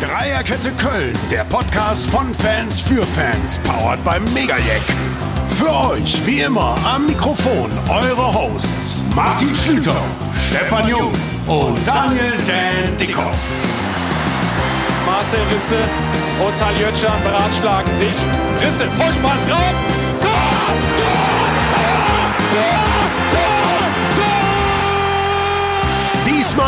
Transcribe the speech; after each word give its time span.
Dreierkette 0.00 0.72
Köln, 0.72 1.12
der 1.30 1.44
Podcast 1.44 2.06
von 2.06 2.34
Fans 2.34 2.80
für 2.80 3.02
Fans, 3.02 3.58
powered 3.58 4.02
beim 4.02 4.24
Megajack. 4.32 4.80
Für 5.58 5.90
euch, 5.90 6.26
wie 6.26 6.40
immer, 6.40 6.74
am 6.86 7.04
Mikrofon 7.04 7.70
eure 7.86 8.34
Hosts 8.34 9.02
Martin 9.14 9.54
Schlüter, 9.54 10.02
Stefan 10.48 10.88
Jung 10.88 11.12
und 11.46 11.86
Daniel 11.86 12.32
Dan 12.46 12.96
Dickhoff. 12.96 13.36
Marcel 15.04 15.40
Risse 15.52 15.82
und 16.46 16.54
Saljötschan 16.54 17.22
beratschlagen 17.22 17.94
sich. 17.94 18.14
Risse, 18.62 18.86
Vollspann 18.94 19.38
drauf. 19.48 19.74
Tor! 20.22 20.30
Tor! 20.96 21.12
Tor! 21.72 22.00
Tor! 22.52 22.60
Tor! 22.62 23.29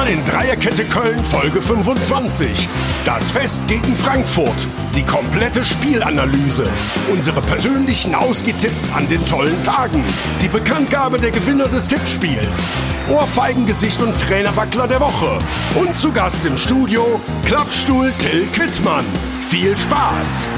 Diesmal 0.03 0.19
in 0.19 0.25
Dreierkette 0.25 0.85
Köln 0.85 1.25
Folge 1.25 1.63
25. 1.63 2.69
Das 3.05 3.31
Fest 3.31 3.67
gegen 3.69 3.95
Frankfurt. 3.97 4.67
Die 4.97 5.05
komplette 5.05 5.65
Spielanalyse. 5.65 6.65
Unsere 7.13 7.41
persönlichen 7.41 8.15
Ausgetipps 8.15 8.91
an 8.95 9.09
den 9.09 9.25
tollen 9.27 9.63
Tagen. 9.63 10.05
Die 10.41 10.49
Bekanntgabe 10.49 11.19
der 11.19 11.31
Gewinner 11.31 11.69
des 11.69 11.87
Tippspiels. 11.87 12.65
Ohrfeigengesicht 13.09 14.03
und 14.03 14.19
Trainerwackler 14.21 14.89
der 14.89 15.01
Woche. 15.01 15.39
Und 15.77 15.95
zu 15.95 16.11
Gast 16.13 16.45
im 16.47 16.57
Studio 16.57 17.21
Klappstuhl 17.45 18.13
Till 18.19 18.47
Quittmann. 18.53 19.05
Viel 19.49 19.77
Spaß! 19.77 20.49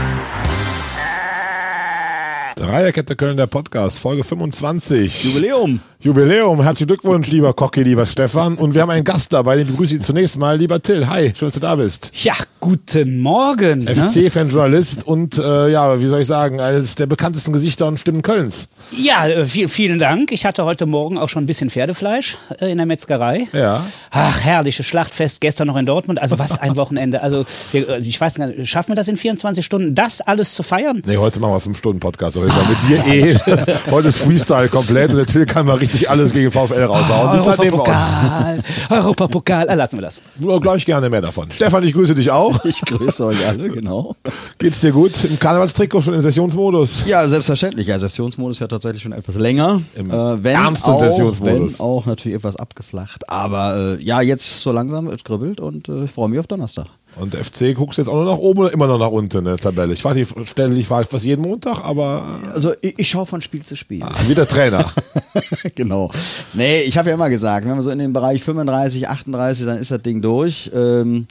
Dreierkette 2.57 3.17
Köln, 3.17 3.37
der 3.37 3.49
Podcast, 3.49 3.99
Folge 3.99 4.23
25. 4.23 5.25
Jubiläum. 5.25 5.81
Jubiläum. 5.99 6.63
Herzlichen 6.63 6.89
Glückwunsch, 6.89 7.29
lieber 7.33 7.53
Cocki, 7.55 7.83
lieber 7.83 8.05
Stefan. 8.07 8.55
Und 8.57 8.75
wir 8.75 8.83
haben 8.83 8.91
einen 8.91 9.05
Gast 9.05 9.33
dabei, 9.33 9.57
den 9.57 9.67
begrüße 9.69 9.97
ich 9.97 10.03
zunächst 10.03 10.39
mal. 10.39 10.57
Lieber 10.59 10.81
Till, 10.81 11.09
hi, 11.09 11.33
schön, 11.37 11.47
dass 11.47 11.55
du 11.55 11.61
da 11.61 11.75
bist. 11.75 12.13
Ja, 12.23 12.35
guten 12.61 13.21
Morgen. 13.21 13.85
ne? 13.85 13.97
FC-Fan, 13.97 14.51
Journalist 14.51 15.05
und, 15.07 15.39
äh, 15.39 15.71
ja, 15.71 15.99
wie 15.99 16.07
soll 16.07 16.21
ich 16.21 16.27
sagen, 16.27 16.61
eines 16.61 16.95
der 16.95 17.07
bekanntesten 17.07 17.53
Gesichter 17.55 17.89
und 17.89 17.99
Stimmen 17.99 18.21
Kölns. 18.23 18.69
Ja, 18.93 19.27
äh, 19.27 19.47
viel, 19.47 19.69
vielen 19.69 19.99
Dank. 19.99 20.31
Ich 20.31 20.45
hatte 20.45 20.65
heute 20.67 20.85
Morgen 20.87 21.17
auch 21.19 21.31
schon 21.31 21.45
ein 21.45 21.47
bisschen 21.47 21.71
Pferdefleisch 21.71 22.37
äh, 22.61 22.71
in 22.71 22.77
der 22.77 22.87
Metzgerei. 22.87 23.49
Ja. 23.53 23.83
Ach, 24.11 24.39
herrliches 24.41 24.85
Schlachtfest 24.87 25.41
gestern 25.41 25.69
noch 25.69 25.77
in 25.77 25.87
Dortmund. 25.87 26.21
Also 26.21 26.39
was 26.39 26.61
ein 26.61 26.77
Wochenende. 26.77 27.23
Also 27.23 27.47
äh, 27.73 27.99
ich 28.01 28.21
weiß 28.21 28.39
nicht, 28.39 28.69
schaffen 28.69 28.91
wir 28.91 28.97
das 28.97 29.09
in 29.09 29.17
24 29.17 29.65
Stunden, 29.65 29.95
das 29.95 30.21
alles 30.21 30.55
zu 30.55 30.63
feiern? 30.63 31.03
Nee, 31.07 31.17
heute 31.17 31.41
machen 31.41 31.55
wir 31.55 31.61
fünf 31.61 31.79
Stunden 31.79 31.99
Podcast. 31.99 32.37
Ich 32.47 32.53
sag, 32.53 32.69
mit 32.69 32.79
dir 32.89 33.07
eh. 33.07 33.39
Heute 33.91 34.09
ist 34.09 34.19
Freestyle 34.19 34.69
komplett 34.69 35.11
und 35.11 35.17
der 35.17 35.27
Till 35.27 35.47
kann 35.47 35.67
mal 35.67 35.77
richtig 35.77 36.11
alles 36.11 36.33
gegen 36.33 36.51
VfL 36.51 36.85
raushauen. 36.85 37.39
Uns. 37.39 37.49
Europapokal, 37.49 38.63
Europapokal, 38.91 39.69
äh, 39.69 39.75
lassen 39.75 39.97
wir 39.97 40.03
das. 40.03 40.21
Nur 40.39 40.61
gleich 40.61 40.85
gerne 40.85 41.09
mehr 41.09 41.23
davon. 41.23 41.51
Stefan, 41.51 41.83
ich 41.85 41.93
grüße 41.93 42.15
dich 42.15 42.31
auch. 42.31 42.63
Ich 42.65 42.81
grüße 42.83 43.27
euch 43.27 43.47
alle, 43.47 43.71
genau. 43.71 44.17
Geht's 44.59 44.81
dir 44.81 44.93
gut? 44.93 45.25
Im 45.25 45.39
Karnevalstrikot 45.39 46.03
schon 46.03 46.15
im 46.15 46.21
Sessionsmodus? 46.21 47.05
Ja, 47.07 47.27
selbstverständlich. 47.27 47.87
Ja, 47.87 47.99
Sessionsmodus 47.99 48.59
ja 48.59 48.67
tatsächlich 48.67 49.03
schon 49.03 49.13
etwas 49.13 49.37
länger. 49.37 49.81
Im 49.95 50.11
äh, 50.11 50.45
wenn 50.45 50.55
ernsten 50.55 50.91
auch, 50.91 51.01
Sessionsmodus. 51.01 51.79
Wenn 51.79 51.87
auch 51.87 52.07
natürlich 52.07 52.37
etwas 52.37 52.57
abgeflacht. 52.57 53.29
Aber 53.29 53.97
äh, 53.99 54.03
ja, 54.03 54.21
jetzt 54.21 54.61
so 54.61 54.73
langsam, 54.73 55.09
es 55.09 55.25
kribbelt 55.25 55.61
und 55.61 55.89
äh, 55.89 56.05
ich 56.05 56.11
freue 56.11 56.29
mich 56.29 56.39
auf 56.39 56.47
Donnerstag. 56.47 56.87
Und 57.17 57.33
der 57.35 57.45
FC 57.45 57.75
guckst 57.75 57.99
jetzt 57.99 58.09
auch 58.09 58.15
noch 58.17 58.33
nach 58.33 58.39
oben 58.39 58.61
oder 58.61 58.73
immer 58.73 58.87
noch 58.87 58.99
nach 58.99 59.11
unten 59.11 59.39
in 59.39 59.45
der 59.45 59.57
Tabelle? 59.57 59.93
Ich 59.93 60.05
war 60.05 60.15
die 60.15 60.27
Stelle, 60.45 60.75
ich 60.77 60.91
war 60.91 61.05
fast 61.05 61.25
jeden 61.25 61.43
Montag, 61.43 61.79
aber 61.85 62.25
Also 62.53 62.73
ich, 62.81 62.99
ich 62.99 63.09
schaue 63.09 63.27
von 63.27 63.41
Spiel 63.41 63.63
zu 63.63 63.77
Spiel. 63.77 64.03
wie 64.27 64.35
der 64.35 64.49
Trainer. 64.49 64.91
genau. 65.75 66.11
Nee, 66.55 66.83
ich 66.83 66.99
habe 66.99 67.11
ja 67.11 67.15
immer 67.15 67.31
gesagt, 67.31 67.69
wenn 67.69 67.77
wir 67.77 67.83
so 67.83 67.91
in 67.91 67.99
den 68.01 68.13
Bereich 68.13 68.43
35, 68.43 69.09
38, 69.09 69.67
dann 69.67 69.79
ist 69.79 69.91
das 69.91 70.03
Ding 70.03 70.23
durch. 70.23 70.71
Ähm, 70.75 71.27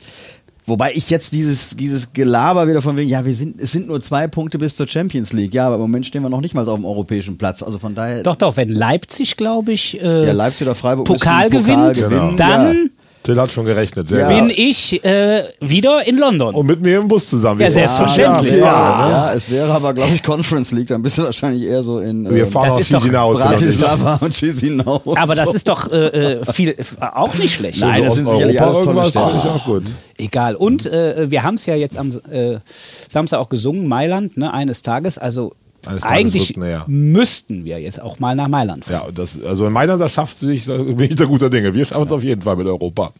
Wobei 0.65 0.91
ich 0.93 1.09
jetzt 1.09 1.33
dieses, 1.33 1.75
dieses 1.75 2.13
Gelaber 2.13 2.69
wieder 2.69 2.81
von 2.81 2.95
wegen, 2.95 3.09
ja, 3.09 3.25
wir 3.25 3.35
sind, 3.35 3.59
es 3.59 3.73
sind 3.73 3.87
nur 3.87 3.99
zwei 4.01 4.29
Punkte 4.29 4.57
bis 4.57 4.77
zur 4.77 4.87
Champions 4.87 5.33
League. 5.33 5.53
Ja, 5.53 5.65
aber 5.67 5.75
im 5.75 5.81
Moment 5.81 6.05
stehen 6.05 6.23
wir 6.23 6.29
noch 6.29 6.39
nicht 6.39 6.53
mal 6.53 6.65
auf 6.69 6.75
dem 6.75 6.85
europäischen 6.85 7.37
Platz. 7.37 7.61
Also 7.61 7.79
von 7.79 7.95
daher. 7.95 8.23
Doch, 8.23 8.37
doch, 8.37 8.55
wenn 8.55 8.69
Leipzig, 8.69 9.35
glaube 9.35 9.73
ich, 9.73 10.01
äh, 10.01 10.25
Ja, 10.27 10.31
Leipzig 10.31 10.65
oder 10.65 10.73
Freiburg 10.75 11.05
Pokal 11.05 11.49
müssen 11.49 11.65
gewinnt, 11.65 11.97
gewinnen. 11.97 12.37
dann 12.37 12.73
Ja. 12.73 13.02
Till 13.23 13.39
hat 13.39 13.51
schon 13.51 13.65
gerechnet. 13.65 14.07
Sehr 14.09 14.19
Ja. 14.19 14.27
gut. 14.39 14.47
bin 14.47 14.53
ich 14.55 15.03
äh, 15.05 15.43
wieder 15.61 16.05
in 16.05 16.17
London. 16.17 16.53
Und 16.53 16.65
mit 16.67 16.81
mir 16.81 16.99
im 16.99 17.07
Bus 17.07 17.29
zusammen. 17.29 17.61
Ja, 17.61 17.71
selbstverständlich. 17.71 18.51
Ja, 18.51 18.57
Ja, 18.57 19.05
ne? 19.05 19.11
ja, 19.11 19.33
es 19.33 19.49
wäre 19.49 19.71
aber, 19.71 19.93
glaube 19.93 20.13
ich, 20.13 20.21
Conference 20.21 20.71
League. 20.73 20.87
Dann 20.89 21.01
bist 21.01 21.17
du 21.17 21.23
wahrscheinlich 21.23 21.63
eher 21.63 21.81
so 21.83 21.99
in 21.99 22.29
Wir 22.29 22.43
ähm, 22.43 22.51
fahren 22.51 22.65
Das 22.65 22.73
nach 22.75 22.79
ist 22.81 22.91
doch 22.93 22.99
Chisinau. 23.01 23.33
Bratislava 23.33 24.15
und 24.21 24.33
Chisinau. 24.33 25.01
Aber 25.15 25.35
das 25.35 25.53
ist 25.53 25.69
doch 25.69 25.89
äh, 25.91 26.07
äh, 26.41 26.53
viel, 26.53 26.75
auch 26.99 27.33
nicht 27.35 27.53
schlecht. 27.55 27.79
Nein, 27.79 28.03
das 28.03 28.15
sind 28.15 28.27
sicherlich 28.29 28.61
alles 28.61 28.81
tolle 28.81 29.05
Städte. 29.05 29.31
ich 29.37 29.45
auch 29.45 29.65
gut. 29.65 29.83
Egal. 30.17 30.55
Und 30.55 30.85
äh, 30.85 31.31
wir 31.31 31.43
haben 31.43 31.55
es 31.55 31.65
ja 31.65 31.75
jetzt 31.75 31.97
am 31.97 32.09
äh, 32.29 32.57
Samstag 33.09 33.39
auch 33.39 33.49
gesungen, 33.49 33.87
Mailand, 33.87 34.37
ne, 34.37 34.53
eines 34.53 34.81
Tages. 34.81 35.17
Also 35.17 35.43
Eines 35.43 35.51
Tages 35.51 35.62
eigentlich 35.87 36.55
rückt 36.57 36.87
müssten 36.87 37.65
wir 37.65 37.79
jetzt 37.79 38.01
auch 38.01 38.19
mal 38.19 38.35
nach 38.35 38.47
Mailand 38.47 38.85
fahren. 38.85 39.07
Ja, 39.07 39.11
das, 39.11 39.41
also 39.41 39.65
in 39.65 39.73
Mailand, 39.73 40.01
das 40.01 40.13
schafft 40.13 40.39
sich, 40.39 40.65
da 40.65 40.77
bin 40.77 41.01
ich 41.01 41.15
da 41.15 41.25
guter 41.25 41.49
Dinge. 41.49 41.73
Wir 41.73 41.85
schaffen 41.85 42.05
es 42.05 42.11
auf 42.11 42.23
jeden 42.23 42.41
Fall 42.41 42.55
mit 42.55 42.67
Europa. 42.67 43.11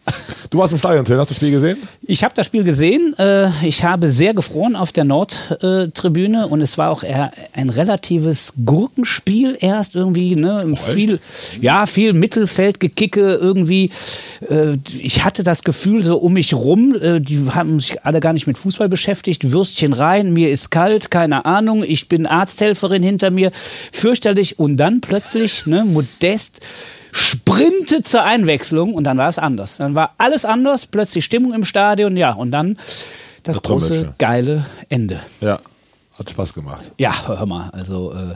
Du 0.50 0.60
warst 0.60 0.72
im 0.72 0.78
Stadion, 0.78 1.00
hast 1.02 1.10
du 1.10 1.16
das 1.16 1.36
Spiel 1.36 1.52
gesehen? 1.52 1.78
Ich 2.04 2.24
habe 2.24 2.34
das 2.36 2.46
Spiel 2.46 2.64
gesehen. 2.64 3.16
Äh, 3.18 3.50
ich 3.66 3.84
habe 3.84 4.10
sehr 4.10 4.34
gefroren 4.34 4.76
auf 4.76 4.92
der 4.92 5.04
Nordtribüne 5.04 6.48
und 6.48 6.62
es 6.62 6.78
war 6.78 6.92
auch 6.92 7.04
eher 7.04 7.32
ein 7.54 7.70
relatives 7.70 8.54
Gurkenspiel 8.64 9.58
erst 9.60 9.96
irgendwie. 9.96 10.36
Ne? 10.36 10.76
viel, 10.76 11.20
ja, 11.60 11.86
viel 11.86 12.14
Mittelfeldgekicke 12.14 13.34
irgendwie. 13.34 13.90
Äh, 14.50 14.78
ich 15.00 15.24
hatte 15.24 15.44
das 15.44 15.64
Gefühl 15.64 16.04
so 16.04 16.18
um 16.18 16.34
mich 16.34 16.54
rum, 16.54 16.96
äh, 17.02 17.20
die 17.20 17.48
haben 17.50 17.80
sich 17.80 18.04
alle 18.04 18.20
gar 18.20 18.34
nicht 18.34 18.48
mit 18.48 18.58
Fußball 18.58 18.90
beschäftigt. 18.90 19.52
Würstchen 19.52 19.94
rein, 19.94 20.34
mir 20.34 20.52
ist 20.52 20.70
kalt, 20.70 21.10
keine 21.10 21.46
Ahnung. 21.46 21.84
Ich 21.84 22.08
bin 22.08 22.26
Arzthelferin 22.54 23.02
hinter 23.02 23.32
mir, 23.32 23.52
fürchterlich. 23.92 24.60
Und 24.60 24.78
dann 24.78 25.02
plötzlich, 25.02 25.66
ne, 25.66 25.84
modest 25.86 26.62
sprintet 27.12 28.08
zur 28.08 28.24
Einwechslung 28.24 28.94
und 28.94 29.04
dann 29.06 29.18
war 29.18 29.30
es 29.30 29.40
anders. 29.40 29.78
Dann 29.78 29.96
war 29.96 30.14
alles 30.18 30.46
anders, 30.46 30.86
plötzlich 30.88 31.26
Stimmung 31.26 31.54
im 31.54 31.64
Stadion, 31.66 32.16
ja, 32.18 32.34
und 32.34 32.52
dann 32.52 32.76
das, 33.44 33.58
Das 33.58 33.62
große, 33.64 33.88
Trommelchen. 33.90 34.16
geileEnde. 34.18 35.20
Ja, 35.42 35.60
hat 36.18 36.30
Spaß 36.30 36.54
gemacht. 36.54 36.92
Ja, 37.00 37.14
hör 37.28 37.46
mal, 37.46 37.70
also 37.72 38.14
äh, 38.14 38.36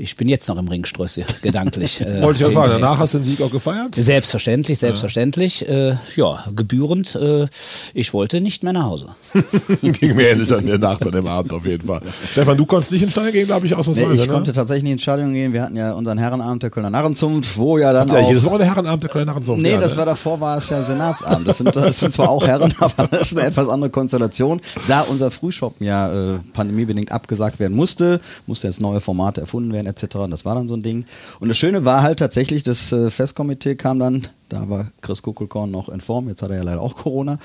ich 0.00 0.16
bin 0.16 0.28
jetzt 0.28 0.48
noch 0.48 0.56
im 0.56 0.68
Ringströsschen, 0.68 1.24
gedanklich. 1.42 2.00
äh, 2.00 2.22
Wollte 2.22 2.36
ich 2.36 2.40
ja 2.40 2.50
fragen, 2.50 2.72
hinterher. 2.72 2.78
danach 2.80 2.98
hast 2.98 3.14
du 3.14 3.18
den 3.18 3.26
Sieg 3.26 3.40
auch 3.42 3.50
gefeiert? 3.50 3.94
Selbstverständlich, 3.94 4.78
selbstverständlich. 4.78 5.68
Äh, 5.68 5.96
ja, 6.16 6.44
gebührend. 6.54 7.14
Äh, 7.14 7.46
ich 7.94 8.14
wollte 8.14 8.40
nicht 8.40 8.62
mehr 8.62 8.72
nach 8.72 8.84
Hause. 8.84 9.08
Ging 9.82 10.16
mir 10.16 10.30
ähnlich 10.30 10.52
an 10.52 10.64
der 10.66 10.78
Nacht 10.78 11.04
an 11.04 11.12
dem 11.12 11.26
Abend 11.26 11.52
auf 11.52 11.66
jeden 11.66 11.86
Fall. 11.86 12.00
Stefan, 12.30 12.56
du 12.56 12.64
konntest 12.66 12.92
nicht 12.92 13.02
ins 13.02 13.12
Stadion 13.12 13.32
gehen, 13.32 13.46
glaube 13.46 13.66
ich, 13.66 13.72
Nee, 13.72 13.76
ausnahmsweise, 13.76 14.14
ich 14.14 14.26
ne? 14.26 14.32
konnte 14.32 14.52
tatsächlich 14.52 14.84
nicht 14.84 14.92
ins 14.94 15.02
Stadion 15.02 15.32
gehen. 15.32 15.52
Wir 15.52 15.62
hatten 15.62 15.76
ja 15.76 15.92
unseren 15.92 16.18
Herrenabend 16.18 16.62
der 16.62 16.70
Kölner 16.70 16.90
Narrenzunft, 16.90 17.56
wo 17.58 17.78
ja 17.78 17.92
dann 17.92 18.08
Ja, 18.08 18.18
auch... 18.18 18.28
jedes 18.28 18.44
Woche 18.44 18.58
der 18.58 18.66
Herrenabend 18.68 19.02
der 19.02 19.10
Kölner 19.10 19.32
Narrenzunft. 19.32 19.62
Nee, 19.62 19.72
ja, 19.72 19.80
das 19.80 19.92
ne? 19.92 19.98
war 19.98 20.06
davor, 20.06 20.40
war 20.40 20.56
es 20.56 20.70
ja 20.70 20.82
Senatsabend. 20.82 21.46
Das 21.46 21.58
sind, 21.58 21.74
das 21.76 22.00
sind 22.00 22.12
zwar 22.12 22.30
auch 22.30 22.46
Herren, 22.46 22.72
aber 22.80 23.06
das 23.08 23.32
ist 23.32 23.38
eine 23.38 23.46
etwas 23.46 23.68
andere 23.68 23.90
Konstellation. 23.90 24.60
Da 24.88 25.02
unser 25.02 25.30
Frühshoppen 25.30 25.86
ja 25.86 26.34
äh, 26.34 26.38
pandemiebedingt 26.54 27.12
abgesagt 27.12 27.60
werden 27.60 27.76
musste, 27.76 28.20
musste 28.46 28.66
jetzt 28.66 28.80
neue 28.80 29.00
Formate 29.00 29.40
erfunden 29.42 29.72
werden 29.72 29.89
etc. 29.90 30.16
Und 30.16 30.30
das 30.30 30.44
war 30.44 30.54
dann 30.54 30.68
so 30.68 30.74
ein 30.74 30.82
Ding. 30.82 31.04
Und 31.40 31.48
das 31.48 31.58
Schöne 31.58 31.84
war 31.84 32.02
halt 32.02 32.18
tatsächlich, 32.18 32.62
das 32.62 32.92
äh, 32.92 33.10
Festkomitee 33.10 33.74
kam 33.74 33.98
dann, 33.98 34.26
da 34.48 34.68
war 34.68 34.86
Chris 35.02 35.22
Kuckelkorn 35.22 35.70
noch 35.70 35.88
in 35.88 36.00
Form, 36.00 36.28
jetzt 36.28 36.42
hat 36.42 36.50
er 36.50 36.56
ja 36.56 36.62
leider 36.62 36.80
auch 36.80 36.96
Corona. 36.96 37.38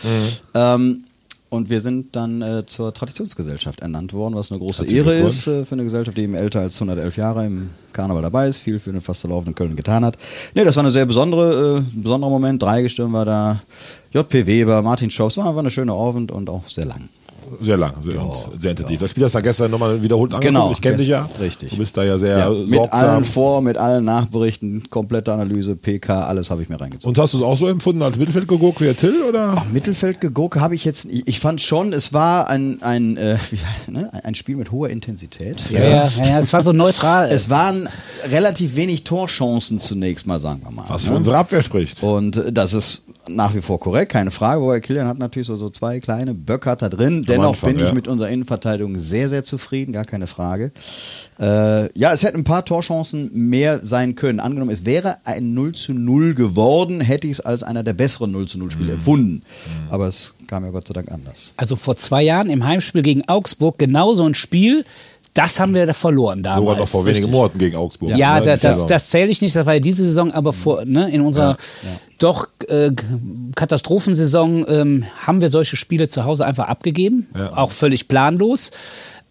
Ähm, 0.53 1.03
und 1.49 1.69
wir 1.69 1.79
sind 1.79 2.15
dann 2.15 2.41
äh, 2.41 2.65
zur 2.65 2.93
Traditionsgesellschaft 2.93 3.79
ernannt 3.79 4.13
worden, 4.13 4.35
was 4.35 4.51
eine 4.51 4.59
große 4.59 4.83
Herzlichen 4.83 5.07
Ehre 5.07 5.27
ist 5.27 5.47
äh, 5.47 5.63
für 5.63 5.75
eine 5.75 5.83
Gesellschaft, 5.83 6.17
die 6.17 6.23
eben 6.23 6.35
älter 6.35 6.59
als 6.59 6.75
111 6.75 7.17
Jahre 7.17 7.45
im 7.45 7.69
Karneval 7.93 8.23
dabei 8.23 8.47
ist, 8.47 8.59
viel 8.59 8.79
für 8.79 8.91
den 8.91 9.01
fast 9.01 9.21
verlaufenden 9.21 9.55
Köln 9.55 9.75
getan 9.75 10.03
hat. 10.03 10.17
Nee, 10.53 10.63
das 10.63 10.75
war 10.75 10.83
eine 10.83 10.91
sehr 10.91 11.05
besondere, 11.05 11.77
äh, 11.77 11.81
besonderer 11.93 12.29
Moment. 12.29 12.61
Drei 12.61 12.81
Gestirn 12.81 13.13
war 13.13 13.25
da, 13.25 13.61
JP 14.13 14.47
Weber, 14.47 14.81
Martin 14.81 15.09
Schaus, 15.09 15.37
war, 15.37 15.53
war 15.55 15.59
eine 15.59 15.69
schöne 15.69 15.93
Abend 15.93 16.31
und 16.31 16.49
auch 16.49 16.67
sehr 16.67 16.85
lang. 16.85 17.09
Sehr 17.61 17.77
lang, 17.77 17.93
sehr, 18.01 18.21
und 18.21 18.61
sehr 18.61 18.71
intensiv. 18.71 18.99
Das 18.99 19.11
Spiel 19.11 19.23
hast 19.23 19.33
du 19.33 19.37
ja 19.37 19.41
gestern 19.41 19.71
nochmal 19.71 20.01
wiederholt 20.01 20.33
angeguckt. 20.33 20.53
Genau, 20.53 20.71
Ich 20.71 20.81
kenne 20.81 20.97
dich 20.97 21.07
ja. 21.07 21.29
richtig. 21.39 21.69
Du 21.69 21.77
bist 21.77 21.95
da 21.97 22.03
ja 22.03 22.17
sehr 22.17 22.49
mit 22.49 22.69
sorgsam. 22.69 23.09
allen 23.09 23.25
Vor-, 23.25 23.61
mit 23.61 23.77
allen 23.77 24.05
Nachberichten, 24.05 24.89
komplette 24.89 25.33
Analyse, 25.33 25.75
PK, 25.75 26.25
alles 26.25 26.49
habe 26.49 26.63
ich 26.63 26.69
mir 26.69 26.79
reingezogen. 26.79 27.09
Und 27.09 27.21
hast 27.21 27.33
du 27.33 27.37
es 27.37 27.43
auch 27.43 27.57
so 27.57 27.67
empfunden 27.67 28.01
als 28.01 28.17
Mittelfeld 28.17 28.47
geguckt 28.47 28.81
wie 28.81 28.85
der 28.85 28.95
Till, 28.95 29.21
oder? 29.27 29.63
Mittelfeld 29.71 30.21
geguckt 30.21 30.55
habe 30.59 30.75
ich 30.75 30.85
jetzt, 30.85 31.05
ich, 31.05 31.27
ich 31.27 31.39
fand 31.39 31.61
schon, 31.61 31.93
es 31.93 32.13
war 32.13 32.49
ein, 32.49 32.81
ein, 32.81 33.17
äh, 33.17 33.37
ne, 33.87 34.09
ein 34.23 34.35
Spiel 34.35 34.55
mit 34.55 34.71
hoher 34.71 34.89
Intensität. 34.89 35.61
Ja, 35.69 35.79
ja, 35.79 35.89
ja, 35.89 36.25
ja 36.25 36.39
es 36.39 36.53
war 36.53 36.63
so 36.63 36.71
neutral. 36.71 37.29
Es 37.35 37.49
waren 37.49 37.89
relativ 38.29 38.75
wenig 38.75 39.03
Torchancen 39.03 39.79
zunächst 39.79 40.25
mal, 40.25 40.39
sagen 40.39 40.61
wir 40.63 40.71
mal. 40.71 40.85
Was 40.87 41.03
ne? 41.03 41.09
für 41.09 41.17
unsere 41.17 41.37
Abwehr 41.37 41.61
spricht. 41.61 42.01
Und 42.01 42.37
äh, 42.37 42.51
das 42.51 42.73
ist 42.73 43.03
nach 43.27 43.53
wie 43.55 43.61
vor 43.61 43.79
korrekt, 43.79 44.11
keine 44.11 44.31
Frage. 44.31 44.61
Wobei 44.61 44.79
Kilian 44.79 45.07
hat 45.07 45.17
natürlich 45.17 45.47
so, 45.47 45.55
so 45.55 45.69
zwei 45.69 45.99
kleine 45.99 46.33
Böcker 46.33 46.75
da 46.75 46.89
drin. 46.89 47.23
Dennoch 47.35 47.49
Anfang, 47.49 47.71
bin 47.71 47.79
ich 47.79 47.85
ja. 47.87 47.93
mit 47.93 48.07
unserer 48.07 48.29
Innenverteidigung 48.29 48.97
sehr, 48.97 49.29
sehr 49.29 49.43
zufrieden, 49.43 49.91
gar 49.93 50.05
keine 50.05 50.27
Frage. 50.27 50.71
Äh, 51.39 51.97
ja, 51.97 52.11
es 52.13 52.23
hätten 52.23 52.37
ein 52.37 52.43
paar 52.43 52.63
Torchancen 52.65 53.29
mehr 53.33 53.79
sein 53.85 54.15
können. 54.15 54.39
Angenommen, 54.39 54.71
es 54.71 54.85
wäre 54.85 55.17
ein 55.25 55.53
0 55.53 55.73
zu 55.73 55.93
0 55.93 56.33
geworden, 56.33 57.01
hätte 57.01 57.27
ich 57.27 57.33
es 57.33 57.41
als 57.41 57.63
einer 57.63 57.83
der 57.83 57.93
besseren 57.93 58.31
0 58.31 58.47
zu 58.47 58.57
0 58.59 58.71
Spiele 58.71 58.93
Mhm. 58.93 58.97
empfunden. 58.99 59.41
Aber 59.89 60.07
es 60.07 60.33
kam 60.47 60.63
ja 60.63 60.71
Gott 60.71 60.87
sei 60.87 60.93
Dank 60.93 61.11
anders. 61.11 61.53
Also 61.57 61.75
vor 61.75 61.95
zwei 61.97 62.23
Jahren 62.23 62.49
im 62.49 62.63
Heimspiel 62.65 63.01
gegen 63.01 63.27
Augsburg 63.27 63.77
genau 63.77 64.13
so 64.13 64.23
ein 64.25 64.33
Spiel, 64.35 64.85
das 65.35 65.59
haben 65.59 65.73
wir 65.75 65.85
da 65.85 65.93
verloren 65.93 66.41
damals. 66.41 66.61
Sogar 66.61 66.77
noch 66.77 66.87
vor 66.87 67.05
wenigen 67.05 67.29
Monaten 67.29 67.59
gegen 67.59 67.75
Augsburg. 67.75 68.15
Ja, 68.17 68.39
die 68.39 68.45
das, 68.47 68.61
Saison. 68.61 68.87
das 68.87 69.09
zähle 69.09 69.29
ich 69.29 69.41
nicht, 69.41 69.55
das 69.55 69.65
war 69.65 69.73
ja 69.75 69.79
diese 69.79 70.03
Saison, 70.03 70.31
aber 70.31 70.51
vor, 70.53 70.83
ne, 70.85 71.09
in 71.11 71.21
unserer 71.21 71.57
doch 72.17 72.47
äh, 72.69 72.91
Katastrophensaison 73.55 74.65
ähm, 74.69 75.05
haben 75.25 75.41
wir 75.41 75.49
solche 75.49 75.75
Spiele 75.75 76.07
zu 76.07 76.23
Hause 76.23 76.45
einfach 76.45 76.67
abgegeben, 76.67 77.27
Ja. 77.35 77.55
auch 77.57 77.71
völlig 77.71 78.07
planlos. 78.07 78.71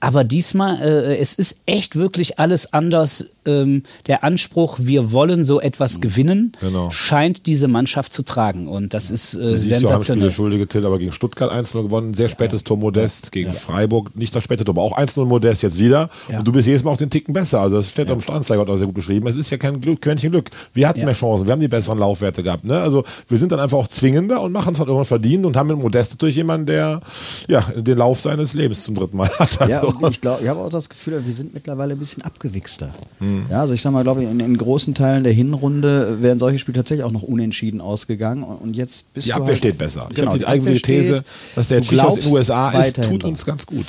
Aber 0.05 0.23
diesmal, 0.23 0.83
äh, 0.83 1.17
es 1.17 1.35
ist 1.35 1.57
echt 1.65 1.97
wirklich 1.97 2.39
alles 2.39 2.75
anders. 2.75 3.25
Ähm, 3.47 3.83
der 4.07 4.25
Anspruch, 4.25 4.79
wir 4.81 5.13
wollen 5.13 5.45
so 5.45 5.61
etwas 5.61 6.01
gewinnen, 6.01 6.53
Genau. 6.61 6.89
scheint 6.91 7.45
diese 7.47 7.69
Mannschaft 7.69 8.13
zu 8.13 8.23
tragen. 8.23 8.69
Und 8.69 8.93
das 8.95 9.11
ist 9.11 9.35
äh, 9.35 9.41
ja, 9.41 9.47
Spiele 9.59 9.61
sensationell. 9.79 10.31
schuldige 10.31 10.67
Till, 10.67 10.85
aber 10.87 10.99
gegen 10.99 11.13
Stuttgart 11.13 11.51
1-0 11.53 11.83
gewonnen, 11.85 12.15
sehr 12.15 12.29
spätes 12.31 12.65
Tor 12.65 12.77
Modest, 12.79 13.33
gegen 13.33 13.53
Freiburg 13.53 14.15
nicht 14.17 14.35
das 14.35 14.45
späte 14.45 14.65
Tor, 14.65 14.75
aber 14.75 14.83
auch 14.83 14.97
1-0 14.99 15.25
Modest 15.27 15.63
jetzt 15.63 15.79
wieder. 15.79 16.09
Ja. 16.31 16.39
Und 16.39 16.49
du 16.49 16.53
bist 16.53 16.67
jedes 16.67 16.85
Mal 16.85 16.91
auch 16.93 16.97
den 16.99 17.11
Ticken 17.11 17.33
besser. 17.35 17.61
Also 17.61 17.77
das 17.77 17.91
steht 17.91 18.09
am 18.11 18.21
Strandzeiger 18.23 18.61
hat 18.63 18.69
auch 18.69 18.77
sehr 18.77 18.87
gut 18.87 18.95
beschrieben. 18.97 19.27
Es 19.27 19.37
ist 19.37 19.51
ja 19.51 19.57
kein 19.59 19.79
Glück, 19.81 20.01
Quäntchen 20.03 20.31
Glück. 20.31 20.51
Wir 20.73 20.89
hatten 20.89 21.01
Ja. 21.01 21.05
mehr 21.07 21.15
Chancen, 21.15 21.47
wir 21.47 21.53
haben 21.53 21.61
die 21.61 21.69
besseren 21.69 21.99
Laufwerte 21.99 22.43
gehabt. 22.43 22.65
Ne? 22.65 22.79
Also 22.81 23.05
wir 23.29 23.37
sind 23.39 23.53
dann 23.53 23.61
einfach 23.61 23.77
auch 23.79 23.89
zwingender 23.89 24.41
und 24.43 24.53
machen 24.53 24.73
es 24.73 24.79
dann 24.79 24.87
irgendwann 24.89 25.05
verdient 25.07 25.45
und 25.47 25.57
haben 25.57 25.67
mit 25.69 25.79
Modest 25.79 26.13
natürlich 26.13 26.37
jemanden, 26.37 26.65
der 26.67 27.01
ja 27.49 27.61
den 27.77 27.99
Lauf 27.99 28.21
seines 28.21 28.55
Lebens 28.55 28.85
zum 28.85 28.95
dritten 28.95 29.17
Mal 29.19 29.29
hat. 29.39 29.61
Also, 29.61 29.94
Und 30.03 30.11
ich 30.11 30.21
glaube, 30.21 30.43
ich 30.43 30.49
habe 30.49 30.61
auch 30.61 30.71
das 30.71 30.89
Gefühl, 30.89 31.25
wir 31.25 31.33
sind 31.35 31.55
mittlerweile 31.55 31.93
ein 31.95 31.99
bisschen 31.99 32.23
abgewichster. 32.23 32.95
Hm. 33.19 33.47
Ja, 33.51 33.61
also 33.61 33.75
ich 33.75 33.83
sag 33.83 33.93
mal, 33.93 34.03
glaube 34.03 34.23
ich, 34.23 34.31
in, 34.31 34.41
in 34.41 34.57
großen 34.57 34.95
Teilen 34.95 35.25
der 35.25 35.33
Hinrunde 35.33 36.23
wären 36.23 36.39
solche 36.39 36.59
Spiele 36.59 36.77
tatsächlich 36.77 37.05
auch 37.05 37.13
noch 37.13 37.23
unentschieden 37.23 37.81
ausgegangen. 37.81 38.43
Und, 38.43 38.57
und 38.57 38.77
jetzt 38.77 39.13
bist 39.15 39.27
die 39.27 39.31
du 39.31 39.37
Abwehr 39.37 39.49
halt, 39.49 39.59
steht 39.59 39.79
besser. 39.79 40.07
Ich 40.11 40.17
Genau, 40.17 40.29
habe 40.29 40.39
die 40.39 40.45
die 40.45 40.51
eigentliche 40.51 40.83
These, 40.83 41.25
dass 41.55 41.69
der 41.69 41.81
glaubst 41.81 42.27
USA 42.27 42.71
ist, 42.73 43.03
tut 43.03 43.25
uns 43.25 43.45
ganz 43.45 43.67
gut. 43.67 43.87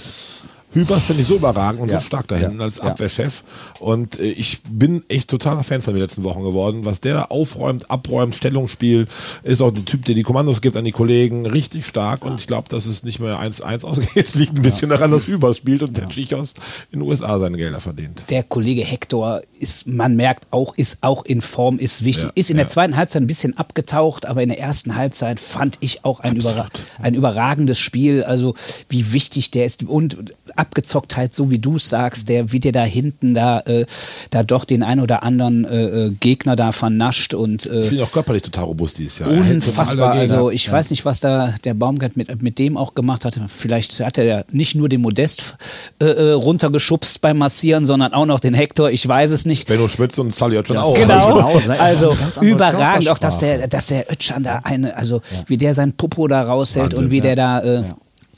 Hübers 0.76 1.06
finde 1.08 1.22
ich 1.22 1.28
so 1.28 1.36
überragend 1.38 1.82
und 1.82 1.92
Ja. 1.92 2.00
so 2.00 2.06
stark 2.06 2.28
da 2.28 2.36
hinten 2.36 2.60
Ja. 2.60 2.66
als. 2.66 2.80
Abwehrchef. 2.80 3.44
Und 3.80 4.20
äh, 4.20 4.24
ich 4.26 4.62
bin 4.70 5.04
echt 5.08 5.30
totaler 5.30 5.64
Fan 5.64 5.82
von 5.82 5.94
den 5.94 6.02
letzten 6.04 6.24
Wochen 6.24 6.44
geworden. 6.44 6.86
Was 6.86 7.02
der 7.02 7.14
da 7.16 7.24
aufräumt, 7.26 7.90
abräumt, 7.90 8.36
Stellungsspiel, 8.36 9.08
ist 9.44 9.62
auch 9.62 9.72
der 9.72 9.86
Typ, 9.86 10.06
der 10.06 10.14
die 10.16 10.24
Kommandos 10.24 10.62
gibt 10.62 10.78
an 10.78 10.86
die 10.86 10.92
Kollegen, 10.92 11.46
richtig 11.48 11.86
stark. 11.86 12.24
Und 12.24 12.42
ich 12.42 12.48
glaube, 12.48 12.70
dass 12.70 12.86
es 12.86 13.04
nicht 13.04 13.20
mehr 13.20 13.40
1-1 13.40 13.84
ausgeht. 13.84 14.10
Es 14.26 14.36
liegt 14.36 14.56
ein 14.56 14.62
bisschen 14.62 14.90
daran, 14.90 15.12
dass 15.12 15.28
Hübers 15.28 15.58
spielt 15.58 15.82
und 15.84 15.96
der 15.98 16.10
Tschichos 16.10 16.54
in 16.92 17.00
den 17.00 17.08
USA 17.08 17.40
seine 17.40 17.58
Gelder 17.58 17.80
verdient. 17.80 18.24
der 18.30 18.44
Kollege 18.44 18.84
Hector 18.84 19.42
ist, 19.60 19.88
man 19.88 20.16
merkt 20.16 20.48
auch, 20.52 20.76
ist 20.76 20.98
auch 21.02 21.24
in 21.26 21.42
Form, 21.42 21.80
ist 21.80 22.04
wichtig. 22.04 22.30
Ist 22.36 22.50
in 22.52 22.58
der 22.58 22.68
zweiten 22.68 22.98
Halbzeit 22.98 23.22
ein 23.22 23.28
bisschen 23.28 23.58
abgetaucht, 23.58 24.26
aber 24.26 24.44
in 24.44 24.50
der 24.50 24.60
ersten 24.60 24.96
Halbzeit 24.96 25.40
fand 25.40 25.78
ich 25.80 26.04
auch 26.04 26.20
ein, 26.20 26.36
überra 26.36 26.68
ein 27.02 27.14
überragendes 27.14 27.80
Spiel. 27.80 28.24
Also 28.24 28.56
wie 28.90 29.14
wichtig 29.14 29.52
der 29.52 29.66
ist 29.66 29.84
und 29.84 30.18
Abgezocktheit, 30.66 31.34
so 31.36 31.52
wie 31.52 31.60
du 31.60 31.76
es 31.76 31.90
sagst, 31.90 32.28
der 32.30 32.52
wie 32.52 32.60
der 32.60 32.72
da 32.72 32.84
hinten 32.84 33.34
da, 33.36 33.60
äh, 33.62 33.86
da 34.32 34.44
doch 34.44 34.66
den 34.66 34.82
ein 34.84 35.00
oder 35.00 35.24
anderen 35.24 35.66
äh, 35.66 36.08
äh, 36.08 36.12
Gegner 36.20 36.56
da 36.56 36.72
vernascht 36.72 37.34
und 37.34 37.66
äh, 37.68 37.84
Ich 37.84 37.90
finde 37.90 38.04
auch 38.04 38.12
körperlich 38.12 38.42
total 38.42 38.66
robust 38.66 38.98
dieses 38.98 39.20
Jahr. 39.20 39.30
Unfassbar. 39.30 40.14
Also 40.14 40.50
ich 40.50 40.70
weiß 40.72 40.90
nicht, 40.90 41.06
was 41.06 41.20
da 41.20 41.54
der 41.64 41.74
Baumgart 41.76 42.18
mit, 42.18 42.42
mit 42.42 42.58
dem 42.60 42.78
auch 42.78 42.96
gemacht 42.96 43.26
hat. 43.26 43.40
Vielleicht 43.48 44.00
hat 44.00 44.18
er 44.18 44.24
ja 44.24 44.44
nicht 44.52 44.76
nur 44.76 44.90
den 44.90 45.02
Modest 45.02 45.56
äh, 46.00 46.06
äh, 46.06 46.32
runtergeschubst 46.32 47.22
beim 47.22 47.38
Massieren, 47.38 47.86
sondern 47.86 48.14
auch 48.14 48.26
noch 48.26 48.40
den 48.40 48.54
Hector. 48.54 48.90
Ich 48.90 49.08
weiß 49.08 49.32
es 49.32 49.46
nicht. 49.46 49.68
Benno 49.68 49.88
Schmitz 49.88 50.18
und 50.18 50.34
Sally 50.34 50.58
Oetschan 50.58 50.78
Ja, 50.78 50.84
auch. 50.84 50.96
Genau. 50.98 51.60
genau, 51.60 51.76
Also 51.80 52.10
andere 52.12 52.46
überragend, 52.46 53.10
auch 53.10 53.20
dass 53.20 53.40
der, 53.40 53.68
dass 53.68 53.88
der 53.88 54.12
Ötschan 54.12 54.44
da 54.44 54.62
eine, 54.64 54.98
also 54.98 55.22
wie 55.48 55.58
der 55.58 55.74
sein 55.74 55.94
Popo 55.94 56.28
da 56.28 56.42
raushält 56.42 56.86
Wahnsinn, 56.88 57.06
und 57.06 57.12
wie 57.12 57.22
der 57.22 57.36
da 57.36 57.60
äh, 57.60 57.76
Ja. 57.76 57.96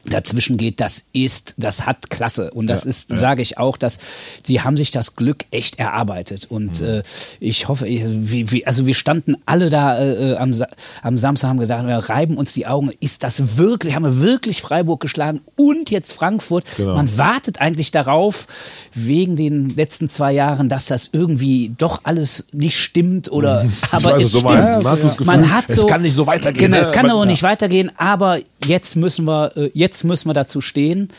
Dazwischen 0.10 0.58
geht, 0.58 0.80
das 0.80 1.06
ist, 1.14 1.54
das 1.58 1.86
hat 1.86 2.10
Klasse. 2.10 2.52
Und 2.52 2.68
das 2.68 2.86
ist, 2.86 3.10
sage 3.18 3.42
ich 3.42 3.58
auch, 3.58 3.78
dass 3.78 4.00
die 4.48 4.62
haben 4.62 4.78
sich 4.78 4.92
das 4.92 5.16
Glück 5.16 5.46
echt 5.52 5.80
erarbeitet. 5.80 6.46
Und 6.50 6.82
Mhm. 6.82 6.88
äh, 6.88 7.04
ich 7.40 7.68
hoffe, 7.68 7.88
ich, 7.88 8.04
wie, 8.06 8.52
wie, 8.52 8.66
also 8.66 8.86
wir 8.88 8.96
standen 8.96 9.36
alle 9.46 9.70
da 9.70 10.00
äh, 10.02 10.36
am, 10.38 10.54
Sa 10.54 10.68
am 11.04 11.18
Samstag, 11.18 11.50
haben 11.50 11.60
gesagt, 11.60 11.86
wir 11.88 11.98
reiben 11.98 12.38
uns 12.38 12.54
die 12.54 12.68
Augen. 12.68 12.92
Ist 13.00 13.24
das 13.24 13.58
wirklich, 13.58 13.96
haben 13.96 14.04
wir 14.04 14.22
wirklich 14.22 14.62
Freiburg 14.62 15.00
geschlagen 15.02 15.42
und 15.56 15.90
jetzt 15.92 16.14
Frankfurt? 16.14 16.66
Genau. 16.78 16.96
Man 16.96 17.18
wartet 17.18 17.60
eigentlich 17.62 17.92
darauf, 17.92 18.48
wegen 18.94 19.36
den 19.36 19.70
letzten 19.76 20.08
zwei 20.10 20.32
Jahren, 20.34 20.70
dass 20.70 20.86
das 20.86 21.10
irgendwie 21.12 21.74
doch 21.78 22.02
alles 22.04 22.46
nicht 22.52 22.80
stimmt 22.80 23.32
oder 23.32 23.66
aber 23.92 24.14
weiß, 24.14 24.24
es 24.24 24.30
stimmt. 24.30 24.44
meinst. 24.46 24.84
Man 24.84 24.94
hat 24.94 25.02
so 25.02 25.24
Man 25.26 25.44
es 25.70 25.88
kann 25.88 26.02
nicht 26.02 26.14
so 26.14 26.28
weitergehen, 26.28 26.66
Genau, 26.66 26.78
ne? 26.78 26.82
es 26.84 26.92
kann 26.92 27.06
Man- 27.08 27.16
doch 27.16 27.24
ja. 27.26 27.32
nicht 27.32 27.44
weitergehen, 27.44 27.92
aber 27.98 28.40
jetzt 28.66 28.96
müssen 28.96 29.26
wir, 29.26 29.56
äh, 29.56 29.72
jetzt 29.74 30.04
müssen 30.04 30.30
wir 30.30 30.34
dazu 30.34 30.62
stehen. 30.62 31.10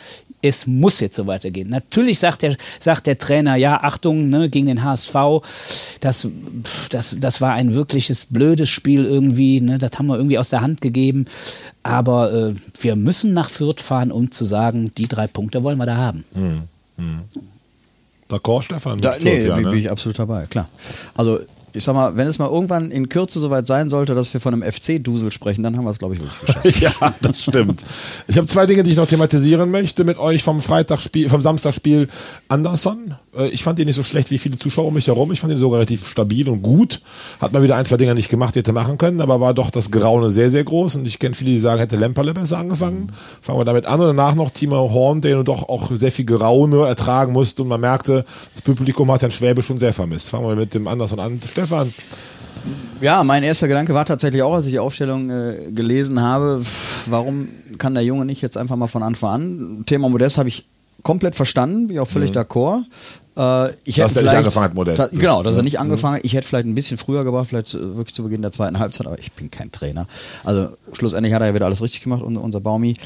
Es 0.40 0.68
muss 0.68 1.00
jetzt 1.00 1.16
so 1.16 1.26
weitergehen. 1.26 1.68
Natürlich 1.68 2.20
sagt 2.20 2.42
der, 2.42 2.56
sagt 2.78 3.08
der 3.08 3.18
Trainer, 3.18 3.56
ja, 3.56 3.82
Achtung, 3.82 4.28
ne, 4.28 4.48
gegen 4.48 4.66
den 4.68 4.84
HSV, 4.84 5.14
das, 6.00 6.28
das, 6.90 7.16
das 7.18 7.40
war 7.40 7.54
ein 7.54 7.74
wirkliches 7.74 8.26
blödes 8.26 8.68
Spiel 8.68 9.04
irgendwie, 9.04 9.60
ne, 9.60 9.78
das 9.78 9.98
haben 9.98 10.06
wir 10.06 10.16
irgendwie 10.16 10.38
aus 10.38 10.50
der 10.50 10.60
Hand 10.60 10.80
gegeben. 10.80 11.24
Aber 11.82 12.32
äh, 12.32 12.54
wir 12.80 12.94
müssen 12.94 13.32
nach 13.32 13.50
Fürth 13.50 13.80
fahren, 13.80 14.12
um 14.12 14.30
zu 14.30 14.44
sagen, 14.44 14.92
die 14.96 15.08
drei 15.08 15.26
Punkte 15.26 15.64
wollen 15.64 15.78
wir 15.78 15.86
da 15.86 15.96
haben. 15.96 16.24
D'accord, 18.28 18.62
Stefan? 18.62 19.00
Da, 19.00 19.12
Mit 19.12 19.24
nee, 19.24 19.30
Fürth, 19.30 19.48
ja, 19.48 19.54
bin, 19.54 19.64
ne? 19.64 19.70
bin 19.70 19.80
ich 19.80 19.90
absolut 19.90 20.18
dabei, 20.18 20.46
klar. 20.46 20.68
Also 21.14 21.40
ich 21.74 21.84
sag 21.84 21.94
mal, 21.94 22.16
wenn 22.16 22.26
es 22.26 22.38
mal 22.38 22.48
irgendwann 22.48 22.90
in 22.90 23.08
Kürze 23.08 23.38
soweit 23.38 23.66
sein 23.66 23.90
sollte, 23.90 24.14
dass 24.14 24.32
wir 24.32 24.40
von 24.40 24.54
einem 24.54 24.70
FC-Dusel 24.70 25.32
sprechen, 25.32 25.62
dann 25.62 25.76
haben 25.76 25.84
wir 25.84 25.90
es, 25.90 25.98
glaube 25.98 26.14
ich, 26.14 26.20
wirklich 26.20 26.46
geschafft. 26.46 26.80
Ja, 27.00 27.14
das 27.20 27.42
stimmt. 27.42 27.84
Ich 28.26 28.36
habe 28.36 28.46
zwei 28.46 28.66
Dinge, 28.66 28.82
die 28.82 28.92
ich 28.92 28.96
noch 28.96 29.06
thematisieren 29.06 29.70
möchte 29.70 30.04
mit 30.04 30.18
euch 30.18 30.42
vom 30.42 30.62
Freitagsspiel, 30.62 31.28
vom 31.28 31.40
Samstagspiel 31.40 32.08
Anderson. 32.48 33.14
Äh, 33.38 33.48
Ich 33.48 33.62
fand 33.62 33.78
ihn 33.78 33.86
nicht 33.86 33.94
so 33.96 34.02
schlecht 34.02 34.30
wie 34.30 34.38
viele 34.38 34.58
Zuschauer 34.58 34.86
um 34.88 34.94
mich 34.94 35.06
herum. 35.06 35.32
Ich 35.32 35.40
fand 35.40 35.52
ihn 35.52 35.58
sogar 35.58 35.78
relativ 35.78 36.06
stabil 36.08 36.48
und 36.48 36.62
gut. 36.62 37.00
Hat 37.40 37.52
mal 37.52 37.62
wieder 37.62 37.76
ein, 37.76 37.84
zwei 37.84 37.96
Dinge 37.96 38.14
nicht 38.14 38.28
gemacht, 38.28 38.54
die 38.54 38.60
hätte 38.60 38.72
machen 38.72 38.98
können, 38.98 39.20
aber 39.20 39.40
war 39.40 39.54
doch 39.54 39.70
das 39.70 39.90
Graune 39.90 40.30
sehr, 40.30 40.50
sehr 40.50 40.64
groß. 40.64 40.96
Und 40.96 41.06
ich 41.06 41.18
kenne 41.18 41.34
viele, 41.34 41.50
die 41.52 41.60
sagen, 41.60 41.80
hätte 41.80 41.96
Lemperle 41.96 42.34
besser 42.34 42.58
angefangen. 42.58 43.12
Fangen 43.40 43.60
wir 43.60 43.64
damit 43.64 43.86
an. 43.86 44.00
Und 44.00 44.06
danach 44.08 44.34
noch 44.34 44.50
Timo 44.50 44.90
Horn, 44.92 45.20
der 45.20 45.42
doch 45.44 45.68
auch 45.68 45.90
sehr 45.92 46.12
viel 46.12 46.24
Graune 46.24 46.86
ertragen 46.86 47.32
musste. 47.32 47.62
Und 47.62 47.68
man 47.68 47.80
merkte, 47.80 48.24
das 48.54 48.62
Publikum 48.62 49.10
hat 49.12 49.22
Herrn 49.22 49.30
Schwäbe 49.30 49.62
schon 49.62 49.78
sehr 49.78 49.92
vermisst. 49.94 50.30
Fangen 50.30 50.46
wir 50.48 50.56
mit 50.56 50.74
dem 50.74 50.88
Anderson 50.88 51.20
an. 51.20 51.40
Stefan, 51.46 51.92
Ja, 53.00 53.22
mein 53.22 53.42
erster 53.44 53.68
Gedanke 53.68 53.94
war 53.94 54.04
tatsächlich 54.04 54.42
auch, 54.42 54.54
als 54.54 54.66
ich 54.66 54.72
die 54.72 54.78
Aufstellung 54.80 55.30
äh, 55.30 55.70
gelesen 55.70 56.20
habe, 56.20 56.62
warum 57.06 57.48
kann 57.78 57.94
der 57.94 58.02
Junge 58.02 58.24
nicht 58.24 58.42
jetzt 58.42 58.58
einfach 58.58 58.76
mal 58.76 58.88
von 58.88 59.02
Anfang 59.02 59.30
an? 59.30 59.82
Thema 59.86 60.08
Modest 60.08 60.38
habe 60.38 60.48
ich 60.48 60.66
komplett 61.02 61.36
verstanden, 61.36 61.86
bin 61.86 61.96
ich 61.96 62.00
auch 62.00 62.08
völlig 62.08 62.32
d'accord. 62.32 62.82
Äh, 63.38 63.70
ich 63.84 63.96
Mhm. 63.96 64.00
Dass 64.02 64.10
hätte 64.16 64.18
er 64.20 64.22
nicht 64.24 64.34
angefangen 64.38 64.64
hat, 64.64 64.74
Modest. 64.74 64.98
Da, 64.98 65.06
genau, 65.12 65.42
dass 65.42 65.54
er 65.54 65.58
Mhm. 65.58 65.64
nicht 65.64 65.78
angefangen 65.78 66.16
hat. 66.16 66.24
Ich 66.24 66.34
hätte 66.34 66.46
vielleicht 66.46 66.66
ein 66.66 66.74
bisschen 66.74 66.98
früher 66.98 67.22
gebracht, 67.24 67.46
vielleicht 67.48 67.72
wirklich 67.74 68.14
zu 68.14 68.24
Beginn 68.24 68.42
der 68.42 68.50
zweiten 68.52 68.78
Halbzeit, 68.78 69.06
aber 69.06 69.18
ich 69.18 69.30
bin 69.32 69.50
kein 69.50 69.70
Trainer. 69.70 70.06
Also 70.44 70.70
schlussendlich 70.92 71.32
hat 71.32 71.40
er 71.42 71.48
ja 71.48 71.54
wieder 71.54 71.66
alles 71.66 71.80
richtig 71.80 72.02
gemacht, 72.02 72.22
unser, 72.22 72.42
unser 72.42 72.60
Baumi. 72.60 72.96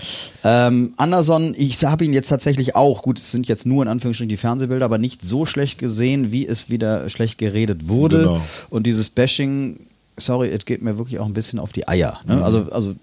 Ähm, 0.44 0.94
Anderson, 0.96 1.54
ich 1.56 1.84
habe 1.84 2.04
ihn 2.04 2.12
jetzt 2.12 2.28
tatsächlich 2.28 2.74
auch, 2.74 3.02
gut, 3.02 3.18
es 3.18 3.30
sind 3.30 3.46
jetzt 3.48 3.66
nur 3.66 3.82
in 3.82 3.88
Anführungsstrichen 3.88 4.28
die 4.30 4.36
Fernsehbilder, 4.36 4.84
aber 4.86 4.98
nicht 4.98 5.22
so 5.22 5.44
schlecht 5.46 5.78
gesehen, 5.78 6.32
wie 6.32 6.46
es 6.46 6.70
wieder 6.70 7.08
schlecht 7.10 7.38
geredet 7.38 7.88
wurde. 7.88 8.18
Genau. 8.20 8.40
Und 8.70 8.86
dieses 8.86 9.10
Bashing, 9.10 9.78
sorry, 10.16 10.48
es 10.48 10.64
geht 10.64 10.82
mir 10.82 10.96
wirklich 10.98 11.18
auch 11.18 11.26
ein 11.26 11.34
bisschen 11.34 11.58
auf 11.58 11.72
die 11.72 11.86
Eier. 11.88 12.20
Ne? 12.26 12.36
Mhm. 12.36 12.42
Also, 12.42 12.66
also 12.72 12.94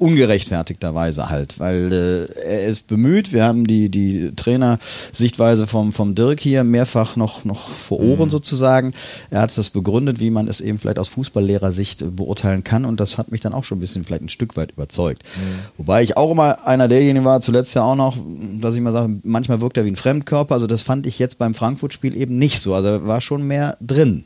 ungerechtfertigterweise 0.00 1.28
halt, 1.28 1.58
weil 1.58 1.92
äh, 1.92 2.42
er 2.46 2.66
ist 2.66 2.86
bemüht. 2.86 3.32
Wir 3.32 3.44
haben 3.44 3.66
die, 3.66 3.88
die 3.88 4.32
Trainersichtweise 4.34 5.66
vom, 5.66 5.92
vom 5.92 6.14
Dirk 6.14 6.40
hier 6.40 6.64
mehrfach 6.64 7.16
noch, 7.16 7.44
noch 7.44 7.68
vor 7.68 8.00
Ohren 8.00 8.28
Mhm. 8.28 8.30
sozusagen. 8.30 8.92
Er 9.30 9.40
hat 9.42 9.56
das 9.56 9.70
begründet, 9.70 10.20
wie 10.20 10.30
man 10.30 10.48
es 10.48 10.60
eben 10.60 10.78
vielleicht 10.78 10.98
aus 10.98 11.08
Fußballlehrersicht 11.08 12.16
beurteilen 12.16 12.64
kann 12.64 12.84
und 12.84 13.00
das 13.00 13.18
hat 13.18 13.30
mich 13.30 13.40
dann 13.40 13.52
auch 13.54 13.64
schon 13.64 13.78
ein 13.78 13.80
bisschen 13.80 14.04
vielleicht 14.04 14.22
ein 14.22 14.28
Stück 14.28 14.56
weit 14.56 14.72
überzeugt. 14.72 15.22
Mhm. 15.36 15.58
Wobei 15.78 16.02
ich 16.02 16.16
auch 16.16 16.30
immer 16.32 16.66
einer 16.66 16.88
derjenigen 16.88 17.24
war, 17.24 17.40
zuletzt 17.40 17.74
ja 17.74 17.82
auch 17.82 17.96
noch, 17.96 18.16
dass 18.60 18.74
ich 18.74 18.80
mal 18.80 18.92
sage, 18.92 19.18
manchmal 19.22 19.60
wirkt 19.60 19.76
er 19.76 19.84
wie 19.84 19.90
ein 19.90 19.96
Fremdkörper. 19.96 20.54
Also 20.54 20.66
das 20.66 20.82
fand 20.82 21.06
ich 21.06 21.18
jetzt 21.18 21.38
beim 21.38 21.54
Frankfurt-Spiel 21.54 22.16
eben 22.16 22.36
nicht 22.38 22.60
so. 22.60 22.74
Also 22.74 23.06
war 23.06 23.20
schon 23.20 23.46
mehr 23.46 23.76
drin. 23.80 24.24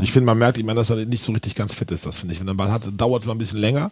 Ich 0.00 0.12
finde, 0.12 0.26
man 0.26 0.38
merkt 0.38 0.58
ihm 0.58 0.68
an, 0.68 0.76
dass 0.76 0.90
er 0.90 0.96
nicht 1.04 1.22
so 1.22 1.32
richtig 1.32 1.54
ganz 1.54 1.74
fit 1.74 1.90
ist. 1.90 2.06
Das 2.06 2.18
finde 2.18 2.34
ich. 2.34 2.40
Wenn 2.40 2.48
er 2.48 2.54
den 2.54 2.56
Ball 2.56 2.70
hat, 2.72 2.88
dauert 2.96 3.22
es 3.22 3.26
mal 3.26 3.34
ein 3.34 3.38
bisschen 3.38 3.58
länger. 3.60 3.90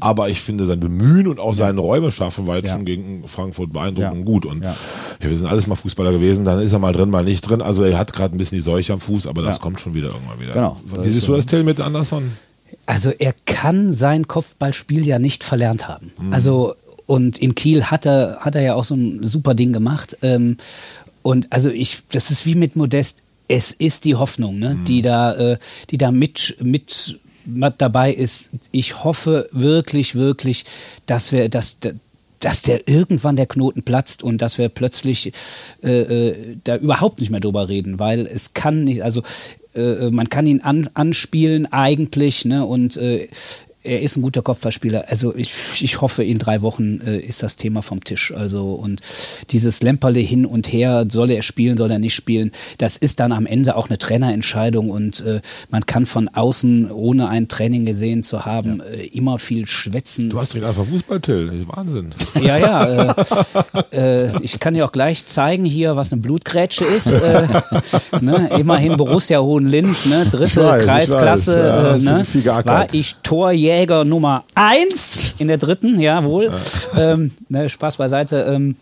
Aber 0.00 0.28
ich 0.28 0.40
finde 0.40 0.55
sein 0.64 0.80
Bemühen 0.80 1.26
und 1.26 1.38
auch 1.40 1.52
seine 1.54 1.80
Räume 1.80 2.10
schaffen 2.10 2.46
war 2.46 2.56
jetzt 2.56 2.68
Ja. 2.68 2.76
schon 2.76 2.84
gegen 2.86 3.28
Frankfurt 3.28 3.72
beeindruckend 3.72 4.18
Ja. 4.20 4.24
gut. 4.24 4.46
Und 4.46 4.62
Ja. 4.62 4.76
ja. 5.20 5.28
wir 5.28 5.36
sind 5.36 5.46
alles 5.46 5.66
mal 5.66 5.74
Fußballer 5.74 6.12
gewesen. 6.12 6.44
Dann 6.44 6.60
ist 6.60 6.72
er 6.72 6.78
mal 6.78 6.92
drin, 6.92 7.10
mal 7.10 7.24
nicht 7.24 7.42
drin. 7.42 7.60
Also 7.60 7.82
er 7.84 7.98
hat 7.98 8.12
gerade 8.14 8.34
ein 8.34 8.38
bisschen 8.38 8.56
die 8.56 8.62
Seuche 8.62 8.92
am 8.94 9.00
Fuß, 9.00 9.26
aber 9.26 9.42
das 9.42 9.56
Ja. 9.56 9.62
kommt 9.62 9.80
schon 9.80 9.92
wieder 9.94 10.08
irgendwann 10.08 10.40
wieder. 10.40 10.52
Genau. 10.54 10.80
Wie 11.02 11.08
siehst 11.10 11.28
du 11.28 11.34
das, 11.34 11.44
Till, 11.46 11.64
mit 11.64 11.80
Anderson? 11.80 12.32
Also 12.86 13.10
er 13.10 13.34
kann 13.44 13.94
sein 13.94 14.26
Kopfballspiel 14.26 15.06
ja 15.06 15.18
nicht 15.18 15.44
verlernt 15.44 15.88
haben. 15.88 16.12
Also 16.30 16.74
und 17.06 17.38
in 17.38 17.54
Kiel 17.54 17.84
hat 17.84 18.06
er 18.06 18.38
hat 18.40 18.54
er 18.56 18.62
ja 18.62 18.74
auch 18.74 18.84
so 18.84 18.94
ein 18.94 19.24
super 19.26 19.54
Ding 19.54 19.72
gemacht. 19.72 20.16
Ähm, 20.22 20.56
und 21.22 21.52
also 21.52 21.70
ich, 21.70 22.02
das 22.12 22.30
ist 22.30 22.46
wie 22.46 22.54
mit 22.54 22.76
Modest. 22.76 23.22
Es 23.48 23.70
ist 23.72 24.04
die 24.04 24.16
Hoffnung, 24.16 24.58
ne, 24.58 24.76
die 24.88 25.02
da, 25.02 25.34
äh, 25.34 25.58
die 25.90 25.98
da 25.98 26.10
mit 26.10 26.56
mit 26.62 27.20
dabei 27.46 28.12
ist. 28.12 28.50
Ich 28.72 29.04
hoffe 29.04 29.48
wirklich, 29.52 30.14
wirklich, 30.14 30.64
dass 31.06 31.32
wir, 31.32 31.48
dass 31.48 31.78
dass 32.40 32.62
der 32.62 32.86
irgendwann 32.86 33.36
der 33.36 33.46
Knoten 33.46 33.82
platzt 33.82 34.22
und 34.22 34.42
dass 34.42 34.58
wir 34.58 34.68
plötzlich 34.68 35.32
äh, 35.82 36.00
äh, 36.00 36.56
da 36.64 36.76
überhaupt 36.76 37.20
nicht 37.20 37.30
mehr 37.30 37.40
drüber 37.40 37.68
reden, 37.68 37.98
weil 37.98 38.26
es 38.26 38.52
kann 38.52 38.84
nicht, 38.84 39.02
also 39.02 39.22
äh, 39.74 40.10
man 40.10 40.28
kann 40.28 40.46
ihn 40.46 40.60
an, 40.60 40.88
anspielen 40.94 41.70
eigentlich, 41.72 42.44
ne? 42.44 42.64
Und 42.64 42.96
äh, 42.96 43.28
er 43.86 44.02
ist 44.02 44.16
ein 44.16 44.22
guter 44.22 44.42
Kopfballspieler. 44.42 45.04
Also 45.08 45.34
ich, 45.34 45.52
ich 45.80 46.00
hoffe, 46.00 46.24
in 46.24 46.38
drei 46.38 46.62
Wochen 46.62 47.00
äh, 47.06 47.18
ist 47.18 47.42
das 47.42 47.56
Thema 47.56 47.82
vom 47.82 48.02
Tisch. 48.02 48.32
Also 48.32 48.72
und 48.72 49.00
dieses 49.50 49.82
Lemperle 49.82 50.20
hin 50.20 50.44
und 50.44 50.72
her, 50.72 51.06
soll 51.08 51.30
er 51.30 51.42
spielen, 51.42 51.76
soll 51.76 51.90
er 51.90 51.98
nicht 51.98 52.14
spielen, 52.14 52.50
das 52.78 52.96
ist 52.96 53.20
dann 53.20 53.32
am 53.32 53.46
Ende 53.46 53.76
auch 53.76 53.88
eine 53.88 53.98
Trainerentscheidung 53.98 54.90
und 54.90 55.20
äh, 55.20 55.40
man 55.70 55.86
kann 55.86 56.06
von 56.06 56.28
außen, 56.28 56.90
ohne 56.90 57.28
ein 57.28 57.48
Training 57.48 57.86
gesehen 57.86 58.24
zu 58.24 58.44
haben, 58.44 58.82
ja. 58.84 58.84
äh, 58.92 59.06
immer 59.06 59.38
viel 59.38 59.66
schwätzen. 59.66 60.30
Du 60.30 60.40
hast 60.40 60.54
direkt 60.54 60.68
einfach 60.68 60.84
Fußball, 60.84 61.20
Till. 61.20 61.66
Wahnsinn. 61.68 62.10
Ja, 62.42 62.58
ja. 62.58 63.14
Äh, 63.92 64.24
äh, 64.24 64.30
ich 64.40 64.58
kann 64.58 64.74
dir 64.74 64.84
auch 64.84 64.92
gleich 64.92 65.26
zeigen 65.26 65.64
hier, 65.64 65.96
was 65.96 66.12
eine 66.12 66.20
Blutgrätsche 66.20 66.84
ist. 66.84 67.06
Äh, 67.06 67.46
ne? 68.20 68.50
Immerhin 68.58 68.96
Borussia 68.96 69.40
Hohenlind, 69.40 70.06
ne? 70.06 70.26
dritte 70.30 70.64
weiß, 70.64 70.80
ich 70.80 70.86
Kreisklasse. 70.86 71.56
weiß. 71.56 72.04
Ja, 72.04 72.18
ne? 72.18 72.64
War 72.64 72.86
ich 72.92 73.16
Torjäger 73.22 73.75
Nummer 74.04 74.44
eins 74.54 75.34
in 75.38 75.48
der 75.48 75.58
dritten, 75.58 76.00
jawohl. 76.00 76.52
Ähm, 76.96 77.32
ne, 77.48 77.68
Spaß 77.68 77.98
beiseite. 77.98 78.46
Ähm, 78.48 78.76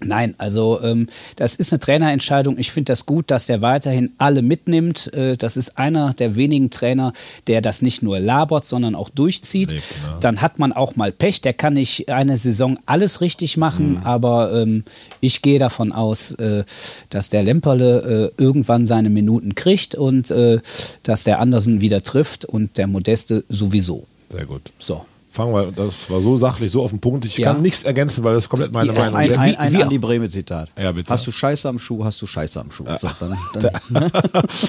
Nein, 0.00 0.34
also 0.38 0.80
ähm, 0.82 1.08
das 1.36 1.54
ist 1.56 1.72
eine 1.72 1.78
Trainerentscheidung. 1.78 2.58
Ich 2.58 2.72
finde 2.72 2.92
das 2.92 3.06
gut, 3.06 3.30
dass 3.30 3.46
der 3.46 3.62
weiterhin 3.62 4.12
alle 4.18 4.42
mitnimmt. 4.42 5.12
Äh, 5.14 5.36
das 5.36 5.56
ist 5.56 5.78
einer 5.78 6.14
der 6.14 6.36
wenigen 6.36 6.70
Trainer, 6.70 7.12
der 7.46 7.60
das 7.60 7.80
nicht 7.80 8.02
nur 8.02 8.18
labert, 8.18 8.66
sondern 8.66 8.94
auch 8.94 9.08
durchzieht. 9.08 9.72
Lebt, 9.72 9.82
ne? 9.82 10.16
Dann 10.20 10.42
hat 10.42 10.58
man 10.58 10.72
auch 10.72 10.96
mal 10.96 11.12
Pech. 11.12 11.40
Der 11.40 11.54
kann 11.54 11.74
nicht 11.74 12.08
eine 12.08 12.36
Saison 12.36 12.78
alles 12.86 13.20
richtig 13.20 13.56
machen, 13.56 14.02
aber 14.04 14.52
ähm, 14.52 14.84
ich 15.20 15.42
gehe 15.42 15.58
davon 15.58 15.92
aus, 15.92 16.32
äh, 16.32 16.64
dass 17.08 17.28
der 17.28 17.42
Lemperle 17.42 18.32
äh, 18.38 18.42
irgendwann 18.42 18.86
seine 18.86 19.10
Minuten 19.10 19.54
kriegt 19.54 19.94
und 19.94 20.30
äh, 20.30 20.58
dass 21.02 21.24
der 21.24 21.38
Andersen 21.38 21.80
wieder 21.80 22.02
trifft 22.02 22.44
und 22.44 22.76
der 22.76 22.86
Modeste 22.86 23.44
sowieso. 23.48 24.06
Sehr 24.30 24.46
gut. 24.46 24.62
So. 24.78 25.04
Fangen 25.30 25.52
wir, 25.52 25.72
das 25.72 26.08
war 26.12 26.20
so 26.20 26.36
sachlich, 26.36 26.70
so 26.70 26.80
auf 26.84 26.90
den 26.90 27.00
Punkt. 27.00 27.24
Ich 27.24 27.38
Ja. 27.38 27.52
kann 27.52 27.60
nichts 27.60 27.82
ergänzen, 27.82 28.22
weil 28.22 28.34
das 28.34 28.44
ist 28.44 28.48
komplett 28.48 28.70
meine 28.70 28.92
Ja, 28.92 29.00
Meinung. 29.00 29.16
Ein, 29.16 29.28
Der- 29.30 29.40
ein, 29.40 29.56
ein 29.56 29.72
wie- 29.72 29.82
Andi 29.82 29.98
Breme 29.98 30.30
Zitat. 30.30 30.68
Ja, 30.80 30.92
bitte. 30.92 31.12
Hast 31.12 31.26
du 31.26 31.32
Scheiße 31.32 31.68
am 31.68 31.80
Schuh, 31.80 32.04
hast 32.04 32.22
du 32.22 32.26
Scheiße 32.28 32.60
am 32.60 32.70
Schuh. 32.70 32.84
So, 33.02 33.08
dann, 33.18 33.36
dann, 33.60 33.72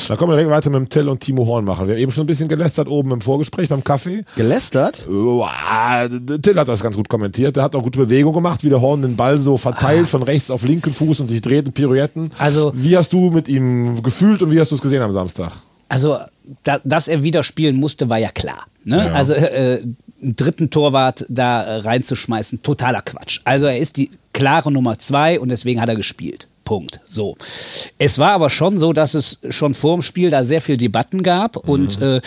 Dann 0.08 0.18
kommen 0.18 0.32
wir 0.32 0.38
direkt 0.38 0.50
weiter 0.50 0.72
mit 0.72 0.80
dem 0.80 0.90
Till 0.90 1.08
und 1.08 1.20
Timo 1.20 1.46
Hornmacher. 1.46 1.86
Wir 1.88 1.94
haben 1.94 2.02
eben 2.02 2.12
schon 2.12 2.24
ein 2.24 2.28
bisschen 2.28 2.48
gelästert 2.48 2.88
oben 2.88 3.12
im 3.12 3.22
Vorgespräch 3.22 3.70
beim 3.70 3.84
Kaffee. 3.84 4.26
gelästert? 4.36 5.04
Uah, 5.08 6.10
Till 6.42 6.56
hat 6.58 6.68
das 6.68 6.82
ganz 6.82 6.96
gut 6.96 7.10
kommentiert. 7.10 7.56
Der 7.58 7.62
hat 7.62 7.76
auch 7.76 7.84
gute 7.84 8.00
Bewegung 8.00 8.34
gemacht, 8.34 8.64
wie 8.64 8.70
der 8.70 8.82
Horn 8.82 9.04
den 9.04 9.16
Ball 9.16 9.40
so 9.40 9.58
verteilt 9.58 10.08
von 10.08 10.24
rechts 10.24 10.50
auf 10.50 10.64
linken 10.64 10.92
Fuß 10.92 11.20
und 11.20 11.28
sich 11.28 11.42
dreht 11.44 11.68
in 11.68 11.74
Pirouetten. 11.74 12.32
Also- 12.40 12.72
wie 12.76 12.98
hast 12.98 13.14
du 13.14 13.30
mit 13.30 13.48
ihm 13.48 14.02
gefühlt 14.02 14.42
und 14.42 14.50
wie 14.50 14.60
hast 14.60 14.72
du 14.72 14.76
es 14.76 14.82
gesehen 14.82 15.04
am 15.04 15.12
Samstag? 15.12 15.52
Also, 15.96 16.18
da, 16.64 16.80
dass 16.84 17.08
er 17.08 17.24
wieder 17.24 17.42
spielen 17.42 17.78
musste, 17.78 18.10
war 18.10 18.18
ja 18.18 18.30
klar. 18.30 18.66
Ne? 18.84 18.98
Ja. 18.98 19.14
Also, 19.14 19.34
äh, 19.34 19.82
einen 20.22 20.36
dritten 20.36 20.70
Torwart 20.70 21.26
da 21.30 21.64
äh, 21.64 21.78
reinzuschmeißen, 21.78 22.62
totaler 22.62 23.02
Quatsch. 23.02 23.40
Also, 23.46 23.66
er 23.66 23.80
ist 23.80 23.96
die 23.96 24.12
klare 24.34 24.74
Nummer 24.74 25.00
zwei 25.00 25.40
und 25.40 25.50
deswegen 25.50 25.80
hat 25.80 25.88
er 25.88 25.96
gespielt. 25.96 26.50
Punkt. 26.66 27.00
So. 27.10 27.38
Es 27.98 28.20
war 28.20 28.32
aber 28.32 28.50
schon 28.50 28.78
so, 28.78 28.92
dass 28.92 29.14
es 29.14 29.40
schon 29.50 29.74
vor 29.74 29.96
dem 29.96 30.02
Spiel 30.02 30.32
da 30.32 30.44
sehr 30.44 30.62
viel 30.62 30.76
Debatten 30.76 31.24
gab 31.24 31.56
und, 31.56 32.02
äh, 32.02 32.20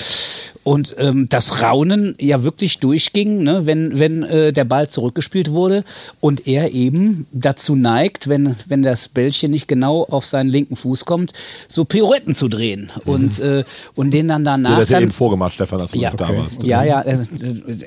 und 0.68 0.94
ähm, 0.98 1.30
das 1.30 1.62
Raunen 1.62 2.14
ja 2.20 2.44
wirklich 2.44 2.78
durchging, 2.78 3.42
ne, 3.42 3.64
wenn, 3.64 3.98
wenn 3.98 4.22
äh, 4.22 4.52
der 4.52 4.66
Ball 4.66 4.86
zurückgespielt 4.86 5.50
wurde 5.52 5.82
und 6.20 6.46
er 6.46 6.74
eben 6.74 7.26
dazu 7.32 7.74
neigt, 7.74 8.28
wenn, 8.28 8.54
wenn 8.66 8.82
das 8.82 9.08
Bällchen 9.08 9.50
nicht 9.50 9.66
genau 9.66 10.04
auf 10.04 10.26
seinen 10.26 10.50
linken 10.50 10.76
Fuß 10.76 11.06
kommt, 11.06 11.32
so 11.68 11.86
Pirouetten 11.86 12.34
zu 12.34 12.48
drehen 12.48 12.90
und, 13.06 13.38
äh, 13.38 13.64
und 13.96 14.10
den 14.10 14.28
dann 14.28 14.44
danach 14.44 14.76
hat 14.76 14.90
dir 14.90 14.92
dann 14.92 15.04
eben 15.04 15.12
vorgemacht, 15.12 15.54
Stefan, 15.54 15.78
dass 15.78 15.92
du 15.92 16.00
ja, 16.00 16.10
da 16.10 16.28
warst. 16.28 16.62
ja, 16.62 16.84
ja, 16.84 17.00
äh, 17.00 17.16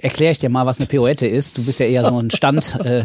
erkläre 0.02 0.32
ich 0.32 0.40
dir 0.40 0.50
mal, 0.50 0.66
was 0.66 0.80
eine 0.80 0.88
Pirouette 0.88 1.28
ist. 1.28 1.60
Du 1.60 1.64
bist 1.64 1.80
ja 1.80 1.86
eher 1.86 2.04
so 2.04 2.18
ein 2.18 2.32
Stand, 2.32 2.80
äh, 2.84 3.04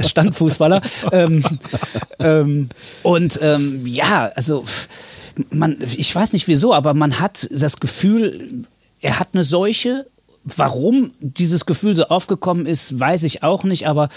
Standfußballer. 0.00 0.82
Ähm, 1.12 1.44
ähm, 2.18 2.68
und 3.04 3.38
ähm, 3.40 3.86
ja, 3.86 4.32
also 4.34 4.64
man, 5.50 5.78
ich 5.96 6.14
weiß 6.14 6.32
nicht 6.32 6.48
wieso, 6.48 6.74
aber 6.74 6.94
man 6.94 7.20
hat 7.20 7.48
das 7.50 7.80
Gefühl, 7.80 8.64
er 9.00 9.18
hat 9.18 9.28
eine 9.32 9.44
Seuche. 9.44 10.06
Warum 10.44 11.10
dieses 11.20 11.66
Gefühl 11.66 11.96
so 11.96 12.04
aufgekommen 12.04 12.66
ist, 12.66 12.98
weiß 12.98 13.24
ich 13.24 13.42
auch 13.42 13.64
nicht, 13.64 13.88
aber 13.88 14.08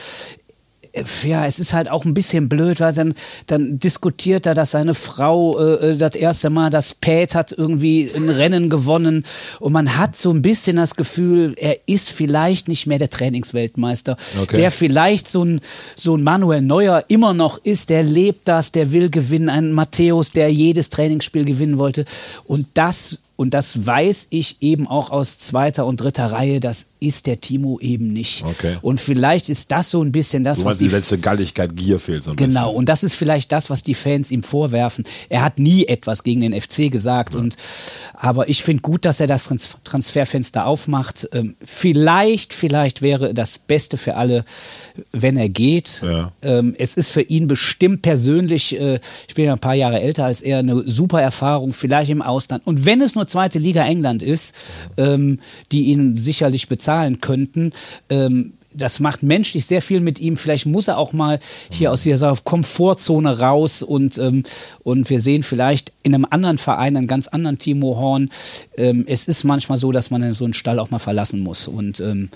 ja, 1.24 1.46
es 1.46 1.60
ist 1.60 1.74
halt 1.74 1.90
auch 1.90 2.06
ein 2.06 2.14
bisschen 2.14 2.50
blöd, 2.50 2.80
weil 2.80 2.94
dann, 2.94 3.14
dann 3.48 3.80
diskutiert 3.80 4.46
er, 4.46 4.54
dass 4.54 4.72
seine 4.72 4.94
Frau 4.94 5.60
äh, 5.60 5.92
äh, 5.92 5.98
das 5.98 6.16
erste 6.16 6.50
Mal 6.50 6.70
das 6.70 6.94
Pad 6.94 7.36
hat 7.36 7.52
irgendwie 7.52 8.10
ein 8.16 8.30
Rennen 8.30 8.70
gewonnen. 8.70 9.26
Und 9.60 9.74
man 9.74 9.98
hat 9.98 10.16
so 10.16 10.32
ein 10.32 10.42
bisschen 10.42 10.78
das 10.78 10.96
Gefühl, 10.96 11.54
er 11.58 11.78
ist 11.86 12.10
vielleicht 12.10 12.68
nicht 12.68 12.88
mehr 12.88 13.00
der 13.00 13.10
Trainingsweltmeister, 13.10 14.18
Okay. 14.42 14.58
der 14.58 14.72
vielleicht 14.72 15.28
so 15.28 15.44
ein, 15.44 15.62
so 15.96 16.16
ein 16.16 16.24
Manuel 16.24 16.62
Neuer 16.62 17.04
immer 17.08 17.34
noch 17.34 17.58
ist, 17.64 17.90
der 17.90 18.04
lebt 18.04 18.48
das, 18.48 18.72
der 18.72 18.92
will 18.92 19.10
gewinnen, 19.10 19.50
ein 19.50 19.72
Matthäus, 19.72 20.32
der 20.32 20.52
jedes 20.52 20.90
Trainingsspiel 20.90 21.46
gewinnen 21.46 21.78
wollte. 21.78 22.06
Und 22.46 22.68
das 22.74 23.20
und 23.40 23.54
das 23.54 23.86
weiß 23.86 24.28
ich 24.32 24.58
eben 24.60 24.86
auch 24.86 25.12
aus 25.12 25.40
zweiter 25.40 25.86
und 25.86 26.02
dritter 26.02 26.26
Reihe, 26.26 26.60
das 26.60 26.88
ist 27.00 27.26
der 27.26 27.40
Timo 27.40 27.80
eben 27.80 28.12
nicht. 28.12 28.44
Okay. 28.44 28.76
Und 28.82 29.00
vielleicht 29.00 29.48
ist 29.48 29.72
das 29.72 29.92
so 29.92 30.04
ein 30.04 30.12
bisschen 30.12 30.44
das, 30.44 30.58
Du 30.58 30.66
was 30.66 30.72
meinst, 30.72 30.82
die 30.82 30.88
die 30.90 30.94
letzte 30.94 31.18
Galligkeit, 31.20 31.74
Gier 31.74 32.00
fehlt 32.00 32.26
so 32.26 32.32
ein 32.32 32.36
Genau, 32.36 32.64
bisschen. 32.64 32.76
und 32.76 32.90
das 32.90 33.02
ist 33.02 33.16
vielleicht 33.16 33.54
das, 33.54 33.70
was 33.70 33.82
die 33.82 33.94
Fans 33.94 34.30
ihm 34.32 34.44
vorwerfen. 34.44 35.06
Er 35.30 35.42
hat 35.42 35.58
nie 35.58 35.86
etwas 35.86 36.24
gegen 36.24 36.42
den 36.42 36.52
FC 36.60 36.92
gesagt. 36.92 37.34
Und, 37.34 37.56
aber 38.14 38.50
ich 38.50 38.62
finde 38.62 38.82
gut, 38.82 39.06
dass 39.06 39.22
er 39.22 39.28
das 39.28 39.46
Trans 39.46 39.78
Transferfenster 39.86 40.66
aufmacht. 40.66 41.30
Ähm, 41.32 41.56
vielleicht, 41.64 42.54
vielleicht 42.54 43.02
wäre 43.02 43.34
das 43.34 43.58
Beste 43.58 43.96
für 43.98 44.16
alle, 44.16 44.44
wenn 45.14 45.38
er 45.38 45.48
geht. 45.48 46.02
Ja. 46.04 46.34
Ähm, 46.42 46.76
es 46.78 46.96
ist 46.96 47.10
für 47.10 47.22
ihn 47.22 47.48
bestimmt 47.48 48.02
persönlich, 48.02 48.78
äh, 48.78 49.00
ich 49.30 49.36
bin 49.36 49.46
ja 49.46 49.54
ein 49.54 49.60
paar 49.60 49.76
Jahre 49.76 50.02
älter 50.02 50.26
als 50.26 50.42
er, 50.42 50.60
eine 50.60 50.82
super 50.82 51.22
Erfahrung, 51.22 51.72
vielleicht 51.72 52.12
im 52.12 52.22
Ausland. 52.22 52.68
Und 52.68 52.86
wenn 52.86 53.02
es 53.02 53.16
nur 53.16 53.29
zweite 53.30 53.60
Liga 53.60 53.86
England 53.86 54.24
ist, 54.24 54.56
ähm, 54.98 55.40
die 55.72 55.86
ihn 55.86 56.18
sicherlich 56.18 56.68
bezahlen 56.68 57.22
könnten, 57.22 57.72
ähm, 58.10 58.54
das 58.74 59.00
macht 59.00 59.24
menschlich 59.24 59.66
sehr 59.66 59.82
viel 59.82 60.00
mit 60.00 60.20
ihm. 60.20 60.38
Vielleicht 60.38 60.66
muss 60.66 60.88
er 60.88 60.98
auch 60.98 61.14
mal 61.14 61.40
hier 61.72 61.92
aus 61.92 62.04
dieser 62.04 62.36
Komfortzone 62.44 63.40
raus 63.40 63.84
und, 63.84 64.18
ähm, 64.18 64.44
und 64.84 65.10
wir 65.10 65.20
sehen 65.20 65.44
vielleicht 65.44 65.92
in 66.04 66.16
einem 66.16 66.26
anderen 66.30 66.58
Verein, 66.58 66.96
einen 66.96 67.08
ganz 67.08 67.28
anderen 67.28 67.58
Timo 67.58 67.98
Horn. 67.98 68.30
Ähm, 68.78 69.04
es 69.08 69.28
ist 69.28 69.44
manchmal 69.44 69.78
so, 69.78 69.92
dass 69.92 70.12
man 70.12 70.34
so 70.34 70.46
einen 70.46 70.54
Stall 70.54 70.80
auch 70.80 70.92
mal 70.92 71.00
verlassen 71.00 71.42
muss. 71.42 71.68
Und 71.68 72.00
ähm, 72.00 72.30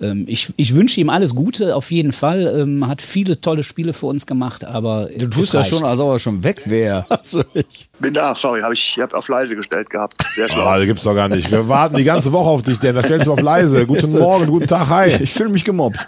ähm, 0.00 0.24
ich, 0.26 0.52
ich 0.56 0.74
wünsche 0.74 1.00
ihm 1.00 1.10
alles 1.10 1.34
Gute, 1.34 1.76
auf 1.76 1.90
jeden 1.90 2.12
Fall. 2.12 2.46
Ähm, 2.58 2.86
hat 2.86 3.02
viele 3.02 3.40
tolle 3.40 3.62
Spiele 3.62 3.92
für 3.92 4.06
uns 4.06 4.26
gemacht, 4.26 4.64
aber 4.64 5.08
Du 5.16 5.28
tust 5.28 5.52
das 5.52 5.68
schon, 5.68 5.84
als 5.84 6.00
ob 6.00 6.10
er 6.10 6.18
schon 6.18 6.42
weg 6.44 6.62
wäre. 6.68 7.04
Also 7.22 7.44
ich, 7.54 7.88
Bin 8.00 8.14
da, 8.14 8.34
sorry, 8.34 8.62
habe 8.62 8.74
ich, 8.74 8.94
ich 8.96 9.02
hab 9.02 9.14
auf 9.14 9.28
leise 9.28 9.54
gestellt 9.54 9.90
gehabt. 9.90 10.24
Sehr 10.34 10.48
schlau. 10.48 10.64
ah, 10.64 10.78
das 10.78 10.86
gibt's 10.86 11.04
doch 11.04 11.14
gar 11.14 11.28
nicht. 11.28 11.50
Wir 11.50 11.68
warten 11.68 11.96
die 11.96 12.04
ganze 12.04 12.32
Woche 12.32 12.48
auf 12.48 12.62
dich, 12.62 12.78
denn 12.78 12.96
da 12.96 13.02
stellst 13.02 13.28
du 13.28 13.32
auf 13.32 13.40
leise. 13.40 13.86
Guten 13.86 14.10
Morgen, 14.18 14.46
guten 14.46 14.66
Tag, 14.66 14.88
hi. 14.88 15.10
Ich 15.20 15.32
fühle 15.32 15.50
mich 15.50 15.64
gemobbt. 15.64 15.98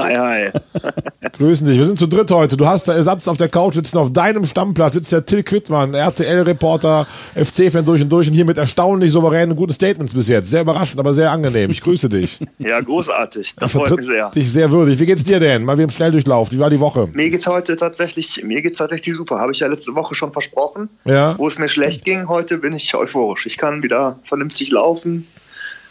Hi, 0.00 0.16
hi. 0.16 0.50
Grüßen 1.36 1.66
dich. 1.66 1.76
Wir 1.76 1.84
sind 1.84 1.98
zu 1.98 2.06
dritt 2.06 2.30
heute. 2.30 2.56
Du 2.56 2.66
hast 2.66 2.88
da 2.88 2.94
Ersatz 2.94 3.28
auf 3.28 3.36
der 3.36 3.48
Couch 3.48 3.74
sitzen. 3.74 3.98
Auf 3.98 4.10
deinem 4.10 4.44
Stammplatz 4.44 4.94
sitzt 4.94 5.12
der 5.12 5.26
Till 5.26 5.42
Quittmann, 5.42 5.92
RTL-Reporter, 5.92 7.06
FC-Fan 7.34 7.84
durch 7.84 8.00
und 8.00 8.08
durch 8.08 8.26
und 8.26 8.32
hier 8.32 8.46
mit 8.46 8.56
erstaunlich 8.56 9.12
souveränen, 9.12 9.54
guten 9.54 9.74
Statements 9.74 10.14
bis 10.14 10.28
jetzt. 10.28 10.50
Sehr 10.50 10.62
überraschend, 10.62 10.98
aber 11.00 11.12
sehr 11.12 11.30
angenehm. 11.30 11.70
Ich 11.70 11.82
grüße 11.82 12.08
dich. 12.08 12.38
Ja, 12.58 12.78
großartig. 12.78 13.54
Das 13.56 13.72
freut 13.72 13.96
mich 13.96 14.06
sehr. 14.06 14.30
dich 14.30 14.52
sehr 14.52 14.70
würdig. 14.70 14.98
Wie 15.00 15.06
geht's 15.06 15.24
dir 15.24 15.40
denn? 15.40 15.64
Mal 15.64 15.76
wieder 15.76 15.84
im 15.84 15.90
Schnelldurchlauf. 15.90 16.52
Wie 16.52 16.58
war 16.58 16.68
die 16.68 16.78
Woche? 16.78 17.08
Mir 17.12 17.30
geht's 17.30 17.46
heute 17.46 17.74
tatsächlich, 17.74 18.42
mir 18.44 18.60
geht's 18.60 18.78
tatsächlich 18.78 19.16
super. 19.16 19.38
Habe 19.38 19.52
ich 19.52 19.60
ja 19.60 19.66
letzte 19.66 19.94
Woche 19.94 20.14
schon 20.14 20.30
versprochen. 20.32 20.90
Ja. 21.06 21.36
Wo 21.38 21.48
es 21.48 21.58
mir 21.58 21.68
schlecht 21.68 22.04
ging, 22.04 22.28
heute 22.28 22.58
bin 22.58 22.74
ich 22.74 22.94
euphorisch. 22.94 23.46
Ich 23.46 23.56
kann 23.56 23.82
wieder 23.82 24.18
vernünftig 24.24 24.70
laufen 24.70 25.26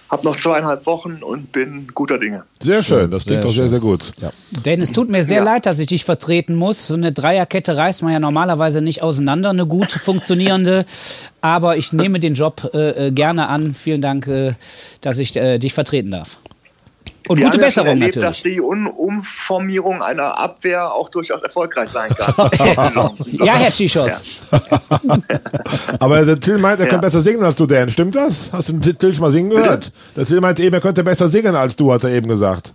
habe 0.10 0.26
noch 0.26 0.38
zweieinhalb 0.38 0.86
Wochen 0.86 1.20
und 1.22 1.52
bin 1.52 1.88
guter 1.94 2.18
Dinge. 2.18 2.44
Sehr 2.62 2.82
schön, 2.84 3.12
das 3.12 3.26
klingt 3.26 3.42
Sehr 3.42 3.48
doch 3.48 3.54
sehr, 3.56 3.70
sehr 3.70 3.80
gut. 3.80 4.12
Ja. 4.20 4.32
Denn 4.66 4.82
es 4.82 4.92
tut 4.92 5.10
mir 5.10 5.24
sehr 5.24 5.38
Ja. 5.40 5.44
leid, 5.44 5.66
dass 5.66 5.80
ich 5.80 5.88
dich 5.88 6.04
vertreten 6.04 6.56
muss. 6.56 6.88
So 6.88 6.96
eine 6.96 7.12
Dreierkette 7.12 7.78
reißt 7.78 8.02
man 8.04 8.14
ja 8.14 8.20
normalerweise 8.20 8.82
nicht 8.82 9.02
auseinander, 9.04 9.52
eine 9.52 9.66
gut 9.66 9.92
funktionierende. 10.04 10.86
Aber 11.42 11.78
ich 11.78 11.94
nehme 11.94 12.20
den 12.20 12.34
Job 12.34 12.72
äh, 12.74 13.08
äh, 13.08 13.12
gerne 13.12 13.48
an. 13.50 13.74
Vielen 13.74 14.02
Dank, 14.02 14.28
äh, 14.28 14.54
dass 15.02 15.20
ich 15.20 15.36
äh, 15.36 15.58
dich 15.60 15.74
vertreten 15.74 16.12
darf. 16.12 16.38
Und 17.28 17.38
Wir 17.38 17.46
gute 17.46 17.58
haben 17.58 17.62
ja 17.64 17.72
schon 17.72 17.84
Besserung 17.84 17.88
erlebt, 18.02 18.16
natürlich. 18.16 18.38
dass 18.38 18.44
die 18.44 18.62
Un 18.62 18.88
Umformierung 18.88 20.02
einer 20.02 20.38
Abwehr 20.38 20.92
auch 20.92 21.10
durchaus 21.10 21.42
erfolgreich 21.44 21.90
sein 21.90 22.10
kann. 22.16 22.50
Ja, 23.32 23.54
Herr 23.56 23.72
Tschischos. 23.72 24.42
Aber 26.00 26.26
der 26.26 26.40
Till 26.40 26.58
meint, 26.58 26.80
er 26.80 26.86
Ja. 26.86 26.90
könnte 26.90 27.06
besser 27.06 27.22
singen 27.22 27.44
als 27.44 27.56
du, 27.56 27.66
Dan. 27.66 27.90
Stimmt 27.90 28.16
das? 28.16 28.50
Hast 28.52 28.70
du 28.70 28.74
den 28.74 28.98
Till 28.98 29.14
schon 29.14 29.24
mal 29.24 29.32
singen 29.32 29.50
gehört? 29.52 29.92
Der 30.16 30.26
Till 30.26 30.42
meinte 30.42 30.64
eben, 30.64 30.74
er 30.74 30.82
könnte 30.82 31.04
besser 31.04 31.28
singen 31.28 31.56
als 31.56 31.76
du, 31.76 31.92
hat 31.94 32.04
er 32.04 32.10
eben 32.12 32.28
gesagt. 32.28 32.74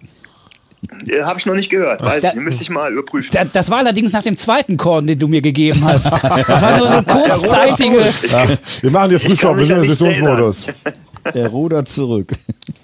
Habe 1.22 1.38
ich 1.38 1.46
noch 1.46 1.54
nicht 1.54 1.70
gehört. 1.70 2.02
Weiß 2.04 2.20
Da- 2.20 2.28
ich, 2.30 2.34
müsste 2.36 2.62
ich 2.62 2.68
mal 2.70 2.92
überprüfen. 2.92 3.30
Da, 3.32 3.44
das 3.44 3.70
war 3.70 3.78
allerdings 3.78 4.12
nach 4.12 4.22
dem 4.22 4.36
zweiten 4.36 4.76
Korn, 4.76 5.06
den 5.06 5.18
du 5.18 5.26
mir 5.28 5.40
gegeben 5.40 5.82
hast. 5.84 6.04
Das 6.46 6.62
war 6.62 6.76
nur 6.78 6.88
so 6.88 6.94
eine 6.94 7.02
kurzzeitige. 7.04 7.98
Ja, 8.30 8.46
wir 8.82 8.90
machen 8.90 9.10
hier 9.10 9.20
Frühshop, 9.20 9.56
wir 9.56 9.64
sind 9.64 9.76
im 9.78 9.82
ja 9.82 9.88
Sessionsmodus. 9.88 10.66
Er 11.32 11.48
rudert 11.48 11.88
zurück. 11.88 12.32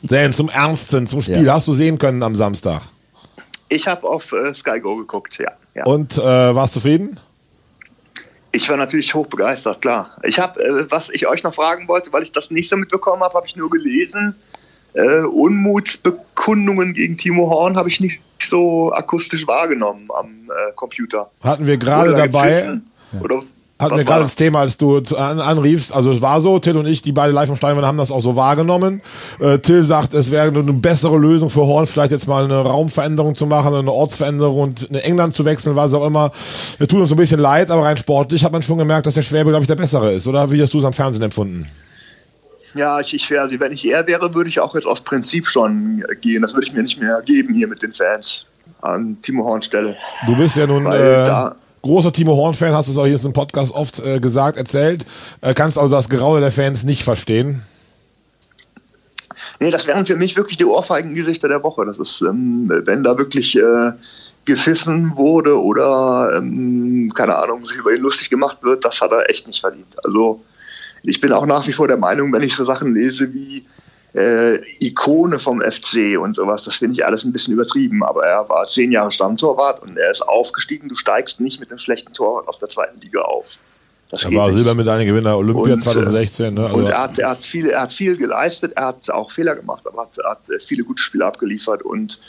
Dan, 0.02 0.32
zum 0.32 0.49
Ernsten, 0.49 1.06
zum 1.06 1.20
Spiel. 1.20 1.44
Ja. 1.44 1.54
Hast 1.54 1.68
du 1.68 1.73
sehen 1.73 1.99
können 1.99 2.23
am 2.23 2.35
Samstag? 2.35 2.82
Ich 3.68 3.87
habe 3.87 4.06
auf 4.09 4.32
äh, 4.32 4.52
Sky 4.54 4.80
Go 4.80 4.97
geguckt, 4.97 5.38
ja. 5.38 5.52
ja. 5.75 5.85
Und 5.85 6.18
äh, 6.18 6.23
warst 6.23 6.75
du 6.75 6.80
zufrieden? 6.80 7.18
Ich 8.52 8.68
war 8.68 8.76
natürlich 8.76 9.14
hochbegeistert, 9.14 9.80
klar. 9.80 10.16
Ich 10.25 10.38
habe, 10.38 10.61
äh, 10.61 10.90
was 10.90 11.09
ich 11.11 11.28
euch 11.28 11.42
noch 11.42 11.54
fragen 11.54 11.87
wollte, 11.87 12.12
weil 12.12 12.23
ich 12.23 12.32
das 12.32 12.50
nicht 12.50 12.68
so 12.68 12.76
mitbekommen 12.76 13.23
habe, 13.23 13.35
habe 13.35 13.47
ich 13.47 13.56
nur 13.56 13.70
gelesen. 13.70 14.35
Äh, 14.94 15.20
Unmutsbekundungen 15.20 16.94
gegen 16.94 17.16
Timo 17.16 17.49
Horn 17.49 17.76
habe 17.76 17.88
ich 17.88 18.00
nicht 18.00 18.20
so 18.40 18.92
akustisch 18.92 19.47
wahrgenommen 19.47 20.09
am 20.18 20.28
äh, 20.49 20.73
Computer. 20.75 21.30
Hatten 21.44 21.66
wir 21.66 21.76
gerade 21.76 22.14
dabei? 22.14 22.80
Oder 23.20 23.42
hatten 23.80 23.96
wir 23.96 24.04
gerade 24.04 24.22
das? 24.25 24.37
Thema, 24.37 24.60
als 24.60 24.76
du 24.76 24.99
an, 25.16 25.40
anriefst. 25.40 25.92
Also 25.94 26.10
es 26.12 26.22
war 26.22 26.40
so, 26.40 26.58
Till 26.58 26.76
und 26.76 26.87
ich, 26.87 27.02
die 27.02 27.12
beide 27.12 27.32
live 27.32 27.49
im 27.49 27.60
waren, 27.60 27.84
haben 27.84 27.99
das 27.99 28.10
auch 28.12 28.20
so 28.20 28.37
wahrgenommen. 28.37 29.00
Äh, 29.40 29.58
Till 29.58 29.82
sagt, 29.84 30.14
es 30.14 30.30
wäre 30.30 30.49
eine 30.49 30.62
bessere 30.72 31.16
Lösung 31.16 31.50
für 31.50 31.62
Horn, 31.66 31.87
vielleicht 31.87 32.12
jetzt 32.12 32.28
mal 32.28 32.44
eine 32.44 32.58
Raumveränderung 32.60 33.34
zu 33.34 33.46
machen, 33.46 33.75
eine 33.75 33.90
Ortsveränderung 33.90 34.60
und 34.60 34.82
in 34.84 34.94
England 34.96 35.34
zu 35.34 35.44
wechseln, 35.44 35.75
was 35.76 35.94
auch 35.94 36.06
immer. 36.06 36.30
Wir 36.78 36.87
tut 36.87 37.00
uns 37.00 37.08
so 37.08 37.14
ein 37.14 37.18
bisschen 37.18 37.40
leid, 37.40 37.70
aber 37.70 37.82
rein 37.84 37.96
sportlich 37.96 38.44
hat 38.44 38.52
man 38.52 38.62
schon 38.62 38.78
gemerkt, 38.78 39.06
dass 39.06 39.14
der 39.14 39.22
Schwäbe, 39.22 39.50
glaube 39.50 39.62
ich, 39.64 39.68
der 39.68 39.76
bessere 39.76 40.12
ist. 40.12 40.26
Oder 40.28 40.50
wie 40.52 40.60
hast 40.62 40.75
du 40.75 40.78
es 40.78 40.84
am 40.84 40.92
Fernsehen 40.92 41.22
empfunden? 41.25 41.66
Ja, 42.75 43.00
ich, 43.00 43.14
ich 43.14 43.28
wäre, 43.30 43.42
also 43.42 43.58
wenn 43.58 43.72
ich 43.72 43.84
er 43.88 44.06
wäre, 44.06 44.32
würde 44.34 44.49
ich 44.49 44.60
auch 44.60 44.75
jetzt 44.75 44.87
aus 44.87 45.00
Prinzip 45.00 45.46
schon 45.46 46.04
gehen. 46.20 46.42
Das 46.42 46.52
würde 46.54 46.66
ich 46.66 46.72
mir 46.72 46.82
nicht 46.82 47.00
mehr 47.00 47.20
geben 47.25 47.52
hier 47.54 47.66
mit 47.66 47.82
den 47.82 47.92
Fans 47.92 48.46
an 48.80 49.16
Timo 49.22 49.44
Horn 49.44 49.60
Stelle. 49.62 49.96
Du 50.26 50.37
bist 50.37 50.56
ja 50.56 50.66
nun 50.66 50.84
Weil 50.84 51.00
äh, 51.00 51.25
da- 51.25 51.56
großer 51.82 52.12
Timo 52.12 52.37
Horn-Fan, 52.37 52.72
hast 52.72 52.88
es 52.88 52.96
auch 52.96 53.06
hier 53.06 53.16
diesem 53.16 53.32
Podcast 53.32 53.75
oft 53.75 54.00
äh, 54.00 54.20
gesagt, 54.20 54.56
erzählt. 54.56 55.06
Äh, 55.40 55.54
kannst 55.54 55.78
also 55.78 55.94
das 55.94 56.08
Graue 56.08 56.40
der 56.40 56.52
Fans 56.52 56.84
nicht 56.84 57.02
verstehen. 57.02 57.62
Nee, 59.58 59.70
das 59.70 59.87
wären 59.87 60.06
für 60.06 60.16
mich 60.16 60.37
wirklich 60.37 60.56
die 60.56 60.64
Ohrfeigengesichter 60.64 61.49
der 61.49 61.62
Woche. 61.62 61.84
Das 61.84 61.99
ist, 61.99 62.22
ähm, 62.22 62.70
wenn 62.84 63.02
da 63.02 63.16
wirklich 63.16 63.56
äh, 63.56 63.92
gepfiffen 64.44 65.16
wurde 65.16 65.60
oder, 65.60 66.34
ähm, 66.37 67.12
keine 67.14 67.37
Ahnung, 67.37 67.66
sich 67.66 67.78
über 67.78 67.92
ihn 67.92 68.02
lustig 68.02 68.30
gemacht 68.30 68.58
wird, 68.62 68.84
das 68.84 69.00
hat 69.00 69.12
er 69.12 69.28
echt 69.30 69.46
nicht 69.46 69.60
verdient. 69.60 69.96
Also 70.04 70.42
ich 71.02 71.20
bin 71.20 71.32
auch 71.32 71.46
nach 71.46 71.66
wie 71.66 71.72
vor 71.72 71.88
der 71.88 71.96
Meinung, 71.96 72.32
wenn 72.32 72.42
ich 72.42 72.54
so 72.54 72.64
Sachen 72.64 72.94
lese 72.94 73.32
wie 73.32 73.50
äh, 74.14 74.57
Ikone 74.79 75.38
vom 75.38 75.61
FC 75.61 76.19
und 76.19 76.37
sowas, 76.37 76.64
das 76.64 76.76
finde 76.76 76.95
ich 76.95 77.05
alles 77.05 77.25
ein 77.25 77.33
bisschen 77.33 77.55
übertrieben. 77.55 78.02
Aber 78.02 78.25
er 78.25 78.49
war 78.49 78.67
zehn 78.67 78.93
Jahre 78.93 79.11
Stammtorwart 79.11 79.83
und 79.83 79.97
er 79.97 80.11
ist 80.11 80.23
aufgestiegen. 80.23 80.88
Du 80.88 80.97
steigst 80.97 81.40
nicht 81.40 81.61
mit 81.61 81.71
einem 81.71 81.79
schlechten 81.79 82.12
Torwart 82.12 82.49
aus 82.49 82.59
der 82.59 82.69
zweiten 82.69 83.00
Liga 83.00 83.23
auf. 83.23 83.59
Das 84.11 84.25
Er 84.25 84.35
war. 84.35 84.50
Silbermedaillengewinner 84.50 85.37
Olympia 85.37 85.75
Und, 85.75 85.81
äh, 85.81 85.83
2016. 85.83 86.55
Ne? 86.55 86.64
Also, 86.64 86.76
Und 86.76 86.87
er 86.87 87.02
hat, 87.02 87.19
er, 87.19 87.31
hat 87.31 87.43
viel, 87.43 87.71
er 87.71 87.83
hat 87.83 87.93
viel 87.93 88.17
geleistet, 88.17 88.73
er 88.75 88.87
hat 88.87 89.09
auch 89.11 89.31
Fehler 89.31 89.55
gemacht, 89.55 89.87
aber 89.87 90.02
hat, 90.02 90.19
er 90.19 90.31
hat 90.31 90.50
äh, 90.50 90.59
viele 90.59 90.83
gute 90.83 91.02
Spiele 91.02 91.25
abgeliefert 91.25 91.83
und 91.83 92.21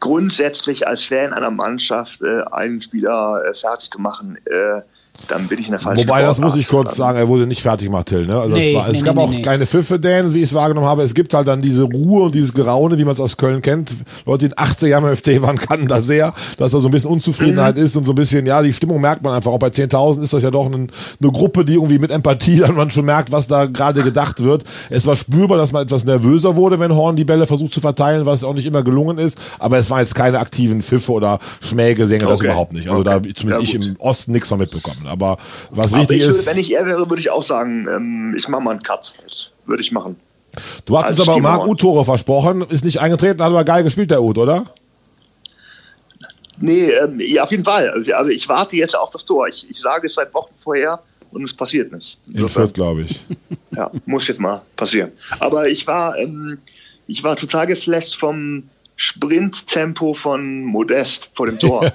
grundsätzlich 0.00 0.86
als 0.86 1.02
Fan 1.02 1.32
einer 1.32 1.50
Mannschaft 1.50 2.22
äh, 2.22 2.42
einen 2.52 2.82
Spieler 2.82 3.42
äh, 3.44 3.54
fertig 3.54 3.90
zu 3.90 4.00
machen, 4.00 4.38
äh, 4.46 4.82
dann 5.28 5.46
bin 5.48 5.58
ich 5.58 5.66
in 5.66 5.70
der 5.70 5.80
falschen 5.80 6.06
Wobei, 6.06 6.20
das 6.22 6.38
muss 6.40 6.54
ich 6.56 6.68
kurz 6.68 6.96
sagen, 6.96 7.16
er 7.16 7.28
wurde 7.28 7.46
nicht 7.46 7.62
fertig 7.62 7.86
gemacht, 7.88 8.06
Till. 8.08 8.26
Ne? 8.26 8.38
Also 8.38 8.54
Nee, 8.54 8.68
es, 8.70 8.74
war, 8.74 8.88
es 8.88 8.98
nee, 9.00 9.06
gab 9.06 9.16
nee, 9.16 9.22
auch 9.22 9.30
nee. 9.30 9.42
keine 9.42 9.64
Pfiffe, 9.64 9.98
Dan, 9.98 10.34
wie 10.34 10.38
ich 10.38 10.44
es 10.44 10.54
wahrgenommen 10.54 10.86
habe. 10.86 11.02
Es 11.02 11.14
gibt 11.14 11.32
halt 11.32 11.48
dann 11.48 11.62
diese 11.62 11.84
Ruhe 11.84 12.24
und 12.24 12.34
dieses 12.34 12.52
Geraune, 12.52 12.98
wie 12.98 13.04
man 13.04 13.14
es 13.14 13.20
aus 13.20 13.36
Köln 13.36 13.62
kennt. 13.62 13.94
Leute, 14.26 14.40
die 14.40 14.52
in 14.52 14.58
80 14.58 14.90
Jahren 14.90 15.04
beim 15.04 15.16
FC 15.16 15.40
waren, 15.40 15.56
kannten 15.56 15.88
das 15.88 16.06
sehr, 16.06 16.34
dass 16.58 16.72
da 16.72 16.80
so 16.80 16.88
ein 16.88 16.90
bisschen 16.90 17.10
Unzufriedenheit 17.10 17.78
ist 17.78 17.96
und 17.96 18.04
so 18.04 18.12
ein 18.12 18.16
bisschen, 18.16 18.44
ja, 18.44 18.60
die 18.60 18.72
Stimmung 18.72 19.00
merkt 19.00 19.22
man 19.22 19.32
einfach. 19.32 19.50
Auch 19.50 19.58
bei 19.58 19.68
10.000 19.68 20.22
ist 20.22 20.32
das 20.34 20.42
ja 20.42 20.50
doch 20.50 20.66
ein, 20.66 20.74
eine 21.22 21.32
Gruppe, 21.32 21.64
die 21.64 21.74
irgendwie 21.74 21.98
mit 21.98 22.10
Empathie 22.10 22.56
dann 22.60 22.74
man 22.74 22.90
schon 22.90 23.06
merkt, 23.06 23.32
was 23.32 23.46
da 23.46 23.64
gerade 23.66 24.02
gedacht 24.02 24.44
wird. 24.44 24.64
Es 24.90 25.06
war 25.06 25.16
spürbar, 25.16 25.56
dass 25.56 25.72
man 25.72 25.82
etwas 25.84 26.04
nervöser 26.04 26.54
wurde, 26.56 26.78
wenn 26.80 26.94
Horn 26.94 27.16
die 27.16 27.24
Bälle 27.24 27.46
versucht 27.46 27.72
zu 27.72 27.80
verteilen, 27.80 28.26
was 28.26 28.44
auch 28.44 28.52
nicht 28.54 28.66
immer 28.66 28.82
gelungen 28.82 29.16
ist. 29.18 29.38
Aber 29.58 29.78
es 29.78 29.88
waren 29.90 30.00
jetzt 30.00 30.14
keine 30.14 30.38
aktiven 30.38 30.82
Pfiffe 30.82 31.12
oder 31.12 31.38
Schmähgesänge, 31.62 32.26
das 32.26 32.40
Okay. 32.40 32.46
überhaupt 32.48 32.72
nicht. 32.74 32.88
Also 32.90 33.02
da 33.02 33.16
Okay. 33.16 33.32
zumindest 33.34 33.72
Ja, 33.72 33.80
ich 33.80 33.86
im 33.88 33.96
Osten 34.00 34.32
nichts 34.32 34.48
von 34.48 34.58
mitbekommen. 34.58 35.03
Aber 35.06 35.36
was 35.70 35.92
Aber 35.92 36.02
wichtig 36.02 36.18
ich 36.18 36.22
würde, 36.24 36.34
ist. 36.36 36.46
wenn 36.46 36.58
ich 36.58 36.72
er 36.72 36.86
wäre, 36.86 37.08
würde 37.10 37.20
ich 37.20 37.30
auch 37.30 37.42
sagen, 37.42 37.86
ähm, 37.90 38.34
ich 38.36 38.48
mache 38.48 38.62
mal 38.62 38.70
einen 38.72 38.82
Cut. 38.82 39.14
Das 39.26 39.52
würde 39.66 39.82
ich 39.82 39.92
machen. 39.92 40.16
Du 40.86 40.96
hast 40.98 41.10
uns 41.10 41.20
als 41.20 41.28
aber 41.28 41.40
Marc 41.40 41.60
Stieber. 41.62 41.70
Uth 41.72 41.80
Tore 41.80 42.04
versprochen, 42.04 42.62
ist 42.68 42.84
nicht 42.84 42.98
eingetreten, 43.00 43.40
hat 43.42 43.48
aber 43.50 43.64
geil 43.64 43.82
gespielt, 43.84 44.10
der 44.10 44.22
Uth, 44.22 44.38
oder? 44.38 44.66
Nee, 46.60 46.90
ähm, 46.90 47.18
ja, 47.20 47.42
auf 47.42 47.50
jeden 47.50 47.64
Fall. 47.64 47.90
Also, 47.90 48.14
aber 48.14 48.28
ich 48.30 48.48
warte 48.48 48.76
jetzt 48.76 48.96
auf 48.96 49.10
das 49.10 49.24
Tor. 49.24 49.48
Ich, 49.48 49.68
ich 49.68 49.80
sage 49.80 50.06
es 50.06 50.14
seit 50.14 50.32
Wochen 50.32 50.52
vorher 50.62 51.00
und 51.32 51.42
es 51.44 51.52
passiert 51.52 51.92
nicht. 51.92 52.16
In 52.28 52.34
Insofern- 52.34 52.62
Fürth, 52.64 52.74
glaube 52.74 53.02
ich. 53.02 53.20
Ja, 53.74 53.90
muss 54.06 54.28
jetzt 54.28 54.38
mal 54.38 54.62
passieren. 54.76 55.10
Aber 55.40 55.66
ich 55.68 55.84
war, 55.88 56.16
ähm, 56.16 56.58
ich 57.08 57.24
war 57.24 57.34
total 57.34 57.66
geflasht 57.66 58.16
vom 58.16 58.62
Sprinttempo 58.96 60.14
von 60.14 60.62
Modest 60.62 61.30
vor 61.34 61.46
dem 61.46 61.58
Tor. 61.58 61.92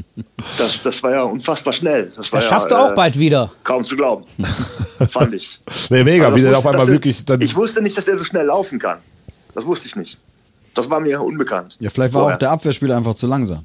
das, 0.58 0.82
das 0.82 1.02
war 1.02 1.10
ja 1.12 1.22
unfassbar 1.22 1.72
schnell. 1.72 2.12
Das, 2.14 2.30
war 2.32 2.40
Das 2.40 2.44
ja, 2.44 2.50
schaffst 2.56 2.70
du 2.70 2.74
äh, 2.74 2.78
auch 2.78 2.94
bald 2.94 3.18
wieder. 3.18 3.50
Kaum 3.64 3.84
zu 3.84 3.96
glauben. 3.96 4.24
Fand 5.08 5.32
ich. 5.34 5.58
Nee, 5.90 6.04
mega, 6.04 6.26
Also 6.26 6.36
wie 6.36 6.42
der 6.42 6.58
auf 6.58 6.64
wusste- 6.64 6.70
einmal 6.78 6.86
wirklich 6.88 7.24
dann. 7.24 7.40
Ich 7.40 7.56
wusste 7.56 7.80
nicht, 7.82 7.96
dass 7.96 8.06
er 8.08 8.18
so 8.18 8.24
schnell 8.24 8.46
laufen 8.46 8.78
kann. 8.78 8.98
Das 9.54 9.64
wusste 9.64 9.86
ich 9.88 9.96
nicht. 9.96 10.18
Das 10.74 10.90
war 10.90 11.00
mir 11.00 11.20
unbekannt. 11.22 11.76
Ja, 11.80 11.88
vielleicht 11.88 12.12
war 12.12 12.22
Vorher. 12.22 12.34
auch 12.36 12.38
der 12.40 12.50
Abwehrspieler 12.50 12.96
einfach 12.96 13.14
zu 13.14 13.26
langsam. 13.26 13.64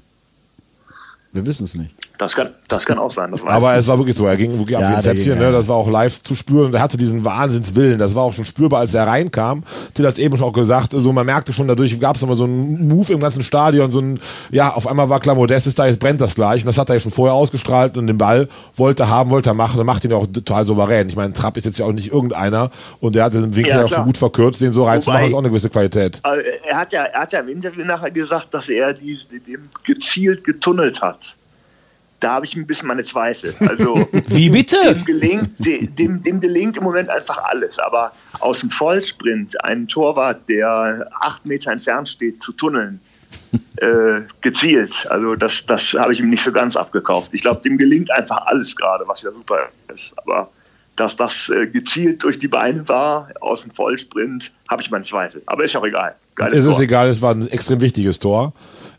Wir 1.33 1.45
wissen 1.45 1.65
es 1.65 1.75
nicht. 1.75 1.91
Das 2.19 2.35
kann, 2.35 2.49
das 2.67 2.85
kann 2.85 2.99
auch 2.99 3.09
sein. 3.09 3.31
Das 3.31 3.41
weiß 3.41 3.49
Aber 3.49 3.73
ich. 3.73 3.79
es 3.79 3.87
war 3.87 3.97
wirklich 3.97 4.17
so, 4.17 4.25
er 4.25 4.35
ging 4.35 4.51
wirklich 4.59 4.77
Ja, 4.77 4.79
auf 4.79 4.97
die 4.97 5.03
der 5.03 5.15
Zäpfchen, 5.15 5.39
ne? 5.39 5.53
das 5.53 5.69
war 5.69 5.77
auch 5.77 5.89
live 5.89 6.21
zu 6.21 6.35
spüren 6.35 6.65
und 6.65 6.73
er 6.73 6.81
hatte 6.81 6.97
diesen 6.97 7.23
Wahnsinnswillen, 7.23 7.97
das 7.97 8.13
war 8.13 8.23
auch 8.23 8.33
schon 8.33 8.43
spürbar, 8.43 8.81
als 8.81 8.93
er 8.93 9.07
reinkam. 9.07 9.63
Till 9.93 10.05
hat 10.05 10.13
es 10.15 10.19
eben 10.19 10.35
schon 10.35 10.47
auch 10.47 10.51
gesagt, 10.53 10.91
so 10.91 11.13
man 11.13 11.25
merkte 11.25 11.53
schon, 11.53 11.69
dadurch 11.69 11.97
gab 11.97 12.17
es 12.17 12.21
immer 12.23 12.35
so 12.35 12.43
einen 12.43 12.89
Move 12.89 13.13
im 13.13 13.21
ganzen 13.21 13.41
Stadion, 13.41 13.93
so 13.93 14.01
ein, 14.01 14.19
ja, 14.51 14.69
auf 14.73 14.85
einmal 14.85 15.07
war 15.07 15.21
klar, 15.21 15.33
Modest 15.33 15.65
ist 15.67 15.79
da, 15.79 15.85
jetzt 15.87 16.01
brennt 16.01 16.19
das 16.19 16.35
gleich 16.35 16.61
und 16.63 16.67
das 16.67 16.77
hat 16.77 16.89
er 16.89 16.95
ja 16.95 16.99
schon 16.99 17.13
vorher 17.13 17.33
ausgestrahlt 17.33 17.95
und 17.95 18.07
den 18.07 18.17
Ball 18.17 18.49
wollte 18.75 19.03
er 19.03 19.09
haben, 19.09 19.29
wollte 19.29 19.51
er 19.51 19.53
machen, 19.53 19.77
dann 19.77 19.85
macht 19.85 20.03
ihn 20.03 20.11
ja 20.11 20.17
auch 20.17 20.27
total 20.27 20.65
souverän. 20.65 21.07
Ich 21.07 21.15
meine, 21.15 21.31
Trapp 21.31 21.55
ist 21.55 21.65
jetzt 21.65 21.79
ja 21.79 21.85
auch 21.85 21.93
nicht 21.93 22.11
irgendeiner 22.11 22.69
und 22.99 23.15
der 23.15 23.23
hat 23.23 23.33
den 23.33 23.55
Winkel 23.55 23.71
Ja, 23.71 23.77
ja, 23.79 23.85
auch 23.85 23.87
schon 23.89 24.03
gut 24.03 24.17
verkürzt, 24.17 24.59
den 24.61 24.73
so 24.73 24.83
reinzumachen, 24.83 25.21
Wobei- 25.21 25.27
ist 25.29 25.33
auch 25.33 25.39
eine 25.39 25.47
gewisse 25.49 25.69
Qualität. 25.69 26.19
Also, 26.23 26.41
er, 26.67 26.75
hat 26.77 26.91
ja, 26.91 27.03
er 27.03 27.21
hat 27.21 27.31
ja 27.31 27.39
im 27.39 27.47
Interview 27.47 27.85
nachher 27.85 28.11
gesagt, 28.11 28.53
dass 28.53 28.67
er 28.67 28.91
die, 28.93 29.17
dem 29.47 29.69
gezielt 29.85 30.43
getunnelt 30.43 31.01
hat. 31.01 31.37
Da 32.19 32.33
habe 32.33 32.45
ich 32.45 32.55
ein 32.55 32.67
bisschen 32.67 32.87
meine 32.87 33.03
Zweifel. 33.03 33.53
Also 33.67 33.95
Wie 34.27 34.49
bitte? 34.49 34.77
dem 34.93 35.05
gelingt, 35.05 35.51
de- 35.59 35.87
dem, 35.87 36.21
dem 36.21 36.41
gelingt 36.41 36.75
im 36.77 36.83
Moment 36.83 37.09
einfach 37.09 37.37
alles. 37.45 37.79
Aber 37.79 38.11
aus 38.39 38.59
dem 38.59 38.69
Vollsprint 38.71 39.63
einen 39.63 39.87
Torwart, 39.87 40.47
der 40.49 41.09
acht 41.21 41.45
Meter 41.45 41.71
entfernt 41.71 42.09
steht, 42.09 42.43
zu 42.43 42.51
tunneln, 42.51 42.99
äh, 43.77 44.21
gezielt. 44.41 45.07
Also 45.09 45.35
das, 45.35 45.65
das 45.65 45.93
habe 45.93 46.11
ich 46.13 46.19
ihm 46.19 46.29
nicht 46.29 46.43
so 46.43 46.51
ganz 46.51 46.75
abgekauft. 46.75 47.29
Ich 47.33 47.41
glaube, 47.41 47.61
dem 47.61 47.77
gelingt 47.77 48.11
einfach 48.11 48.45
alles 48.47 48.75
gerade, 48.75 49.07
was 49.07 49.21
ja 49.21 49.31
super 49.31 49.69
ist. 49.93 50.13
Aber 50.17 50.49
dass 50.97 51.15
das 51.15 51.49
äh, 51.49 51.67
gezielt 51.67 52.21
durch 52.23 52.37
die 52.37 52.49
Beine 52.49 52.85
war, 52.89 53.29
aus 53.39 53.61
dem 53.61 53.71
Vollsprint, 53.71 54.51
habe 54.69 54.81
ich 54.81 54.91
meinen 54.91 55.03
Zweifel. 55.05 55.41
Aber 55.45 55.63
ist 55.63 55.73
auch 55.77 55.85
egal. 55.85 56.15
Geiles 56.35 56.59
Es 56.59 56.65
ist 56.65 56.75
Tor. 56.75 56.83
egal, 56.83 57.07
es 57.07 57.21
war 57.21 57.33
ein 57.33 57.47
extrem 57.49 57.79
wichtiges 57.79 58.19
Tor. 58.19 58.51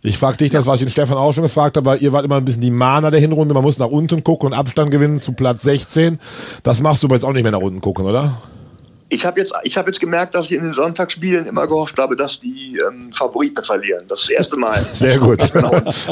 Ich 0.03 0.17
frage 0.17 0.39
dich 0.39 0.51
das, 0.51 0.67
was 0.67 0.81
ich 0.81 0.87
den 0.87 0.91
Stefan 0.91 1.19
auch 1.19 1.33
schon 1.33 1.43
gefragt 1.43 1.77
habe, 1.77 1.85
weil 1.85 2.03
ihr 2.03 2.13
wart 2.13 2.25
immer 2.25 2.37
ein 2.37 2.45
bisschen 2.45 2.63
die 2.63 2.71
Mahner 2.71 3.11
der 3.11 3.21
Hinrunde. 3.21 3.53
Man 3.53 3.63
muss 3.63 3.79
nach 3.79 3.89
unten 3.89 4.25
gucken 4.25 4.49
und 4.49 4.55
Abstand 4.55 4.91
gewinnen 4.91 5.19
zu 5.19 5.33
Platz 5.33 5.63
16. 5.63 6.19
Das 6.63 6.81
machst 6.81 7.03
du 7.03 7.07
aber 7.07 7.17
jetzt 7.17 7.25
auch 7.25 7.35
nicht 7.35 7.43
mehr 7.43 7.53
nach 7.53 7.61
unten 7.61 7.83
gucken, 7.83 8.07
oder? 8.07 8.33
Ich 9.11 9.27
habe 9.27 9.41
jetzt, 9.41 9.53
ich 9.65 9.77
hab 9.77 9.87
jetzt 9.89 10.01
gemerkt, 10.01 10.35
dass 10.35 10.47
ich 10.47 10.53
in 10.53 10.63
den 10.63 10.73
Sonntagsspielen 10.73 11.47
immer 11.47 11.67
gehofft 11.67 11.99
habe, 11.99 12.17
dass 12.17 12.41
die 12.41 12.79
ähm, 12.79 13.13
Favoriten 13.13 13.63
verlieren. 13.63 14.05
Das 14.09 14.21
ist 14.21 14.31
das 14.31 14.37
erste 14.37 14.57
Mal. 14.57 14.81
Sehr 14.95 15.19
gut. 15.19 15.41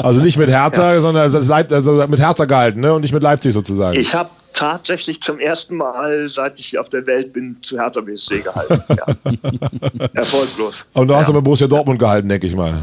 Also 0.03 0.21
nicht 0.21 0.37
mit 0.37 0.49
Hertha, 0.49 0.99
sondern 1.01 1.31
das 1.31 1.47
Leip- 1.47 1.71
also 1.71 1.93
mit 2.07 2.19
Hertha 2.19 2.45
gehalten 2.45 2.81
ne? 2.81 2.93
und 2.93 3.01
nicht 3.01 3.13
mit 3.13 3.23
Leipzig 3.23 3.53
sozusagen. 3.53 3.97
Ich 3.97 4.13
habe 4.13 4.29
tatsächlich 4.53 5.21
zum 5.21 5.39
ersten 5.39 5.77
Mal, 5.77 6.27
seit 6.29 6.59
ich 6.59 6.77
auf 6.77 6.89
der 6.89 7.07
Welt 7.07 7.31
bin, 7.33 7.57
zu 7.63 7.79
Hertha 7.79 8.01
BSC 8.01 8.41
gehalten. 8.41 8.83
Ja. 8.89 10.09
Erfolglos. 10.13 10.85
Und 10.93 11.07
du 11.07 11.15
hast 11.15 11.27
ja. 11.27 11.33
aber 11.33 11.41
Borussia 11.41 11.67
Dortmund 11.67 11.97
gehalten, 11.97 12.27
denke 12.27 12.45
ich 12.45 12.55
mal. 12.55 12.77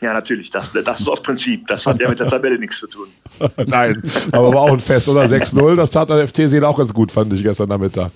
Ja, 0.00 0.14
natürlich. 0.14 0.50
Das, 0.50 0.72
das 0.72 1.00
ist 1.00 1.08
auch 1.08 1.22
Prinzip. 1.22 1.66
Das 1.66 1.84
hat 1.86 2.00
ja 2.00 2.08
mit 2.08 2.18
der 2.18 2.28
Tabelle 2.28 2.58
nichts 2.58 2.78
zu 2.78 2.86
tun. 2.86 3.08
Nein, 3.66 4.02
aber 4.32 4.52
war 4.52 4.62
auch 4.62 4.72
ein 4.72 4.80
Fest, 4.80 5.08
oder? 5.08 5.24
6-0, 5.26 5.74
das 5.74 5.90
tat 5.90 6.08
der 6.08 6.26
FC 6.26 6.48
sehen 6.48 6.64
auch 6.64 6.78
ganz 6.78 6.94
gut, 6.94 7.12
fand 7.12 7.32
ich 7.32 7.42
gestern 7.42 7.68
Nachmittag. 7.68 8.10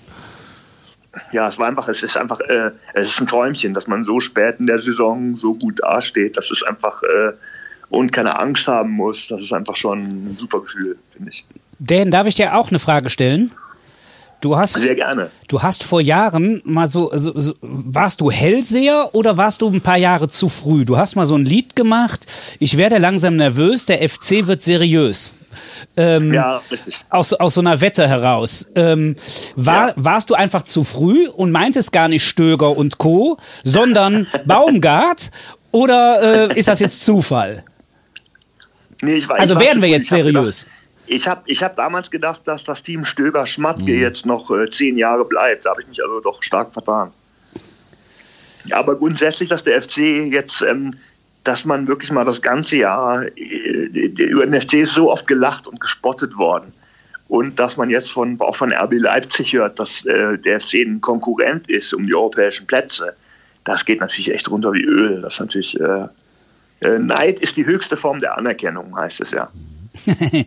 Ja, 1.31 1.47
es 1.47 1.57
war 1.57 1.67
einfach, 1.67 1.87
es 1.87 2.03
ist 2.03 2.17
einfach, 2.17 2.39
äh, 2.41 2.71
es 2.93 3.09
ist 3.09 3.21
ein 3.21 3.27
Träumchen, 3.27 3.73
dass 3.73 3.87
man 3.87 4.03
so 4.03 4.19
spät 4.19 4.55
in 4.59 4.65
der 4.65 4.79
Saison 4.79 5.35
so 5.35 5.53
gut 5.53 5.81
dasteht. 5.81 6.35
Das 6.35 6.51
ist 6.51 6.63
einfach, 6.63 7.01
äh, 7.03 7.31
und 7.89 8.11
keine 8.11 8.37
Angst 8.37 8.67
haben 8.67 8.91
muss. 8.91 9.27
Das 9.27 9.41
ist 9.41 9.53
einfach 9.53 9.75
schon 9.75 9.99
ein 9.99 10.35
super 10.35 10.61
Gefühl, 10.61 10.97
finde 11.11 11.31
ich. 11.31 11.45
Dan, 11.79 12.11
darf 12.11 12.27
ich 12.27 12.35
dir 12.35 12.55
auch 12.55 12.69
eine 12.69 12.79
Frage 12.79 13.09
stellen? 13.09 13.51
Du 14.45 14.55
hast, 14.55 14.73
Sehr 14.75 14.93
gerne. 14.93 15.31
du 15.47 15.63
hast 15.63 15.83
vor 15.83 15.99
Jahren 16.01 16.61
mal 16.65 16.87
so, 16.87 17.09
so, 17.15 17.31
so, 17.35 17.55
warst 17.61 18.21
du 18.21 18.29
Hellseher 18.29 19.09
oder 19.13 19.37
warst 19.37 19.61
du 19.63 19.67
ein 19.69 19.81
paar 19.81 19.97
Jahre 19.97 20.27
zu 20.27 20.49
früh? 20.49 20.85
Du 20.85 20.97
hast 20.97 21.15
mal 21.15 21.25
so 21.25 21.33
ein 21.35 21.45
Lied 21.45 21.75
gemacht, 21.75 22.27
ich 22.59 22.77
werde 22.77 22.99
langsam 22.99 23.37
nervös, 23.37 23.87
der 23.87 24.07
FC 24.07 24.45
wird 24.45 24.61
seriös. 24.61 25.33
Ähm, 25.97 26.31
Ja, 26.31 26.61
richtig. 26.69 26.97
aus, 27.09 27.33
aus 27.33 27.55
so 27.55 27.61
einer 27.61 27.81
Wette 27.81 28.07
heraus. 28.07 28.67
Ähm, 28.75 29.15
war, 29.55 29.87
Ja. 29.87 29.93
Warst 29.95 30.29
du 30.29 30.35
einfach 30.35 30.61
zu 30.61 30.83
früh 30.83 31.27
und 31.27 31.49
meintest 31.51 31.91
gar 31.91 32.07
nicht 32.07 32.23
Stöger 32.23 32.77
und 32.77 32.99
Co., 32.99 33.37
sondern 33.63 34.27
Baumgart? 34.45 35.31
Oder 35.71 36.51
äh, 36.51 36.59
ist 36.59 36.67
das 36.67 36.79
jetzt 36.81 37.03
Zufall? 37.03 37.63
Nee, 39.01 39.15
ich 39.15 39.27
war, 39.27 39.39
Also 39.39 39.55
ich 39.55 39.59
werden 39.59 39.81
wir 39.81 39.89
jetzt 39.89 40.09
seriös? 40.09 40.65
Gedacht, 40.65 40.74
ich 41.07 41.27
habe 41.27 41.41
ich 41.45 41.63
hab 41.63 41.75
damals 41.75 42.09
gedacht, 42.09 42.41
dass 42.45 42.63
das 42.63 42.81
Team 42.83 43.05
Stöber-Schmatke 43.05 43.91
Mhm. 43.91 43.99
jetzt 43.99 44.25
noch 44.25 44.49
äh, 44.51 44.69
zehn 44.69 44.97
Jahre 44.97 45.25
bleibt. 45.25 45.65
Da 45.65 45.71
habe 45.71 45.81
ich 45.81 45.87
mich 45.87 46.03
also 46.03 46.19
doch 46.19 46.41
stark 46.41 46.73
vertan. 46.73 47.11
Aber 48.71 48.95
grundsätzlich, 48.95 49.49
dass 49.49 49.63
der 49.63 49.81
FC 49.81 49.97
jetzt, 50.31 50.61
ähm, 50.61 50.91
dass 51.43 51.65
man 51.65 51.87
wirklich 51.87 52.11
mal 52.11 52.25
das 52.25 52.41
ganze 52.41 52.77
Jahr 52.77 53.23
äh, 53.35 53.85
über 54.17 54.45
den 54.45 54.59
FC 54.59 54.73
ist 54.75 54.93
so 54.95 55.11
oft 55.11 55.27
gelacht 55.27 55.67
und 55.67 55.79
gespottet 55.79 56.35
worden. 56.37 56.73
Und 57.27 57.59
dass 57.59 57.77
man 57.77 57.89
jetzt 57.89 58.11
von, 58.11 58.39
auch 58.39 58.55
von 58.55 58.71
RB 58.71 58.93
Leipzig 58.93 59.53
hört, 59.53 59.79
dass 59.79 60.05
äh, 60.05 60.37
der 60.37 60.59
FC 60.59 60.75
ein 60.75 61.01
Konkurrent 61.01 61.69
ist 61.69 61.93
um 61.93 62.05
die 62.05 62.13
europäischen 62.13 62.67
Plätze, 62.67 63.15
das 63.63 63.83
geht 63.83 63.99
natürlich 63.99 64.31
echt 64.31 64.49
runter 64.49 64.73
wie 64.73 64.83
Öl. 64.83 65.21
Das 65.21 65.33
ist 65.35 65.39
natürlich, 65.39 65.79
äh, 65.79 66.07
äh, 66.81 66.99
Neid 66.99 67.39
ist 67.39 67.57
die 67.57 67.65
höchste 67.65 67.97
Form 67.97 68.21
der 68.21 68.37
Anerkennung, 68.37 68.95
heißt 68.95 69.21
es 69.21 69.31
ja. 69.31 69.47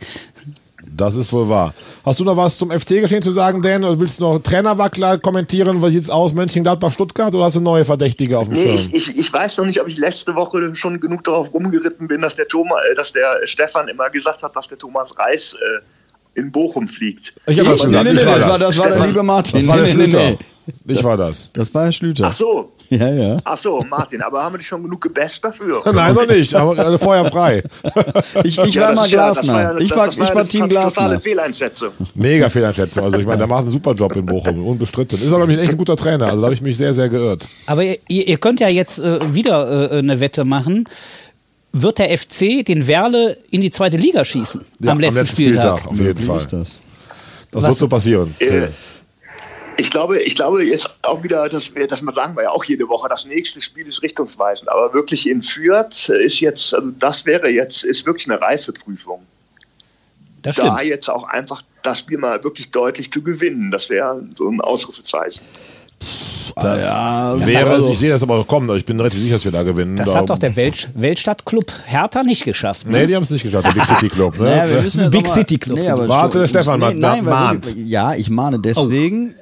Das 0.97 1.15
ist 1.17 1.33
wohl 1.33 1.49
wahr. 1.49 1.75
Hast 2.05 2.19
du 2.19 2.25
noch 2.25 2.37
was 2.37 2.57
zum 2.57 2.71
FC-Geschehen 2.71 3.21
zu 3.23 3.31
sagen, 3.31 3.61
Dan? 3.63 3.85
Oder 3.85 4.01
willst 4.01 4.19
du 4.21 4.25
noch 4.25 4.39
Trainerwackler 4.39 5.19
kommentieren? 5.19 5.83
Was 5.83 5.93
sieht's 5.93 6.09
aus? 6.09 6.33
Mönchengladbach, 6.35 6.91
Stuttgart? 6.93 7.33
Oder 7.35 7.45
hast 7.45 7.57
du 7.57 7.61
neue 7.61 7.85
Verdächtige 7.85 8.39
auf 8.39 8.49
dem 8.49 8.55
Nee, 8.55 8.63
Schirm? 8.63 8.75
ich, 8.77 8.95
ich, 9.09 9.19
ich 9.19 9.33
weiß 9.33 9.59
noch 9.59 9.67
nicht, 9.67 9.81
ob 9.81 9.87
ich 9.89 9.99
letzte 9.99 10.35
Woche 10.35 10.75
schon 10.75 10.99
genug 10.99 11.25
darauf 11.25 11.53
rumgeritten 11.53 12.09
bin, 12.09 12.23
dass 12.23 12.37
der 12.37 12.49
Thomas, 12.49 12.79
äh, 12.91 12.95
dass 12.95 13.13
der 13.13 13.41
Stefan 13.45 13.87
immer 13.89 14.09
gesagt 14.11 14.43
hat, 14.43 14.57
dass 14.57 14.67
der 14.69 14.79
Thomas 14.79 15.17
Reis 15.19 15.55
äh, 15.55 16.41
in 16.41 16.51
Bochum 16.51 16.89
fliegt. 16.89 17.35
Ich 17.47 17.59
habe 17.59 17.69
das 17.71 17.81
Nee, 17.81 17.85
gesagt. 17.87 18.05
nee, 18.05 18.13
ich 18.13 18.21
nee, 18.21 18.27
war 18.27 18.35
das 18.39 18.43
das. 18.45 18.51
war, 18.51 18.59
das 18.59 18.79
war 18.79 18.89
der 18.89 19.07
liebe 19.07 19.23
Martin. 19.23 19.59
Das 19.59 19.69
war 19.69 19.77
der 19.77 19.95
Nee, 19.95 20.07
nee, 20.07 20.13
nee. 20.31 20.39
Ich 20.87 21.05
war 21.05 21.17
das. 21.17 21.51
Das 21.53 21.73
war 21.75 21.85
Herr 21.85 21.93
Schlüter. 21.93 22.27
Ach 22.29 22.33
so, 22.33 22.73
Ja, 22.89 23.09
ja. 23.09 23.37
ach 23.45 23.57
so, 23.57 23.85
Martin, 23.89 24.23
aber 24.23 24.43
haben 24.43 24.55
wir 24.55 24.59
dich 24.59 24.67
schon 24.67 24.83
genug 24.83 25.01
gebasht 25.03 25.45
dafür? 25.45 25.83
Nein, 25.93 26.15
noch 26.15 26.27
nicht. 26.27 26.55
Aber 26.55 26.77
äh, 26.79 26.99
Feuer 26.99 27.25
frei. 27.27 27.63
Ich, 28.45 28.59
ich 28.59 28.75
Ja, 28.75 28.89
war 28.89 28.95
mal 28.95 29.09
Glasner. 29.09 29.61
ja- 29.61 29.79
ich 29.79 29.91
war, 29.95 30.07
das 30.07 30.15
ich 30.17 30.21
war 30.21 30.35
ja 30.37 30.45
Team 30.45 30.63
eine 30.65 30.75
Totale 30.75 30.91
Glasner. 30.95 31.21
Fehleinschätzung. 31.21 31.91
Mega 32.15 32.49
Fehleinschätzung. 32.49 33.05
Also 33.05 33.19
ich 33.19 33.27
meine, 33.27 33.39
der 33.39 33.47
macht 33.47 33.63
einen 33.63 33.71
super 33.71 33.93
Job 33.93 34.15
in 34.17 34.25
Bochum. 34.27 34.65
Unbestritten. 34.67 35.21
Ist 35.21 35.29
aber 35.33 35.41
nämlich 35.41 35.59
echt 35.61 35.71
ein 35.71 35.77
guter 35.79 35.97
Trainer. 35.97 36.27
Also 36.27 36.39
da 36.41 36.45
habe 36.45 36.55
ich 36.55 36.63
mich 36.63 36.77
sehr, 36.77 36.93
sehr 36.95 37.09
geirrt. 37.09 37.49
Aber 37.67 37.83
ihr, 37.85 37.99
ihr 38.09 38.39
könnt 38.39 38.61
ja 38.61 38.69
jetzt 38.69 38.99
äh, 38.99 39.35
wieder 39.35 39.91
äh, 39.93 39.99
eine 39.99 40.21
Wette 40.21 40.45
machen. 40.45 40.89
Wird 41.73 41.99
der 41.99 42.17
FC 42.17 42.65
den 42.67 42.87
Werle 42.87 43.37
in 43.51 43.61
die 43.61 43.71
zweite 43.71 43.99
Liga 43.99 44.25
schießen 44.25 44.63
Ja, 44.81 44.93
am 44.93 45.01
letzten 45.01 45.27
Spieltag? 45.27 45.87
Auf 45.87 45.99
jeden 46.01 46.19
Wie 46.19 46.23
Fall. 46.25 46.37
ist 46.39 46.53
das? 46.53 46.79
Das 47.51 47.65
wird 47.65 47.75
so 47.77 47.89
passieren. 47.89 48.35
Äh, 48.39 48.69
ich 49.79 49.91
glaube, 49.91 50.19
ich 50.21 50.35
glaube 50.35 50.65
jetzt 50.65 50.91
auch 51.03 51.23
wieder, 51.23 51.49
dass 51.49 51.75
wir, 51.75 51.87
das 51.87 52.01
sagen 52.01 52.37
wir 52.37 52.43
ja 52.43 52.51
auch 52.51 52.65
jede 52.65 52.89
Woche, 52.89 53.09
das 53.09 53.25
nächste 53.25 53.63
Spiel 53.63 53.87
ist 53.87 54.03
richtungsweisend. 54.03 54.69
Aber 54.69 54.93
wirklich 54.93 55.29
in 55.29 55.43
Fürth 55.43 56.09
ist 56.11 56.41
jetzt, 56.41 56.75
also 56.75 56.89
das 56.99 57.25
wäre 57.25 57.49
jetzt, 57.49 57.85
ist 57.85 58.05
wirklich 58.05 58.29
eine 58.29 58.41
Reifeprüfung. 58.41 59.23
Das 60.43 60.57
Da 60.57 60.63
stimmt. 60.77 60.83
jetzt 60.91 61.09
auch 61.09 61.25
einfach 61.25 61.63
das 61.83 62.01
Spiel 62.01 62.19
mal 62.19 62.43
wirklich 62.45 62.71
deutlich 62.71 63.11
zu 63.11 63.23
gewinnen, 63.23 63.71
das 63.71 63.89
wäre 63.89 64.23
so 64.35 64.49
ein 64.49 64.61
Ausrufezeichen. 64.61 65.43
Das 66.57 66.85
ja, 66.85 67.47
wäre 67.47 67.71
also- 67.71 67.89
es. 67.89 67.95
Ich 67.95 67.99
sehe 68.01 68.11
das 68.11 68.23
aber 68.23 68.45
kommen. 68.45 68.75
Ich 68.77 68.85
bin 68.85 68.99
relativ 68.99 69.21
sicher, 69.21 69.35
dass 69.37 69.45
wir 69.45 69.53
da 69.53 69.63
gewinnen. 69.63 69.95
Das 69.97 70.11
Da- 70.13 70.19
hat 70.21 70.31
doch 70.31 70.39
der 70.39 70.57
Welt, 70.57 70.89
Weltstadtclub 70.95 71.73
Hertha 71.87 72.23
nicht 72.25 72.45
geschafft. 72.45 72.87
Ne? 72.87 72.99
Nee, 73.01 73.07
die 73.07 73.15
haben 73.17 73.23
es 73.23 73.31
nicht 73.31 73.43
geschafft, 73.45 73.67
der 73.67 73.73
Big 73.73 73.85
City 73.85 74.09
Club. 74.09 74.37
Ne? 74.39 74.45
Naja, 74.45 74.69
wir 74.75 74.83
müssen 74.83 75.03
jetzt 75.03 75.11
Big 75.13 75.27
mal- 75.27 75.33
City 75.35 75.59
Club. 75.59 75.79
Nee, 75.79 75.89
aber 75.89 76.09
Warte, 76.09 76.49
Stefan, 76.49 76.81
nee, 76.81 76.87
man 76.87 76.99
nein, 76.99 77.25
mahnt. 77.25 77.75
Ja, 77.77 78.15
ich 78.15 78.29
mahne 78.31 78.59
deswegen. 78.59 79.35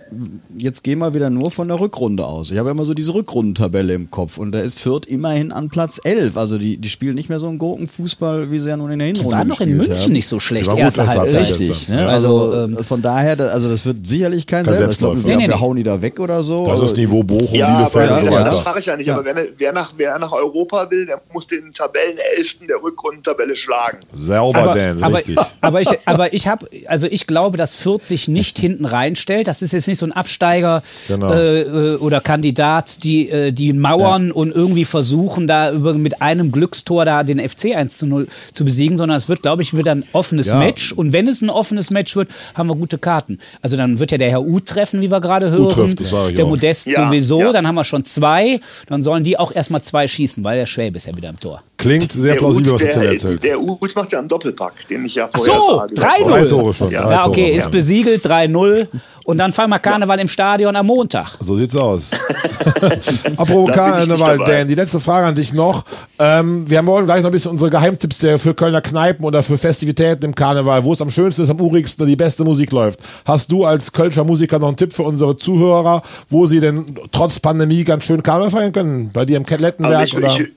Jetzt 0.56 0.82
gehen 0.84 0.98
wir 0.98 1.14
wieder 1.14 1.30
nur 1.30 1.50
von 1.50 1.68
der 1.68 1.78
Rückrunde 1.80 2.24
aus. 2.24 2.50
Ich 2.50 2.58
habe 2.58 2.70
immer 2.70 2.84
so 2.84 2.94
diese 2.94 3.14
Rückrundentabelle 3.14 3.94
im 3.94 4.10
Kopf 4.10 4.38
und 4.38 4.52
da 4.52 4.60
ist 4.60 4.78
Fürth 4.78 5.06
immerhin 5.06 5.52
an 5.52 5.68
Platz 5.68 6.00
11. 6.02 6.36
Also 6.36 6.58
die, 6.58 6.76
die 6.78 6.88
spielen 6.88 7.14
nicht 7.14 7.28
mehr 7.28 7.40
so 7.40 7.48
einen 7.48 7.58
Gurkenfußball, 7.58 8.50
wie 8.50 8.58
sie 8.58 8.68
ja 8.68 8.76
nun 8.76 8.90
in 8.90 8.98
der 8.98 9.08
Die 9.12 9.14
Hinrunde 9.20 9.36
waren 9.38 9.48
doch 9.48 9.60
in 9.60 9.76
München 9.76 9.98
haben. 9.98 10.12
nicht 10.12 10.26
so 10.28 10.40
schlecht, 10.40 10.70
Die 10.72 10.78
erste 10.78 11.06
Halbzeit. 11.06 11.40
Richtig. 11.42 11.88
Ne? 11.88 12.06
Also, 12.08 12.26
Also, 12.52 12.64
ähm, 12.78 12.84
von 12.84 13.02
daher, 13.02 13.36
da- 13.36 13.46
also 13.48 13.68
das 13.68 13.84
wird 13.86 14.06
sicherlich 14.06 14.46
kein 14.46 14.64
Selbst. 14.66 14.92
Ich 14.92 14.98
glaube, 14.98 15.16
Selbstläufer. 15.16 15.26
wir, 15.26 15.36
Nee, 15.36 15.42
nee, 15.44 15.48
wir 15.50 15.56
nee. 15.56 15.60
hauen 15.60 15.76
die 15.76 15.82
da 15.82 16.00
weg 16.02 16.18
oder 16.20 16.42
so. 16.42 16.58
Das 16.58 16.66
ist 16.66 16.70
Also- 16.70 16.82
das 16.84 16.96
Niveau 16.96 17.22
Bochum, 17.22 17.54
Ja, 17.54 17.76
Bielefeld 17.78 18.10
aber 18.10 18.20
und 18.20 18.26
so 18.28 18.30
das, 18.34 18.44
das 18.44 18.52
weiter. 18.52 18.62
frage 18.62 18.80
ich 18.80 18.86
ja 18.86 18.96
nicht. 18.96 19.10
Aber 19.10 19.24
wer, 19.24 19.36
wer, 19.56 19.72
nach, 19.72 19.92
wer 19.96 20.18
nach 20.18 20.32
Europa 20.32 20.90
will, 20.90 21.06
der 21.06 21.20
muss 21.32 21.46
den 21.46 21.72
Tabellenelften 21.72 22.66
der 22.66 22.82
Rückrundentabelle 22.82 23.56
schlagen. 23.56 23.98
Sauber, 24.14 24.58
aber, 24.60 24.74
Dan, 24.74 25.02
aber, 25.02 25.18
richtig. 25.18 25.36
aber 25.60 25.80
ich, 25.80 25.88
aber 26.06 26.32
ich 26.34 26.46
habe, 26.48 26.66
also 26.86 27.06
ich 27.10 27.26
glaube, 27.26 27.56
dass 27.56 27.74
40 27.76 28.28
nicht 28.28 28.58
hinten 28.58 28.84
reinstellt. 28.84 29.46
Das 29.46 29.62
ist 29.62 29.72
jetzt 29.72 29.86
nicht 29.88 29.98
so 29.98 30.05
ein 30.06 30.12
Absteiger 30.12 30.82
Genau. 31.08 31.32
äh, 31.32 31.62
äh, 31.62 31.96
oder 31.96 32.20
Kandidat, 32.20 33.02
die 33.04 33.28
äh, 33.30 33.52
die 33.52 33.72
mauern 33.72 34.30
und 34.32 34.52
irgendwie 34.54 34.84
versuchen, 34.84 35.46
da 35.46 35.72
über, 35.72 35.94
mit 35.94 36.22
einem 36.22 36.52
Glückstor 36.52 37.04
da 37.04 37.22
den 37.22 37.38
FC 37.38 37.74
1 37.76 37.98
zu 37.98 38.06
0 38.06 38.28
zu 38.52 38.64
besiegen, 38.64 38.96
sondern 38.98 39.16
es 39.16 39.28
wird, 39.28 39.42
glaube 39.42 39.62
ich, 39.62 39.76
wieder 39.76 39.92
ein 39.92 40.04
offenes 40.12 40.48
Ja. 40.48 40.58
Match. 40.58 40.92
Und 40.92 41.12
wenn 41.12 41.28
es 41.28 41.42
ein 41.42 41.50
offenes 41.50 41.90
Match 41.90 42.16
wird, 42.16 42.28
haben 42.54 42.68
wir 42.68 42.76
gute 42.76 42.98
Karten. 42.98 43.38
Also 43.62 43.76
dann 43.76 43.98
wird 44.00 44.12
ja 44.12 44.18
der 44.18 44.30
Herr 44.30 44.42
U 44.42 44.60
treffen, 44.60 45.00
wie 45.00 45.10
wir 45.10 45.20
gerade 45.20 45.50
hören. 45.50 45.68
trifft, 45.70 46.00
das 46.00 46.10
sag 46.10 46.30
ich 46.30 46.36
der 46.36 46.44
auch. 46.44 46.50
Modest 46.50 46.86
Ja, 46.86 47.06
sowieso. 47.06 47.40
ja. 47.40 47.52
Dann 47.52 47.66
haben 47.66 47.74
wir 47.74 47.84
schon 47.84 48.04
zwei. 48.04 48.60
Dann 48.88 49.02
sollen 49.02 49.24
die 49.24 49.38
auch 49.38 49.52
erstmal 49.52 49.82
zwei 49.82 50.06
schießen, 50.06 50.42
weil 50.44 50.58
der 50.58 50.66
Schwäbe 50.66 50.96
ist 50.96 51.06
ja 51.06 51.16
wieder 51.16 51.28
im 51.30 51.40
Tor. 51.40 51.62
Klingt 51.76 52.10
sehr 52.10 52.36
plausibel, 52.36 52.72
was 52.72 52.82
du 52.82 52.88
der, 52.88 53.12
erzählt. 53.12 53.42
der 53.42 53.60
Uth 53.60 53.94
macht 53.94 54.10
ja 54.12 54.18
einen 54.18 54.28
Doppelpack, 54.28 54.88
den 54.88 55.04
ich 55.04 55.14
ja 55.16 55.28
Ach 55.30 55.38
vorher 55.38 55.54
so, 55.54 55.76
sage. 55.76 55.94
3-0. 55.94 56.28
Drei 56.30 56.44
Tore 56.46 56.74
schon. 56.74 56.90
Ja. 56.90 57.10
Ja, 57.10 57.26
okay, 57.26 57.48
Tore. 57.48 57.58
ist 57.58 57.70
besiegelt, 57.70 58.26
3-0. 58.26 58.86
Und 59.26 59.38
dann 59.38 59.52
feiern 59.52 59.70
wir 59.70 59.80
Karneval 59.80 60.20
im 60.20 60.28
Stadion 60.28 60.76
am 60.76 60.86
Montag. 60.86 61.36
So 61.40 61.56
sieht's 61.56 61.74
aus. 61.76 62.12
Apropos 63.36 63.72
Karneval. 63.72 64.38
Dan, 64.38 64.68
die 64.68 64.74
letzte 64.76 65.00
Frage 65.00 65.26
an 65.26 65.34
dich 65.34 65.52
noch. 65.52 65.84
Ähm, 66.18 66.68
wir 66.70 66.86
wollen 66.86 67.06
gleich 67.06 67.22
noch 67.22 67.30
ein 67.30 67.32
bisschen 67.32 67.50
unsere 67.50 67.70
Geheimtipps 67.70 68.18
der 68.18 68.38
für 68.38 68.54
Kölner 68.54 68.80
Kneipen 68.80 69.24
oder 69.24 69.42
für 69.42 69.58
Festivitäten 69.58 70.24
im 70.24 70.34
Karneval, 70.34 70.84
wo 70.84 70.92
es 70.92 71.02
am 71.02 71.10
schönsten 71.10 71.42
ist, 71.42 71.50
am 71.50 71.60
urigsten, 71.60 72.06
die 72.06 72.16
beste 72.16 72.44
Musik 72.44 72.70
läuft. 72.72 73.00
Hast 73.24 73.50
du 73.50 73.64
als 73.64 73.92
Kölscher 73.92 74.24
Musiker 74.24 74.58
noch 74.60 74.68
einen 74.68 74.76
Tipp 74.76 74.92
für 74.92 75.02
unsere 75.02 75.36
Zuhörer, 75.36 76.02
wo 76.30 76.46
sie 76.46 76.60
denn 76.60 76.96
trotz 77.10 77.40
Pandemie 77.40 77.84
ganz 77.84 78.04
schön 78.04 78.22
Karneval 78.22 78.50
feiern 78.50 78.72
können? 78.72 79.10
Bei 79.12 79.24
dir 79.24 79.36
im 79.36 79.44
Ketlettenwerk 79.46 80.00
Also 80.00 80.18
ich, 80.18 80.24
oder? 80.24 80.40
ich, 80.40 80.48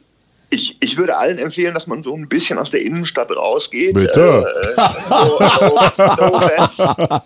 ich, 0.50 0.78
ich 0.80 0.98
würde 0.98 1.18
allen 1.18 1.38
empfehlen, 1.38 1.74
dass 1.74 1.88
man 1.88 2.04
so 2.04 2.16
ein 2.16 2.28
bisschen 2.28 2.58
aus 2.58 2.72
der 2.72 2.82
Innenstadt 2.82 3.32
rausgeht. 3.32 3.94
Bitte. 3.94 4.46
Äh, 4.78 4.82
no, 5.10 5.40
no, 5.98 6.16
no 6.18 6.34
offense. 6.36 7.22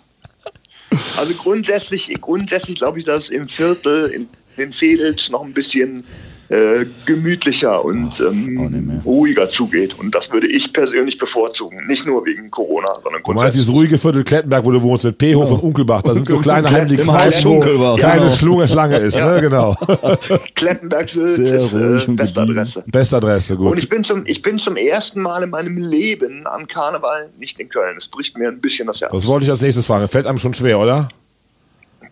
Also 1.16 1.34
grundsätzlich, 1.34 2.12
grundsätzlich 2.20 2.76
glaube 2.76 2.98
ich, 2.98 3.04
dass 3.04 3.30
im 3.30 3.48
Viertel, 3.48 4.10
in 4.10 4.28
den 4.56 4.72
Fädels 4.72 5.30
noch 5.30 5.42
ein 5.42 5.52
bisschen 5.52 6.06
äh, 6.48 6.84
gemütlicher 7.06 7.84
und 7.84 8.20
ähm, 8.20 9.00
ruhiger 9.04 9.48
zugeht. 9.48 9.98
Und 9.98 10.14
das 10.14 10.32
würde 10.32 10.46
ich 10.46 10.72
persönlich 10.72 11.18
bevorzugen. 11.18 11.86
Nicht 11.86 12.06
nur 12.06 12.24
wegen 12.26 12.50
Corona, 12.50 12.88
sondern 13.02 13.02
Du 13.04 13.10
meinst 13.12 13.24
grundsätzlich. 13.24 13.62
dieses 13.62 13.72
ruhige 13.74 13.98
Viertel 13.98 14.24
Klettenberg, 14.24 14.64
wo 14.64 14.70
du 14.70 14.82
wohnst, 14.82 15.04
mit 15.04 15.18
P-Hof 15.18 15.50
und 15.50 15.60
Unkelbach. 15.60 16.02
Da 16.02 16.14
sind 16.14 16.28
so 16.28 16.38
kleine 16.38 16.70
heimliche 16.70 17.02
Kneipen, 17.02 17.44
wo 17.44 17.96
keine 17.96 18.20
Genau. 18.22 18.30
Schlunge 18.34 18.68
Schlange 18.68 18.96
ist. 18.98 19.16
Ne? 19.16 19.38
Genau. 19.40 19.74
Klettenberg 20.54 21.08
Sehr 21.08 21.24
ist 21.24 21.74
ruhig 21.74 22.06
äh, 22.06 22.10
und 22.10 22.16
beste. 22.16 22.40
Adresse. 22.42 22.84
Beste 22.86 23.16
Adresse, 23.16 23.56
Und 23.56 23.66
gut. 23.68 23.78
ich 23.78 23.88
bin, 23.88 24.04
zum, 24.04 24.26
ich 24.26 24.42
bin 24.42 24.58
zum 24.58 24.76
ersten 24.76 25.20
Mal 25.22 25.42
in 25.42 25.50
meinem 25.50 25.76
Leben 25.78 26.46
an 26.46 26.66
Karneval 26.66 27.30
nicht 27.38 27.58
in 27.60 27.68
Köln. 27.68 27.96
Es 27.96 28.08
bricht 28.08 28.36
mir 28.38 28.48
ein 28.48 28.60
bisschen 28.60 28.86
das 28.86 29.00
Herz. 29.00 29.12
Was 29.12 29.26
wollte 29.26 29.44
ich 29.44 29.50
als 29.50 29.62
nächstes 29.62 29.86
fragen? 29.86 30.06
Fällt 30.08 30.26
einem 30.26 30.38
schon 30.38 30.54
schwer, 30.54 30.78
oder? 30.78 31.08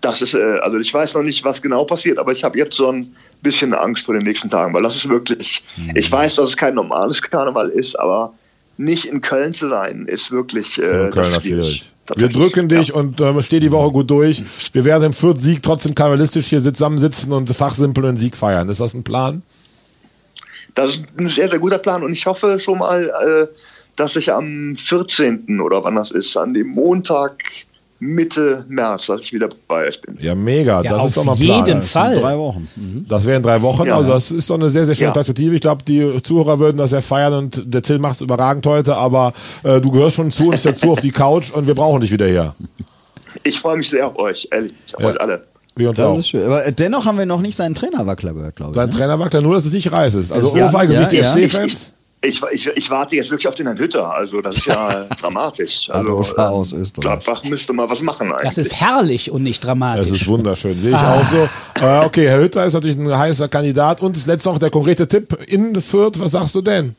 Das 0.02 0.20
ist, 0.20 0.34
äh, 0.34 0.58
also 0.62 0.78
ich 0.78 0.92
weiß 0.92 1.14
noch 1.14 1.22
nicht, 1.22 1.42
was 1.44 1.62
genau 1.62 1.84
passiert, 1.84 2.18
aber 2.18 2.32
ich 2.32 2.42
habe 2.44 2.58
jetzt 2.58 2.76
so 2.76 2.90
ein 2.90 3.14
bisschen 3.40 3.72
Angst 3.72 4.04
vor 4.04 4.14
den 4.14 4.24
nächsten 4.24 4.48
Tagen, 4.50 4.74
weil 4.74 4.82
das 4.82 4.96
ist 4.96 5.08
wirklich, 5.08 5.64
Mhm. 5.76 5.92
ich 5.96 6.10
weiß, 6.12 6.34
dass 6.34 6.50
es 6.50 6.56
kein 6.56 6.74
normales 6.74 7.22
Karneval 7.22 7.68
ist, 7.70 7.98
aber 7.98 8.34
nicht 8.76 9.04
in 9.06 9.20
Köln 9.20 9.54
zu 9.54 9.68
sein, 9.68 10.06
ist 10.08 10.30
wirklich 10.32 10.78
äh, 10.82 11.08
das 11.10 11.28
ist 11.28 11.42
schwierig. 11.44 11.92
Wir 12.16 12.28
drücken 12.28 12.68
dich 12.68 12.88
Ja. 12.88 12.94
und 12.96 13.20
ähm, 13.20 13.40
steh 13.42 13.60
die 13.60 13.70
Woche 13.70 13.92
gut 13.92 14.10
durch. 14.10 14.42
Wir 14.72 14.84
werden 14.84 15.04
im 15.04 15.12
Fürth-Sieg 15.12 15.62
trotzdem 15.62 15.94
karnevalistisch 15.94 16.46
hier 16.46 16.60
zusammensitzen 16.60 17.32
und 17.32 17.48
fachsimpel 17.54 18.04
einen 18.04 18.16
Sieg 18.16 18.36
feiern. 18.36 18.68
Ist 18.68 18.80
das 18.80 18.94
ein 18.94 19.04
Plan? 19.04 19.42
Das 20.74 20.94
ist 20.96 21.04
ein 21.16 21.28
sehr, 21.28 21.48
sehr 21.48 21.58
guter 21.60 21.78
Plan 21.78 22.02
und 22.02 22.12
ich 22.12 22.26
hoffe 22.26 22.58
schon 22.58 22.78
mal, 22.78 23.04
äh, 23.04 23.46
dass 23.94 24.16
ich 24.16 24.32
am 24.32 24.74
14. 24.76 25.60
oder 25.60 25.84
wann 25.84 25.94
das 25.94 26.10
ist, 26.10 26.36
an 26.36 26.54
dem 26.54 26.68
Montag 26.68 27.44
Mitte 28.04 28.64
März, 28.68 29.06
dass 29.06 29.20
ich 29.20 29.32
wieder 29.32 29.48
bei 29.68 29.86
euch 29.86 30.00
bin. 30.00 30.18
Ja, 30.20 30.34
mega. 30.34 30.82
Ja, 30.82 30.90
das 30.90 31.00
auf 31.02 31.06
ist 31.08 31.16
doch 31.18 31.24
mal 31.24 31.32
ein 31.34 31.38
jeden 31.38 31.64
Plan. 31.64 31.82
Fall. 31.82 32.14
Drei 32.16 32.36
Wochen. 32.36 32.68
Mhm. 32.74 33.06
Das 33.08 33.24
wären 33.26 33.44
drei 33.44 33.62
Wochen. 33.62 33.86
Ja. 33.86 33.96
Also 33.96 34.10
das 34.10 34.32
ist 34.32 34.50
doch 34.50 34.56
eine 34.56 34.70
sehr, 34.70 34.86
sehr 34.86 34.96
schöne 34.96 35.06
Ja. 35.08 35.12
Perspektive. 35.12 35.54
Ich 35.54 35.60
glaube, 35.60 35.84
die 35.84 36.20
Zuhörer 36.20 36.58
würden 36.58 36.78
das 36.78 36.90
sehr 36.90 37.00
feiern 37.02 37.32
und 37.34 37.62
der 37.72 37.80
Till 37.80 38.00
macht 38.00 38.16
es 38.16 38.20
überragend 38.22 38.66
heute, 38.66 38.96
aber 38.96 39.32
äh, 39.62 39.80
du 39.80 39.92
gehörst 39.92 40.16
schon 40.16 40.32
zu 40.32 40.48
uns 40.48 40.62
dazu 40.62 40.90
auf 40.90 41.00
die 41.00 41.12
Couch 41.12 41.52
und 41.52 41.68
wir 41.68 41.74
brauchen 41.76 42.00
dich 42.00 42.10
wieder 42.10 42.26
hier. 42.26 42.56
Ich 43.44 43.60
freue 43.60 43.76
mich 43.76 43.88
sehr 43.88 44.08
auf 44.08 44.18
euch, 44.18 44.48
ehrlich, 44.50 44.72
auf 44.94 45.02
Ja. 45.02 45.08
euch 45.10 45.20
alle. 45.20 45.44
Wir 45.76 45.88
uns 45.88 45.96
Das 45.98 46.06
auch. 46.06 46.18
ist 46.18 46.28
schön. 46.28 46.42
Aber 46.44 46.66
äh, 46.66 46.72
dennoch 46.72 47.06
haben 47.06 47.18
wir 47.18 47.26
noch 47.26 47.40
nicht 47.40 47.56
seinen 47.56 47.76
Trainerwackler 47.76 48.34
gehört, 48.34 48.56
glaube 48.56 48.72
ich. 48.72 48.76
Sein 48.76 48.88
ne? 48.88 48.94
Trainer 48.96 49.40
nur, 49.40 49.54
dass 49.54 49.64
es 49.64 49.72
nicht 49.72 49.92
reiß 49.92 50.14
ist. 50.16 50.32
Also 50.32 50.56
Ja, 50.56 50.66
Ohrfeige 50.66 50.92
ja, 50.92 50.98
sind 50.98 51.12
die 51.12 51.16
ja. 51.18 51.30
FC-Fans. 51.30 51.94
Ich, 52.24 52.40
ich, 52.52 52.68
ich 52.68 52.90
warte 52.90 53.16
jetzt 53.16 53.30
wirklich 53.30 53.48
auf 53.48 53.54
den 53.56 53.66
Herrn 53.66 53.78
Hütter, 53.78 54.08
also 54.14 54.40
das 54.40 54.58
ist 54.58 54.66
ja 54.66 55.04
dramatisch. 55.20 55.90
Also, 55.90 56.22
ähm, 56.38 56.44
aus 56.44 56.72
Österreich. 56.72 57.02
Gladbach 57.02 57.42
müsste 57.44 57.72
mal 57.72 57.90
was 57.90 58.00
machen 58.00 58.30
eigentlich. 58.30 58.44
Das 58.44 58.58
ist 58.58 58.80
herrlich 58.80 59.30
und 59.30 59.42
nicht 59.42 59.64
dramatisch. 59.64 60.06
Das 60.06 60.20
ist 60.20 60.28
wunderschön. 60.28 60.80
Sehe 60.80 60.92
ich 60.92 60.96
auch 60.96 61.26
so. 61.26 61.48
Äh, 61.84 62.04
okay, 62.04 62.28
Herr 62.28 62.38
Hütter 62.38 62.64
ist 62.64 62.74
natürlich 62.74 62.96
ein 62.96 63.16
heißer 63.16 63.48
Kandidat. 63.48 64.02
Und 64.02 64.14
das 64.16 64.26
letzte 64.26 64.50
noch 64.50 64.58
der 64.58 64.70
konkrete 64.70 65.08
Tipp 65.08 65.36
in 65.48 65.80
Fürth. 65.80 66.20
Was 66.20 66.30
sagst 66.32 66.54
du 66.54 66.62
denn? 66.62 66.94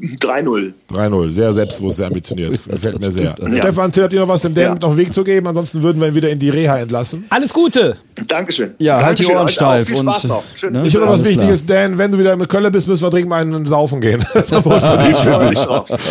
3-0. 0.00 0.72
3-0. 0.90 1.30
Sehr 1.30 1.52
selbstbewusst, 1.52 1.98
sehr 1.98 2.06
ambitioniert. 2.06 2.58
Gefällt 2.66 2.98
mir 2.98 3.12
sehr. 3.12 3.36
Ja. 3.38 3.54
Stefan, 3.56 3.92
Till, 3.92 4.02
habt 4.04 4.12
ihr 4.12 4.20
noch 4.20 4.28
was 4.28 4.42
dem 4.42 4.54
Dan 4.54 4.64
Ja. 4.64 4.74
den 4.74 4.96
Weg 4.96 5.12
zu 5.12 5.22
geben? 5.22 5.46
Ansonsten 5.46 5.82
würden 5.82 6.00
wir 6.00 6.08
ihn 6.08 6.14
wieder 6.14 6.30
in 6.30 6.38
die 6.38 6.48
Reha 6.48 6.78
entlassen. 6.78 7.24
Alles 7.28 7.52
Gute. 7.52 7.96
Dankeschön. 8.26 8.74
Ja, 8.78 9.02
halt 9.02 9.18
die 9.18 9.24
Dankeschön, 9.24 9.36
Ohren 9.36 9.48
steif 9.48 9.88
Viel 9.88 9.98
und, 9.98 10.04
Spaß 10.08 10.24
noch. 10.24 10.42
Schön. 10.54 10.72
ne? 10.72 10.82
Ich 10.86 10.94
habe 10.94 11.04
noch 11.04 11.12
was 11.12 11.22
klar. 11.22 11.30
Wichtiges, 11.34 11.66
Dan. 11.66 11.98
Wenn 11.98 12.10
du 12.12 12.18
wieder 12.18 12.36
mit 12.36 12.48
Köln 12.48 12.72
bist, 12.72 12.88
müssen 12.88 13.02
wir 13.02 13.10
dringend 13.10 13.28
mal 13.28 13.42
einen 13.42 13.66
saufen 13.66 14.00
gehen. 14.00 14.24
Das 14.34 14.50
wir 14.50 14.66
uns 14.66 14.84
verdient. 14.84 15.18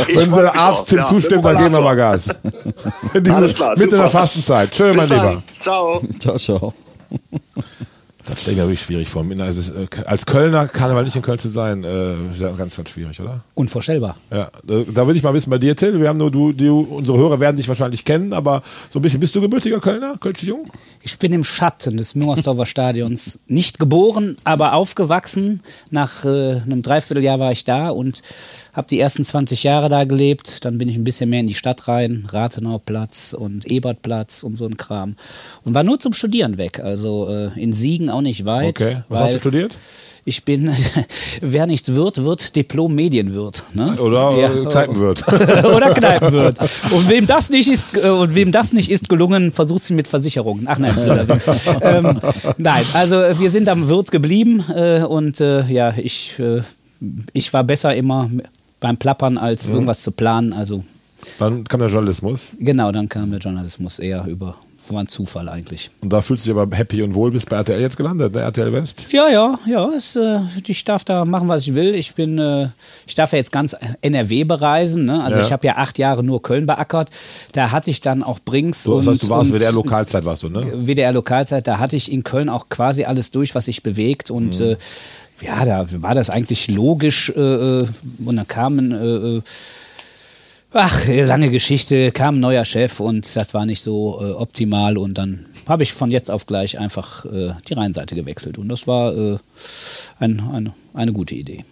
Ich 0.08 0.16
Wenn 0.16 0.32
der 0.32 0.56
Arzt. 0.56 0.88
Tim 0.88 1.00
Ja, 1.00 1.06
zustimmt, 1.08 1.44
dann 1.46 1.58
geben 1.58 1.74
wir 1.74 1.82
mal. 1.82 1.96
Gas. 1.96 2.30
In 3.14 3.24
diese, 3.24 3.36
Alles 3.36 3.54
klar, 3.56 3.72
mitten 3.72 3.84
in 3.84 3.90
der 3.90 3.98
super. 4.00 4.10
Fastenzeit. 4.10 4.76
Schön, 4.76 4.96
mein 4.96 5.10
Lieber. 5.10 5.42
Ciao. 5.60 6.02
Ciao, 6.20 6.38
ciao. 6.38 6.74
Das 8.30 8.42
stelle 8.42 8.58
ich 8.58 8.62
mir 8.62 8.68
wirklich 8.68 8.82
schwierig 8.82 9.10
vor. 9.10 9.26
Es, 9.26 9.70
äh, 9.70 9.88
Als 10.06 10.26
Kölner 10.26 10.68
Karneval 10.68 11.04
nicht 11.04 11.16
in 11.16 11.24
Köln 11.24 11.40
zu 11.40 11.50
sein, 11.50 11.84
äh, 11.84 12.14
ist 12.32 12.40
ja 12.40 12.52
ganz, 12.52 12.78
ganz 12.78 12.90
schwierig, 12.90 13.20
oder? 13.20 13.42
Unvorstellbar. 13.56 14.18
Ja, 14.32 14.52
da, 14.64 15.08
würde 15.08 15.18
ich 15.18 15.24
mal 15.24 15.34
wissen 15.34 15.50
bei 15.50 15.58
dir, 15.58 15.76
Till. 15.76 16.00
Wir 16.00 16.10
haben 16.10 16.20
nur 16.20 16.30
du, 16.30 16.52
du, 16.52 16.82
unsere 16.82 17.18
Hörer 17.18 17.40
werden 17.40 17.58
dich 17.58 17.68
wahrscheinlich 17.68 18.06
kennen, 18.06 18.34
aber 18.34 18.62
so 18.92 19.00
ein 19.00 19.02
bisschen. 19.02 19.20
Bist 19.20 19.36
du 19.36 19.42
gebürtiger 19.42 19.80
Kölner, 19.80 20.16
Kölsche 20.20 20.46
Jung? 20.46 20.66
Ich 21.02 21.18
bin 21.18 21.34
im 21.34 21.44
Schatten 21.44 21.98
des 21.98 22.14
Müngersdorfer 22.14 22.68
Stadions 22.68 23.40
nicht 23.48 23.80
geboren, 23.80 24.38
aber 24.44 24.74
aufgewachsen. 24.74 25.62
Nach 25.90 26.24
äh, 26.24 26.62
einem 26.62 26.84
Dreivierteljahr 26.84 27.40
war 27.40 27.52
ich 27.52 27.64
da 27.64 27.90
und 27.90 28.22
habe 28.80 28.88
die 28.88 29.00
ersten 29.00 29.26
20 29.26 29.64
Jahre 29.64 29.90
da 29.90 30.06
gelebt. 30.06 30.64
Dann 30.64 30.78
bin 30.78 30.88
ich 30.88 30.96
ein 30.96 31.04
bisschen 31.04 31.30
mehr 31.30 31.42
in 31.42 31.48
die 31.48 31.54
Stadt 31.54 31.90
rein, 31.90 32.28
Rathenauplatz 32.32 33.34
und 33.34 33.70
Ebertplatz 33.70 34.42
und 34.42 34.56
so 34.56 34.66
ein 34.66 34.78
Kram. 34.78 35.18
Und 35.66 35.76
war 35.76 35.84
nur 35.84 36.00
zum 36.00 36.14
Studieren 36.14 36.58
weg. 36.58 36.80
Also 36.80 37.28
äh, 37.30 37.50
in 37.62 37.74
Siegen 37.74 38.10
auch 38.10 38.22
nicht 38.22 38.46
weit. 38.46 38.70
Okay. 38.80 39.04
Was 39.10 39.20
hast 39.20 39.34
du 39.34 39.40
studiert? 39.40 39.74
Ich 40.24 40.46
bin, 40.46 40.74
wer 41.42 41.66
nichts 41.68 41.94
wird, 41.94 42.24
wird 42.24 42.56
Diplom-Medienwirt. 42.56 43.64
Ne? 43.74 43.98
Oder 44.00 44.38
Ja. 44.38 44.54
äh, 44.54 44.66
Kneipenwirt? 44.66 45.28
oder 45.28 45.94
Kneipenwirt. 45.94 46.58
Und 46.92 47.10
wem 47.10 47.28
das 47.28 47.50
nicht 47.50 47.68
ist, 47.68 47.98
äh, 47.98 48.10
und 48.10 48.34
wem 48.34 48.54
das 48.54 48.72
nicht 48.72 48.90
ist 48.90 49.10
gelungen, 49.10 49.52
versucht 49.52 49.84
sie 49.84 49.94
mit 49.94 50.08
Versicherungen. 50.08 50.68
Ach 50.70 50.80
nein, 50.80 50.96
ähm, 51.82 52.20
nein, 52.58 52.86
also 52.94 53.16
wir 53.16 53.50
sind 53.52 53.68
am 53.68 53.90
Wirt 53.90 54.12
geblieben 54.12 54.64
äh, 54.74 55.04
und 55.04 55.42
äh, 55.42 55.66
ja, 55.66 55.94
ich, 55.98 56.40
äh, 56.40 56.62
ich 57.34 57.52
war 57.52 57.66
besser 57.66 57.94
immer 57.94 58.30
beim 58.80 58.98
Plappern 58.98 59.38
als 59.38 59.68
Mhm. 59.70 59.74
irgendwas 59.76 60.02
zu 60.02 60.12
planen. 60.12 60.54
Also 60.54 60.84
Dann 61.38 61.64
kam 61.66 61.80
der 61.80 61.90
Journalismus. 61.90 62.52
genau, 62.60 62.92
dann 62.92 63.10
kam 63.10 63.30
der 63.32 63.40
Journalismus 63.40 64.00
eher 64.00 64.26
über 64.26 64.56
war 64.92 65.02
ein 65.04 65.08
Zufall 65.08 65.48
eigentlich. 65.50 65.92
Und 66.02 66.12
da 66.12 66.20
fühlst 66.20 66.46
du 66.48 66.52
dich 66.52 66.60
aber 66.60 66.76
happy 66.76 67.04
und 67.04 67.14
wohl, 67.14 67.30
bist 67.30 67.48
bei 67.48 67.58
RTL 67.58 67.80
jetzt 67.80 67.96
gelandet, 67.96 68.34
ne? 68.34 68.42
RTL 68.42 68.74
West. 68.74 69.06
Ja, 69.12 69.28
ja, 69.30 69.60
ja. 69.68 69.88
Es, 69.96 70.16
äh, 70.16 70.40
ich 70.66 70.84
darf 70.84 71.04
da 71.06 71.26
machen, 71.26 71.48
was 71.48 71.62
ich 71.68 71.76
will. 71.76 71.94
Ich 71.94 72.16
bin, 72.16 72.40
äh, 72.40 72.70
ich 73.06 73.14
darf 73.14 73.32
ja 73.32 73.38
jetzt 73.38 73.52
ganz 73.52 73.76
NRW 74.02 74.46
bereisen. 74.46 75.06
Ne? 75.06 75.24
Also 75.24 75.38
Ja. 75.38 75.46
ich 75.46 75.52
habe 75.52 75.68
ja 75.68 75.78
acht 75.78 76.00
Jahre 76.00 76.24
nur 76.24 76.42
Köln 76.42 76.66
beackert. 76.66 77.10
Da 77.52 77.70
hatte 77.72 77.92
ich 77.92 78.02
dann 78.02 78.24
auch 78.24 78.40
Brings 78.44 78.82
So, 78.82 78.98
das 78.98 79.06
heißt, 79.08 79.24
du 79.24 79.30
warst 79.30 79.52
WDR 79.54 79.74
Lokalzeit, 79.74 80.26
warst 80.26 80.42
du, 80.42 80.50
ne? 80.50 80.66
WDR 80.88 81.12
Lokalzeit. 81.12 81.68
Da 81.68 81.78
hatte 81.78 81.96
ich 81.96 82.12
in 82.12 82.24
Köln 82.24 82.50
auch 82.50 82.70
quasi 82.70 83.04
alles 83.04 83.30
durch, 83.30 83.54
was 83.54 83.66
sich 83.66 83.84
bewegt 83.84 84.32
und 84.32 84.60
äh, 84.60 84.76
ja, 85.42 85.66
da 85.66 85.86
war 86.02 86.14
das 86.14 86.30
eigentlich 86.30 86.68
logisch. 86.70 87.32
Äh, 87.36 87.40
äh, 87.42 87.88
und 88.26 88.36
dann 88.36 88.48
kamen 88.48 88.92
äh, 88.92 89.38
äh, 89.38 89.42
Ach, 90.72 91.08
lange 91.08 91.50
Geschichte, 91.50 92.12
kam 92.12 92.36
ein 92.36 92.42
neuer 92.42 92.64
Chef 92.64 93.00
und 93.00 93.36
das 93.36 93.56
war 93.56 93.66
nicht 93.66 93.82
so 93.82 94.22
äh, 94.22 94.34
optimal 94.34 95.00
und 95.00 95.18
dann 95.18 95.48
habe 95.68 95.82
ich 95.82 95.94
von 95.94 96.12
jetzt 96.12 96.30
auf 96.30 96.46
gleich 96.46 96.78
einfach 96.78 97.26
äh, 97.26 97.54
die 97.68 97.74
Rheinseite 97.74 98.14
gewechselt 98.14 98.60
und 98.60 98.70
das 98.70 98.86
war 98.86 99.40
ein, 100.20 100.40
ein, 100.40 100.72
eine 100.94 101.12
gute 101.12 101.34
Idee. 101.34 101.66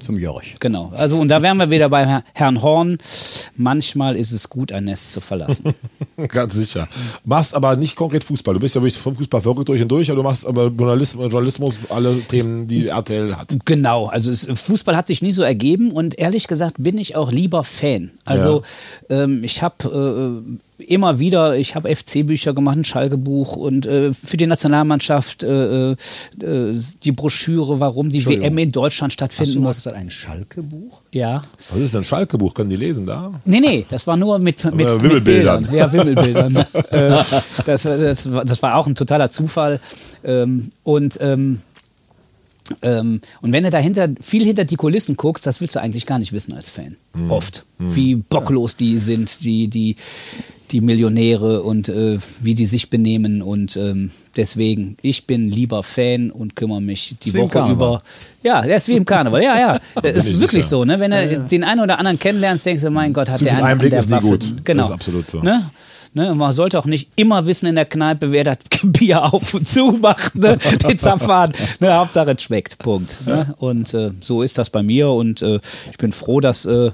Zum 0.00 0.18
Jörg. 0.18 0.44
Genau. 0.58 0.92
Also 0.96 1.18
und 1.18 1.28
da 1.28 1.42
wären 1.42 1.58
wir 1.58 1.70
wieder 1.70 1.88
bei 1.88 2.06
Herr- 2.06 2.24
Herrn 2.34 2.62
Horn. 2.62 2.98
Manchmal 3.56 4.16
ist 4.16 4.32
es 4.32 4.48
gut, 4.48 4.72
ein 4.72 4.84
Nest 4.84 5.12
zu 5.12 5.20
verlassen. 5.20 5.74
Ganz 6.28 6.54
sicher. 6.54 6.88
Machst 7.24 7.54
aber 7.54 7.76
nicht 7.76 7.94
konkret 7.96 8.24
Fußball. 8.24 8.54
Du 8.54 8.60
bist 8.60 8.74
ja 8.74 8.80
wirklich 8.80 8.96
vom 8.96 9.14
Fußball 9.14 9.40
verrückt 9.42 9.68
durch 9.68 9.82
und 9.82 9.88
durch, 9.88 10.10
aber 10.10 10.16
du 10.16 10.22
machst 10.22 10.46
aber 10.46 10.68
Journalismus, 10.68 11.30
Journalismus 11.30 11.74
alle 11.90 12.18
Themen, 12.20 12.66
die 12.68 12.88
RTL 12.88 13.36
hat. 13.36 13.54
Genau, 13.66 14.06
also 14.06 14.30
es, 14.30 14.48
Fußball 14.52 14.96
hat 14.96 15.06
sich 15.08 15.20
nie 15.20 15.32
so 15.32 15.42
ergeben 15.42 15.92
und 15.92 16.18
ehrlich 16.18 16.48
gesagt 16.48 16.76
bin 16.78 16.96
ich 16.96 17.14
auch 17.16 17.30
lieber 17.30 17.62
Fan. 17.62 18.12
Also 18.24 18.62
ähm, 19.10 19.44
ich 19.44 19.62
habe 19.62 20.42
äh, 20.48 20.58
immer 20.88 21.18
wieder, 21.18 21.56
ich 21.56 21.74
habe 21.74 21.94
FC-Bücher 21.94 22.52
gemacht, 22.54 22.76
ein 22.76 22.84
Schalke-Buch 22.84 23.56
und 23.56 23.86
äh, 23.86 24.12
für 24.12 24.36
die 24.36 24.46
Nationalmannschaft 24.46 25.42
äh, 25.42 25.92
äh, 25.92 25.96
die 27.02 27.12
Broschüre, 27.12 27.80
warum 27.80 28.08
die 28.10 28.24
WM 28.26 28.58
in 28.58 28.70
Deutschland 28.72 29.10
Hast 29.10 29.14
stattfinden 29.14 29.54
du 29.54 29.60
muss. 29.60 29.76
gesagt, 29.76 29.96
ein 29.96 30.10
Schalke-Buch? 30.10 31.02
Ja. 31.12 31.42
Was 31.70 31.80
ist 31.80 31.94
denn 31.94 32.00
ein 32.00 32.04
Schalke-Buch? 32.04 32.54
Können 32.54 32.70
die 32.70 32.76
lesen 32.76 33.06
da? 33.06 33.32
Nee, 33.44 33.60
nee, 33.60 33.86
das 33.88 34.06
war 34.06 34.16
nur 34.16 34.38
mit, 34.38 34.64
mit, 34.64 34.74
mit 34.74 34.86
Wimmelbildern. 35.02 35.62
Bildern. 35.64 35.74
Ja, 35.78 35.92
Wimmelbildern. 35.92 36.56
äh, 36.90 37.22
das, 37.66 37.84
war- 37.84 37.96
das, 37.98 38.30
war- 38.32 38.44
das 38.44 38.62
war 38.62 38.76
auch 38.76 38.86
ein 38.86 38.94
totaler 38.94 39.30
Zufall. 39.30 39.80
Ähm, 40.24 40.70
und 40.82 41.18
ähm, 41.20 41.60
ähm, 42.82 43.20
und 43.40 43.52
wenn 43.52 43.64
du 43.64 43.70
dahinter 43.70 44.08
viel 44.20 44.44
hinter 44.44 44.64
die 44.64 44.76
Kulissen 44.76 45.16
guckst, 45.16 45.46
das 45.46 45.60
willst 45.60 45.74
du 45.76 45.80
eigentlich 45.80 46.06
gar 46.06 46.18
nicht 46.18 46.32
wissen 46.32 46.52
als 46.54 46.70
Fan. 46.70 46.96
Oft. 47.28 47.64
Wie 47.78 48.14
bocklos 48.14 48.76
die 48.76 48.98
sind, 48.98 49.44
die, 49.44 49.68
die, 49.68 49.96
die 50.70 50.80
Millionäre 50.80 51.62
und 51.62 51.88
äh, 51.88 52.18
wie 52.40 52.54
die 52.54 52.66
sich 52.66 52.88
benehmen. 52.88 53.42
Und 53.42 53.76
ähm, 53.76 54.10
deswegen, 54.36 54.96
ich 55.02 55.26
bin 55.26 55.50
lieber 55.50 55.82
Fan 55.82 56.30
und 56.30 56.56
kümmere 56.56 56.80
mich 56.80 57.16
die 57.22 57.34
Woche 57.34 57.48
Karneval. 57.48 57.74
über. 57.74 58.02
Ja, 58.42 58.62
der 58.62 58.76
ist 58.76 58.88
wie 58.88 58.96
im 58.96 59.04
Karneval. 59.04 59.42
Ja, 59.42 59.58
ja. 59.58 59.80
Das 60.02 60.16
ist 60.16 60.30
ich 60.30 60.40
wirklich 60.40 60.64
sicher. 60.64 60.76
so. 60.78 60.84
Ne? 60.84 60.98
Wenn 61.00 61.10
du 61.10 61.40
den 61.50 61.64
einen 61.64 61.80
oder 61.80 61.98
anderen 61.98 62.18
kennenlernst, 62.18 62.64
denkst 62.64 62.82
du, 62.82 62.90
mein 62.90 63.12
Gott, 63.12 63.28
hat 63.28 63.38
Zu 63.38 63.44
der 63.44 63.54
einen 63.54 63.62
an 63.64 63.70
Einblick 63.72 63.90
der 63.90 64.00
ist 64.00 64.10
Waffe. 64.10 64.28
gut. 64.28 64.64
Genau. 64.64 64.82
Das 64.82 64.88
ist 64.88 64.94
absolut 64.94 65.28
so. 65.28 65.40
Ne? 65.40 65.70
Ne, 66.14 66.34
man 66.34 66.52
sollte 66.52 66.78
auch 66.78 66.84
nicht 66.84 67.08
immer 67.16 67.46
wissen 67.46 67.64
in 67.64 67.74
der 67.74 67.86
Kneipe, 67.86 68.32
wer 68.32 68.44
das 68.44 68.58
Bier 68.82 69.32
auf 69.32 69.54
und 69.54 69.66
zu 69.66 69.92
macht, 69.92 70.34
ne? 70.34 70.58
den 70.82 70.98
Zapfhahn. 70.98 71.54
Ne? 71.80 71.94
Hauptsache 71.94 72.32
es 72.32 72.42
schmeckt, 72.42 72.78
Punkt. 72.78 73.16
Ne? 73.26 73.54
Und 73.58 73.94
äh, 73.94 74.10
so 74.20 74.42
ist 74.42 74.58
das 74.58 74.68
bei 74.68 74.82
mir 74.82 75.08
und 75.08 75.40
äh, 75.40 75.58
ich 75.90 75.96
bin 75.96 76.12
froh, 76.12 76.40
dass, 76.40 76.66
äh, 76.66 76.90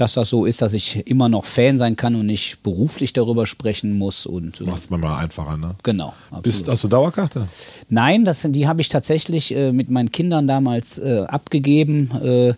dass 0.00 0.14
das 0.14 0.30
so 0.30 0.44
ist, 0.44 0.62
dass 0.62 0.72
ich 0.74 1.06
immer 1.06 1.28
noch 1.28 1.44
Fan 1.44 1.78
sein 1.78 1.96
kann 1.96 2.14
und 2.14 2.26
nicht 2.26 2.62
beruflich 2.62 3.12
darüber 3.12 3.46
sprechen 3.46 3.98
muss. 3.98 4.26
Und 4.26 4.60
Macht 4.62 4.78
es 4.78 4.90
manchmal 4.90 5.22
einfacher, 5.22 5.56
ne? 5.56 5.74
genau. 5.82 6.14
absolut. 6.26 6.42
Bist, 6.42 6.68
hast 6.68 6.84
du 6.84 6.88
Dauerkarte? 6.88 7.48
Nein, 7.88 8.24
das, 8.24 8.46
die 8.48 8.66
habe 8.66 8.80
ich 8.80 8.88
tatsächlich 8.88 9.54
äh, 9.54 9.72
mit 9.72 9.90
meinen 9.90 10.12
Kindern 10.12 10.46
damals 10.46 10.98
äh, 10.98 11.24
abgegeben, 11.28 12.10
äh, 12.22 12.54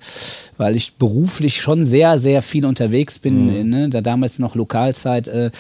weil 0.57 0.76
ich 0.76 0.94
beruflich 0.94 1.61
schon 1.61 1.87
sehr, 1.87 2.18
sehr 2.18 2.42
viel 2.42 2.66
unterwegs 2.66 3.18
bin. 3.18 3.48
äh, 3.48 3.64
Ne? 3.64 3.88
Da 3.88 4.00
damals 4.00 4.38
noch 4.38 4.55
Lokalzeit. 4.55 5.28
Äh, 5.28 5.50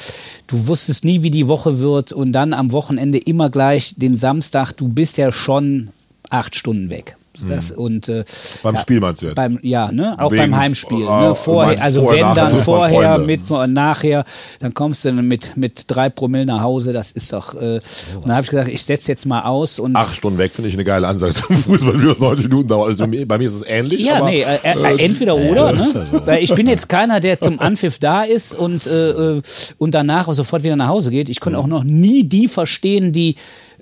du 0.46 0.66
wusstest 0.66 1.04
nie, 1.04 1.22
wie 1.22 1.30
die 1.30 1.48
Woche 1.48 1.78
wird 1.78 2.12
und 2.12 2.32
dann 2.32 2.52
am 2.52 2.72
Wochenende 2.72 3.18
immer 3.18 3.50
gleich 3.50 3.94
den 3.96 4.16
Samstag. 4.16 4.72
Du 4.72 4.88
bist 4.88 5.18
ja 5.18 5.32
schon 5.32 5.88
acht 6.30 6.54
Stunden 6.56 6.90
weg. 6.90 7.16
Das, 7.48 7.70
und, 7.70 8.08
äh, 8.08 8.24
Beim 8.62 8.74
ja, 8.74 8.80
Spiel 8.80 9.00
meinst 9.00 9.22
du 9.22 9.26
jetzt? 9.26 9.36
Beim, 9.36 9.58
ja, 9.62 9.90
ne? 9.90 10.16
auch 10.18 10.30
Wegen- 10.30 10.42
beim 10.42 10.56
Heimspiel. 10.56 11.06
Ah, 11.06 11.28
ne? 11.28 11.34
Vorher, 11.34 11.82
also 11.82 12.02
vorher, 12.02 12.20
wenn 12.20 12.34
nachher 12.34 12.48
dann 12.48 12.58
vorher, 12.60 13.18
mit 13.18 13.50
und 13.50 13.72
nachher, 13.72 14.24
dann 14.60 14.74
kommst 14.74 15.04
du 15.04 15.12
mit, 15.12 15.56
mit 15.56 15.84
drei 15.88 16.08
Promille 16.08 16.46
nach 16.46 16.62
Hause, 16.62 16.92
das 16.92 17.10
ist 17.10 17.32
doch. 17.32 17.54
Äh, 17.54 17.80
und 18.16 18.26
dann 18.26 18.32
habe 18.32 18.44
ich 18.44 18.50
gesagt, 18.50 18.68
ich 18.68 18.82
setze 18.82 19.10
jetzt 19.12 19.26
mal 19.26 19.42
aus 19.42 19.78
und. 19.78 19.96
Acht 19.96 20.14
Stunden 20.14 20.38
weg 20.38 20.50
finde 20.52 20.68
ich 20.68 20.74
eine 20.74 20.84
geile 20.84 21.06
Ansage 21.08 21.34
zum 21.34 21.56
Fußball, 21.56 22.00
wie 22.02 22.06
das 22.06 22.18
90 22.18 22.48
Minuten 22.48 22.68
dauert. 22.68 22.88
Also 22.88 23.06
bei 23.06 23.38
mir 23.38 23.46
ist 23.46 23.54
es 23.54 23.66
ähnlich. 23.66 24.02
Ja, 24.02 24.16
aber, 24.16 24.30
nee, 24.30 24.42
äh, 24.42 24.58
äh, 24.62 25.04
entweder 25.04 25.36
oder. 25.36 25.72
Ne? 25.72 25.86
Weil 26.24 26.42
ich 26.42 26.54
bin 26.54 26.66
jetzt 26.68 26.88
keiner, 26.88 27.20
der 27.20 27.40
zum 27.40 27.60
Anpfiff 27.60 27.98
da 27.98 28.22
ist 28.22 28.54
und, 28.54 28.86
äh, 28.86 29.10
äh, 29.10 29.42
und 29.78 29.94
danach 29.94 30.28
auch 30.28 30.34
sofort 30.34 30.62
wieder 30.62 30.76
nach 30.76 30.88
Hause 30.88 31.10
geht. 31.10 31.28
Ich 31.28 31.40
konnte 31.40 31.58
auch 31.58 31.66
noch 31.66 31.84
nie 31.84 32.24
die 32.24 32.48
verstehen, 32.48 33.12
die 33.12 33.36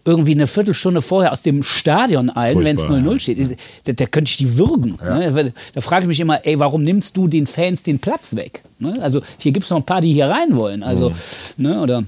irgendwie 0.04 0.32
eine 0.32 0.46
Viertelstunde 0.46 1.02
vorher 1.02 1.32
aus 1.32 1.42
dem 1.42 1.62
Stadion 1.62 2.34
eilen, 2.34 2.64
wenn 2.64 2.76
es 2.76 2.84
Furchtbar, 2.84 3.12
0-0 3.12 3.18
steht. 3.20 3.58
Da, 3.84 3.92
da 3.92 4.06
könnte 4.06 4.30
ich 4.30 4.36
die 4.36 4.56
würgen. 4.56 4.98
Ne? 5.02 5.28
Weil 5.32 5.52
Da 5.74 5.80
frage 5.80 6.04
ich 6.04 6.08
mich 6.08 6.20
immer, 6.20 6.44
ey, 6.46 6.58
warum 6.58 6.82
nimmst 6.84 7.16
du 7.16 7.28
den 7.28 7.46
Fans 7.46 7.82
den 7.82 7.98
Platz 7.98 8.34
weg? 8.36 8.62
Ne? 8.78 8.94
Also 9.00 9.20
hier 9.38 9.52
gibt 9.52 9.64
es 9.64 9.70
noch 9.70 9.78
ein 9.78 9.86
paar, 9.86 10.00
die 10.00 10.12
hier 10.12 10.28
rein 10.28 10.56
wollen. 10.56 10.82
Also, 10.82 11.12
ne, 11.56 11.80
oder 11.80 12.04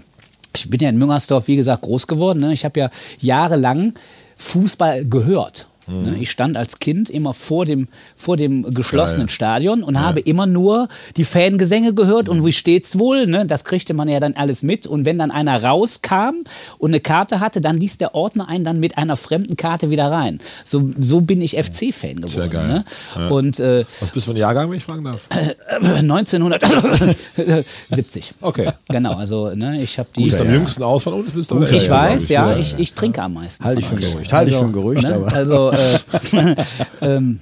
ich 0.55 0.69
bin 0.69 0.81
ja 0.81 0.89
in 0.89 0.99
Müngersdorf, 0.99 1.49
wie 1.49 1.57
gesagt, 1.57 1.83
groß 1.83 2.07
geworden. 2.07 2.41
Ne? 2.41 2.53
Ich 2.53 2.65
habe 2.65 2.79
ja 2.79 2.91
jahrelang 3.21 3.95
Fußball 4.37 5.05
gehört. 5.05 5.69
Ne? 5.87 6.17
Ich 6.19 6.31
stand 6.31 6.57
als 6.57 6.79
Kind 6.79 7.11
immer 7.11 7.35
vor 7.35 7.65
dem, 7.65 7.89
vor 8.17 8.37
dem 8.37 8.63
geschlossenen 8.75 9.27
Geil. 9.27 9.35
Stadion 9.35 9.83
und 9.83 10.01
habe 10.01 10.21
immer 10.21 10.47
nur 10.47 10.89
die 11.17 11.25
Fangesänge 11.25 11.93
gehört 11.95 12.29
und 12.29 12.45
wie 12.47 12.53
steht's 12.53 12.99
wohl? 12.99 13.27
Ne? 13.27 13.47
Das 13.47 13.65
kriegte 13.65 13.95
man 13.95 14.09
ja 14.09 14.21
dann 14.21 14.35
alles 14.35 14.63
mit. 14.63 14.87
Und 14.87 15.05
wenn 15.05 15.19
dann 15.19 15.31
einer 15.31 15.63
rauskam 15.65 16.45
und 16.79 16.91
eine 16.91 17.01
Karte 17.01 17.41
hatte, 17.41 17.61
dann 17.61 17.77
ließ 17.79 17.99
der 17.99 18.15
Ordner 18.15 18.49
einen 18.49 18.65
dann 18.65 18.81
mit 18.81 18.97
einer 18.97 19.17
fremden 19.17 19.57
Karte 19.57 19.91
wieder 19.91 20.11
rein. 20.11 20.41
So, 20.65 20.89
so 20.99 21.21
bin 21.21 21.43
ich 21.43 21.53
FC-Fan 21.57 22.17
geworden. 22.17 22.29
Sehr 22.29 22.49
geil. 22.49 22.69
Ne? 22.69 22.85
Ja. 23.17 23.29
Und 23.29 23.59
äh, 23.61 23.85
Was 24.01 24.11
bist 24.13 24.27
du 24.27 24.31
für 24.31 24.37
ein 24.37 24.41
Jahrgang, 24.41 24.71
wenn 24.71 24.77
ich 24.77 24.85
fragen 24.85 25.05
darf? 25.05 25.23
1970. 25.81 28.35
Okay. 28.41 28.71
Genau, 28.89 29.15
also 29.15 29.51
ne, 29.55 29.81
ich 29.83 29.99
habe 29.99 30.09
die. 30.17 30.23
Du 30.25 30.29
bist 30.29 30.41
am 30.41 30.53
jüngsten 30.53 30.83
aus 30.83 31.03
von 31.05 31.13
uns, 31.15 31.33
bist 31.33 31.51
du 31.51 31.63
Ich 31.65 31.91
weiß, 31.91 32.29
ja, 32.29 32.57
ich, 32.57 32.75
ich 32.79 32.93
trinke 32.95 33.23
am 33.23 33.35
meisten. 33.35 33.65
Halte 33.65 33.81
ich 33.81 33.87
von 33.87 33.99
für 33.99 34.05
ein. 34.07 34.13
Gerücht. 34.13 34.33
Halte 34.33 34.51
ich 34.51 34.57
für 34.57 34.65
ein 34.65 34.73
Gerücht, 34.73 35.03
ne? 35.03 35.15
aber- 35.15 35.33
Also, 35.33 35.72
äh, 35.73 36.55
ähm, 37.01 37.41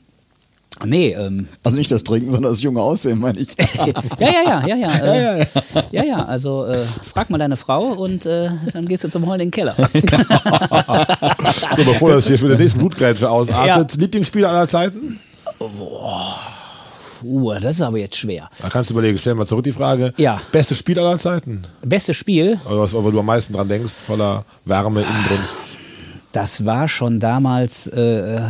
nee, 0.85 1.13
ähm, 1.13 1.49
Also 1.63 1.77
nicht 1.77 1.91
das 1.91 2.05
Trinken, 2.05 2.33
sondern 2.33 2.53
das 2.53 2.63
junge 2.63 2.81
Aussehen, 2.81 3.19
meine 3.19 3.39
ich. 3.41 3.49
ja, 4.19 4.29
ja, 4.29 4.67
ja, 4.67 4.77
ja, 4.77 4.77
ja, 4.77 5.39
äh, 5.39 5.47
ja, 5.91 6.05
ja, 6.05 6.25
also 6.25 6.67
äh, 6.67 6.85
frag 7.03 7.31
mal 7.31 7.39
deine 7.39 7.57
Frau 7.57 7.89
und 7.89 8.27
äh, 8.27 8.51
dann 8.73 8.87
gehst 8.87 9.05
du 9.05 9.09
zum 9.09 9.27
Heulen 9.27 9.41
in 9.41 9.51
den 9.51 9.53
Keller. 9.53 9.75
So, 11.77 11.85
bevor 11.85 12.13
das 12.13 12.27
hier 12.27 12.39
für 12.39 12.49
den 12.49 12.59
nächsten 12.59 12.81
Blutgrätsche 12.81 13.29
ausartet. 13.29 13.97
Lieblingsspieler 14.01 14.51
aller 14.51 14.69
Zeiten? 14.69 15.19
Uh, 17.23 17.53
das 17.61 17.75
ist 17.75 17.83
aber 17.83 17.99
jetzt 17.99 18.17
schwer. 18.17 18.49
Da 18.63 18.69
kannst 18.69 18.91
du 18.91 18.95
überlegen, 18.95 19.19
stellen 19.19 19.39
wir 19.39 19.47
zurück 19.47 19.65
die 19.65 19.73
Frage. 19.73 20.15
Ja. 20.17 20.41
Beste 20.53 20.75
Spiel 20.75 20.99
aller 20.99 21.19
Zeiten? 21.19 21.63
Bestes 21.83 22.17
Spiel, 22.17 22.59
Oder 22.67 22.81
was, 22.81 22.95
wo 22.95 23.11
du 23.11 23.19
am 23.21 23.27
meisten 23.27 23.53
dran 23.53 23.69
denkst, 23.69 23.95
voller 23.95 24.45
Wärme, 24.65 25.03
Inbrunst. 25.03 25.77
Das 26.33 26.65
war 26.65 26.89
schon 26.89 27.21
damals 27.21 27.87
äh, 27.89 28.43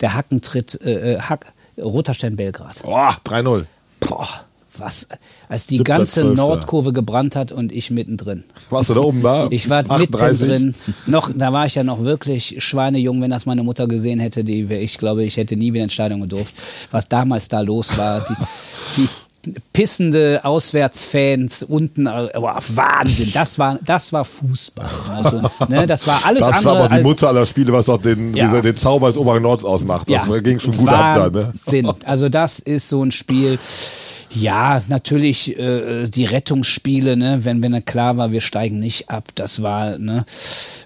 der 0.00 0.14
Hackentritt, 0.14 0.80
äh, 0.82 1.14
äh, 1.14 1.20
Hack, 1.20 1.52
Roter 1.78 2.14
Stern 2.14 2.36
Belgrad. 2.36 2.82
Boah, 2.82 3.16
3-0. 3.24 3.66
Boah, 4.00 4.28
was, 4.78 5.06
als 5.48 5.66
die 5.66 5.78
Siebter, 5.78 5.94
ganze 5.94 6.20
Zwölfter. 6.22 6.34
Nordkurve 6.42 6.92
gebrannt 6.92 7.36
hat 7.36 7.52
und 7.52 7.72
ich 7.72 7.90
mittendrin. 7.90 8.44
Warst 8.70 8.90
du 8.90 8.94
da 8.94 9.00
oben 9.00 9.22
da? 9.22 9.48
Ich 9.50 9.68
war 9.68 9.88
38? 9.88 10.48
mittendrin. 10.48 10.74
Noch, 11.06 11.30
da 11.34 11.52
war 11.52 11.66
ich 11.66 11.74
ja 11.74 11.84
noch 11.84 12.02
wirklich 12.02 12.56
schweinejung, 12.58 13.20
wenn 13.20 13.30
das 13.30 13.46
meine 13.46 13.62
Mutter 13.62 13.86
gesehen 13.86 14.20
hätte. 14.20 14.44
Die, 14.44 14.62
ich 14.64 14.98
glaube, 14.98 15.24
ich 15.24 15.36
hätte 15.36 15.56
nie 15.56 15.72
wieder 15.72 15.84
ins 15.84 15.94
Stadion 15.94 16.20
gedurft. 16.20 16.54
Was 16.90 17.08
damals 17.08 17.48
da 17.48 17.60
los 17.60 17.96
war, 17.96 18.20
die, 18.20 18.34
die 18.96 19.08
pissende 19.72 20.40
Auswärtsfans 20.44 21.62
unten, 21.62 22.06
äh, 22.06 22.28
boah, 22.34 22.60
Wahnsinn. 22.68 23.30
Das 23.32 23.58
war, 23.58 23.78
das 23.84 24.12
war 24.12 24.24
Fußball. 24.24 24.88
Also, 25.14 25.42
ne, 25.68 25.86
das 25.86 26.06
war 26.06 26.20
alles 26.24 26.40
Das 26.40 26.58
andere 26.58 26.74
war 26.78 26.84
aber 26.84 26.96
die 26.96 27.02
Mutter 27.02 27.28
aller 27.28 27.46
Spiele, 27.46 27.72
was 27.72 27.88
auch 27.88 28.00
den, 28.00 28.34
Ja. 28.34 28.44
gesagt, 28.44 28.64
den 28.64 28.76
Zauber 28.76 29.08
des 29.08 29.16
oberen 29.16 29.42
Nords 29.42 29.64
ausmacht. 29.64 30.10
Das 30.10 30.26
Ja, 30.26 30.38
ging 30.38 30.58
schon 30.58 30.76
gut 30.76 30.88
ab 30.88 31.14
da. 31.14 31.30
Ne? 31.30 31.52
Wahnsinn. 31.64 31.90
Also 32.04 32.28
das 32.28 32.58
ist 32.58 32.88
so 32.88 33.02
ein 33.02 33.10
Spiel. 33.10 33.58
Ja, 34.30 34.82
natürlich 34.88 35.56
äh, 35.58 36.04
die 36.08 36.24
Rettungsspiele, 36.24 37.16
ne, 37.16 37.44
wenn 37.44 37.62
wenn 37.62 37.72
dann 37.72 37.84
klar 37.84 38.16
war, 38.16 38.32
wir 38.32 38.40
steigen 38.40 38.78
nicht 38.78 39.08
ab. 39.08 39.28
Das 39.34 39.62
war 39.62 39.98
ne, 39.98 40.24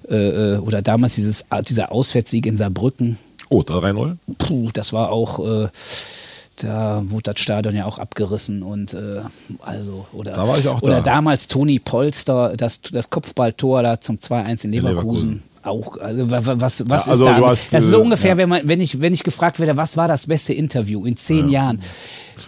äh, 0.08 0.54
äh, 0.54 0.58
oder 0.58 0.82
damals 0.82 1.16
dieses 1.16 1.46
dieser 1.68 1.90
Auswärtssieg 1.90 2.46
in 2.46 2.56
Saarbrücken. 2.56 3.18
Oh, 3.48 3.62
3-0? 3.62 4.16
Puh, 4.38 4.68
das 4.72 4.92
war 4.92 5.10
auch 5.10 5.40
äh, 5.64 5.68
da 6.62 7.02
wurde 7.04 7.32
das 7.32 7.40
Stadion 7.40 7.74
ja 7.74 7.84
auch 7.86 7.98
abgerissen 7.98 8.62
und 8.62 8.94
äh, 8.94 9.20
also 9.60 10.06
oder 10.12 10.32
Da 10.32 10.46
war 10.48 10.58
ich 10.58 10.68
auch 10.68 10.82
oder 10.82 10.96
da. 10.96 11.00
damals 11.00 11.48
Toni 11.48 11.78
Polster 11.78 12.54
das 12.56 12.80
das 12.82 13.10
Kopfballtor 13.10 13.82
da 13.82 14.00
zum 14.00 14.16
2-1 14.16 14.64
in 14.64 14.72
Leverkusen. 14.72 14.92
Leverkusen. 15.30 15.42
Auch, 15.62 15.98
also 15.98 16.30
wa- 16.30 16.46
wa- 16.46 16.54
was, 16.58 16.88
was 16.88 17.04
Ja, 17.06 17.12
also 17.12 17.24
ist 17.26 17.30
da? 17.38 17.46
hast, 17.46 17.74
das 17.74 17.84
ist 17.84 17.90
so 17.90 17.98
äh, 17.98 18.02
ungefähr, 18.02 18.30
ja. 18.30 18.36
wenn, 18.38 18.48
man, 18.48 18.62
wenn, 18.66 18.80
ich, 18.80 19.02
wenn 19.02 19.12
ich 19.12 19.22
gefragt 19.22 19.60
werde, 19.60 19.76
was 19.76 19.96
war 19.98 20.08
das 20.08 20.26
beste 20.26 20.54
Interview 20.54 21.04
in 21.04 21.18
zehn 21.18 21.50
Jahren? 21.50 21.82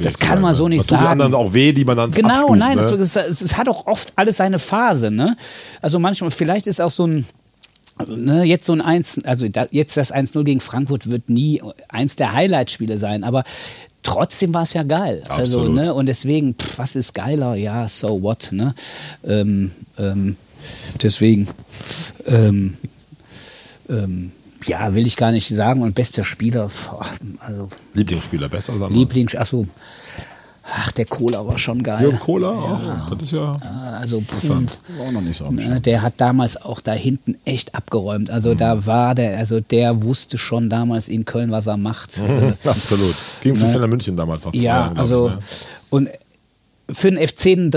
Das 0.01 0.19
kann 0.19 0.41
man 0.41 0.55
so 0.55 0.67
nicht 0.67 0.81
das 0.81 0.87
tut 0.87 0.97
die 0.99 1.03
sagen. 1.03 1.21
anderen 1.21 1.35
auch 1.35 1.53
weh, 1.53 1.73
die 1.75 1.85
man 1.85 1.99
dann 1.99 2.11
Genau, 2.11 2.29
abstuft, 2.31 2.59
nein, 2.59 2.79
ne? 2.79 2.83
es 2.85 3.57
hat 3.59 3.69
auch 3.69 3.87
oft 3.87 4.13
alles 4.17 4.39
seine 4.39 4.59
Phase. 4.59 5.11
Ne? 5.11 5.37
Also 5.83 5.99
manchmal, 5.99 6.31
vielleicht 6.31 6.67
ist 6.67 6.81
auch 6.81 6.91
so 6.91 7.07
ein, 7.07 7.27
ne, 8.07 8.45
jetzt 8.45 8.65
so 8.65 8.73
ein 8.73 8.81
1, 8.81 9.25
also 9.27 9.47
da, 9.47 9.67
jetzt 9.71 9.99
das 9.99 10.11
1-0 10.15 10.43
gegen 10.45 10.61
Frankfurt 10.61 11.11
wird 11.11 11.29
nie 11.29 11.61
eins 11.91 12.17
der 12.17 12.33
Highlight-Spiele 12.33 12.97
sein, 12.97 13.25
aber 13.25 13.45
trotzdem 14.03 14.53
war 14.55 14.63
es 14.63 14.75
ja 14.75 14.83
geil. 14.83 15.23
Also, 15.29 15.61
Absolut. 15.61 15.75
ne, 15.75 15.95
und 15.95 16.07
deswegen, 16.07 16.55
pff, 16.55 16.79
was 16.79 16.97
ist 16.97 17.15
geiler? 17.15 17.55
Ja, 17.55 17.89
so 17.89 18.23
what, 18.23 18.51
ne? 18.53 18.75
Ähm, 19.25 19.71
ähm, 19.99 20.37
deswegen, 21.03 21.49
ähm, 22.27 22.77
ähm, 23.89 24.33
ja, 24.67 24.95
will 24.95 25.07
ich 25.07 25.17
gar 25.17 25.33
nicht 25.33 25.49
sagen. 25.49 25.83
Und 25.83 25.95
bester 25.95 26.25
Spieler, 26.25 26.71
boah, 26.91 27.07
also 27.41 27.69
Lieblingsspieler, 27.95 28.49
besser 28.49 28.79
sagen. 28.79 28.95
Lieblings, 28.95 29.35
achso, 29.35 29.67
ach, 30.65 30.93
der 30.93 31.05
Cola 31.07 31.47
war 31.47 31.59
schon 31.59 31.83
geil. 31.83 32.03
Jürgen 32.03 32.19
Kohler 32.21 32.51
auch. 32.53 33.11
Das 33.11 33.23
ist 33.23 33.33
ja. 33.33 33.53
Also 33.99 34.19
Interessant. 34.19 34.79
War 34.99 35.07
auch 35.09 35.13
noch 35.13 35.21
nicht 35.21 35.37
so 35.39 35.51
Ne, 35.51 35.81
der 35.81 36.03
hat 36.03 36.15
damals 36.19 36.57
auch 36.61 36.81
da 36.81 36.93
hinten 36.93 37.37
echt 37.45 37.75
abgeräumt. 37.75 38.31
Also 38.31 38.55
da 38.55 38.87
war 38.87 39.15
der, 39.15 39.37
also 39.39 39.61
der 39.61 40.03
wusste 40.03 40.39
schon 40.39 40.71
damals 40.71 41.09
in 41.09 41.25
Köln, 41.25 41.51
was 41.51 41.67
er 41.67 41.77
macht. 41.77 42.21
Absolut. 42.65 43.15
Ging 43.43 43.55
zu 43.57 43.63
Ne? 43.65 43.69
schnell 43.71 43.81
nach 43.83 43.89
München 43.89 44.17
damals 44.17 44.45
noch. 44.45 44.55
ja, 44.55 44.63
Jahren, 44.63 44.99
also 44.99 45.29
ich, 45.29 45.35
ne? 45.35 45.41
und 45.91 46.09
für 46.91 47.11
den 47.11 47.27
FC 47.27 47.47
ein- 47.47 47.71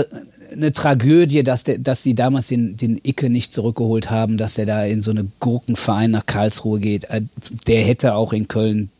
eine 0.52 0.72
Tragödie, 0.72 1.42
dass, 1.42 1.64
der, 1.64 1.78
dass 1.78 2.02
die 2.02 2.14
damals 2.14 2.46
den, 2.48 2.76
den 2.76 2.98
Icke 3.02 3.28
nicht 3.30 3.52
zurückgeholt 3.52 4.10
haben, 4.10 4.36
dass 4.36 4.54
der 4.54 4.66
da 4.66 4.84
in 4.84 5.02
so 5.02 5.10
eine 5.10 5.26
Gurkenverein 5.40 6.10
nach 6.12 6.24
Karlsruhe 6.26 6.80
geht. 6.80 7.04
Äh, 7.04 7.22
Der 7.66 7.82
hätte 7.82 8.14
auch 8.14 8.32
in 8.32 8.46
Köln 8.48 8.90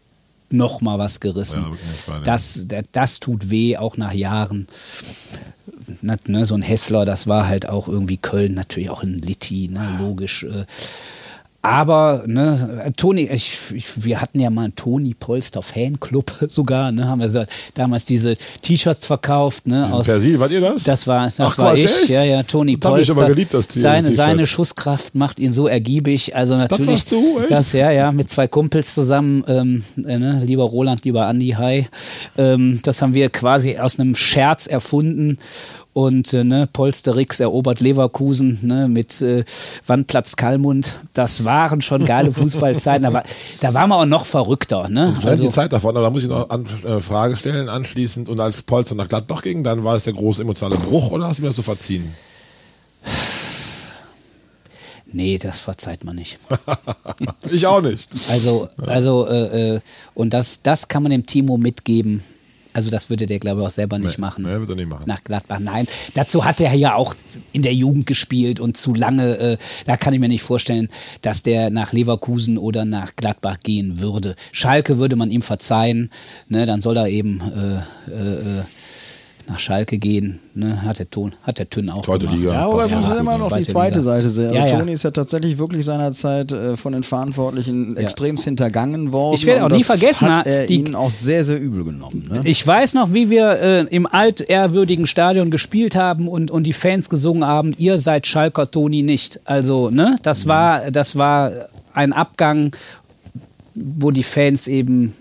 noch 0.51 0.81
mal 0.81 0.99
was 0.99 1.21
gerissen. 1.21 1.67
Ja, 2.09 2.21
das 2.21 2.67
das, 2.93 3.21
tut 3.21 3.51
weh, 3.51 3.77
auch 3.77 3.97
nach 3.97 4.13
Jahren. 4.13 4.67
Ne, 6.03 6.47
so 6.47 6.55
ein 6.55 6.63
Hessler, 6.63 7.05
das 7.05 7.27
war 7.27 7.47
halt 7.47 7.69
auch 7.69 7.89
irgendwie 7.89 8.17
Köln, 8.17 8.55
natürlich 8.55 8.91
auch 8.91 9.03
in 9.03 9.21
Litti, 9.21 9.69
ne, 9.69 9.97
logisch. 9.99 10.45
Äh, 10.45 10.65
aber, 11.67 12.25
ne, 12.27 12.93
Toni, 12.97 13.29
ich, 13.31 13.59
ich, 13.75 14.05
wir 14.05 14.21
hatten 14.21 14.41
ja 14.41 14.51
mal 14.51 14.65
einen 14.65 14.77
Toni 14.77 15.15
Polster 15.15 15.63
Fanclub 15.63 16.33
sogar, 16.49 16.93
ne, 16.93 17.07
haben 17.09 17.21
wir 17.21 17.29
so, 17.29 17.45
damals 17.75 18.05
diese 18.05 18.37
T-Shirts 18.63 19.07
verkauft, 19.07 19.67
ne, 19.67 19.85
Diesen 19.87 20.03
Persil, 20.03 20.39
wart 20.41 20.51
ihr 20.53 20.61
das? 20.61 20.85
das 20.85 21.07
war, 21.07 21.25
das 21.27 21.41
Ach, 21.41 21.59
war 21.59 21.73
Quatsch, 21.75 21.85
ich, 21.85 22.03
echt? 22.03 22.09
ja, 22.11 22.25
ja, 22.25 22.43
Toni 22.43 22.79
Das 22.79 22.91
hab 22.91 22.99
ich 22.99 23.07
Polster. 23.09 23.25
aber 23.25 23.35
geliebt, 23.35 23.55
das 23.55 23.69
T- 23.69 23.81
seine, 23.81 24.13
seine 24.15 24.47
Schusskraft 24.47 25.15
macht 25.15 25.39
ihn 25.41 25.53
so 25.53 25.67
ergiebig, 25.67 26.35
also 26.37 26.57
natürlich. 26.57 26.87
warst 26.89 27.13
du, 27.13 27.39
echt? 27.41 27.51
Das, 27.51 27.73
ja, 27.73 27.91
ja, 27.91 28.13
mit 28.13 28.31
zwei 28.31 28.47
Kumpels 28.49 28.95
zusammen, 28.95 29.45
ähm, 29.49 29.85
äh, 30.07 30.19
ne, 30.19 30.43
lieber 30.45 30.65
Roland, 30.65 31.05
lieber 31.05 31.27
Andi, 31.27 31.51
hi. 31.51 31.87
Ähm, 32.39 32.81
das 32.83 33.03
haben 33.03 33.15
wir 33.15 33.31
quasi 33.31 33.77
aus 33.79 33.99
einem 33.99 34.15
Scherz 34.15 34.67
erfunden. 34.67 35.39
Und 35.97 36.35
äh, 36.35 36.45
ne, 36.45 36.69
Polsterix 36.71 37.41
erobert 37.41 37.81
Leverkusen 37.81 38.59
ne, 38.61 38.87
mit 38.87 39.23
äh, 39.23 39.45
Wandplatz 39.87 40.37
Kalmund. 40.37 40.95
Das 41.15 41.47
waren 41.47 41.81
schon 41.81 42.05
geile 42.05 42.31
Fußballzeiten. 42.35 43.05
Da, 43.05 43.15
war, 43.15 43.23
da 43.63 43.73
waren 43.73 43.89
wir 43.89 43.97
auch 43.97 44.05
noch 44.05 44.27
verrückter. 44.27 44.91
Ne? 44.91 45.13
Das 45.15 45.21
ist 45.21 45.25
halt 45.25 45.43
die 45.43 45.49
Zeit 45.49 45.73
davon, 45.73 45.97
aber 45.97 46.05
da 46.05 46.11
muss 46.11 46.23
ich 46.23 46.29
noch 46.29 46.51
eine 46.51 46.65
äh, 46.85 47.01
Frage 47.01 47.35
stellen 47.39 47.71
anschließend. 47.71 48.29
Und 48.29 48.41
als 48.41 48.61
Polster 48.61 48.95
nach 48.95 49.09
Gladbach 49.09 49.41
ging, 49.41 49.65
dann 49.65 49.85
war 49.85 49.97
es 49.97 50.05
der 50.05 50.13
große 50.13 50.43
emotionale 50.43 50.77
Bruch 50.77 51.13
oder 51.13 51.29
hast 51.29 51.39
du 51.39 51.45
mir 51.45 51.49
das 51.49 51.57
so 51.57 51.63
verziehen? 51.63 52.13
nee, 55.11 55.39
das 55.39 55.61
verzeiht 55.61 56.05
man 56.05 56.17
nicht. 56.17 56.37
ich 57.51 57.67
auch 57.67 57.81
nicht. 57.81 58.11
Also, 58.29 58.69
also 58.77 59.27
äh, 59.29 59.77
äh, 59.77 59.81
und 60.13 60.35
das, 60.35 60.61
das 60.61 60.89
kann 60.89 61.05
man 61.05 61.11
dem 61.11 61.25
Timo 61.25 61.57
mitgeben. 61.57 62.23
Also 62.77 62.91
das 62.91 63.09
würde 63.09 63.27
der, 63.27 63.39
glaube 63.39 63.63
ich, 63.63 63.67
auch 63.67 63.71
selber 63.71 63.99
nicht 63.99 64.19
Nee, 64.19 64.21
machen. 64.21 64.45
nee, 64.45 64.51
wird 64.61 64.69
er 64.69 64.77
nicht 64.77 64.89
machen. 64.91 65.05
Nach 65.07 65.25
Gladbach, 65.25 65.59
nein. 65.61 65.87
Dazu 66.13 66.45
hat 66.45 66.61
er 66.61 66.75
ja 66.75 66.95
auch 66.95 67.15
in 67.53 67.63
der 67.63 67.73
Jugend 67.73 68.07
gespielt 68.07 68.61
und 68.61 68.77
zu 68.77 68.93
lange, 68.93 69.39
äh, 69.39 69.57
da 69.87 69.97
kann 69.97 70.13
ich 70.13 70.21
mir 70.21 70.29
nicht 70.29 70.43
vorstellen, 70.43 70.89
dass 71.23 71.43
der 71.43 71.71
nach 71.71 71.95
Leverkusen 71.95 72.59
oder 72.59 72.85
nach 72.85 73.17
Gladbach 73.17 73.57
gehen 73.63 73.99
würde. 73.99 74.35
Schalke 74.53 74.99
würde 74.99 75.17
man 75.17 75.31
ihm 75.31 75.41
verzeihen, 75.41 76.11
ne, 76.51 76.67
dann 76.67 76.83
soll 76.83 76.99
er 76.99 77.09
eben 77.09 77.41
äh, 77.41 78.11
äh, 78.11 78.59
äh, 78.59 78.63
nach 79.49 79.59
Schalke 79.61 79.99
gehen, 79.99 80.41
ne, 80.55 80.83
hat 80.83 80.99
der 80.99 81.09
Ton, 81.09 81.33
hat 81.43 81.59
der 81.61 81.71
Tünn 81.71 81.89
auch 81.89 82.03
Zweite 82.03 82.27
gemacht. 82.27 82.39
Liga. 82.41 82.53
Ja, 82.53 82.67
aber 82.67 82.89
wir 82.91 82.97
gut. 82.97 83.07
müssen 83.07 83.21
immer 83.21 83.39
noch 83.39 83.57
die 83.57 83.65
Zweite 83.65 84.01
Liga. 84.01 84.03
Seite 84.03 84.29
sehen. 84.29 84.53
Ja, 84.53 84.67
ja. 84.67 84.79
Toni 84.79 84.93
ist 84.93 85.05
ja 85.05 85.11
tatsächlich 85.13 85.57
wirklich 85.59 85.85
seinerzeit 85.85 86.51
äh, 86.51 86.77
von 86.77 86.93
den 86.93 87.05
Verantwortlichen 87.05 87.97
extremst 87.97 88.45
hintergangen 88.45 89.13
worden. 89.13 89.35
Ich 89.35 89.47
werde 89.47 89.61
auch 89.63 89.67
und 89.67 89.73
nie 89.73 89.79
das 89.79 89.87
vergessen, 89.87 90.29
hat 90.29 90.47
er 90.47 90.67
die- 90.67 90.75
ihnen 90.75 90.95
auch 90.97 91.11
sehr, 91.11 91.45
sehr 91.45 91.61
übel 91.61 91.85
genommen. 91.85 92.29
Ne? 92.33 92.41
Ich 92.45 92.67
weiß 92.67 92.95
noch, 92.95 93.13
wie 93.15 93.31
wir 93.31 93.51
äh, 93.61 93.81
im 93.85 94.07
altehrwürdigen 94.07 95.07
Stadion 95.07 95.51
gespielt 95.51 95.95
haben 95.95 96.27
und, 96.29 96.51
und 96.51 96.65
die 96.65 96.73
Fans 96.73 97.09
gesungen 97.09 97.45
haben, 97.47 97.75
ihr 97.79 97.99
seid 97.99 98.27
Schalker 98.27 98.71
Toni 98.71 99.03
nicht. 99.03 99.41
Also, 99.45 99.91
ne, 99.91 100.17
das 100.23 100.45
Mhm. 100.45 100.49
war, 100.49 100.91
das 100.91 101.17
war 101.17 101.53
ein 101.95 102.13
Abgang, 102.13 102.75
wo 103.75 104.11
die 104.11 104.23
Fans 104.23 104.67
eben 104.69 105.15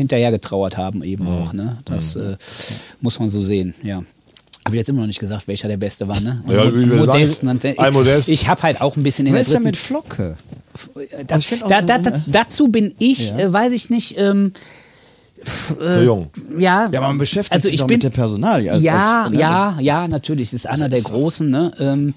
hinterher 0.00 0.30
getrauert 0.30 0.76
haben 0.76 1.02
eben 1.04 1.24
Mhm. 1.24 1.30
auch, 1.42 1.52
ne? 1.52 1.78
Das 1.84 2.16
äh, 2.16 2.36
muss 3.00 3.18
man 3.20 3.28
so 3.28 3.40
sehen, 3.40 3.74
ja. 3.82 3.96
Habe 4.66 4.76
ich 4.76 4.80
jetzt 4.80 4.88
immer 4.90 5.00
noch 5.00 5.06
nicht 5.06 5.20
gesagt, 5.20 5.48
welcher 5.48 5.68
der 5.68 5.78
Beste 5.78 6.06
war, 6.06 6.20
ne? 6.20 6.42
Ja, 6.48 6.64
Mo- 6.66 6.74
wie 6.74 6.90
wir 6.90 6.96
Modest. 7.06 7.40
sagen, 7.40 7.60
ein 7.78 7.92
Modest. 7.94 8.28
Ich, 8.28 8.42
ich 8.42 8.48
habe 8.48 8.62
halt 8.62 8.80
auch 8.80 8.96
ein 8.96 9.02
bisschen 9.02 9.26
in 9.26 9.32
Wer 9.32 9.38
der 9.40 9.46
ist 9.46 9.52
denn 9.54 9.62
mit 9.62 9.76
Flocke? 9.76 10.36
da, 11.26 11.38
ich 11.38 11.46
find 11.46 11.64
auch- 11.64 11.68
da, 11.68 11.80
da, 11.80 11.98
das, 11.98 12.26
dazu 12.26 12.68
bin 12.68 12.94
ich, 12.98 13.30
Ja. 13.30 13.38
äh, 13.38 13.52
weiß 13.52 13.72
ich 13.72 13.88
nicht, 13.90 14.18
ähm, 14.18 14.52
Zu 15.44 16.02
jung. 16.04 16.28
ja. 16.58 16.90
Ja, 16.92 17.00
man 17.00 17.16
beschäftigt 17.16 17.54
also 17.54 17.66
sich 17.68 17.74
ich 17.74 17.80
doch 17.80 17.86
bin, 17.86 17.94
mit 17.96 18.02
der 18.02 18.10
Personalie. 18.10 18.70
Als, 18.72 18.82
ja, 18.84 19.22
als, 19.24 19.32
ne? 19.32 19.40
ja, 19.40 19.78
ja, 19.80 20.06
natürlich. 20.08 20.50
Das 20.50 20.54
ist 20.60 20.66
einer 20.66 20.90
der 20.90 21.00
Großen, 21.00 21.48
ne? 21.48 21.72
Ähm, 21.78 22.14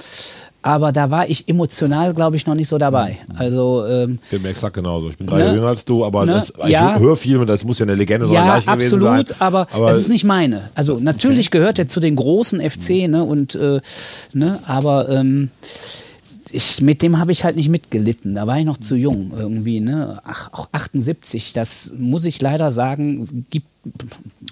aber 0.64 0.92
da 0.92 1.12
war 1.12 1.30
ich 1.30 1.48
emotional, 1.48 2.14
glaube 2.14 2.36
ich, 2.38 2.48
noch 2.48 2.56
nicht 2.56 2.68
so 2.68 2.78
dabei. 2.80 3.18
Also, 3.38 3.86
ähm, 3.86 4.18
Geht 4.32 4.42
mir 4.42 4.50
exakt 4.50 4.74
genauso. 4.76 5.10
Ich 5.10 5.18
bin 5.18 5.28
drei 5.28 5.36
Ne? 5.38 5.44
Jahre 5.44 5.56
jünger 5.58 5.68
als 5.68 5.86
du, 5.86 6.04
aber 6.04 6.26
Ne? 6.26 6.32
das, 6.34 6.52
ich 6.66 6.70
Ja. 6.72 6.98
höre 6.98 7.16
viel 7.16 7.38
und 7.38 7.48
das 7.48 7.64
muss 7.64 7.80
ja 7.80 7.86
eine 7.86 7.96
Legende 7.96 8.26
sein, 8.26 8.36
ja, 8.36 8.46
gleich 8.60 8.66
gewesen 8.66 8.96
absolut, 9.06 9.28
sein. 9.28 9.38
aber, 9.40 9.68
es 9.90 9.98
ist 9.98 10.10
nicht 10.10 10.24
meine. 10.24 10.70
Also 10.74 10.98
natürlich 11.00 11.52
gehört 11.52 11.78
er 11.78 11.88
zu 11.88 12.00
den 12.00 12.16
großen 12.16 12.60
FC, 12.62 13.08
ne? 13.08 13.24
Und 13.24 13.54
äh, 13.56 13.80
ne, 14.34 14.60
aber 14.66 15.10
ähm, 15.10 15.50
ich, 16.52 16.82
mit 16.82 17.02
dem 17.02 17.20
habe 17.20 17.32
ich 17.32 17.44
halt 17.44 17.56
nicht 17.56 17.70
mitgelitten. 17.70 18.36
Da 18.36 18.46
war 18.48 18.60
ich 18.60 18.66
noch 18.66 18.78
zu 18.78 18.96
jung 18.96 19.32
irgendwie, 19.38 19.80
ne? 19.80 20.20
Ach, 20.24 20.50
auch 20.54 20.70
78, 20.72 21.54
das 21.54 21.94
muss 21.98 22.26
ich 22.26 22.42
leider 22.42 22.70
sagen, 22.72 23.46
gibt 23.50 23.68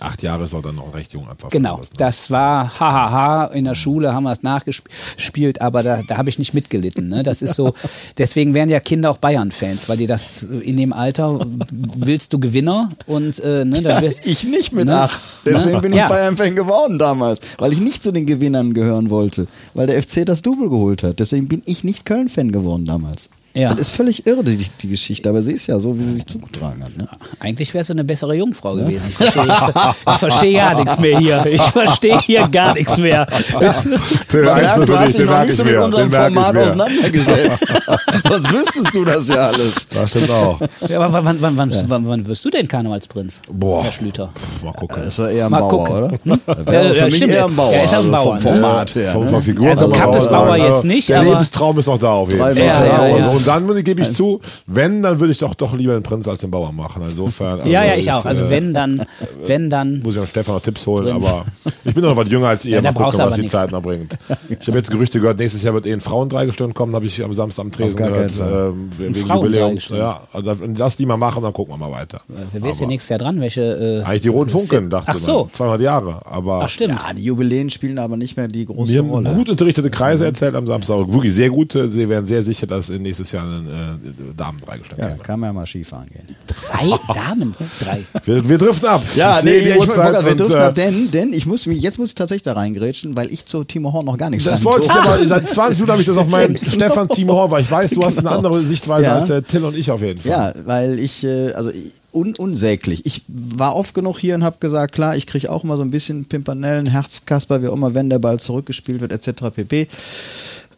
Acht 0.02 0.24
Jahre 0.24 0.44
ist 0.44 0.54
auch 0.54 0.62
dann 0.62 0.76
noch 0.76 0.94
recht 0.94 1.14
jung 1.14 1.30
einfach. 1.30 1.50
Genau, 1.50 1.76
sowas, 1.78 1.90
ne? 1.92 1.96
das 2.00 2.32
war 2.32 2.80
hahaha, 2.80 3.46
in 3.54 3.64
der 3.66 3.76
Schule 3.76 4.14
haben 4.14 4.24
wir 4.24 4.32
es 4.32 4.44
nachgespielt, 4.44 5.62
aber 5.62 5.84
da, 5.84 6.02
da 6.08 6.18
habe 6.18 6.30
ich 6.30 6.38
nicht 6.40 6.54
mitgelitten. 6.54 7.08
Ne? 7.08 7.24
Das 7.24 7.42
ist 7.42 7.56
so, 7.56 7.74
deswegen 8.18 8.54
werden 8.54 8.70
ja 8.70 8.80
Kinder 8.82 9.10
auch 9.12 9.18
Bayern-Fans, 9.18 9.88
weil 9.88 9.98
die 9.98 10.08
das 10.08 10.44
in 10.44 10.76
dem 10.78 10.92
Alter 10.92 11.40
willst 11.96 12.34
du 12.34 12.40
Gewinner 12.40 12.90
und 13.06 13.40
äh, 13.40 13.64
ne, 13.64 13.82
dann 13.82 14.02
wirst, 14.02 14.22
Ich 14.26 14.44
nicht 14.44 14.74
mit 14.74 14.86
Ne? 14.88 15.02
acht. 15.02 15.20
Deswegen 15.46 15.76
Ne? 15.76 15.82
bin 15.82 15.92
ich 15.94 16.00
Ja. 16.00 16.08
Bayern-Fan 16.08 16.56
geworden 16.56 16.98
damals, 17.00 17.40
weil 17.58 17.72
ich 17.74 17.80
nicht 17.80 18.04
zu 18.04 18.12
den 18.12 18.26
Gewinnern 18.26 18.74
gehören 18.74 19.10
wollte, 19.10 19.48
weil 19.74 19.88
der 19.88 20.02
FC 20.02 20.26
das 20.26 20.42
Double 20.42 20.68
geholt 20.70 21.04
hat. 21.04 21.20
Deswegen 21.20 21.48
bin 21.48 21.62
ich 21.66 21.84
nicht 21.84 22.06
Köln-Fan 22.06 22.52
geworden 22.52 22.86
damals. 22.86 23.30
Ja. 23.54 23.70
Das 23.70 23.80
ist 23.80 23.90
völlig 23.92 24.26
irre, 24.26 24.44
die, 24.44 24.66
die 24.82 24.88
Geschichte, 24.88 25.28
aber 25.28 25.44
sie 25.44 25.52
ist 25.52 25.68
ja 25.68 25.78
so, 25.80 25.98
wie 25.98 26.04
sie 26.04 26.14
sich 26.14 26.26
zugetragen 26.26 26.84
hat. 26.84 26.96
Ne? 26.98 27.08
Eigentlich 27.40 27.74
wärst 27.74 27.90
du 27.90 27.94
eine 27.94 28.06
bessere 28.06 28.34
Jungfrau 28.36 28.76
gewesen. 28.76 29.08
Ich 29.10 29.16
verstehe, 29.16 29.44
ich, 29.44 29.76
ich 30.14 30.18
verstehe 30.20 30.54
gar 30.58 30.76
nichts 30.76 31.00
mehr 31.00 31.18
hier. 31.20 31.46
Ich 31.46 31.62
verstehe 31.62 32.20
hier 32.22 32.48
gar 32.48 32.74
nichts 32.74 32.98
mehr. 32.98 33.28
Den 34.32 34.46
Man 34.46 34.56
merkst 34.56 34.78
du 34.78 34.86
für 34.86 35.00
hast 35.00 35.08
dich, 35.10 35.18
den 35.18 35.26
noch 35.26 35.40
nicht 35.42 35.50
ich 35.50 35.56
so 35.58 35.64
mit 35.66 35.74
mir, 35.74 35.84
unserem 35.84 36.10
den 36.10 36.22
Format 36.22 36.58
auseinandergesetzt. 36.58 37.66
Sonst 38.30 38.52
wüsstest 38.54 38.96
du 38.96 39.06
das 39.06 39.28
ja 39.28 39.48
alles. 39.48 39.88
Das 39.90 40.10
stimmt 40.10 40.32
auch. 40.32 40.60
Ja, 40.88 41.02
aber 41.02 41.24
wann, 41.26 41.42
wann, 41.42 41.58
wann, 41.58 41.74
wann, 41.88 42.08
wann 42.08 42.28
wirst 42.28 42.46
du 42.46 42.50
denn 42.50 42.68
Karnevalsprinz? 42.68 43.42
Boah. 43.52 43.84
Herr 43.84 43.92
Schlüter. 43.92 44.30
Mal 44.64 44.72
gucken. 44.74 44.98
Das 45.04 45.08
ist 45.08 45.18
ja 45.20 45.30
eher 45.30 45.46
ein 45.46 45.52
Mal 45.52 45.60
Bauer, 45.60 45.86
gucken. 45.86 45.96
oder? 45.96 46.12
Hm? 46.24 46.42
Ja, 46.48 46.54
für 46.56 46.96
ja, 46.96 47.06
mich 47.06 47.22
eher 47.28 47.46
ein 47.46 47.56
Bauer. 47.56 47.74
Er 47.74 47.84
ist 47.84 47.94
auch 47.94 48.00
ein 48.00 48.14
also 48.14 48.30
Bauer, 48.30 48.40
Vom 48.40 48.54
ne? 48.54 48.62
Format 48.62 48.96
her. 48.96 49.12
Von, 49.12 49.24
ne? 49.26 49.42
von 49.42 49.68
Also 49.68 49.90
kann 49.90 49.90
man 49.90 50.00
Kappes 50.00 50.28
auch 50.28 50.32
Bauer 50.32 50.48
sagen, 50.48 50.64
jetzt 50.64 50.86
nicht, 50.86 51.10
Der 51.10 51.24
Lebenstraum 51.24 51.80
ist 51.80 51.88
noch 51.88 51.98
da 51.98 52.12
auf 52.12 52.30
jeden 52.30 52.40
Drei 52.40 52.54
Fall. 52.54 53.41
Ja, 53.46 53.54
ja, 53.54 53.58
und, 53.58 53.66
ja. 53.68 53.74
dann 53.76 53.84
gebe 53.84 54.02
ich 54.02 54.12
zu, 54.12 54.42
wenn, 54.68 55.02
dann 55.02 55.20
würde 55.20 55.32
ich 55.32 55.38
doch, 55.38 55.54
doch 55.56 55.74
lieber 55.76 55.94
den 55.94 56.04
Prinz 56.04 56.28
als 56.28 56.42
den 56.42 56.52
Bauer 56.52 56.72
machen. 56.72 57.04
Insofern. 57.08 57.60
Ja, 57.70 57.82
also 57.82 57.92
ja, 57.92 57.98
ich 57.98 58.08
ist, 58.08 58.14
auch. 58.14 58.26
Also 58.26 58.44
äh, 58.44 58.50
wenn 58.50 58.74
dann, 58.74 59.06
wenn 59.46 59.70
dann. 59.70 60.02
Muss 60.02 60.16
ich 60.16 60.22
am 60.22 60.28
Stefan 60.28 60.56
noch 60.56 60.62
Tipps 60.62 60.86
holen, 60.88 61.14
Prinz. 61.14 61.28
aber 61.28 61.46
ich 61.86 61.94
bin 61.94 62.04
noch 62.04 62.16
was 62.16 62.30
jünger 62.30 62.50
als 62.50 62.66
ihr. 62.66 62.72
Ja, 62.82 62.82
Mal 62.82 62.94
gucken, 62.94 63.20
was 63.20 63.36
die 63.36 63.42
nix. 63.42 63.52
Zeit 63.52 63.72
noch 63.72 63.82
bringt. 63.82 64.18
Ich 64.50 64.68
habe 64.68 64.78
jetzt 64.78 64.90
Gerüchte 64.90 65.20
gehört, 65.20 65.38
nächstes 65.40 65.62
Jahr 65.62 65.74
wird 65.74 65.86
eh 65.86 65.94
ein 65.94 66.02
Frauendreigestirn 66.02 66.74
kommen, 66.74 66.96
habe 66.96 67.06
ich 67.06 67.24
am 67.24 67.34
Samstag 67.34 67.66
am 67.66 67.72
Tresen 67.72 67.98
gehört. 67.98 68.32
Ähm, 68.40 68.90
wegen? 68.98 69.14
Jubiläums. 69.14 69.90
Ja, 69.90 70.22
also 70.32 70.56
lass 70.78 70.96
die 70.96 71.06
mal 71.06 71.18
machen, 71.18 71.44
dann 71.44 71.54
gucken 71.54 71.74
wir 71.74 71.78
mal 71.78 71.92
weiter. 71.92 72.22
Wer 72.28 72.70
ist 72.70 72.78
hier 72.78 72.86
Aber 72.86 72.92
nächstes 72.92 73.10
Jahr 73.10 73.20
dran? 73.20 73.40
Welche? 73.42 73.62
Äh, 73.62 74.04
Eigentlich 74.04 74.22
die 74.22 74.30
roten 74.30 74.50
Funken, 74.50 74.90
dachte 74.90 75.12
Ach 75.12 75.20
so. 75.20 75.44
man. 75.44 75.54
200 75.54 75.82
Jahre. 75.82 76.26
Aber 76.26 76.62
Ach 76.64 76.70
stimmt. 76.70 77.00
Ja, 77.02 77.14
die 77.14 77.24
Jubiläen 77.24 77.70
spielen 77.70 77.98
aber 78.00 78.18
nicht 78.18 78.38
mehr 78.38 78.48
die 78.48 78.66
große 78.66 78.92
mir 78.92 79.00
haben 79.00 79.10
Rolle. 79.10 79.34
gut 79.34 79.50
unterrichtete 79.50 79.90
Kreise 79.90 80.26
erzählt 80.26 80.56
am 80.56 80.68
Samstag. 80.68 81.12
Wirklich 81.12 81.34
sehr 81.34 81.50
gut. 81.50 81.74
Sie 81.74 82.10
wären 82.10 82.26
sehr 82.26 82.42
sicher, 82.42 82.68
dass 82.68 82.90
in 82.90 83.04
nächstes 83.34 83.40
Jahr 83.40 83.46
ein 83.46 83.68
äh, 84.30 84.34
Damen-Dreigestirn 84.38 85.00
Ja, 85.00 85.08
käme. 85.10 85.20
kann 85.24 85.40
man 85.40 85.50
ja 85.50 85.54
mal 85.54 85.66
Skifahren 85.66 86.08
gehen. 86.10 86.36
Drei 86.48 87.14
Damen. 87.14 87.56
Drei. 87.80 88.04
Wir, 88.26 88.48
wir 88.50 88.58
driften 88.58 88.88
ab. 88.90 89.04
Ja, 89.16 89.38
Ich 89.38 89.44
nee, 89.44 89.60
die 89.60 89.70
ich, 89.70 89.78
wollte- 89.78 89.96
wir 90.24 90.32
und, 90.32 90.40
dürfen 90.40 90.56
äh, 90.56 90.60
ab, 90.60 90.76
denn, 90.76 91.12
denn 91.12 91.34
ich 91.34 91.46
muss 91.46 91.66
mich, 91.66 91.82
jetzt 91.82 91.98
muss 92.00 92.10
ich 92.10 92.16
tatsächlich 92.16 92.44
da 92.44 92.54
reingrätschen, 92.54 93.16
weil 93.16 93.32
ich 93.32 93.46
zu 93.46 93.64
Timo 93.64 93.94
Horn 93.94 94.06
noch 94.06 94.18
gar 94.18 94.30
nichts 94.30 94.46
Das 94.46 94.62
sagen 94.62 94.66
wollte 94.74 94.86
ich 94.88 94.92
aber, 94.92 95.26
seit 95.26 95.50
20 95.50 95.80
Minuten 95.80 95.92
habe 95.92 96.02
ich 96.02 96.08
das 96.08 96.18
auf 96.18 96.28
meinen 96.28 96.58
Stefan 96.70 97.08
Timo 97.10 97.34
Hor, 97.34 97.52
weil 97.52 97.62
ich 97.62 97.72
weiß, 97.72 97.92
du 97.92 98.04
hast 98.04 98.20
eine 98.20 98.32
andere 98.32 98.62
Sichtweise 98.62 99.06
Ja. 99.08 99.16
als 99.16 99.30
äh, 99.30 99.42
Till 99.42 99.64
und 99.66 99.76
ich 99.76 99.90
auf 99.92 100.02
jeden 100.02 100.22
Fall. 100.22 100.32
Ja, 100.32 100.54
weil 100.66 101.00
ich, 101.00 101.24
äh, 101.24 101.52
also 101.54 101.70
ich- 101.72 101.94
un 102.14 102.34
unsäglich. 102.38 103.06
Ich 103.06 103.22
war 103.30 103.74
oft 103.74 103.94
genug 103.94 104.20
hier 104.20 104.36
und 104.36 104.44
habe 104.44 104.58
gesagt, 104.60 104.94
klar, 104.94 105.16
ich 105.16 105.28
kriege 105.28 105.50
auch 105.50 105.64
immer 105.64 105.78
so 105.78 105.82
ein 105.82 105.92
bisschen 105.92 106.26
Pimpanellen, 106.26 106.86
Herzkasper, 106.88 107.62
wie 107.64 107.70
auch 107.70 107.74
immer, 107.74 107.94
wenn 107.94 108.10
der 108.10 108.20
Ball 108.20 108.38
zurückgespielt 108.38 109.00
wird, 109.00 109.14
etc. 109.14 109.44
pp. 109.56 109.88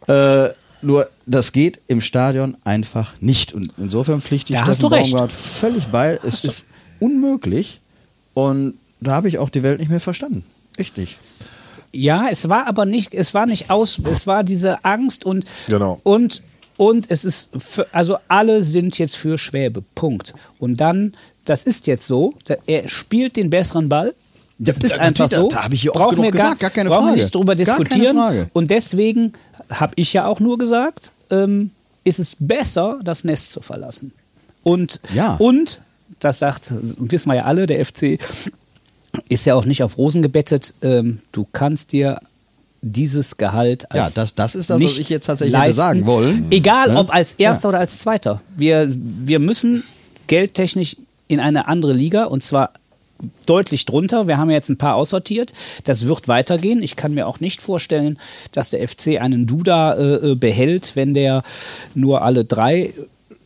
Äh, 0.06 0.48
nur, 0.84 1.08
das 1.26 1.52
geht 1.52 1.80
im 1.88 2.00
Stadion 2.00 2.56
einfach 2.64 3.14
nicht. 3.20 3.52
Und 3.52 3.72
insofern 3.78 4.20
pflichte 4.20 4.52
ich 4.52 4.58
Da 4.60 4.66
hast 4.66 4.76
Steffen 4.76 4.90
du 4.90 4.94
recht. 4.96 5.10
Baumgart 5.12 5.32
völlig 5.32 5.86
bei. 5.86 6.18
Es 6.24 6.44
ist 6.44 6.66
unmöglich. 7.00 7.80
Und 8.34 8.74
da 9.00 9.12
habe 9.12 9.28
ich 9.28 9.38
auch 9.38 9.50
die 9.50 9.62
Welt 9.62 9.80
nicht 9.80 9.90
mehr 9.90 10.00
verstanden. 10.00 10.44
Echt 10.76 10.96
nicht. 10.96 11.18
Ja, 11.92 12.26
es 12.30 12.48
war 12.48 12.66
aber 12.66 12.84
nicht, 12.86 13.14
es 13.14 13.34
war 13.34 13.46
nicht 13.46 13.70
aus, 13.70 14.00
es 14.04 14.26
war 14.26 14.42
diese 14.42 14.84
Angst 14.84 15.24
und 15.24 15.44
Genau. 15.68 16.00
und 16.02 16.42
und 16.76 17.08
es 17.08 17.24
ist 17.24 17.50
für, 17.56 17.86
also 17.92 18.16
alle 18.26 18.64
sind 18.64 18.98
jetzt 18.98 19.14
für 19.16 19.38
Schwäbe. 19.38 19.84
Punkt. 19.94 20.34
Und 20.58 20.78
dann, 20.78 21.12
das 21.44 21.62
ist 21.64 21.86
jetzt 21.86 22.08
so, 22.08 22.32
er 22.66 22.88
spielt 22.88 23.36
den 23.36 23.48
besseren 23.48 23.88
Ball. 23.88 24.12
Das 24.58 24.78
Ja, 24.78 24.84
ist 24.86 24.96
da- 24.96 25.02
einfach 25.02 25.28
so. 25.28 25.48
da- 25.48 25.62
habe 25.64 25.74
ich 25.76 25.82
hier 25.82 25.92
oft 25.94 26.00
Brauchen 26.02 26.16
genug 26.16 26.24
wir 26.24 26.32
gesagt, 26.32 26.58
gar 26.58 26.70
keine 26.70 26.88
brauchen 26.88 27.02
wir 27.02 27.08
Frage. 27.10 27.20
nicht 27.22 27.34
drüber 27.34 27.54
Gar 27.54 27.64
keine 27.64 27.78
diskutieren. 27.84 28.16
Frage. 28.16 28.50
Und 28.54 28.70
deswegen 28.72 29.32
habe 29.70 29.92
ich 29.96 30.12
ja 30.12 30.26
auch 30.26 30.40
nur 30.40 30.58
gesagt, 30.58 31.12
ähm, 31.30 31.70
ist 32.04 32.18
es 32.18 32.36
besser, 32.38 33.00
das 33.02 33.24
Nest 33.24 33.52
zu 33.52 33.60
verlassen. 33.60 34.12
Und, 34.62 35.00
Ja. 35.14 35.36
und 35.36 35.80
das 36.20 36.38
sagt, 36.38 36.72
wissen 36.72 37.28
wir 37.30 37.36
ja 37.36 37.44
alle, 37.44 37.66
der 37.66 37.84
FC 37.84 38.18
ist 39.28 39.44
ja 39.46 39.54
auch 39.54 39.64
nicht 39.64 39.82
auf 39.82 39.96
Rosen 39.98 40.22
gebettet. 40.22 40.74
Ähm, 40.82 41.20
du 41.32 41.46
kannst 41.52 41.92
dir 41.92 42.20
dieses 42.82 43.36
Gehalt 43.38 43.86
Ja, 43.94 44.04
als 44.04 44.14
das- 44.14 44.34
das 44.34 44.54
ist 44.54 44.68
das, 44.70 44.80
was 44.82 44.98
ich 44.98 45.08
jetzt 45.08 45.26
tatsächlich 45.26 45.54
hätte 45.54 45.64
leisten. 45.66 45.80
sagen 45.80 46.06
wollen. 46.06 46.46
Egal, 46.50 46.92
Ne? 46.92 46.98
ob 46.98 47.14
als 47.14 47.32
Erster 47.34 47.62
Ja. 47.64 47.68
oder 47.70 47.78
als 47.78 47.98
Zweiter. 47.98 48.42
Wir, 48.56 48.86
wir 48.90 49.38
müssen 49.38 49.84
geldtechnisch 50.26 50.96
in 51.28 51.40
eine 51.40 51.66
andere 51.68 51.92
Liga 51.94 52.24
und 52.24 52.44
zwar 52.44 52.70
deutlich 53.46 53.86
drunter. 53.86 54.26
Wir 54.26 54.38
haben 54.38 54.50
ja 54.50 54.56
jetzt 54.56 54.68
ein 54.68 54.78
paar 54.78 54.96
aussortiert. 54.96 55.52
Das 55.84 56.06
wird 56.06 56.28
weitergehen. 56.28 56.82
Ich 56.82 56.96
kann 56.96 57.14
mir 57.14 57.26
auch 57.26 57.40
nicht 57.40 57.62
vorstellen, 57.62 58.18
dass 58.52 58.70
der 58.70 58.86
FC 58.86 59.20
einen 59.20 59.46
Duda 59.46 59.94
äh, 59.94 60.32
äh, 60.32 60.34
behält, 60.34 60.96
wenn 60.96 61.14
der 61.14 61.42
nur 61.94 62.22
alle 62.22 62.44
drei 62.44 62.92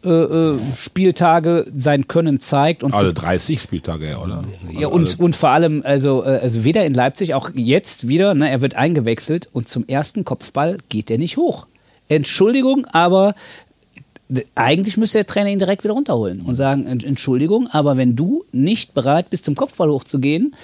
äh, 0.05 0.11
äh, 0.11 0.59
Spieltage 0.77 1.67
sein 1.75 2.07
Können 2.07 2.39
zeigt 2.39 2.85
und 2.85 2.95
Alle 2.95 3.13
30 3.13 3.61
Spieltage, 3.61 4.11
ja, 4.11 4.23
oder? 4.23 4.43
ja, 4.71 4.87
und, 4.87 5.19
und 5.19 5.35
vor 5.35 5.49
allem, 5.49 5.83
also, 5.85 6.23
äh, 6.23 6.39
also 6.41 6.63
weder 6.63 6.87
in 6.87 6.95
Leipzig, 6.95 7.35
auch 7.35 7.51
jetzt 7.55 8.07
wieder, 8.07 8.35
ne, 8.35 8.49
er 8.49 8.61
wird 8.61 8.77
eingewechselt 8.77 9.49
und 9.53 9.69
zum 9.69 9.89
ersten 9.89 10.25
Kopfball 10.25 10.79
geht 10.89 11.11
er 11.11 11.19
nicht 11.19 11.37
hoch. 11.37 11.67
Entschuldigung, 12.09 12.87
aber 12.87 13.35
eigentlich 14.55 14.97
müsste 14.97 15.19
der 15.19 15.27
Trainer 15.27 15.51
ihn 15.51 15.59
direkt 15.59 15.85
wieder 15.85 15.95
runterholen 15.95 16.41
und 16.43 16.55
sagen, 16.55 16.87
"Ent- 16.87 17.05
Entschuldigung, 17.05 17.69
aber 17.69 17.97
wenn 17.97 18.15
du 18.17 18.45
nicht 18.53 18.95
bereit 18.95 19.31
bist, 19.31 19.45
zum 19.45 19.55
Kopfball 19.55 19.89
hochzugehen, 19.91 20.55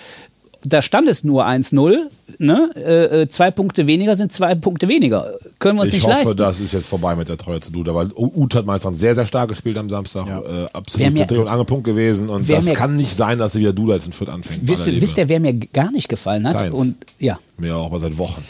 da 0.66 0.80
stand 0.80 1.08
es 1.10 1.24
nur 1.24 1.44
1-0. 1.44 2.08
Ne? 2.38 2.70
Äh, 2.74 3.22
äh, 3.22 3.28
zwei 3.28 3.50
Punkte 3.50 3.86
weniger 3.86 4.16
sind 4.16 4.32
zwei 4.32 4.54
Punkte 4.54 4.88
weniger. 4.88 5.30
Können 5.58 5.76
wir 5.76 5.82
uns 5.82 5.88
Ich 5.92 5.96
nicht 5.96 6.06
hoffe, 6.06 6.24
leisten. 6.24 6.36
das 6.38 6.58
ist 6.60 6.72
jetzt 6.72 6.88
vorbei 6.88 7.14
mit 7.16 7.28
der 7.28 7.36
Treue 7.36 7.60
zu 7.60 7.70
Duda, 7.70 7.94
weil 7.94 8.08
Ut 8.16 8.54
hat 8.54 8.64
meistens 8.64 8.98
sehr, 8.98 9.14
sehr 9.14 9.26
stark 9.26 9.50
gespielt 9.50 9.76
am 9.76 9.90
Samstag. 9.90 10.26
Äh, 10.26 10.30
Wer 10.42 10.70
absolut 10.74 11.12
mir- 11.12 11.26
Dreh- 11.26 11.36
und 11.36 11.48
Angelpunkt 11.48 11.84
gewesen. 11.84 12.30
Und 12.30 12.48
das 12.48 12.64
mir- 12.64 12.72
kann 12.72 12.96
nicht 12.96 13.14
sein, 13.14 13.36
dass 13.38 13.54
wieder 13.56 13.74
Duda 13.74 13.92
jetzt 13.94 14.06
in 14.06 14.12
Fürth 14.12 14.30
anfängt. 14.30 14.66
wisst, 14.66 14.86
wisst 14.86 15.18
ihr, 15.18 15.28
wer 15.28 15.38
mir 15.38 15.52
gar 15.52 15.90
nicht 15.90 16.08
gefallen 16.08 16.48
hat? 16.48 16.58
Keins. 16.58 16.80
Und 16.80 16.96
ja, 17.18 17.38
Mir 17.58 17.76
auch, 17.76 17.84
aber 17.86 18.00
seit 18.00 18.16
Wochen. 18.16 18.42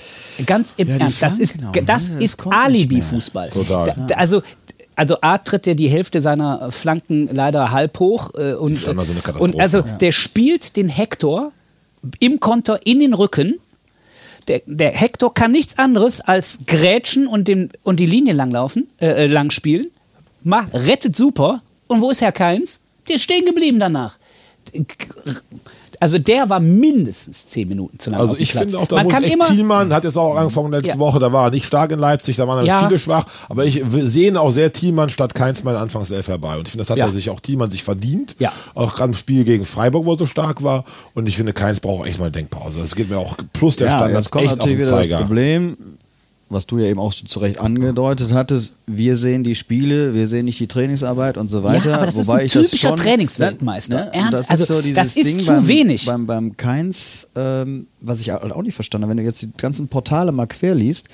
ganz 0.47 0.75
im 0.77 0.89
Ja, 0.91 0.97
Ernst, 0.99 1.21
das 1.21 1.39
ist, 1.41 1.57
das 1.61 1.75
ne? 1.75 1.83
Das 1.85 2.09
ist 2.21 2.39
Alibi-Fußball. 2.49 3.51
Total. 3.51 3.93
Da, 4.09 4.15
also, 4.15 4.41
also 4.97 5.21
A 5.21 5.39
tritt 5.39 5.67
er 5.67 5.75
die 5.75 5.89
Hälfte 5.89 6.21
seiner 6.21 6.71
Flanken 6.71 7.29
leider 7.33 7.71
halb 7.73 7.99
hoch 7.99 8.31
äh, 8.35 8.55
und, 8.55 8.75
Katastrophe. 9.23 9.39
und 9.39 9.61
also 9.61 9.83
der 9.83 10.13
spielt 10.13 10.77
den 10.77 10.89
Hector 10.89 11.53
im 12.21 12.41
Konter 12.41 12.81
in 12.85 13.01
den 13.01 13.15
Rücken. 13.15 13.59
Der, 14.49 14.63
der 14.67 14.93
Hector 14.93 15.33
kann 15.33 15.53
nichts 15.53 15.79
anderes 15.79 16.21
als 16.21 16.61
grätschen 16.67 17.27
und, 17.27 17.49
dem, 17.49 17.71
und 17.83 17.99
die 17.99 18.07
Linie 18.07 18.35
langlaufen, 18.35 18.89
äh, 19.01 19.25
äh, 19.25 19.27
lang 19.27 19.51
spielen. 19.51 19.87
Ma, 20.43 20.67
rettet 20.73 21.17
super. 21.17 21.63
Und 21.87 22.03
wo 22.03 22.11
ist 22.11 22.21
Herr 22.21 22.33
Keins? 22.33 22.81
Der 23.09 23.17
ist 23.17 23.23
stehen 23.23 23.47
geblieben 23.47 23.81
danach. 23.81 24.19
Also 26.05 26.19
der 26.19 26.51
war 26.51 26.61
mindestens 26.61 27.47
zehn 27.47 27.67
Minuten 27.67 27.99
zu 27.99 28.11
lange 28.11 28.21
Also 28.21 28.37
ich 28.37 28.51
Platz. 28.53 28.65
finde 28.65 28.79
auch, 28.79 28.87
da 28.87 28.97
Man 28.97 29.05
muss 29.07 29.15
kann 29.15 29.25
echt 29.25 29.33
immer, 29.33 29.47
Thielmann, 29.47 29.91
hat 29.95 30.05
jetzt 30.05 30.19
auch 30.19 30.37
angefangen 30.37 30.71
letzte 30.71 30.89
Ja. 30.91 30.99
Woche, 30.99 31.19
da 31.19 31.33
war 31.33 31.47
er 31.47 31.51
nicht 31.51 31.65
stark 31.65 31.93
in 31.93 31.99
Leipzig, 31.99 32.37
da 32.37 32.47
waren 32.47 32.59
dann 32.59 32.67
Ja. 32.67 32.85
viele 32.87 32.99
schwach, 32.99 33.25
aber 33.49 33.65
ich 33.65 33.83
sehe 33.89 34.39
auch 34.39 34.51
sehr 34.51 34.71
Thielmann 34.71 35.09
statt 35.09 35.35
Keins 35.35 35.65
meine 35.65 35.79
Anfangself 35.79 36.29
herbei 36.29 36.57
und 36.59 36.69
ich 36.69 36.73
finde, 36.73 36.83
das 36.83 36.91
hat 36.91 36.99
Ja. 36.99 37.07
er 37.07 37.11
sich 37.11 37.31
auch 37.31 37.41
Thielmann 37.41 37.71
sich 37.71 37.83
verdient, 37.83 38.37
Ja. 38.39 38.53
auch 38.75 38.97
gerade 38.97 39.13
im 39.13 39.15
Spiel 39.15 39.45
gegen 39.45 39.65
Freiburg, 39.65 40.05
wo 40.05 40.13
er 40.13 40.19
so 40.19 40.27
stark 40.27 40.63
war 40.63 40.85
und 41.15 41.27
ich 41.27 41.39
finde, 41.39 41.55
Keins 41.55 41.81
braucht 41.81 42.07
echt 42.07 42.19
mal 42.19 42.27
eine 42.27 42.33
Denkpause, 42.33 42.81
das 42.81 42.95
geht 42.95 43.09
mir 43.09 43.17
auch 43.17 43.35
plus 43.55 43.77
der 43.77 43.87
ja, 43.87 43.97
Standard 43.99 44.23
jetzt 44.25 44.31
kommt 44.31 44.45
echt 44.45 44.53
auf 44.53 44.59
natürlich 44.59 44.77
den 44.79 44.87
wieder 44.87 44.97
das 44.99 45.01
Zeiger. 45.09 45.19
Problem, 45.21 45.77
was 46.49 46.67
du 46.67 46.79
ja 46.79 46.87
eben 46.87 47.01
auch 47.01 47.13
zu 47.13 47.39
Recht 47.39 47.59
angedeutet 47.59 48.33
hattest. 48.33 48.77
Wir 48.87 49.17
sehen 49.17 49.45
die 49.45 49.55
Spiele, 49.55 50.15
wir 50.15 50.29
sehen 50.29 50.45
nicht 50.45 50.61
die 50.61 50.67
Trainingsarbeit 50.67 51.37
und 51.37 51.49
so 51.49 51.65
weiter. 51.65 51.91
Ja, 51.91 51.97
aber 51.97 52.07
das 52.07 52.17
ist 52.17 52.29
wobei 52.29 52.41
ein 52.41 52.47
ich 52.47 52.53
das 52.53 52.67
typischer 52.67 52.89
schon, 52.89 52.97
Trainingsweltmeister. 52.97 53.97
Ne, 54.07 54.15
Ernst? 54.15 54.33
das 54.33 54.51
Also, 54.51 54.63
ist 54.63 54.69
so 54.69 54.83
dieses 54.83 54.97
das 54.97 55.17
ist 55.17 55.27
Ding 55.27 55.39
zu 55.39 55.53
beim, 55.53 55.69
wenig. 55.69 56.07
Beim, 56.07 56.27
beim 56.27 56.57
Keins, 56.57 57.29
ähm, 57.35 57.87
was 58.01 58.21
ich 58.21 58.31
halt 58.31 58.53
auch 58.53 58.63
nicht 58.63 58.75
verstanden 58.75 59.05
habe, 59.05 59.11
wenn 59.11 59.19
du 59.19 59.25
jetzt 59.25 59.43
die 59.43 59.53
ganzen 59.57 59.89
Portale 59.89 60.33
mal 60.33 60.47
quer 60.47 60.75
liest, 60.75 61.09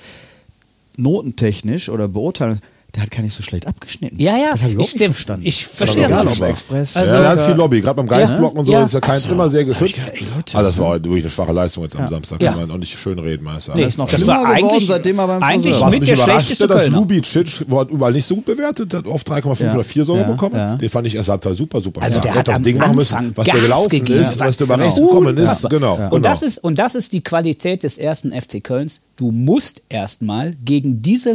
notentechnisch 0.97 1.89
oder 1.89 2.07
Beurteilung, 2.07 2.59
der 2.95 3.03
hat 3.03 3.11
gar 3.11 3.21
nicht 3.21 3.33
so 3.35 3.41
schlecht 3.41 3.67
abgeschnitten. 3.67 4.19
Ja, 4.19 4.35
ja, 4.37 4.51
Das 4.51 4.61
ich 4.63 4.69
ich, 4.71 4.77
nicht 4.77 4.97
verstanden. 5.13 5.45
ich 5.45 5.65
verstehe 5.65 6.03
das 6.03 6.13
auch 6.15 6.23
nicht. 6.25 6.41
Express. 6.41 6.97
Also- 6.97 7.15
ja, 7.15 7.29
hat 7.29 7.39
viel 7.39 7.53
Lobby, 7.55 7.79
gerade 7.81 7.95
beim 7.95 8.07
Geistblock 8.07 8.53
Ja. 8.53 8.59
und 8.59 8.65
so 8.65 8.73
Ja. 8.73 8.83
ist 8.83 8.93
der 8.93 9.01
Keins 9.01 9.25
immer 9.27 9.47
sehr 9.49 9.63
geschützt. 9.63 9.95
gedacht, 9.95 10.13
ey, 10.15 10.25
Leute. 10.35 10.57
also 10.57 10.67
das 10.69 10.79
war 10.79 10.93
wirklich 11.03 11.23
eine 11.23 11.29
schwache 11.29 11.51
Leistung 11.53 11.83
jetzt 11.83 11.95
am 11.95 12.09
Samstag, 12.09 12.41
Ja. 12.41 12.51
kann 12.51 12.61
man 12.61 12.71
auch 12.71 12.77
nicht 12.77 12.99
schön 12.99 13.17
reden, 13.19 13.43
Meister. 13.43 13.75
Nee, 13.75 13.83
Das 13.85 13.97
noch 13.97 14.09
das 14.09 14.19
schlimmer 14.19 14.33
war 14.41 14.55
geworden, 14.55 14.65
eigentlich, 14.71 14.87
seitdem 14.87 15.19
er 15.19 15.27
beim 15.27 15.43
eigentlich 15.43 15.73
Friseur 15.73 15.85
Was 15.87 15.91
mit 15.93 15.99
mich 16.01 16.09
der 16.09 16.17
schlechteste 16.17 16.67
dass. 16.67 16.87
Lubicic 16.87 17.69
wurde 17.69 17.93
überall 17.93 18.11
nicht 18.13 18.25
so 18.25 18.35
gut 18.35 18.45
bewertet, 18.45 18.93
hat 18.93 19.05
oft 19.07 19.27
3,5 19.29 19.67
Ja. 19.69 19.73
oder 19.75 19.83
4 19.83 20.03
sogar 20.05 20.21
Ja, 20.23 20.27
bekommen. 20.31 20.55
ja. 20.55 20.75
Den 20.75 20.89
fand 20.89 21.07
ich 21.07 21.15
erst 21.15 21.29
Halbzeit 21.29 21.55
super, 21.55 21.79
super. 21.81 22.01
Also 22.03 22.19
der 22.19 22.35
hat 22.35 22.47
das 22.47 22.57
am 22.57 22.63
Ding 22.63 22.77
machen 22.77 22.95
müssen, 22.95 23.31
was 23.35 23.45
der 23.45 23.59
gelaufen 23.59 24.05
ist, 24.07 24.39
was 24.39 24.57
der 24.57 24.65
über 24.65 24.75
genau. 24.75 24.85
rechts 24.85 24.99
gekommen 24.99 25.37
ist. 25.37 25.69
Genau. 25.69 25.93
Und, 25.95 26.09
genau. 26.09 26.19
das 26.19 26.41
ist, 26.41 26.57
und 26.57 26.77
das 26.77 26.95
ist 26.95 27.13
die 27.13 27.21
Qualität 27.23 27.83
des 27.83 27.97
ersten 27.97 28.31
FC 28.33 28.59
Kölns. 28.61 28.99
Du 29.15 29.31
musst 29.31 29.81
erstmal 29.87 30.55
gegen 30.65 31.01
diese 31.01 31.31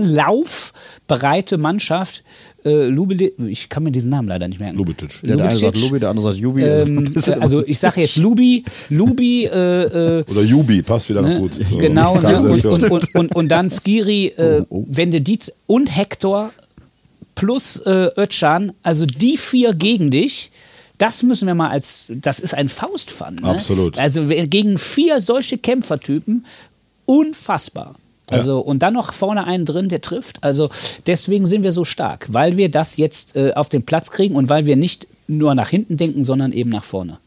laufbereite 1.47 1.59
Mannschaft, 1.59 2.24
äh, 2.64 2.88
Lubili, 2.88 3.32
ich 3.49 3.68
kann 3.68 3.82
mir 3.84 3.90
diesen 3.92 4.11
Namen 4.11 4.28
leider 4.28 4.49
nicht 4.49 4.59
merken. 4.61 4.76
Lubicic. 4.76 5.22
Ja, 5.24 5.36
der 5.36 5.49
eine 5.49 5.57
sagt. 5.57 5.78
Lubi, 5.80 5.99
der 6.01 6.11
andere 6.11 6.28
sagt 6.28 6.38
Jubi. 6.38 6.62
Ähm, 6.62 7.14
äh, 7.26 7.30
also 7.34 7.64
ich 7.66 7.78
sage 7.78 8.01
jetzt 8.01 8.16
Lubi, 8.16 8.64
Lubi, 8.90 9.44
äh, 9.44 10.18
äh, 10.20 10.24
Oder 10.30 10.42
Jubi, 10.42 10.82
passt 10.82 11.09
wieder 11.09 11.22
ganz 11.22 11.36
Ne? 11.36 11.40
gut. 11.42 11.55
So, 11.55 11.78
Genau, 11.78 12.20
ne? 12.20 12.40
und, 12.42 12.64
und, 12.64 12.90
und, 12.90 13.14
und, 13.14 13.36
und 13.36 13.49
dann 13.49 13.70
Skiri, 13.70 14.26
äh, 14.36 14.64
Oh, 14.68 14.84
wenn 14.88 15.11
du 15.11 15.20
die 15.20 15.38
z- 15.38 15.55
und 15.66 15.94
Hector 15.94 16.51
plus 17.34 17.78
äh, 17.80 18.11
Özcan, 18.16 18.72
also 18.82 19.07
die 19.07 19.36
vier 19.36 19.74
gegen 19.74 20.11
dich, 20.11 20.51
das 20.99 21.22
müssen 21.22 21.47
wir 21.47 21.55
mal 21.55 21.68
als, 21.70 22.07
das 22.09 22.40
ist 22.40 22.55
ein 22.55 22.68
Faustpfand. 22.70 23.42
Ne? 23.42 23.49
Absolut. 23.51 23.99
Also 23.99 24.24
gegen 24.26 24.78
vier 24.78 25.20
solche 25.20 25.59
Kämpfertypen, 25.59 26.47
unfassbar. 27.05 27.94
Also 28.29 28.59
und 28.59 28.81
dann 28.81 28.95
noch 28.95 29.12
vorne 29.12 29.47
einen 29.47 29.64
drin, 29.64 29.89
der 29.89 30.01
trifft. 30.01 30.43
Also 30.43 30.68
deswegen 31.07 31.47
sind 31.47 31.62
wir 31.62 31.72
so 31.72 31.85
stark, 31.85 32.27
weil 32.31 32.57
wir 32.57 32.70
das 32.70 32.97
jetzt 32.97 33.37
äh, 33.37 33.53
auf 33.55 33.68
den 33.68 33.85
Platz 33.85 34.11
kriegen 34.11 34.35
und 34.35 34.49
weil 34.49 34.66
wir 34.66 34.77
nicht 34.77 35.07
nur 35.29 35.55
nach 35.55 35.68
hinten 35.68 35.97
denken, 35.97 36.24
sondern 36.24 36.53
eben 36.53 36.70
nach 36.70 36.85
vorne. 36.85 37.18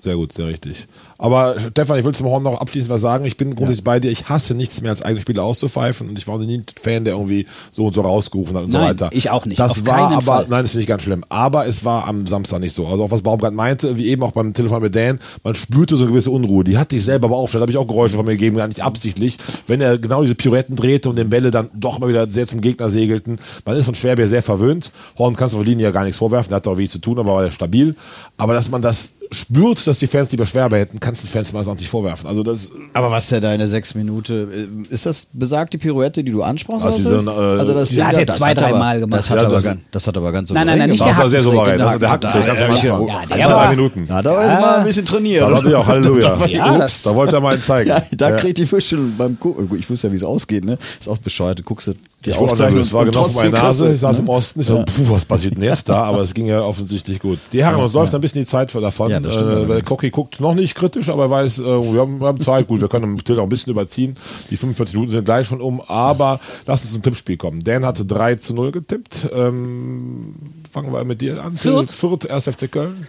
Sehr 0.00 0.16
gut, 0.16 0.32
sehr 0.32 0.48
richtig. 0.48 0.86
Aber 1.18 1.56
Stefan, 1.58 1.98
ich 1.98 2.04
will 2.04 2.14
zum 2.14 2.26
Horn 2.26 2.42
noch 2.42 2.60
abschließend 2.60 2.90
was 2.90 3.00
sagen. 3.00 3.24
Ich 3.24 3.36
bin 3.36 3.54
grundsätzlich 3.54 3.84
bei 3.84 4.00
dir. 4.00 4.10
Ich 4.10 4.28
hasse 4.28 4.54
nichts 4.54 4.80
mehr 4.82 4.90
als 4.90 5.02
eigene 5.02 5.20
Spiele 5.20 5.42
auszupfeifen 5.42 6.08
und 6.08 6.18
ich 6.18 6.26
war 6.26 6.38
nie 6.38 6.58
ein 6.58 6.64
Fan, 6.80 7.04
der 7.04 7.14
irgendwie 7.14 7.46
so 7.72 7.86
und 7.86 7.94
so 7.94 8.00
rausgerufen 8.02 8.56
hat 8.56 8.64
und 8.64 8.70
so 8.72 8.78
Nein, 8.78 8.88
weiter. 8.90 9.10
ich 9.12 9.30
auch 9.30 9.46
nicht. 9.46 9.58
Das 9.58 9.80
Auf 9.80 9.86
war 9.86 10.10
aber, 10.12 10.22
Fall. 10.22 10.46
nein, 10.48 10.62
das 10.64 10.72
finde 10.72 10.82
ich 10.82 10.88
ganz 10.88 11.02
schlimm. 11.02 11.24
Aber 11.28 11.66
es 11.66 11.84
war 11.84 12.06
am 12.06 12.26
Samstag 12.26 12.60
nicht 12.60 12.74
so. 12.74 12.86
Also 12.86 13.04
auch 13.04 13.10
was 13.10 13.22
Baumgart 13.22 13.54
meinte, 13.54 13.96
wie 13.96 14.08
eben 14.08 14.22
auch 14.22 14.32
beim 14.32 14.52
Telefon 14.52 14.82
mit 14.82 14.94
Dan, 14.94 15.18
man 15.42 15.54
spürte 15.54 15.96
so 15.96 16.04
eine 16.04 16.10
gewisse 16.12 16.30
Unruhe. 16.30 16.64
Die 16.64 16.76
hatte 16.78 16.96
ich 16.96 17.04
selber 17.04 17.26
aber 17.26 17.36
auch. 17.36 17.50
Da 17.50 17.60
habe 17.60 17.70
ich 17.70 17.76
auch 17.78 17.86
Geräusche 17.86 18.16
von 18.16 18.24
mir 18.26 18.32
gegeben, 18.32 18.56
gar 18.56 18.68
nicht 18.68 18.82
absichtlich. 18.82 19.38
Wenn 19.66 19.80
er 19.80 19.98
genau 19.98 20.22
diese 20.22 20.34
Pirouetten 20.34 20.76
drehte 20.76 21.08
und 21.08 21.16
den 21.16 21.30
Bälle 21.30 21.50
dann 21.50 21.70
doch 21.74 21.98
mal 21.98 22.08
wieder 22.08 22.30
sehr 22.30 22.46
zum 22.46 22.60
Gegner 22.60 22.90
segelten. 22.90 23.38
Man 23.64 23.76
ist 23.76 23.86
von 23.86 23.94
Schwerbier 23.94 24.28
sehr 24.28 24.42
verwöhnt. 24.42 24.90
Horn 25.18 25.36
kannst 25.36 25.54
du 25.54 25.58
auf 25.58 25.64
der 25.64 25.70
Linie 25.70 25.84
ja 25.86 25.90
gar 25.90 26.04
nichts 26.04 26.18
vorwerfen, 26.18 26.50
der 26.50 26.56
hat 26.56 26.66
doch 26.66 26.76
wenig 26.76 26.90
zu 26.90 26.98
tun, 26.98 27.18
aber 27.18 27.34
war 27.34 27.44
ja 27.44 27.50
stabil. 27.50 27.94
Aber 28.36 28.52
dass 28.54 28.70
man 28.70 28.82
das 28.82 29.14
spürt, 29.32 29.86
dass 29.86 29.98
die 29.98 30.06
Fans 30.06 30.30
lieber 30.30 30.46
Schwerbier 30.46 30.78
hätten, 30.78 31.00
kannst 31.14 31.22
du 31.22 31.28
den 31.28 31.32
Fans 31.32 31.52
meistens 31.52 31.72
auch 31.74 31.78
nicht 31.78 31.88
vorwerfen. 31.88 32.28
Also 32.28 32.42
das 32.42 32.72
Aber 32.92 33.10
was 33.10 33.30
ja 33.30 33.38
deine 33.38 33.68
sechs 33.68 33.94
Minuten, 33.94 34.86
ist 34.90 35.06
das 35.06 35.28
besagt 35.32 35.72
die 35.72 35.78
Pirouette, 35.78 36.24
die 36.24 36.32
du 36.32 36.42
ansprachst? 36.42 36.84
Also 36.84 36.96
diese, 36.98 37.30
äh, 37.30 37.60
also 37.60 37.72
das 37.74 37.88
Ding 37.90 38.04
hat 38.04 38.18
er 38.18 38.26
zwei, 38.26 38.50
hat 38.50 38.60
drei 38.60 38.70
aber- 38.70 38.78
Mal 38.78 39.00
gemacht. 39.00 39.18
Das 39.20 39.30
hat, 39.30 39.36
Ja, 39.38 39.44
aber, 39.46 39.54
das- 39.54 39.64
ganz, 39.64 39.80
das 39.92 40.06
hat 40.08 40.16
aber 40.16 40.32
ganz 40.32 40.50
Nein, 40.50 40.66
nein, 40.66 40.78
nein, 40.78 40.90
nicht 40.90 41.00
das 41.00 41.08
der 41.08 41.16
war 41.18 41.30
sehr 41.30 41.42
souverän. 41.42 41.80
Also 41.80 41.98
der 42.00 42.10
Hacktrick, 42.10 42.46
ganz 42.46 42.60
am 42.60 42.66
Ja, 42.66 42.72
Anfang. 42.74 43.06
ja, 43.06 43.36
der 43.36 43.48
war 43.48 43.56
war- 43.56 43.64
drei 43.66 43.70
Minuten. 43.76 44.06
Ja, 44.08 44.22
da 44.22 44.42
ist 44.44 44.60
mal 44.60 44.78
ein 44.78 44.84
bisschen 44.84 45.06
trainiert. 45.06 45.42
Da 45.42 45.50
wollte 45.52 45.68
ich 45.68 45.74
auch 45.74 45.86
Halleluja. 45.86 46.36
Da, 46.40 46.46
Ja, 46.46 46.78
das- 46.78 47.02
Da 47.04 47.14
wollte 47.14 47.36
er 47.36 47.40
mal 47.40 47.52
einen 47.54 47.62
zeigen. 47.62 47.88
ja, 47.90 48.02
da 48.12 48.30
Ja. 48.30 48.36
kriegt 48.36 48.58
die 48.58 48.66
Fische 48.66 48.96
beim 49.16 49.38
Gucken. 49.38 49.70
Ich 49.78 49.88
wusste 49.88 50.08
ja, 50.08 50.12
wie 50.12 50.16
es 50.16 50.24
ausgeht, 50.24 50.64
ne? 50.64 50.76
Ist 50.98 51.08
auch 51.08 51.18
bescheuert. 51.18 51.60
Du 51.60 51.62
guckst 51.62 51.86
dir 51.86 51.94
die 52.24 52.30
Ich 52.30 52.36
war 52.36 52.42
Aufzeichnung 52.42 52.74
nervös, 52.76 52.92
war 52.92 53.04
genau 53.04 53.24
vor 53.24 53.44
meiner 53.44 53.62
Nase. 53.62 53.94
Ich 53.94 54.00
saß 54.00 54.18
im 54.20 54.28
Osten. 54.28 54.60
Ich 54.60 54.66
so, 54.66 54.78
puh, 54.84 55.10
was 55.10 55.24
passiert 55.26 55.54
denn 55.56 55.62
jetzt 55.62 55.88
da? 55.88 56.02
Aber 56.04 56.22
es 56.22 56.32
ging 56.34 56.46
ja 56.46 56.60
offensichtlich 56.62 57.20
gut. 57.20 57.38
Die 57.52 57.62
Herren, 57.62 57.76
uns 57.80 57.92
läuft 57.92 58.14
ein 58.14 58.20
bisschen 58.20 58.42
die 58.42 58.46
Zeit 58.46 58.74
davon. 58.74 59.10
Ja, 59.10 59.18
äh. 59.18 59.82
Cocky 59.82 60.10
guckt 60.10 60.40
noch 60.40 60.54
nicht 60.54 60.74
kritisch, 60.74 60.93
aber 61.08 61.24
er 61.24 61.30
weiß, 61.30 61.58
äh, 61.58 61.62
wir, 61.64 62.00
haben, 62.00 62.20
wir 62.20 62.26
haben 62.26 62.40
Zeit. 62.40 62.66
Gut, 62.68 62.80
wir 62.80 62.88
können 62.88 63.14
natürlich 63.14 63.40
auch 63.40 63.44
ein 63.44 63.48
bisschen 63.48 63.72
überziehen. 63.72 64.16
Die 64.50 64.56
45 64.56 64.94
Minuten 64.94 65.12
sind 65.12 65.24
gleich 65.24 65.46
schon 65.46 65.60
um. 65.60 65.80
Aber 65.80 66.40
lass 66.66 66.82
uns 66.82 66.92
zum 66.92 67.02
Tippspiel 67.02 67.36
kommen. 67.36 67.62
Dan 67.62 67.84
hatte 67.84 68.04
3 68.04 68.36
zu 68.36 68.54
0 68.54 68.72
getippt. 68.72 69.28
Ähm, 69.32 70.34
fangen 70.70 70.92
wir 70.92 71.04
mit 71.04 71.20
dir 71.20 71.42
an. 71.44 71.56
Fürth. 71.56 71.90
Fürth, 71.90 72.26
1. 72.30 72.48
FC 72.48 72.70
Köln. 72.70 73.08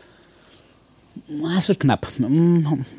Es 1.58 1.68
wird 1.68 1.80
knapp. 1.80 2.08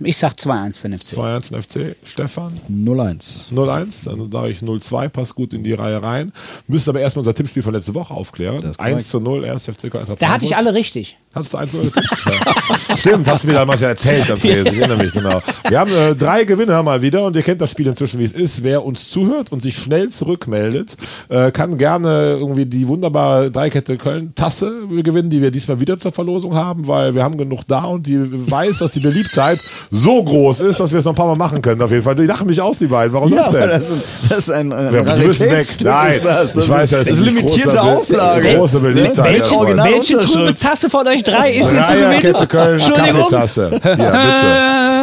Ich 0.01 0.17
sag 0.17 0.33
2-1 0.33 0.79
für 0.79 0.89
den 0.89 0.99
FC. 0.99 1.19
2-1 1.19 1.47
für 1.47 1.53
den 1.53 1.95
FC. 1.95 1.97
Stefan. 2.03 2.53
0-1. 2.71 3.53
0-1, 3.53 4.05
dann 4.07 4.31
sage 4.31 4.51
ich 4.51 4.59
0-2, 4.59 5.09
passt 5.09 5.35
gut 5.35 5.53
in 5.55 5.63
die 5.65 5.73
Reihe 5.73 6.03
rein. 6.03 6.33
Müssen 6.67 6.91
aber 6.91 7.01
erstmal 7.01 7.21
unser 7.21 7.35
Tippspiel 7.35 7.63
von 7.63 7.75
letzte 7.75 7.95
Woche 7.95 8.15
aufklären. 8.15 8.63
ist 8.63 8.81
1 8.81 9.09
zu 9.09 9.21
0, 9.21 9.45
erst 9.45 9.71
FC 9.71 9.91
Köln. 9.91 10.07
Da 10.19 10.29
hatte 10.29 10.45
ich 10.45 10.57
alle 10.57 10.75
richtig. 10.75 11.19
Hattest 11.35 11.53
du 11.53 11.59
1 11.59 11.73
0 11.75 11.93
ja. 12.27 12.97
Stimmt, 12.97 13.29
hast 13.29 13.45
du 13.45 13.49
mir 13.49 13.55
damals 13.55 13.81
ja 13.83 13.89
erzählt 13.89 14.31
am 14.31 14.39
Tresen, 14.41 14.73
ich 14.73 14.79
erinnere 14.79 15.03
mich 15.03 15.13
genau. 15.13 15.43
Wir 15.69 15.79
haben 15.79 15.93
äh, 15.93 16.15
drei 16.15 16.45
Gewinner 16.45 16.83
mal 16.83 17.03
wieder 17.03 17.25
und 17.25 17.37
ihr 17.37 17.43
kennt 17.43 17.61
das 17.61 17.71
Spiel 17.71 17.87
inzwischen, 17.87 18.19
wie 18.19 18.25
es 18.25 18.33
ist. 18.33 18.65
Wer 18.65 18.85
uns 18.85 19.11
zuhört 19.11 19.53
und 19.53 19.63
sich 19.63 19.77
schnell 19.77 20.09
zurückmeldet, 20.09 20.97
äh, 21.29 21.51
kann 21.51 21.77
gerne 21.77 22.37
irgendwie 22.41 22.65
die 22.65 22.89
wunderbare 22.89 23.51
Dreikette 23.51 23.99
Köln-Tasse 23.99 24.87
gewinnen, 25.03 25.29
die 25.29 25.43
wir 25.43 25.51
diesmal 25.51 25.79
wieder 25.81 25.99
zur 25.99 26.13
Verlosung 26.13 26.55
haben, 26.55 26.87
weil 26.87 27.15
wir 27.15 27.23
haben 27.23 27.37
genug 27.37 27.65
da 27.67 27.85
und 27.85 28.06
die 28.07 28.51
weiß, 28.51 28.79
dass 28.79 28.93
die 28.93 29.01
Beliebtheit 29.01 29.59
so 29.91 30.23
groß 30.23 30.61
ist, 30.61 30.81
dass 30.81 30.93
wir 30.93 30.99
es 30.99 31.05
noch 31.05 31.13
ein 31.13 31.17
paar 31.17 31.27
Mal 31.27 31.37
machen 31.37 31.61
können. 31.61 31.83
Auf 31.83 31.91
jeden 31.91 32.03
Fall. 32.03 32.15
Die 32.17 32.25
lachen 32.25 32.47
mich 32.47 32.61
aus, 32.61 32.79
die 32.79 32.87
beiden. 32.87 33.13
Warum 33.13 33.31
Ja, 33.31 33.37
das 33.43 33.51
denn? 33.51 33.69
das 33.69 33.91
ist 33.91 33.93
ein, 33.93 34.03
das 34.29 34.39
ist 34.39 34.51
ein, 34.51 34.73
ein 34.73 34.93
Wir- 34.93 35.27
müssen 35.27 35.51
weg. 35.51 35.67
Nein, 35.85 36.13
ist 36.13 36.25
das. 36.25 36.53
das 36.55 36.65
ich 36.65 36.71
weiß 36.71 36.91
ja, 36.91 36.99
es 36.99 37.09
das 37.09 37.15
ist 37.15 37.21
ist 37.21 37.25
nicht 37.27 37.35
limitierte 37.37 37.69
großer 37.77 37.83
Auflage. 37.85 38.55
große 38.57 38.81
Beliebtheit. 38.81 39.17
Ne? 39.33 39.39
Ja, 39.77 39.85
Welche 39.85 40.19
trübe. 40.19 40.55
Tasse 40.55 40.89
von 40.91 41.07
euch 41.09 41.23
drei 41.23 41.53
ist 41.53 41.71
hier 41.71 41.85
zu 41.85 41.93
gewinnen? 41.93 42.21
Dreierkette 42.21 42.47
Köln, 42.47 42.75
Entschuldigung. 42.81 43.21
Kaffeetasse. 43.21 43.71
Ja, 43.85 43.91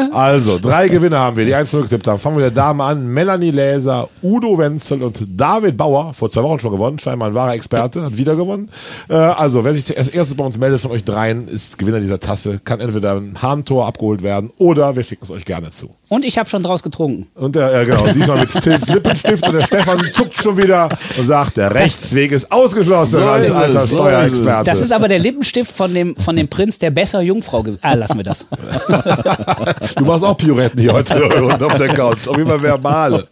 bitte. 0.07 0.13
Also, 0.13 0.59
drei 0.59 0.87
Gewinner 0.89 1.19
haben 1.19 1.37
wir, 1.37 1.45
die 1.45 1.55
eins 1.55 1.71
getippt 1.71 2.07
haben. 2.07 2.19
Fangen 2.19 2.37
wir 2.37 2.45
mit 2.45 2.55
der 2.55 2.63
Dame 2.63 2.83
an. 2.83 3.07
Melanie 3.07 3.49
Läser, 3.51 4.07
Udo 4.21 4.57
Wenzel 4.57 5.01
und 5.01 5.23
David 5.35 5.75
Bauer. 5.75 6.13
Vor 6.13 6.29
zwei 6.29 6.43
Wochen 6.43 6.59
schon 6.59 6.71
gewonnen. 6.71 6.99
Scheinbar 6.99 7.29
ein 7.29 7.33
wahrer 7.35 7.53
Experte. 7.55 8.03
Hat 8.03 8.15
wieder 8.17 8.35
gewonnen. 8.35 8.69
Äh, 9.09 9.15
also, 9.15 9.63
wer 9.63 9.73
sich 9.73 9.97
als 9.97 10.09
erstes 10.09 10.35
bei 10.35 10.43
uns 10.45 10.57
meldet 10.59 10.81
von 10.81 10.91
euch 10.91 11.03
dreien, 11.03 11.47
ist 11.47 11.77
Gewinner 11.79 11.99
dieser 11.99 12.19
Tasse. 12.19 12.59
Kann 12.63 12.79
entweder 12.79 12.92
mit 12.93 13.05
einem 13.05 13.41
Handtor 13.41 13.85
abgeholt 13.85 14.23
werden 14.23 14.51
oder 14.57 14.95
wir 14.95 15.03
schicken 15.03 15.23
es 15.23 15.31
euch 15.31 15.45
gerne 15.45 15.71
zu. 15.71 15.89
Und 16.09 16.25
ich 16.25 16.37
habe 16.37 16.49
schon 16.49 16.63
draus 16.63 16.83
getrunken. 16.83 17.27
Und 17.35 17.55
der, 17.55 17.71
ja, 17.71 17.83
genau, 17.83 18.05
diesmal 18.07 18.39
mit 18.39 18.51
Tils 18.51 18.87
Lippenstift 18.87 19.47
und 19.47 19.53
der 19.53 19.65
Stefan 19.65 19.99
zuckt 20.13 20.37
schon 20.37 20.57
wieder 20.57 20.89
und 21.17 21.25
sagt, 21.25 21.57
der 21.57 21.73
Rechtsweg 21.73 22.31
ist 22.31 22.51
ausgeschlossen 22.51 23.19
So 23.19 23.27
als 23.27 23.47
ist 23.47 23.55
alter 23.55 23.85
so 23.85 23.95
Steuerexperte. 23.95 24.69
Das 24.69 24.81
ist 24.81 24.91
aber 24.91 25.07
der 25.07 25.19
Lippenstift 25.19 25.71
von 25.71 25.93
dem, 25.93 26.15
von 26.15 26.35
dem 26.35 26.47
Prinz, 26.47 26.79
der 26.79 26.91
besser 26.91 27.21
Jungfrau. 27.21 27.65
Ah, 27.81 27.93
lassen 27.93 28.17
wir 28.17 28.23
das. 28.23 28.45
Du 29.95 30.05
machst 30.05 30.23
auch 30.23 30.35
Pirouetten 30.35 30.79
hier 30.79 30.93
heute 30.93 31.15
unten 31.43 31.63
auf 31.63 31.75
der 31.75 31.89
Couch. 31.89 32.27
Auf 32.27 32.37
jeden 32.37 32.49
Fall 32.49 32.61
verbale. 32.61 33.27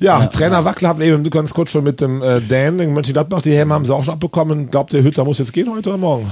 Ja, 0.00 0.26
Trainer 0.26 0.64
Wackler 0.64 0.90
hat 0.90 1.00
eben 1.00 1.28
ganz 1.28 1.52
kurz 1.52 1.72
schon 1.72 1.84
mit 1.84 2.00
dem 2.00 2.22
äh, 2.22 2.40
Dan 2.40 2.78
in 2.80 2.94
Mönchengladbach, 2.94 3.42
die 3.42 3.54
Helme 3.54 3.74
haben 3.74 3.84
sie 3.84 3.94
auch 3.94 4.02
schon 4.02 4.14
abbekommen. 4.14 4.70
Glaubt 4.70 4.92
der 4.92 5.02
Hütter 5.02 5.24
muss 5.24 5.38
jetzt 5.38 5.52
gehen 5.52 5.70
heute 5.70 5.90
oder 5.90 5.98
morgen? 5.98 6.30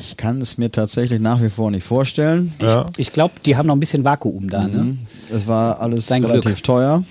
Ich 0.00 0.16
kann 0.16 0.40
es 0.40 0.56
mir 0.56 0.72
tatsächlich 0.72 1.20
nach 1.20 1.42
wie 1.42 1.50
vor 1.50 1.70
nicht 1.70 1.84
vorstellen. 1.84 2.54
Ja. 2.60 2.86
Ich 2.96 3.12
glaube, 3.12 3.34
die 3.44 3.56
haben 3.56 3.66
noch 3.66 3.76
ein 3.76 3.80
bisschen 3.80 4.04
Vakuum 4.04 4.48
da. 4.48 4.66
Ne? 4.66 4.96
Es 5.32 5.46
war 5.46 5.80
alles 5.80 6.06
Sein 6.06 6.24
relativ 6.24 6.44
Glück. 6.54 6.64
teuer. 6.64 7.04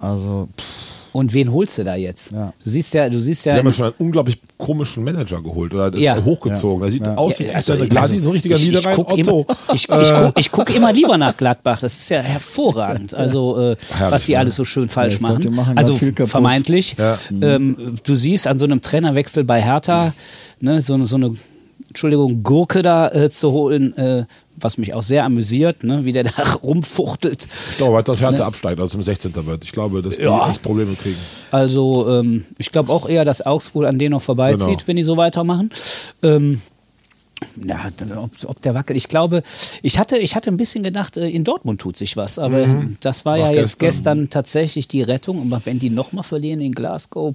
Also, 0.00 0.48
pff, 0.58 0.64
Und 1.12 1.34
wen 1.34 1.52
holst 1.52 1.76
du 1.78 1.84
da 1.84 1.94
jetzt? 1.94 2.30
Ja. 2.32 2.52
Du 2.64 2.70
siehst 2.70 2.94
ja, 2.94 3.08
du 3.10 3.20
siehst 3.20 3.44
Die 3.44 3.50
ja. 3.50 3.56
haben 3.56 3.66
ja 3.66 3.72
schon 3.72 3.86
einen 3.86 3.94
unglaublich 3.98 4.40
komischen 4.56 5.04
Manager 5.04 5.42
geholt 5.42 5.74
oder 5.74 5.90
das 5.90 6.00
Ja. 6.00 6.22
hochgezogen. 6.24 6.82
Der 6.82 6.92
sieht 6.92 7.06
aus 7.06 7.38
wie 7.40 7.44
Ja, 7.44 7.54
also, 7.54 7.72
eine 7.72 7.82
also, 7.82 7.90
Gladi, 7.94 8.20
so 8.20 8.30
ein 8.30 8.32
richtiger 8.34 8.54
ich, 8.56 8.62
ich 8.62 8.68
Niederrhein 8.68 8.96
guck 8.96 9.12
Otto. 9.12 9.46
Immer, 9.46 9.74
ich, 9.74 9.88
ich, 9.88 9.88
guck, 10.14 10.38
ich 10.38 10.52
guck 10.52 10.74
immer 10.74 10.92
lieber 10.92 11.18
nach 11.18 11.36
Gladbach. 11.36 11.80
Das 11.80 11.98
ist 11.98 12.08
ja 12.08 12.20
hervorragend. 12.20 13.12
Also, 13.14 13.72
äh, 13.72 13.76
was 14.08 14.24
die 14.24 14.32
ne? 14.32 14.38
alles 14.38 14.56
so 14.56 14.64
schön 14.64 14.88
falsch 14.88 15.16
ich 15.16 15.20
machen. 15.20 15.42
die 15.42 15.48
machen 15.50 15.76
also, 15.76 15.98
vermeintlich. 16.26 16.96
Ja. 16.98 17.18
Ähm, 17.42 17.96
du 18.04 18.14
siehst 18.14 18.46
an 18.46 18.56
so 18.58 18.64
einem 18.64 18.80
Trainerwechsel 18.80 19.44
bei 19.44 19.60
Hertha, 19.62 20.14
ne, 20.60 20.80
so, 20.80 21.02
so 21.04 21.16
eine, 21.16 21.34
Entschuldigung, 21.98 22.44
Gurke 22.44 22.82
da 22.82 23.08
äh, 23.08 23.28
zu 23.28 23.50
holen, 23.50 23.96
äh, 23.96 24.24
was 24.56 24.78
mich 24.78 24.94
auch 24.94 25.02
sehr 25.02 25.24
amüsiert, 25.24 25.82
ne, 25.82 26.04
wie 26.04 26.12
der 26.12 26.22
da 26.22 26.30
rumfuchtelt. 26.62 27.48
Ich 27.72 27.76
glaube, 27.76 27.94
weil 27.94 28.04
das 28.04 28.20
Härte 28.20 28.44
absteigt, 28.44 28.78
also 28.78 28.92
zum 28.92 29.02
16. 29.02 29.34
wird. 29.46 29.64
Ich 29.64 29.72
glaube, 29.72 30.00
dass 30.00 30.16
die 30.16 30.22
Ja. 30.22 30.48
echt 30.48 30.62
Probleme 30.62 30.94
kriegen. 30.94 31.16
Also 31.50 32.06
ähm, 32.08 32.44
ich 32.56 32.70
glaube 32.70 32.92
auch 32.92 33.08
eher, 33.08 33.24
dass 33.24 33.44
Augsburg 33.44 33.86
an 33.86 33.98
denen 33.98 34.12
noch 34.12 34.22
vorbeizieht, 34.22 34.66
Genau. 34.68 34.82
wenn 34.86 34.96
die 34.96 35.02
so 35.02 35.16
weitermachen. 35.16 35.70
Ähm, 36.22 36.60
ja, 37.64 37.78
ob, 38.16 38.30
ob 38.46 38.62
der 38.62 38.74
wackelt. 38.74 38.96
Ich 38.96 39.08
glaube, 39.08 39.42
ich 39.82 39.98
hatte, 39.98 40.16
ich 40.18 40.34
hatte 40.36 40.50
ein 40.50 40.56
bisschen 40.56 40.82
gedacht, 40.82 41.16
äh, 41.16 41.28
in 41.28 41.44
Dortmund 41.44 41.80
tut 41.80 41.96
sich 41.96 42.16
was, 42.16 42.38
aber 42.38 42.66
das 43.00 43.24
war 43.24 43.36
ja 43.38 43.46
Nach 43.46 43.52
jetzt 43.52 43.78
gestern. 43.78 44.18
gestern 44.18 44.30
tatsächlich 44.30 44.88
die 44.88 45.02
Rettung. 45.02 45.40
Aber 45.52 45.60
wenn 45.64 45.78
die 45.78 45.90
nochmal 45.90 46.24
verlieren 46.24 46.60
in 46.60 46.72
Glasgow 46.72 47.34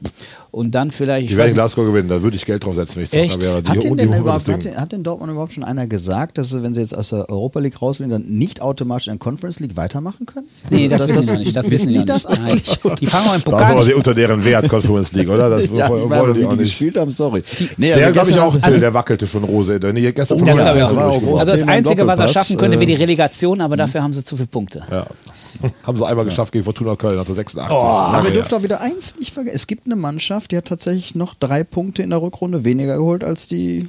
und 0.52 0.72
dann 0.76 0.92
vielleicht. 0.92 1.28
Die 1.30 1.34
ich 1.34 1.38
werden 1.38 1.50
weiß 1.50 1.54
Glasgow 1.56 1.86
gewinnen, 1.86 2.10
da 2.10 2.22
würde 2.22 2.36
ich 2.36 2.46
Geld 2.46 2.64
drauf 2.64 2.76
setzen, 2.76 2.98
wenn 2.98 3.04
ich 3.04 3.10
Zocker 3.10 3.42
wäre. 3.44 3.62
Die, 3.62 3.68
hat, 3.70 3.76
die, 3.76 3.80
denn 3.88 3.98
die 3.98 4.06
denn 4.08 4.20
überhaupt, 4.20 4.48
das 4.48 4.56
hat, 4.66 4.78
hat 4.78 4.92
denn 4.92 5.04
Dortmund 5.04 5.32
überhaupt 5.32 5.54
schon 5.54 5.64
einer 5.64 5.88
gesagt, 5.88 6.38
dass 6.38 6.50
sie, 6.50 6.64
wenn 6.64 6.74
sie 6.74 6.82
jetzt 6.82 6.98
aus 6.98 7.10
der 7.10 7.30
Europa 7.30 7.60
League 7.60 7.82
rausfliegen, 7.82 8.12
dann 8.12 8.24
nicht 8.30 8.62
automatisch 8.62 9.08
in 9.08 9.14
der 9.14 9.20
Conference 9.20 9.60
League 9.60 9.76
weitermachen 9.78 10.26
können? 10.26 10.48
Nee, 10.70 10.88
das 10.88 11.08
wissen 11.08 11.22
die 11.22 11.32
noch 11.32 11.40
nicht. 11.40 11.56
Das 11.56 11.70
wissen 11.70 11.88
die 11.90 11.94
die 11.94 12.00
noch 12.00 12.06
das 12.08 12.28
nicht. 12.30 12.40
Nein. 12.42 12.52
eigentlich? 12.52 12.80
Die 13.00 13.06
fangen 13.08 13.28
auch 13.28 13.34
im 13.36 13.42
Das 13.42 13.44
Pokal 13.44 13.64
aber 13.72 13.76
nicht 13.80 13.88
die 13.90 13.94
unter 13.94 14.14
deren 14.14 14.44
Wert, 14.46 14.70
Conference 14.70 15.12
League, 15.14 15.30
oder? 15.30 15.50
Das 15.50 15.68
Ja, 15.74 15.90
wollen, 15.90 16.34
die 16.34 16.42
wie 16.42 16.46
auch 16.46 16.50
die 16.52 16.56
nicht. 16.58 16.70
gespielt 16.72 16.98
haben, 16.98 17.12
sorry. 17.12 17.42
Nee, 17.78 17.94
Der, 17.94 18.12
glaube 18.12 18.30
ich, 18.30 18.40
auch, 18.40 18.54
sie- 18.70 18.80
der 18.80 18.94
wackelte 18.94 19.28
schon 19.28 19.44
Rose. 19.44 19.80
Wenn 19.94 20.04
die 20.04 20.14
gestern 20.14 20.44
Das 20.44 20.58
von 20.58 20.76
durchgeworfen. 20.76 21.26
groß. 21.26 21.40
Also 21.42 21.52
das 21.52 21.64
Einzige, 21.64 22.08
was 22.08 22.18
Doppelpass, 22.18 22.34
schaffen 22.34 22.58
könnte, 22.58 22.78
äh, 22.78 22.80
wäre 22.80 22.88
die 22.88 22.96
Relegation, 22.96 23.62
aber 23.62 23.78
dafür 23.78 24.02
haben 24.02 24.14
sie 24.14 24.24
zu 24.24 24.36
viele 24.36 24.48
Punkte. 24.48 24.84
Ja. 24.90 25.06
Haben 25.84 25.96
sie 25.98 26.06
einmal 26.06 26.26
geschafft 26.26 26.52
gegen 26.52 26.66
Fortuna 26.66 26.96
Köln, 26.96 27.18
also 27.20 27.34
86. 27.34 27.72
Aber 27.72 28.12
Lange 28.18 28.30
ihr 28.30 28.34
dürft 28.34 28.54
auch 28.54 28.64
wieder 28.64 28.82
eins 28.82 29.16
nicht 29.20 29.32
vergessen. 29.34 29.56
Es 29.56 29.68
gibt 29.68 29.86
eine 29.86 29.96
Mannschaft, 29.96 30.52
die 30.52 30.58
hat 30.58 30.66
tatsächlich 30.66 31.14
noch 31.14 31.36
drei 31.36 31.64
Punkte 31.64 32.02
in 32.02 32.10
der 32.10 32.22
Rückrunde 32.22 32.64
weniger 32.64 32.98
geholt 32.98 33.24
als 33.24 33.48
die 33.48 33.88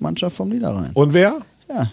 Mannschaft 0.00 0.36
vom 0.36 0.48
Niederrhein. 0.48 0.90
Und 0.94 1.12
wer? 1.12 1.36
Ja. 1.68 1.90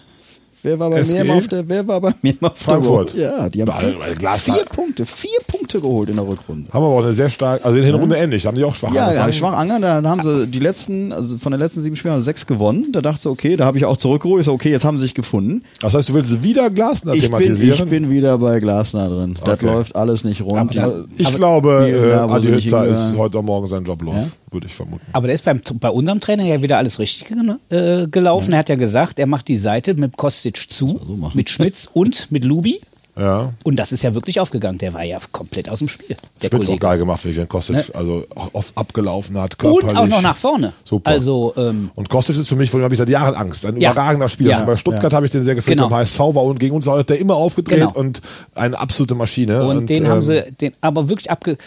Wer 0.64 0.80
war 0.80 0.90
bei 0.90 1.00
SG? 1.00 1.18
mir 1.18 1.26
immer 1.26 1.34
auf 1.36 1.48
der, 1.48 1.70
wer 1.70 1.88
war 1.88 2.02
bei 2.02 2.14
mir 2.22 2.36
immer 2.40 2.52
auf 2.52 2.58
Frankfurt. 2.58 3.14
der 3.16 3.38
Ja, 3.38 3.50
die 3.50 3.62
haben 3.62 3.72
vier, 3.80 4.38
vier 4.38 4.66
Punkte, 4.66 5.06
vier 5.06 5.40
Punkte 5.46 5.64
geholt 5.80 6.10
in 6.10 6.16
der 6.16 6.28
Rückrunde. 6.28 6.70
Haben 6.72 6.84
aber 6.84 6.94
auch 6.96 7.04
eine 7.04 7.14
sehr 7.14 7.30
stark, 7.30 7.64
also 7.66 7.78
in 7.78 7.84
der 7.84 7.92
Hinrunde 7.92 8.16
ähnlich, 8.16 8.46
haben 8.46 8.56
die 8.56 8.64
auch 8.64 8.76
schwach 8.76 8.90
Ja, 8.94 9.04
ja 9.04 9.08
angefangen. 9.24 9.34
schwach 9.34 9.54
angefangen, 9.58 9.82
dann 9.82 10.08
haben 10.08 10.22
sie 10.22 10.48
die 10.48 10.60
letzten, 10.60 11.12
also 11.12 11.38
von 11.38 11.52
den 11.52 11.60
letzten 11.60 11.82
sieben 11.82 11.96
Spielen 11.96 12.14
haben 12.14 12.22
sie 12.22 12.26
sechs 12.26 12.46
gewonnen. 12.48 12.92
Da 12.92 13.02
dachte 13.02 13.16
ich, 13.18 13.22
so, 13.22 13.32
okay, 13.32 13.56
da 13.56 13.66
habe 13.66 13.78
ich 13.78 13.86
auch 13.86 13.98
zurückgeholt. 13.98 14.42
Ich 14.42 14.46
so, 14.46 14.54
okay, 14.54 14.70
jetzt 14.72 14.86
haben 14.86 14.98
sie 15.00 15.06
sich 15.06 15.14
gefunden. 15.14 15.64
Das 15.82 15.94
heißt, 15.94 16.10
du 16.10 16.14
willst 16.14 16.44
wieder 16.44 16.70
Glasner 16.70 17.14
Ich 17.14 17.22
bin, 17.22 17.32
thematisieren? 17.32 17.84
ich 17.84 17.90
bin 17.90 18.10
wieder 18.10 18.38
bei 18.38 18.60
Glasner 18.60 19.08
drin. 19.10 19.38
Das 19.44 19.54
Okay. 19.56 19.66
läuft 19.68 19.96
alles 19.96 20.24
nicht 20.24 20.42
rund. 20.42 20.78
Also 20.78 21.06
ich 21.18 21.34
glaube, 21.36 21.86
Hier 21.88 21.98
und 22.24 22.30
äh, 22.30 22.34
Adi 22.34 22.48
Hütter 22.48 22.86
ist 22.86 23.16
heute 23.18 23.42
Morgen 23.42 23.68
seinen 23.68 23.86
Job 23.86 24.02
los, 24.02 24.16
Ja? 24.16 24.28
würde 24.52 24.68
ich 24.68 24.74
vermuten. 24.74 25.06
Aber 25.14 25.28
der 25.28 25.34
ist 25.36 25.46
beim, 25.46 25.62
bei 25.80 25.90
unserem 25.90 26.20
Trainer 26.20 26.44
ja 26.44 26.62
wieder 26.62 26.78
alles 26.78 27.00
richtig 27.00 27.26
äh, 27.70 28.08
gelaufen. 28.08 28.54
Er 28.54 28.60
hat 28.60 28.70
ja 28.70 28.76
gesagt, 28.76 29.20
er 29.20 29.28
macht 29.28 29.48
die 29.48 29.58
Seite 29.58 29.94
mit 29.94 30.18
Kostic 30.18 30.58
zu, 30.72 31.00
mit 31.34 31.50
Schmitz 31.50 31.88
und 31.94 32.32
mit 32.32 32.44
Lubi. 32.44 32.80
Ja. 33.18 33.53
Und 33.63 33.78
das 33.78 33.91
ist 33.93 34.03
ja 34.03 34.13
wirklich 34.13 34.39
aufgegangen. 34.39 34.78
Der 34.78 34.93
war 34.93 35.03
ja 35.03 35.18
komplett 35.32 35.70
aus 35.70 35.80
dem 35.80 35.88
Spiel. 35.88 36.18
Der 36.41 36.47
Spitz 36.47 36.61
auch 36.63 36.66
Kollege. 36.66 36.80
geil 36.80 36.97
gemacht, 36.97 37.24
wie 37.24 37.30
Vivian 37.30 37.47
Kostic 37.47 37.76
Ne? 37.78 37.84
also 37.93 38.26
auch 38.36 38.53
oft 38.53 38.78
abgelaufen 38.78 39.38
hat, 39.39 39.53
Und 39.63 39.82
körperlich. 39.82 39.97
auch 39.97 40.07
noch 40.07 40.22
nach 40.22 40.36
vorne. 40.36 40.74
Super. 40.84 41.11
Also, 41.11 41.53
ähm, 41.55 41.91
Und 41.95 42.09
Kostic 42.09 42.38
ist 42.38 42.49
für 42.49 42.55
mich, 42.57 42.70
von 42.70 42.82
dem 42.82 42.84
habe 42.86 42.93
ich 42.93 42.99
seit 42.99 43.09
Jahren 43.09 43.36
Angst. 43.36 43.66
Ein 43.66 43.78
Ja. 43.80 43.91
überragender 43.91 44.28
Spieler. 44.28 44.49
Ja. 44.51 44.55
Also 44.57 44.66
bei 44.68 44.76
Stuttgart 44.76 45.13
habe 45.13 45.26
ich 45.26 45.32
den 45.32 45.43
sehr 45.45 45.55
gefühlt. 45.55 45.78
Genau. 45.78 45.89
Beim 45.89 45.99
HSV 45.99 46.20
war 46.20 46.43
und 46.43 46.59
gegen 46.59 46.76
uns 46.76 46.88
hat 46.88 47.09
der 47.09 47.20
immer 47.20 47.36
aufgedreht 47.36 47.80
Genau. 47.80 47.93
und 47.93 48.22
eine 48.53 48.78
absolute 48.78 49.16
Maschine. 49.16 49.66
und, 49.66 49.89
den 49.89 50.07
haben 50.07 50.18
ähm, 50.18 50.24
sie 50.24 50.43
den 50.59 50.74
aber 50.82 51.07
wirklich 51.09 51.32
abge, 51.32 51.57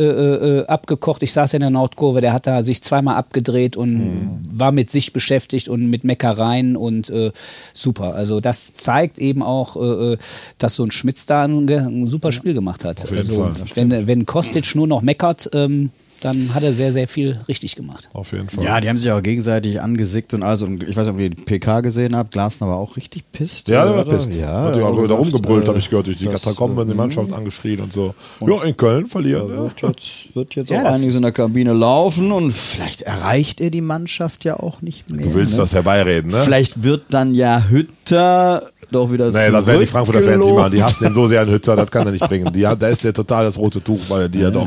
äh, 0.00 0.04
äh, 0.04 0.66
abgekocht. 0.66 1.22
Ich 1.22 1.32
saß 1.32 1.54
in 1.54 1.60
der 1.60 1.70
Nordkurve, 1.70 2.20
der 2.20 2.32
hat 2.32 2.46
da 2.46 2.62
sich 2.62 2.82
zweimal 2.82 3.16
abgedreht 3.16 3.76
und 3.76 3.94
Mhm. 3.98 4.40
war 4.50 4.72
mit 4.72 4.90
sich 4.90 5.12
beschäftigt 5.12 5.68
und 5.68 5.88
mit 5.90 6.04
Meckereien 6.04 6.76
und 6.76 7.08
äh, 7.10 7.32
super. 7.72 8.14
Also 8.14 8.40
das 8.40 8.74
zeigt 8.74 9.18
eben 9.18 9.42
auch, 9.42 9.76
äh, 9.76 10.12
äh, 10.12 10.18
dass 10.58 10.74
so 10.74 10.84
ein 10.84 10.90
Schmitz 10.98 11.26
da 11.26 11.44
ein, 11.44 11.68
ein 11.68 12.06
super 12.06 12.32
Spiel 12.32 12.54
gemacht 12.54 12.84
hat. 12.84 13.02
Auf 13.02 13.10
jeden 13.10 13.18
also 13.18 13.44
Fall. 13.44 13.54
wenn, 13.74 14.06
wenn 14.06 14.26
Kostic 14.26 14.74
nur 14.74 14.86
noch 14.86 15.02
meckert, 15.02 15.50
ähm, 15.52 15.90
dann 16.20 16.54
hat 16.54 16.62
er 16.62 16.72
sehr, 16.72 16.92
sehr 16.92 17.06
viel 17.06 17.38
richtig 17.48 17.76
gemacht. 17.76 18.08
Auf 18.12 18.32
jeden 18.32 18.48
Fall. 18.48 18.64
Ja, 18.64 18.80
die 18.80 18.88
haben 18.88 18.98
sich 18.98 19.10
auch 19.10 19.22
gegenseitig 19.22 19.80
angesickt 19.80 20.34
und 20.34 20.42
also, 20.42 20.66
und 20.66 20.82
ich 20.82 20.96
weiß 20.96 21.06
nicht, 21.06 21.14
ob 21.14 21.20
ihr 21.20 21.30
die 21.30 21.42
PK 21.42 21.80
gesehen 21.80 22.16
habt. 22.16 22.32
Glasner 22.32 22.68
war 22.68 22.76
auch 22.76 22.96
richtig 22.96 23.24
pisst. 23.30 23.68
Ja, 23.68 23.84
der 23.84 23.94
war 23.94 24.04
pisst. 24.04 24.34
Ja, 24.34 24.64
hat 24.64 24.76
ja 24.76 24.84
auch 24.84 25.02
wieder 25.02 25.14
rumgebrüllt, 25.14 25.64
äh, 25.64 25.68
habe 25.68 25.78
ich 25.78 25.88
gehört, 25.88 26.06
durch 26.06 26.18
die 26.18 26.26
Katakomben, 26.26 26.86
die 26.86 26.92
äh, 26.92 26.96
Mannschaft 26.96 27.32
angeschrien 27.32 27.80
und 27.80 27.92
so. 27.92 28.14
Ja, 28.40 28.64
in 28.64 28.76
Köln 28.76 29.06
verlieren. 29.06 29.48
Ja. 29.48 29.62
wird 29.62 29.82
jetzt, 29.82 30.34
wird 30.34 30.54
jetzt 30.54 30.70
Ja, 30.70 30.82
auch 30.82 30.94
einiges 30.94 31.14
in 31.14 31.22
der 31.22 31.32
Kabine 31.32 31.72
laufen 31.72 32.32
und 32.32 32.52
vielleicht 32.52 33.02
erreicht 33.02 33.60
er 33.60 33.70
die 33.70 33.80
Mannschaft 33.80 34.44
ja 34.44 34.58
auch 34.58 34.82
nicht 34.82 35.08
mehr. 35.10 35.24
Du 35.24 35.34
willst 35.34 35.54
ne? 35.54 35.58
das 35.58 35.74
herbeireden, 35.74 36.30
ne? 36.30 36.42
Vielleicht 36.42 36.82
wird 36.82 37.04
dann 37.10 37.34
ja 37.34 37.64
Hütter 37.68 38.62
doch 38.90 39.10
wieder 39.12 39.26
Nee, 39.26 39.50
das 39.50 39.66
werden 39.66 39.80
die 39.80 39.86
Frankfurter 39.86 40.22
Fans 40.22 40.44
nicht 40.44 40.54
machen. 40.54 40.72
Die 40.72 40.82
hassen 40.82 41.04
den 41.04 41.14
so 41.14 41.26
sehr 41.26 41.42
an 41.42 41.50
Hützer, 41.50 41.76
das 41.76 41.90
kann 41.90 42.06
er 42.06 42.12
nicht 42.12 42.26
bringen. 42.28 42.52
Die, 42.52 42.66
hat- 42.66 42.80
da 42.80 42.88
ist 42.88 43.04
der 43.04 43.12
total 43.12 43.44
das 43.44 43.58
rote 43.58 43.82
Tuch, 43.82 44.00
weil 44.08 44.28
die 44.28 44.40
ja, 44.40 44.50
doch 44.50 44.66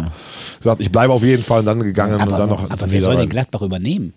gesagt, 0.60 0.82
ich 0.82 0.92
bleibe 0.92 1.14
auf 1.14 1.24
jeden 1.24 1.44
Fall 1.44 1.60
und 1.60 1.66
dann 1.66 1.80
gegangen 1.80 2.16
und 2.16 2.22
Aber, 2.22 2.38
dann 2.38 2.50
noch 2.50 2.64
aber 2.70 2.92
wer 2.92 3.02
soll 3.02 3.16
denn 3.16 3.30
Gladbach 3.30 3.62
übernehmen? 3.62 4.14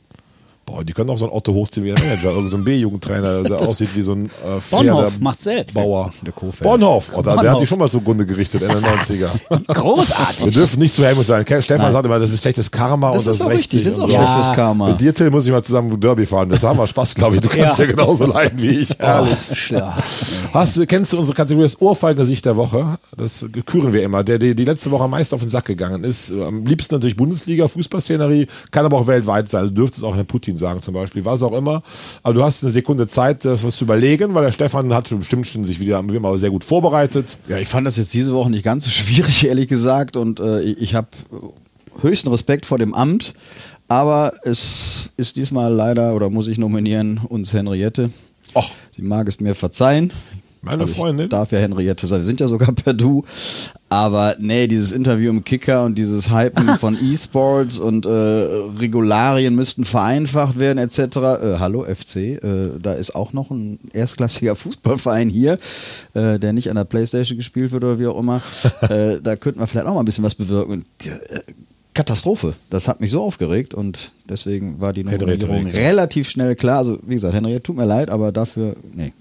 Boah, 0.67 0.83
die 0.83 0.93
können 0.95 1.11
auch 1.11 1.19
so 1.19 1.27
einen 1.27 1.35
Otto 1.35 1.53
hochziehen 1.53 1.85
wie 1.85 1.93
der 1.93 2.03
Manager, 2.03 2.29
irgendein 2.29 2.49
so 2.49 2.57
ein 2.57 2.65
B-Jugendtrainer, 2.65 3.43
der 3.43 3.59
aussieht 3.69 3.91
wie 3.95 4.03
so 4.03 4.13
ein 4.13 4.27
äh, 4.27 4.61
Bonhoff 4.71 5.21
macht's 5.21 5.45
selbst. 5.45 5.75
Bauer. 5.75 6.13
Der. 6.23 6.33
Bonhoff, 6.63 7.11
oh, 7.15 7.21
da, 7.23 7.37
der 7.37 7.51
hat 7.53 7.59
sich 7.59 7.69
schon 7.69 7.79
mal 7.79 7.89
zugrunde 7.89 8.25
gerichtet, 8.25 8.63
Ende 8.63 8.79
90er. 8.79 9.29
Wir 9.51 9.59
Großartig. 9.75 10.55
dürfen 10.55 10.79
nicht 10.81 10.95
zu 10.95 11.05
Helmut 11.05 11.27
sein. 11.27 11.45
Stefan 11.61 11.93
sagt 11.93 12.07
immer, 12.07 12.19
das 12.19 12.31
ist 12.33 12.41
schlechtes 12.41 12.71
Karma 12.71 13.11
Das 13.13 13.23
und 13.23 13.27
das 13.29 13.37
ist 13.41 13.47
rächt 13.47 13.59
richtig, 13.59 13.85
das 13.85 13.95
ist 13.95 14.01
auch 14.01 14.11
so. 14.11 14.17
Schlechtes 14.17 14.53
Karma. 14.55 14.89
Mit 14.89 15.01
dir, 15.01 15.15
Till, 15.15 15.31
muss 15.31 15.45
ich 15.45 15.53
mal 15.53 15.63
zusammen 15.63 16.01
Derby 16.01 16.25
fahren. 16.25 16.49
Das 16.49 16.63
haben 16.63 16.79
wir 16.79 16.87
Spaß, 16.87 17.15
glaube 17.15 17.37
ich. 17.37 17.43
Du 17.43 17.49
kannst 17.49 17.79
ja, 17.79 17.85
Ja. 17.85 17.91
genauso 17.91 18.27
leiden 18.27 18.61
wie 18.63 18.69
ich. 18.71 18.99
Herrlich. 18.99 19.71
Ja. 19.71 19.99
Hast, 20.53 20.89
kennst 20.89 21.13
du 21.13 21.19
unsere 21.19 21.37
Kategorie 21.37 21.65
das 21.65 21.81
Ohrfeigengesicht 21.81 22.45
der 22.47 22.57
Woche? 22.57 22.99
Das 23.17 23.47
küren 23.67 23.93
wir 23.93 24.03
immer. 24.03 24.25
Der, 24.25 24.39
der 24.39 24.55
die 24.55 24.65
letzte 24.65 24.91
Woche 24.91 25.05
am 25.05 25.11
meisten 25.11 25.35
auf 25.35 25.43
den 25.43 25.51
Sack 25.51 25.67
gegangen 25.67 26.05
ist. 26.05 26.31
Am 26.33 26.65
liebsten 26.65 26.95
natürlich 26.95 27.17
Bundesliga, 27.17 27.69
Fußballszenerie, 27.69 28.47
kann 28.71 28.87
aber 28.87 28.97
auch 28.99 29.07
weltweit 29.07 29.51
sein. 29.51 29.65
Du 29.67 29.71
dürftest 29.71 30.05
auch 30.05 30.15
Herrn 30.15 30.27
Putin 30.27 30.54
sagen 30.57 30.83
zum 30.83 30.95
Beispiel, 30.95 31.25
was 31.25 31.43
auch 31.43 31.53
immer. 31.53 31.83
Aber 32.23 32.35
du 32.35 32.43
hast 32.43 32.63
eine 32.63 32.73
Sekunde 32.73 33.07
Zeit, 33.07 33.45
das 33.45 33.65
was 33.65 33.77
zu 33.77 33.85
überlegen, 33.85 34.35
weil 34.35 34.45
der 34.45 34.53
Stefan 34.53 34.93
hat 34.95 35.09
bestimmt 35.19 35.47
schon 35.47 35.65
sich 35.65 35.81
wieder 35.81 36.03
wie 36.09 36.17
immer 36.17 36.39
sehr 36.39 36.51
gut 36.51 36.65
vorbereitet. 36.65 37.39
Ja, 37.49 37.59
ich 37.59 37.69
fand 37.69 37.87
das 37.87 37.97
jetzt 37.97 38.13
diese 38.15 38.33
Woche 38.33 38.51
nicht 38.51 38.65
ganz 38.65 38.85
so 38.85 38.91
schwierig, 39.03 39.47
ehrlich 39.47 39.69
gesagt. 39.69 40.17
Und 40.17 40.41
äh, 40.41 40.61
ich, 40.61 40.81
ich 40.81 40.95
habe 40.95 41.09
höchsten 42.01 42.29
Respekt 42.29 42.67
vor 42.67 42.79
dem 42.79 42.95
Amt. 42.95 43.35
Aber 43.89 44.33
es 44.43 45.11
ist 45.17 45.37
diesmal 45.37 45.73
leider, 45.73 46.15
oder 46.15 46.31
muss 46.31 46.49
ich 46.49 46.59
nominieren, 46.59 47.19
uns 47.29 47.53
Henriette. 47.53 48.11
Och. 48.55 48.71
Sie 48.97 49.03
mag 49.03 49.29
es 49.29 49.41
mir 49.41 49.55
verzeihen. 49.55 50.13
Meine 50.65 50.83
Also 50.83 50.95
Freundin. 50.95 51.29
Darf 51.29 51.53
ja 51.53 51.59
Henriette 51.59 52.07
sein. 52.07 52.21
Wir 52.21 52.27
sind 52.27 52.41
ja 52.41 52.49
sogar 52.49 52.73
per 52.73 52.95
Du. 52.95 53.25
Aber 53.91 54.35
nee, 54.41 54.67
dieses 54.67 54.93
Interview 54.93 55.31
im 55.31 55.45
Kicker 55.45 55.85
und 55.85 55.97
dieses 55.97 56.31
Hypen 56.33 56.67
von 56.81 56.97
E-Sports 57.01 57.79
und 57.79 58.07
äh, 58.07 58.09
Regularien 58.09 59.55
müssten 59.55 59.85
vereinfacht 59.85 60.59
werden 60.59 60.79
etc. 60.79 60.99
Äh, 60.99 61.57
hallo 61.59 61.85
FC, 61.85 62.17
äh, 62.17 62.41
da 62.83 62.95
ist 62.95 63.15
auch 63.15 63.33
noch 63.33 63.51
ein 63.51 63.79
erstklassiger 63.93 64.57
Fußballverein 64.57 65.29
hier, 65.29 65.59
äh, 66.15 66.39
der 66.39 66.53
nicht 66.53 66.71
an 66.71 66.77
der 66.77 66.85
Playstation 66.85 67.39
gespielt 67.39 67.71
wird 67.71 67.85
oder 67.85 67.99
wie 67.99 68.07
auch 68.07 68.19
immer. 68.19 68.41
äh, 68.81 69.21
da 69.23 69.37
könnten 69.37 69.61
wir 69.61 69.67
vielleicht 69.67 69.87
auch 69.87 69.95
mal 69.95 70.01
ein 70.01 70.07
bisschen 70.07 70.25
was 70.25 70.35
bewirken. 70.35 70.85
Äh, 71.05 71.41
Katastrophe. 71.95 72.55
Das 72.71 72.89
hat 72.89 73.01
mich 73.01 73.13
so 73.13 73.23
aufgeregt 73.23 73.73
und 73.73 74.11
deswegen 74.29 74.81
war 74.81 74.93
die 74.93 75.05
Nominierung 75.05 75.69
relativ 75.69 76.29
schnell 76.29 76.57
klar. 76.57 76.79
Also 76.79 76.99
wie 77.07 77.15
gesagt, 77.15 77.35
Henriette, 77.35 77.63
tut 77.63 77.77
mir 77.77 77.87
leid, 77.87 78.11
aber 78.11 78.33
dafür, 78.33 78.75
nee. 78.93 79.13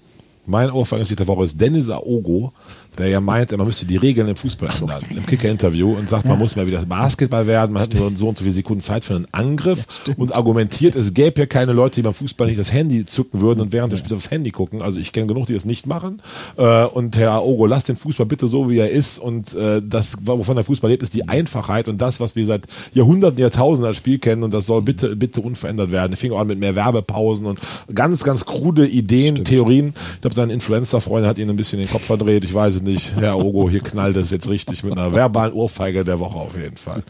Mein 0.46 0.70
Ohrfeigenslied 0.70 1.20
der 1.20 1.26
Woche 1.26 1.44
ist 1.44 1.60
Dennis 1.60 1.88
Aogo, 1.88 2.52
der 2.98 3.08
ja 3.08 3.20
meint, 3.20 3.56
man 3.56 3.66
müsste 3.66 3.86
die 3.86 3.96
Regeln 3.96 4.28
im 4.28 4.36
Fußball 4.36 4.70
ändern. 4.80 5.02
Im 5.10 5.26
Kicker-Interview 5.26 5.92
und 5.92 6.08
sagt, 6.08 6.26
man 6.26 6.38
muss 6.38 6.56
mal 6.56 6.66
wieder 6.66 6.84
Basketball 6.84 7.46
werden, 7.46 7.72
man 7.72 7.82
hat 7.82 7.94
nur 7.94 8.12
so 8.16 8.28
und 8.28 8.38
so 8.38 8.44
viele 8.44 8.54
Sekunden 8.54 8.80
Zeit 8.80 9.04
für 9.04 9.14
einen 9.14 9.26
Angriff 9.32 9.86
und 10.16 10.34
argumentiert, 10.34 10.94
es 10.94 11.14
gäbe 11.14 11.40
ja 11.40 11.46
keine 11.46 11.72
Leute, 11.72 11.96
die 11.96 12.02
beim 12.02 12.14
Fußball 12.14 12.46
nicht 12.46 12.58
das 12.58 12.72
Handy 12.72 13.04
zücken 13.06 13.40
würden 13.40 13.60
und 13.60 13.72
während 13.72 13.92
des 13.92 14.00
Spiels 14.00 14.12
aufs 14.12 14.30
Handy 14.30 14.50
gucken. 14.50 14.82
Also 14.82 15.00
ich 15.00 15.12
kenne 15.12 15.26
genug, 15.26 15.46
die 15.46 15.54
das 15.54 15.64
nicht 15.64 15.86
machen. 15.86 16.20
Äh, 16.56 16.84
Und 16.84 17.16
Herr 17.16 17.32
Aogo, 17.32 17.66
lasst 17.66 17.88
den 17.88 17.96
Fußball 17.96 18.26
bitte 18.26 18.46
so, 18.46 18.70
wie 18.70 18.78
er 18.78 18.90
ist. 18.90 19.18
Und 19.18 19.54
äh, 19.54 19.82
das, 19.84 20.18
wovon 20.22 20.54
der 20.56 20.64
Fußball 20.64 20.90
lebt, 20.90 21.02
ist 21.02 21.14
die 21.14 21.28
Einfachheit 21.28 21.88
und 21.88 22.00
das, 22.00 22.20
was 22.20 22.36
wir 22.36 22.46
seit 22.46 22.66
Jahrhunderten, 22.92 23.38
Jahrtausenden 23.38 23.88
als 23.88 23.96
Spiel 23.96 24.18
kennen. 24.18 24.42
Und 24.42 24.54
das 24.54 24.66
soll 24.66 24.82
bitte, 24.82 25.16
bitte 25.16 25.40
unverändert 25.40 25.90
werden. 25.92 26.12
Ich 26.12 26.18
fing 26.18 26.32
auch 26.32 26.40
an 26.40 26.46
mit 26.46 26.58
mehr 26.58 26.74
Werbepausen 26.74 27.46
und 27.46 27.58
ganz, 27.94 28.24
ganz 28.24 28.44
krude 28.44 28.86
Ideen, 28.86 29.44
Theorien. 29.44 29.94
Ich 30.14 30.20
glaube, 30.20 30.34
sein 30.34 30.50
Influencer-Freund 30.50 31.26
hat 31.26 31.38
ihn 31.38 31.50
ein 31.50 31.56
bisschen 31.56 31.78
den 31.78 31.88
Kopf 31.88 32.04
verdreht. 32.04 32.44
Ich 32.44 32.54
weiß 32.54 32.76
es 32.76 32.82
nicht. 32.84 33.16
Herr 33.16 33.38
Ogo, 33.38 33.68
hier 33.68 33.80
knallt 33.80 34.16
es 34.16 34.30
jetzt 34.30 34.48
richtig 34.48 34.84
mit 34.84 34.92
einer 34.92 35.12
verbalen 35.12 35.52
Ohrfeige 35.52 36.04
der 36.04 36.18
Woche 36.20 36.36
auf 36.38 36.56
jeden 36.56 36.76
Fall. 36.76 37.02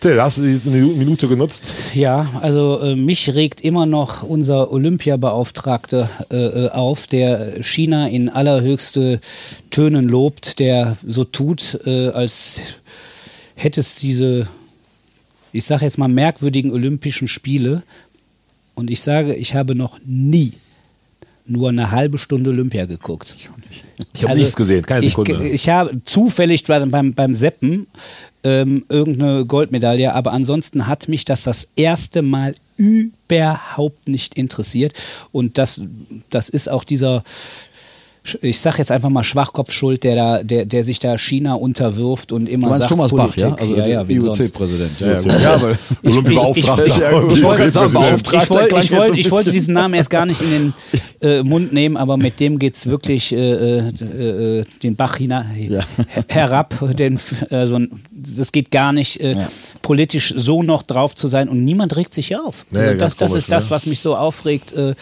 Till, 0.00 0.20
hast 0.22 0.38
du 0.38 0.42
die 0.42 0.58
Minu- 0.68 0.94
Minute 0.96 1.26
genutzt? 1.26 1.74
Ja, 1.94 2.28
also 2.40 2.78
äh, 2.80 2.94
mich 2.94 3.34
regt 3.34 3.60
immer 3.60 3.84
noch 3.84 4.22
unser 4.22 4.70
Olympiabeauftragte 4.70 6.08
äh, 6.30 6.36
äh, 6.36 6.68
auf, 6.70 7.08
der 7.08 7.62
China 7.64 8.08
in 8.08 8.28
allerhöchste 8.28 9.20
Tönen 9.70 10.08
lobt, 10.08 10.60
der 10.60 10.96
so 11.04 11.24
tut, 11.24 11.80
äh, 11.84 12.10
als 12.10 12.60
hätte 13.56 13.80
es 13.80 13.96
diese, 13.96 14.46
ich 15.52 15.64
sage 15.64 15.84
jetzt 15.84 15.98
mal, 15.98 16.06
merkwürdigen 16.08 16.70
Olympischen 16.70 17.26
Spiele. 17.26 17.82
Und 18.76 18.90
ich 18.92 19.00
sage, 19.00 19.34
ich 19.34 19.56
habe 19.56 19.74
noch 19.74 19.98
nie 20.04 20.52
nur 21.44 21.70
eine 21.70 21.90
halbe 21.90 22.18
Stunde 22.18 22.50
Olympia 22.50 22.86
geguckt. 22.86 23.34
Ich 23.36 23.48
habe 24.22 24.30
Also, 24.30 24.40
nichts 24.40 24.56
gesehen, 24.56 24.84
keine 24.84 25.04
ich, 25.04 25.12
Sekunde. 25.12 25.48
Ich 25.48 25.68
habe 25.68 26.02
zufällig 26.04 26.64
beim, 26.64 26.90
beim, 26.90 27.14
beim 27.14 27.34
Seppen 27.34 27.86
ähm, 28.44 28.84
irgendeine 28.88 29.44
Goldmedaille, 29.44 30.14
aber 30.14 30.32
ansonsten 30.32 30.86
hat 30.86 31.08
mich 31.08 31.24
das 31.24 31.42
das 31.42 31.68
erste 31.76 32.22
Mal 32.22 32.54
überhaupt 32.76 34.08
nicht 34.08 34.34
interessiert. 34.34 34.92
Und 35.32 35.58
das, 35.58 35.82
das 36.30 36.48
ist 36.48 36.68
auch 36.70 36.84
dieser, 36.84 37.24
ich 38.42 38.60
sag 38.60 38.78
jetzt 38.78 38.90
einfach 38.92 39.08
mal 39.08 39.22
Schwachkopf 39.24 39.72
schuld, 39.72 40.04
der 40.04 40.16
da, 40.16 40.42
der, 40.42 40.64
der 40.66 40.84
sich 40.84 40.98
da 40.98 41.16
China 41.16 41.54
unterwirft 41.54 42.32
und 42.32 42.48
immer 42.48 42.66
Du 42.66 42.70
meinst 42.70 42.80
sagt, 42.80 42.90
Thomas 42.90 43.10
Bach, 43.12 43.34
Politik, 43.34 43.42
ja? 43.42 43.54
Also 43.54 43.74
ja, 43.74 43.86
ja. 43.86 44.02
IOC-Präsident. 44.02 45.00
Ja, 45.00 45.20
ja, 45.20 45.38
ja, 45.38 45.54
aber 45.54 45.72
Ich- 46.02 46.10
Olympiabeauftragter. 46.10 46.86
ich- 46.86 46.96
ich- 46.96 47.32
ich 47.38 47.42
wollte 47.44 47.70
sagen, 47.70 48.76
Ich, 49.16 49.26
ich, 49.26 49.32
ich 49.32 49.50
diesen 49.52 49.74
Namen 49.74 49.94
erst 49.94 50.10
gar 50.10 50.26
nicht 50.26 50.40
in 50.42 50.50
den 50.50 50.74
äh, 51.22 51.42
Mund 51.42 51.72
nehmen, 51.72 51.96
aber 51.96 52.16
mit 52.16 52.38
dem 52.40 52.58
geht 52.58 52.76
es 52.76 52.86
wirklich 52.88 53.32
äh, 53.32 53.36
äh, 53.78 54.58
äh, 54.60 54.64
den 54.82 54.96
Bach 54.96 55.16
hina 55.16 55.46
Ja. 55.56 55.80
her- 56.08 56.24
herab. 56.28 56.74
Den, 56.98 57.18
also, 57.50 57.78
das 58.10 58.52
geht 58.52 58.70
gar 58.70 58.92
nicht, 58.92 59.20
äh, 59.20 59.32
Ja. 59.32 59.48
politisch 59.82 60.34
so 60.36 60.62
noch 60.62 60.82
drauf 60.82 61.14
zu 61.14 61.26
sein 61.28 61.48
und 61.48 61.64
niemand 61.64 61.96
regt 61.96 62.12
sich 62.14 62.36
auf. 62.36 62.66
Nee, 62.70 62.78
also 62.80 62.98
das 62.98 63.16
das 63.16 63.30
komisch, 63.30 63.42
ist 63.44 63.52
das, 63.52 63.64
ne? 63.64 63.70
was 63.70 63.86
mich 63.86 64.00
so 64.00 64.16
aufregt. 64.16 64.72
Äh, 64.72 64.94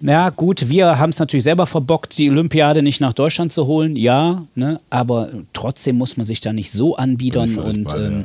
na 0.00 0.30
gut, 0.30 0.68
wir 0.68 0.98
haben 0.98 1.10
es 1.10 1.18
natürlich 1.18 1.44
selber 1.44 1.66
verbockt, 1.66 2.18
die 2.18 2.30
Olympiade 2.30 2.82
nicht 2.82 3.00
nach 3.00 3.12
Deutschland 3.12 3.52
zu 3.52 3.66
holen, 3.66 3.96
ja, 3.96 4.44
ne, 4.54 4.80
aber 4.90 5.30
trotzdem 5.52 5.96
muss 5.96 6.16
man 6.16 6.26
sich 6.26 6.40
da 6.40 6.52
nicht 6.52 6.70
so 6.70 6.96
anbiedern 6.96 7.56
und 7.58 7.94
ähm, 7.94 8.24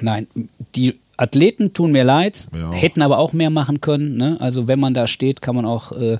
nein, 0.00 0.26
die 0.76 0.94
Athleten 1.16 1.74
tun 1.74 1.92
mir 1.92 2.02
leid, 2.04 2.48
Ja. 2.56 2.72
hätten 2.72 3.02
aber 3.02 3.18
auch 3.18 3.34
mehr 3.34 3.50
machen 3.50 3.82
können. 3.82 4.16
Ne? 4.16 4.38
Also 4.40 4.68
wenn 4.68 4.80
man 4.80 4.94
da 4.94 5.06
steht, 5.06 5.42
kann 5.42 5.54
man 5.54 5.66
auch 5.66 5.92
äh, 5.92 6.16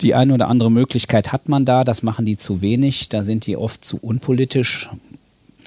die 0.00 0.16
eine 0.16 0.34
oder 0.34 0.48
andere 0.48 0.68
Möglichkeit 0.68 1.32
hat 1.32 1.48
man 1.48 1.64
da. 1.64 1.84
Das 1.84 2.02
machen 2.02 2.26
die 2.26 2.36
zu 2.36 2.60
wenig. 2.60 3.08
Da 3.08 3.22
sind 3.22 3.46
die 3.46 3.56
oft 3.56 3.84
zu 3.84 3.98
unpolitisch, 4.02 4.90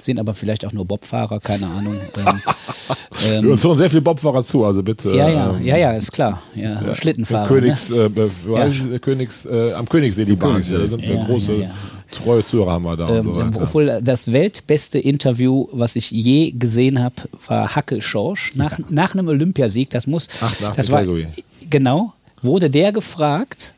sind 0.01 0.19
aber 0.19 0.33
vielleicht 0.33 0.65
auch 0.65 0.71
nur 0.73 0.85
Bobfahrer, 0.85 1.39
keine 1.39 1.65
Ahnung. 1.67 1.95
ähm, 3.31 3.43
Wir 3.43 3.51
uns 3.51 3.63
hören 3.63 3.77
sehr 3.77 3.89
viel 3.89 4.01
Bobfahrer 4.01 4.43
zu, 4.43 4.63
also 4.65 4.81
bitte. 4.83 5.11
ja, 5.11 5.29
ja, 5.29 5.49
ähm, 5.55 5.65
ja, 5.65 5.77
ja, 5.77 5.91
ist 5.93 6.11
klar. 6.11 6.41
Ja, 6.55 6.93
Schlittenfahrer. 6.95 7.47
Königs, 7.47 7.89
ne? 7.89 8.09
äh, 8.15 8.51
Ja. 8.51 8.65
es? 8.67 9.01
Königs, 9.01 9.45
äh, 9.45 9.73
am 9.73 9.87
Königssee 9.87 10.25
die 10.25 10.35
Bahn. 10.35 10.55
Da 10.55 10.61
sind 10.87 11.01
wir 11.01 11.15
Ja, 11.15 11.25
große, 11.25 11.53
ja, 11.53 11.61
ja. 11.63 11.71
treue 12.11 12.43
Zuhörer 12.45 12.71
haben 12.71 12.83
wir 12.85 12.95
da 12.97 13.09
Ähm, 13.09 13.27
und 13.27 13.33
so 13.35 13.41
weiter. 13.41 13.61
obwohl 13.61 13.99
das 14.03 14.31
weltbeste 14.31 14.99
Interview, 14.99 15.67
was 15.71 15.95
ich 15.95 16.11
je 16.11 16.51
gesehen 16.51 17.01
habe, 17.03 17.15
war 17.47 17.75
Hackel 17.75 18.01
Schorsch 18.01 18.53
nach, 18.55 18.79
nach 18.89 19.13
einem 19.13 19.27
Olympiasieg. 19.27 19.89
Das 19.89 20.07
muss. 20.07 20.27
88 20.41 20.75
das 20.77 20.89
war, 20.91 20.99
Calgary. 20.99 21.27
genau. 21.69 22.13
Wurde 22.41 22.69
der 22.69 22.91
gefragt 22.93 23.73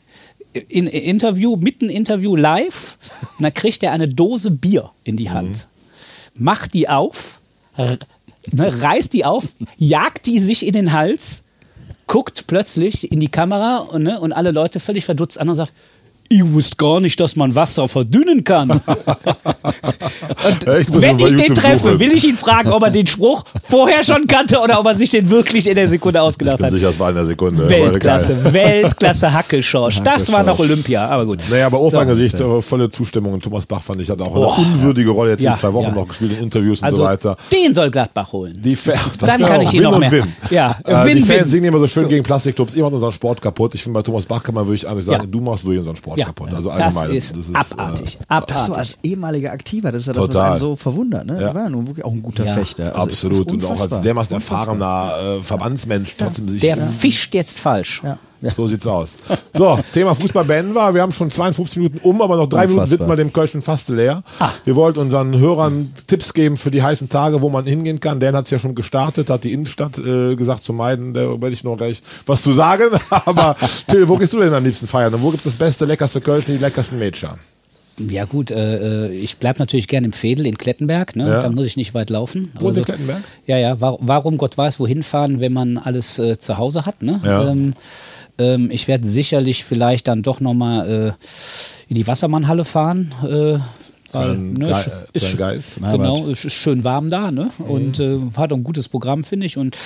in 0.67 0.85
Interview, 0.85 1.55
mitten 1.55 1.89
Interview 1.89 2.35
live, 2.35 2.97
und 3.37 3.43
dann 3.43 3.53
kriegt 3.53 3.81
er 3.83 3.91
eine 3.93 4.07
Dose 4.09 4.51
Bier 4.51 4.91
in 5.05 5.15
die 5.17 5.29
Hand, 5.29 5.67
macht 6.33 6.73
die 6.73 6.89
auf, 6.89 7.39
ne, 7.77 8.81
reißt 8.81 9.13
die 9.13 9.25
auf, 9.25 9.55
jagt 9.77 10.25
die 10.25 10.39
sich 10.39 10.65
in 10.65 10.73
den 10.73 10.91
Hals, 10.91 11.43
guckt 12.07 12.47
plötzlich 12.47 13.11
in 13.11 13.19
die 13.19 13.29
Kamera 13.29 13.77
und, 13.77 14.03
ne, 14.03 14.19
und 14.19 14.33
alle 14.33 14.51
Leute 14.51 14.79
völlig 14.79 15.05
verdutzt 15.05 15.39
an 15.39 15.49
und 15.49 15.55
sagt, 15.55 15.73
ich 16.31 16.43
wusste 16.53 16.77
gar 16.77 17.01
nicht, 17.01 17.19
dass 17.19 17.35
man 17.35 17.55
Wasser 17.55 17.89
verdünnen 17.89 18.45
kann. 18.45 18.69
Wenn 20.65 21.19
ich 21.19 21.35
den 21.35 21.53
treffe, 21.55 21.99
will 21.99 22.13
ich 22.13 22.23
ihn 22.23 22.37
fragen, 22.37 22.71
ob 22.71 22.83
er 22.83 22.91
den 22.91 23.05
Spruch 23.05 23.43
vorher 23.71 24.03
schon 24.03 24.27
kannte 24.27 24.59
oder 24.59 24.79
ob 24.79 24.85
er 24.85 24.93
sich 24.93 25.09
den 25.09 25.29
wirklich 25.29 25.65
in 25.67 25.75
der 25.75 25.89
Sekunde 25.89 26.19
Ich 26.19 26.23
ausgedacht 26.23 26.57
bin 26.57 26.65
hat. 26.67 26.71
sicher, 26.73 26.89
es 26.89 26.99
war 26.99 27.09
in 27.09 27.15
der 27.15 27.25
Sekunde. 27.25 27.67
Weltklasse. 27.69 28.53
Weltklasse 28.53 29.33
Hackelschorsch. 29.33 30.01
Das 30.03 30.31
war 30.31 30.43
noch 30.43 30.59
Olympia, 30.59 31.07
aber 31.07 31.25
gut. 31.25 31.39
Naja, 31.49 31.65
aber 31.67 31.79
Ohrfeigensicht, 31.79 32.39
äh, 32.39 32.61
volle 32.61 32.89
Zustimmung. 32.89 33.33
Und 33.33 33.43
Thomas 33.43 33.65
Bach 33.65 33.81
fand 33.81 34.01
ich 34.01 34.09
hat 34.09 34.19
auch 34.21 34.27
eine 34.27 34.45
Boah. 34.45 34.57
unwürdige 34.57 35.09
Rolle 35.09 35.31
jetzt 35.31 35.43
Ja, 35.43 35.51
in 35.51 35.57
zwei 35.57 35.73
Wochen 35.73 35.85
ja. 35.87 35.91
noch 35.91 36.07
gespielt, 36.07 36.33
in 36.33 36.43
Interviews 36.43 36.79
und 36.81 36.85
Also 36.85 36.97
so 36.97 37.03
weiter. 37.03 37.37
den 37.51 37.73
soll 37.73 37.89
Gladbach 37.89 38.31
holen. 38.33 38.53
Die 38.61 38.75
Fa- 38.75 38.91
das 38.93 39.17
Dann 39.19 39.41
kann 39.41 39.57
auch 39.57 39.61
ich 39.63 39.73
ihn 39.73 39.79
Win 39.79 39.83
noch 39.83 39.93
und 39.93 39.99
mehr- 40.01 40.11
Win. 40.11 40.33
Ja, 40.49 40.77
äh, 40.85 41.05
Win, 41.05 41.17
die 41.17 41.23
Fans 41.23 41.43
Win. 41.43 41.47
singen 41.49 41.65
immer 41.65 41.79
so 41.79 41.87
schön 41.87 42.07
gegen 42.09 42.23
Plastikclubs, 42.23 42.75
ihr 42.75 42.83
macht 42.83 42.93
unseren 42.93 43.11
Sport 43.11 43.41
kaputt. 43.41 43.73
Ich 43.75 43.83
finde, 43.83 43.97
bei 43.99 44.03
Thomas 44.03 44.25
Bach 44.25 44.43
kann 44.43 44.53
man 44.55 44.65
wirklich 44.67 44.87
eigentlich 44.87 45.05
sagen, 45.05 45.23
Ja. 45.23 45.29
du 45.29 45.41
machst 45.41 45.63
wirklich 45.63 45.79
unseren 45.79 45.95
Sport 45.95 46.17
Ja, 46.17 46.25
kaputt. 46.25 46.49
Also 46.53 46.69
das 46.69 46.97
allgemein. 46.97 47.17
ist 47.17 47.35
äh, 47.35 47.53
abartig. 47.55 48.17
Das 48.19 48.29
abartig. 48.29 48.57
so 48.65 48.73
als 48.73 48.95
ehemaliger 49.03 49.51
Aktiver, 49.51 49.91
das 49.91 50.01
ist 50.01 50.07
ja 50.07 50.13
das, 50.13 50.27
was 50.27 50.35
einen 50.37 50.59
so 50.59 50.75
verwundert. 50.75 51.25
Ne? 51.25 51.35
Ja. 51.39 51.47
Er 51.49 51.55
war 51.55 51.63
ja 51.63 51.69
nun 51.69 51.87
wirklich 51.87 52.03
auch 52.05 52.11
ein 52.11 52.21
guter 52.21 52.45
Ja. 52.45 52.53
Fechter. 52.53 52.95
Also 52.95 53.07
ist 53.07 53.25
Absolut. 53.25 53.47
Und 53.63 53.67
auch 53.67 53.71
als 53.71 53.81
unfassbar. 53.81 54.01
dermaßen 54.03 54.35
Unfassbar. 54.37 54.59
erfahrener 54.77 55.37
äh, 55.39 55.43
Verbandsmensch 55.43 56.15
trotzdem 56.17 56.49
sich. 56.49 56.61
Der 56.61 56.77
fischt 56.77 57.33
jetzt 57.33 57.59
falsch. 57.59 58.01
Ja. 58.03 58.17
Ja. 58.41 58.49
So 58.55 58.67
sieht's 58.67 58.87
aus. 58.87 59.19
So, 59.53 59.79
Thema 59.93 60.15
Fußball 60.15 60.43
beenden 60.45 60.73
wir. 60.73 60.91
Wir 60.95 61.03
haben 61.03 61.11
schon 61.11 61.29
52 61.29 61.77
Minuten 61.77 61.99
um, 61.99 62.23
aber 62.23 62.37
noch 62.37 62.47
drei 62.47 62.61
Minuten 62.61 62.79
Unfassbar. 62.79 62.99
widmen 63.01 63.09
wir 63.09 63.23
dem 63.23 63.33
Kölschen 63.33 63.61
fast 63.61 63.89
leer. 63.89 64.23
Ah. 64.39 64.49
Wir 64.65 64.75
wollten 64.75 64.97
unseren 64.97 65.37
Hörern 65.37 65.93
Tipps 66.07 66.33
geben 66.33 66.57
für 66.57 66.71
die 66.71 66.81
heißen 66.81 67.07
Tage, 67.07 67.41
wo 67.41 67.49
man 67.49 67.65
hingehen 67.65 67.99
kann. 67.99 68.19
Dan 68.19 68.35
hat's 68.35 68.49
ja 68.49 68.57
schon 68.57 68.73
gestartet, 68.73 69.29
hat 69.29 69.43
die 69.43 69.53
Innenstadt 69.53 69.99
äh, 69.99 70.35
gesagt 70.35 70.63
zu 70.63 70.73
meiden. 70.73 71.13
Da 71.13 71.39
werde 71.39 71.49
ich 71.49 71.63
noch 71.63 71.77
gleich 71.77 72.01
was 72.25 72.41
zu 72.41 72.51
sagen. 72.51 72.85
Aber 73.11 73.55
Till, 73.87 74.07
wo 74.07 74.17
gehst 74.17 74.33
du 74.33 74.39
denn 74.39 74.51
am 74.55 74.63
liebsten 74.63 74.87
feiern? 74.87 75.13
Und 75.13 75.21
wo 75.21 75.29
gibt's 75.29 75.45
das 75.45 75.55
beste, 75.55 75.85
leckerste 75.85 76.19
Kölsch 76.19 76.47
und 76.47 76.55
die 76.55 76.59
leckersten 76.63 76.97
Mädchen? 76.97 77.29
Ja 77.97 78.25
gut, 78.25 78.51
äh, 78.51 79.07
äh, 79.07 79.11
ich 79.13 79.37
bleib 79.37 79.59
natürlich 79.59 79.87
gerne 79.87 80.05
im 80.07 80.13
Fädel 80.13 80.47
in 80.47 80.57
Klettenberg, 80.57 81.15
ne? 81.15 81.27
Ja. 81.27 81.41
da 81.41 81.49
muss 81.49 81.65
ich 81.65 81.77
nicht 81.77 81.93
weit 81.93 82.09
laufen. 82.09 82.51
Wo 82.59 82.69
in 82.69 82.83
Klettenberg? 82.83 83.21
Ja, 83.45 83.57
ja, 83.57 83.79
wa 83.79 83.97
warum 83.99 84.37
Gott 84.37 84.57
weiß, 84.57 84.79
wohin 84.79 85.03
fahren, 85.03 85.39
wenn 85.39 85.53
man 85.53 85.77
alles 85.77 86.17
äh, 86.17 86.37
zu 86.37 86.57
Hause 86.57 86.85
hat. 86.85 87.03
Ne? 87.03 87.19
Ja. 87.23 87.49
Ähm, 87.49 87.73
ähm, 88.39 88.71
ich 88.71 88.87
werde 88.87 89.05
sicherlich 89.05 89.63
vielleicht 89.65 90.07
dann 90.07 90.23
doch 90.23 90.39
nochmal 90.39 90.89
äh, 90.89 91.25
in 91.89 91.95
die 91.95 92.07
Wassermannhalle 92.07 92.65
fahren. 92.65 93.13
Äh, 93.23 93.59
weil, 94.13 94.37
ne, 94.37 94.65
Ge 94.65 94.73
sch- 94.73 95.33
äh, 95.33 95.37
Geist. 95.37 95.77
Genau, 95.79 96.25
ist 96.27 96.51
schön 96.51 96.83
warm 96.83 97.09
da 97.09 97.31
ne? 97.31 97.49
Mhm. 97.59 97.65
und 97.65 97.99
äh, 97.99 98.19
hat 98.35 98.51
ein 98.51 98.63
gutes 98.63 98.89
Programm, 98.89 99.23
finde 99.23 99.45
ich. 99.45 99.57
Und 99.57 99.77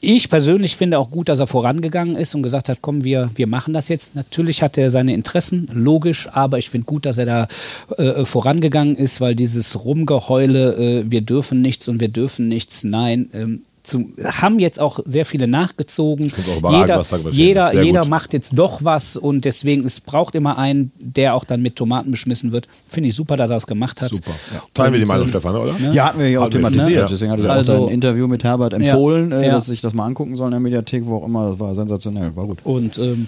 ich 0.00 0.30
persönlich 0.30 0.76
finde 0.76 0.98
auch 0.98 1.10
gut, 1.10 1.28
dass 1.28 1.40
er 1.40 1.46
vorangegangen 1.48 2.14
ist 2.14 2.34
und 2.34 2.42
gesagt 2.42 2.68
hat, 2.68 2.78
komm, 2.80 3.02
wir, 3.02 3.30
wir 3.34 3.46
machen 3.48 3.74
das 3.74 3.88
jetzt. 3.88 4.14
Natürlich 4.14 4.62
hat 4.62 4.78
er 4.78 4.90
seine 4.90 5.12
Interessen, 5.12 5.68
logisch, 5.72 6.28
aber 6.32 6.58
ich 6.58 6.70
finde 6.70 6.84
gut, 6.84 7.04
dass 7.04 7.18
er 7.18 7.26
da 7.26 7.48
äh, 7.96 8.24
vorangegangen 8.24 8.96
ist, 8.96 9.20
weil 9.20 9.34
dieses 9.34 9.84
Rumgeheule, 9.84 10.74
äh, 10.74 11.10
wir 11.10 11.22
dürfen 11.22 11.60
nichts 11.62 11.88
und 11.88 12.00
wir 12.00 12.08
dürfen 12.08 12.46
nichts, 12.46 12.84
nein, 12.84 13.28
ähm, 13.32 13.62
zum, 13.88 14.12
haben 14.24 14.58
jetzt 14.58 14.78
auch 14.78 15.00
sehr 15.04 15.24
viele 15.26 15.48
nachgezogen. 15.48 16.30
find's 16.30 16.50
auch 16.62 16.80
jeder 16.80 16.98
was 16.98 17.08
da 17.08 17.16
passiert 17.16 17.34
jeder, 17.34 17.82
jeder 17.82 18.00
gut. 18.02 18.10
macht 18.10 18.32
jetzt 18.32 18.52
doch 18.56 18.84
was 18.84 19.16
und 19.16 19.44
deswegen, 19.44 19.84
es 19.84 20.00
braucht 20.00 20.34
immer 20.34 20.58
einen, 20.58 20.92
der 20.98 21.34
auch 21.34 21.44
dann 21.44 21.62
mit 21.62 21.76
Tomaten 21.76 22.10
beschmissen 22.10 22.52
wird. 22.52 22.68
Finde 22.86 23.08
ich 23.08 23.14
super, 23.16 23.36
dass 23.36 23.50
er 23.50 23.54
das 23.56 23.66
gemacht 23.66 24.00
hat. 24.02 24.10
Super. 24.10 24.30
Teilen 24.74 24.92
wir 24.92 25.00
die 25.00 25.06
Meinung, 25.06 25.26
äh, 25.26 25.30
Stefan, 25.30 25.56
oder? 25.56 25.74
Ja, 25.92 26.06
hatten 26.08 26.18
wir 26.20 26.28
ja 26.30 26.40
auch 26.40 26.48
thematisiert. 26.50 27.02
ne? 27.04 27.08
Deswegen 27.10 27.30
hatte 27.32 27.42
ich 27.42 27.48
Also- 27.50 27.74
auch 27.74 27.86
ein 27.88 27.94
Interview 27.94 28.28
mit 28.28 28.44
Herbert 28.44 28.72
empfohlen, 28.74 29.30
Ja, 29.30 29.40
äh, 29.40 29.46
ja. 29.46 29.52
dass 29.52 29.66
sich 29.66 29.80
das 29.80 29.94
mal 29.94 30.04
angucken 30.06 30.36
soll 30.36 30.46
in 30.48 30.52
der 30.52 30.60
Mediathek, 30.60 31.04
wo 31.06 31.16
auch 31.16 31.26
immer. 31.26 31.50
Das 31.50 31.58
war 31.60 31.74
sensationell, 31.74 32.34
war 32.36 32.46
gut. 32.46 32.58
Und 32.64 32.98
ähm, 32.98 33.26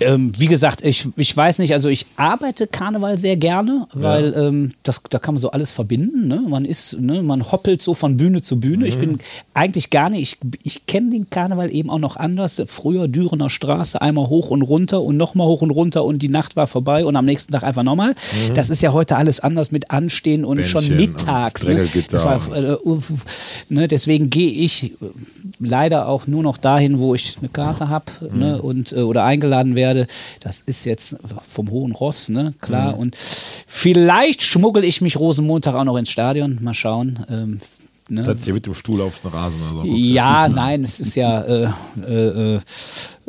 Ähm, 0.00 0.32
wie 0.38 0.46
gesagt, 0.46 0.82
ich, 0.84 1.06
ich 1.16 1.36
weiß 1.36 1.58
nicht, 1.58 1.72
also 1.72 1.88
ich 1.88 2.06
arbeite 2.16 2.66
Karneval 2.66 3.18
sehr 3.18 3.36
gerne, 3.36 3.86
weil 3.92 4.34
ähm, 4.36 4.72
das, 4.82 5.02
da 5.08 5.18
kann 5.18 5.34
man 5.34 5.40
so 5.40 5.50
alles 5.50 5.72
verbinden. 5.72 6.28
Ne? 6.28 6.42
Man 6.48 6.64
ist, 6.64 7.00
ne, 7.00 7.22
man 7.22 7.50
hoppelt 7.50 7.82
so 7.82 7.94
von 7.94 8.16
Bühne 8.16 8.42
zu 8.42 8.60
Bühne. 8.60 8.86
Ich 8.86 8.98
bin 8.98 9.18
eigentlich 9.54 9.90
gar 9.90 10.10
nicht, 10.10 10.38
ich, 10.42 10.56
ich 10.62 10.86
kenne 10.86 11.10
den 11.10 11.28
Karneval 11.30 11.70
eben 11.72 11.90
auch 11.90 11.98
noch 11.98 12.16
anders. 12.16 12.62
Früher 12.66 13.08
Dürener 13.08 13.50
Straße, 13.50 14.00
einmal 14.00 14.28
hoch 14.28 14.50
und 14.50 14.62
runter 14.62 15.02
und 15.02 15.16
nochmal 15.16 15.46
hoch 15.46 15.62
und 15.62 15.70
runter 15.70 16.04
und 16.04 16.20
die 16.20 16.28
Nacht 16.28 16.56
war 16.56 16.66
vorbei 16.66 17.04
und 17.04 17.16
am 17.16 17.24
nächsten 17.24 17.52
Tag 17.52 17.62
einfach 17.62 17.82
nochmal. 17.82 18.14
Das 18.54 18.70
ist 18.70 18.82
ja 18.82 18.92
heute 18.92 19.16
alles 19.16 19.40
anders 19.40 19.70
mit 19.70 19.90
Anstehen 19.90 20.44
und 20.44 20.66
schon 20.66 20.86
Bändchen 20.86 20.96
mittags. 20.96 21.64
und 21.64 21.70
Ne? 21.74 22.04
Das 22.10 22.24
war, 22.24 22.56
äh, 22.56 22.76
ne? 23.68 23.88
Deswegen 23.88 24.30
gehe 24.30 24.50
ich 24.50 24.92
leider 25.58 26.08
auch 26.08 26.26
nur 26.26 26.42
noch 26.42 26.56
dahin, 26.56 26.98
wo 26.98 27.14
ich 27.14 27.36
eine 27.38 27.48
Karte 27.48 27.88
habe 27.88 28.04
ne? 28.32 28.60
und, 28.60 28.92
äh, 28.92 29.00
oder 29.00 29.24
eingeladen 29.24 29.69
werde. 29.76 30.06
Das 30.40 30.60
ist 30.60 30.84
jetzt 30.84 31.16
vom 31.46 31.70
Hohen 31.70 31.92
Ross, 31.92 32.28
ne? 32.28 32.50
klar. 32.60 32.98
Und 32.98 33.16
vielleicht 33.16 34.42
schmuggel 34.42 34.84
ich 34.84 35.00
mich 35.00 35.18
Rosenmontag 35.18 35.74
auch 35.74 35.84
noch 35.84 35.96
ins 35.96 36.10
Stadion. 36.10 36.58
Mal 36.60 36.74
schauen. 36.74 37.24
Ähm, 37.28 37.60
ne? 38.10 38.24
Setzt 38.24 38.46
ihr 38.46 38.54
mit 38.54 38.66
dem 38.66 38.74
Stuhl 38.74 39.00
auf 39.00 39.20
den 39.20 39.30
Rasen 39.30 39.60
oder 39.72 39.88
so. 39.88 39.96
Ja, 39.96 40.48
nein, 40.48 40.84
es 40.84 41.00
ist 41.00 41.14
ja, 41.14 41.40
äh, 41.42 41.68
äh, 42.06 42.54
äh, 42.56 42.60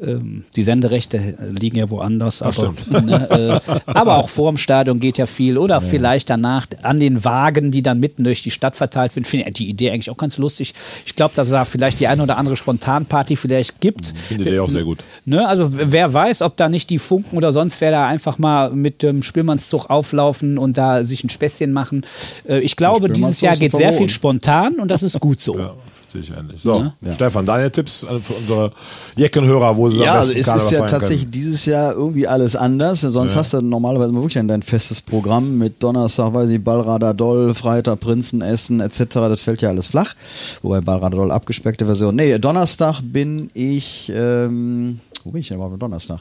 ähm, 0.01 0.43
die 0.55 0.63
Senderechte 0.63 1.35
liegen 1.59 1.77
ja 1.77 1.89
woanders. 1.89 2.41
Aber, 2.41 2.73
ne, 2.89 3.61
äh, 3.65 3.79
aber 3.85 4.17
auch 4.17 4.29
vor 4.29 4.51
dem 4.51 4.57
Stadion 4.57 4.99
geht 4.99 5.17
ja 5.17 5.25
viel. 5.25 5.57
Oder 5.57 5.79
vielleicht 5.81 6.29
danach 6.29 6.67
an 6.81 6.99
den 6.99 7.23
Wagen, 7.23 7.71
die 7.71 7.83
dann 7.83 7.99
mitten 7.99 8.23
durch 8.23 8.41
die 8.41 8.51
Stadt 8.51 8.75
verteilt 8.75 9.15
werden. 9.15 9.25
Finde 9.25 9.47
ich 9.47 9.53
die 9.53 9.69
Idee 9.69 9.91
eigentlich 9.91 10.09
auch 10.09 10.17
ganz 10.17 10.37
lustig. 10.37 10.73
Ich 11.05 11.15
glaube, 11.15 11.35
dass 11.35 11.47
es 11.47 11.51
da 11.51 11.65
vielleicht 11.65 11.99
die 11.99 12.07
eine 12.07 12.23
oder 12.23 12.37
andere 12.37 12.57
Spontanparty 12.57 13.35
vielleicht 13.35 13.79
gibt. 13.79 14.13
Ich 14.15 14.27
finde 14.27 14.43
die 14.43 14.49
Idee 14.49 14.59
auch 14.59 14.69
sehr 14.69 14.83
gut. 14.83 14.99
Ne, 15.25 15.47
also 15.47 15.69
wer 15.71 16.13
weiß, 16.13 16.41
ob 16.41 16.57
da 16.57 16.69
nicht 16.69 16.89
die 16.89 16.99
Funken 16.99 17.37
oder 17.37 17.51
sonst 17.51 17.79
wer 17.81 17.91
da 17.91 18.07
einfach 18.07 18.39
mal 18.39 18.71
mit 18.71 19.03
dem 19.03 19.21
Spielmannszug 19.23 19.89
auflaufen 19.89 20.57
und 20.57 20.77
da 20.77 21.05
sich 21.05 21.23
ein 21.23 21.29
Späßchen 21.29 21.71
machen. 21.71 22.05
Äh, 22.47 22.59
ich 22.59 22.75
glaube, 22.75 23.09
dieses 23.09 23.41
Jahr 23.41 23.55
geht 23.55 23.71
sehr 23.73 23.93
viel 23.93 24.09
spontan 24.09 24.70
und 24.79 24.87
das 24.89 25.03
ist 25.03 25.19
gut 25.19 25.39
so. 25.39 25.55
Ja, 25.59 25.73
sehe 26.07 26.21
ich 26.21 26.31
ähnlich. 26.37 26.61
So, 26.61 26.91
Stefan, 27.13 27.45
deine 27.45 27.71
Tipps 27.71 28.03
äh, 28.03 28.19
für 28.19 28.33
unsere 28.33 28.71
Jeckenhörer, 29.15 29.77
wo 29.77 29.89
sie 29.89 29.99
Ja, 29.99 30.13
am 30.13 30.17
also 30.19 30.33
es 30.33 30.45
Karneval 30.45 30.65
ist 30.65 30.71
ja 30.71 30.85
tatsächlich 30.85 31.21
können. 31.21 31.31
dieses 31.31 31.65
Jahr 31.65 31.93
irgendwie 31.93 32.27
alles 32.27 32.55
anders. 32.57 32.99
Sonst 33.01 33.35
hast 33.35 33.53
du 33.53 33.61
normalerweise 33.61 34.11
mal 34.11 34.21
wirklich 34.21 34.45
dein 34.45 34.61
festes 34.63 35.01
Programm 35.01 35.57
mit 35.57 35.81
Donnerstag, 35.81 36.33
weiß 36.33 36.49
ich, 36.49 36.61
Ballrader 36.63 37.13
Doll, 37.13 37.53
Freitag 37.53 37.99
Prinzenessen 38.01 38.81
etc. 38.81 38.99
Das 39.13 39.41
fällt 39.41 39.61
ja 39.61 39.69
alles 39.69 39.87
flach. 39.87 40.13
Wobei 40.61 40.81
Ballrader 40.81 41.15
Doll 41.17 41.31
abgespeckte 41.31 41.85
Version. 41.85 42.15
Nee, 42.15 42.37
Donnerstag 42.39 42.99
bin 43.01 43.49
ich, 43.53 44.11
ähm, 44.13 44.99
wo 45.23 45.31
bin 45.31 45.39
ich 45.41 45.47
denn 45.47 45.55
überhaupt 45.55 45.75
am 45.75 45.79
Donnerstag? 45.79 46.19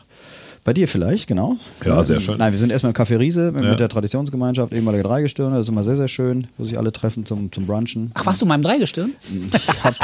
Bei 0.63 0.75
dir 0.75 0.87
vielleicht, 0.87 1.27
genau. 1.27 1.57
Ja, 1.87 2.03
sehr 2.05 2.21
schön. 2.21 2.37
Nein, 2.37 2.53
wir 2.53 2.59
sind 2.59 2.71
erstmal 2.71 2.93
im 2.93 2.97
Café 2.97 3.19
Riese 3.19 3.51
mit, 3.51 3.63
Ja. 3.65 3.71
mit 3.71 3.81
der 3.81 3.89
Traditionsgemeinschaft, 3.89 4.73
ehemalige 4.75 5.03
Dreigestirne. 5.05 5.57
Das 5.57 5.65
ist 5.67 5.71
immer 5.71 5.85
sehr, 5.85 5.97
sehr 5.97 6.07
schön, 6.09 6.47
wo 6.59 6.67
sich 6.67 6.77
alle 6.77 6.93
treffen 6.93 7.25
zum, 7.25 7.51
zum 7.51 7.67
Brunchen. 7.67 8.11
Ach, 8.15 8.27
warst 8.27 8.43
du 8.43 8.45
in 8.45 8.51
meinem 8.51 8.63
Dreigestirn? 8.63 9.13
Ich 9.19 9.83
hab, 9.83 9.95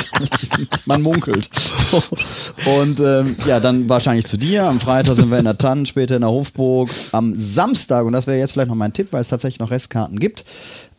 man 0.86 1.02
munkelt. 1.02 1.50
Und 2.80 3.00
ähm, 3.00 3.36
ja, 3.46 3.60
dann 3.60 3.88
wahrscheinlich 3.90 4.26
zu 4.26 4.38
dir. 4.38 4.64
Am 4.64 4.80
Freitag 4.80 5.16
sind 5.16 5.30
wir 5.30 5.38
in 5.38 5.44
der 5.44 5.58
Tann, 5.58 5.84
später 5.84 6.16
in 6.16 6.22
der 6.22 6.30
Hofburg. 6.30 6.88
Am 7.12 7.34
Samstag, 7.36 8.06
und 8.06 8.14
das 8.14 8.26
wäre 8.26 8.38
jetzt 8.38 8.52
vielleicht 8.52 8.68
noch 8.68 8.74
mein 8.76 8.94
Tipp, 8.94 9.08
weil 9.10 9.20
es 9.20 9.28
tatsächlich 9.28 9.58
noch 9.60 9.70
Restkarten 9.70 10.18
gibt, 10.18 10.44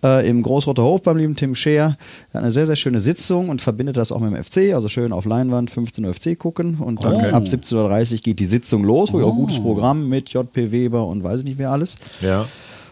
äh, 0.04 0.28
im 0.28 0.44
Großroter 0.44 0.84
Hof 0.84 1.02
beim 1.02 1.18
lieben 1.18 1.36
Tim 1.36 1.56
Scheer. 1.56 1.98
Er 2.32 2.34
hat 2.34 2.44
eine 2.44 2.52
sehr, 2.52 2.66
sehr 2.66 2.76
schöne 2.76 3.00
Sitzung 3.00 3.50
und 3.50 3.62
verbindet 3.62 3.98
das 3.98 4.12
auch 4.12 4.20
mit 4.20 4.34
dem 4.34 4.44
FC. 4.44 4.74
Also 4.74 4.88
schön 4.88 5.12
auf 5.12 5.26
Leinwand 5.26 5.72
15 5.72 6.06
Uhr 6.06 6.14
FC 6.14 6.38
gucken. 6.38 6.76
Und 6.76 7.04
dann 7.04 7.22
ab 7.34 7.44
17.30 7.44 8.14
Uhr 8.14 8.18
geht 8.20 8.40
die 8.40 8.46
Sitzung 8.46 8.84
los, 8.84 9.14
wo 9.14 9.22
auch 9.24 9.36
gutes 9.36 9.60
Programm 9.60 10.08
mit 10.10 10.30
JP 10.30 10.72
Weber 10.72 11.08
und 11.08 11.24
weiß 11.24 11.40
ich 11.40 11.46
nicht 11.46 11.58
wer 11.58 11.72
alles. 11.72 11.96
Ja. 12.22 12.46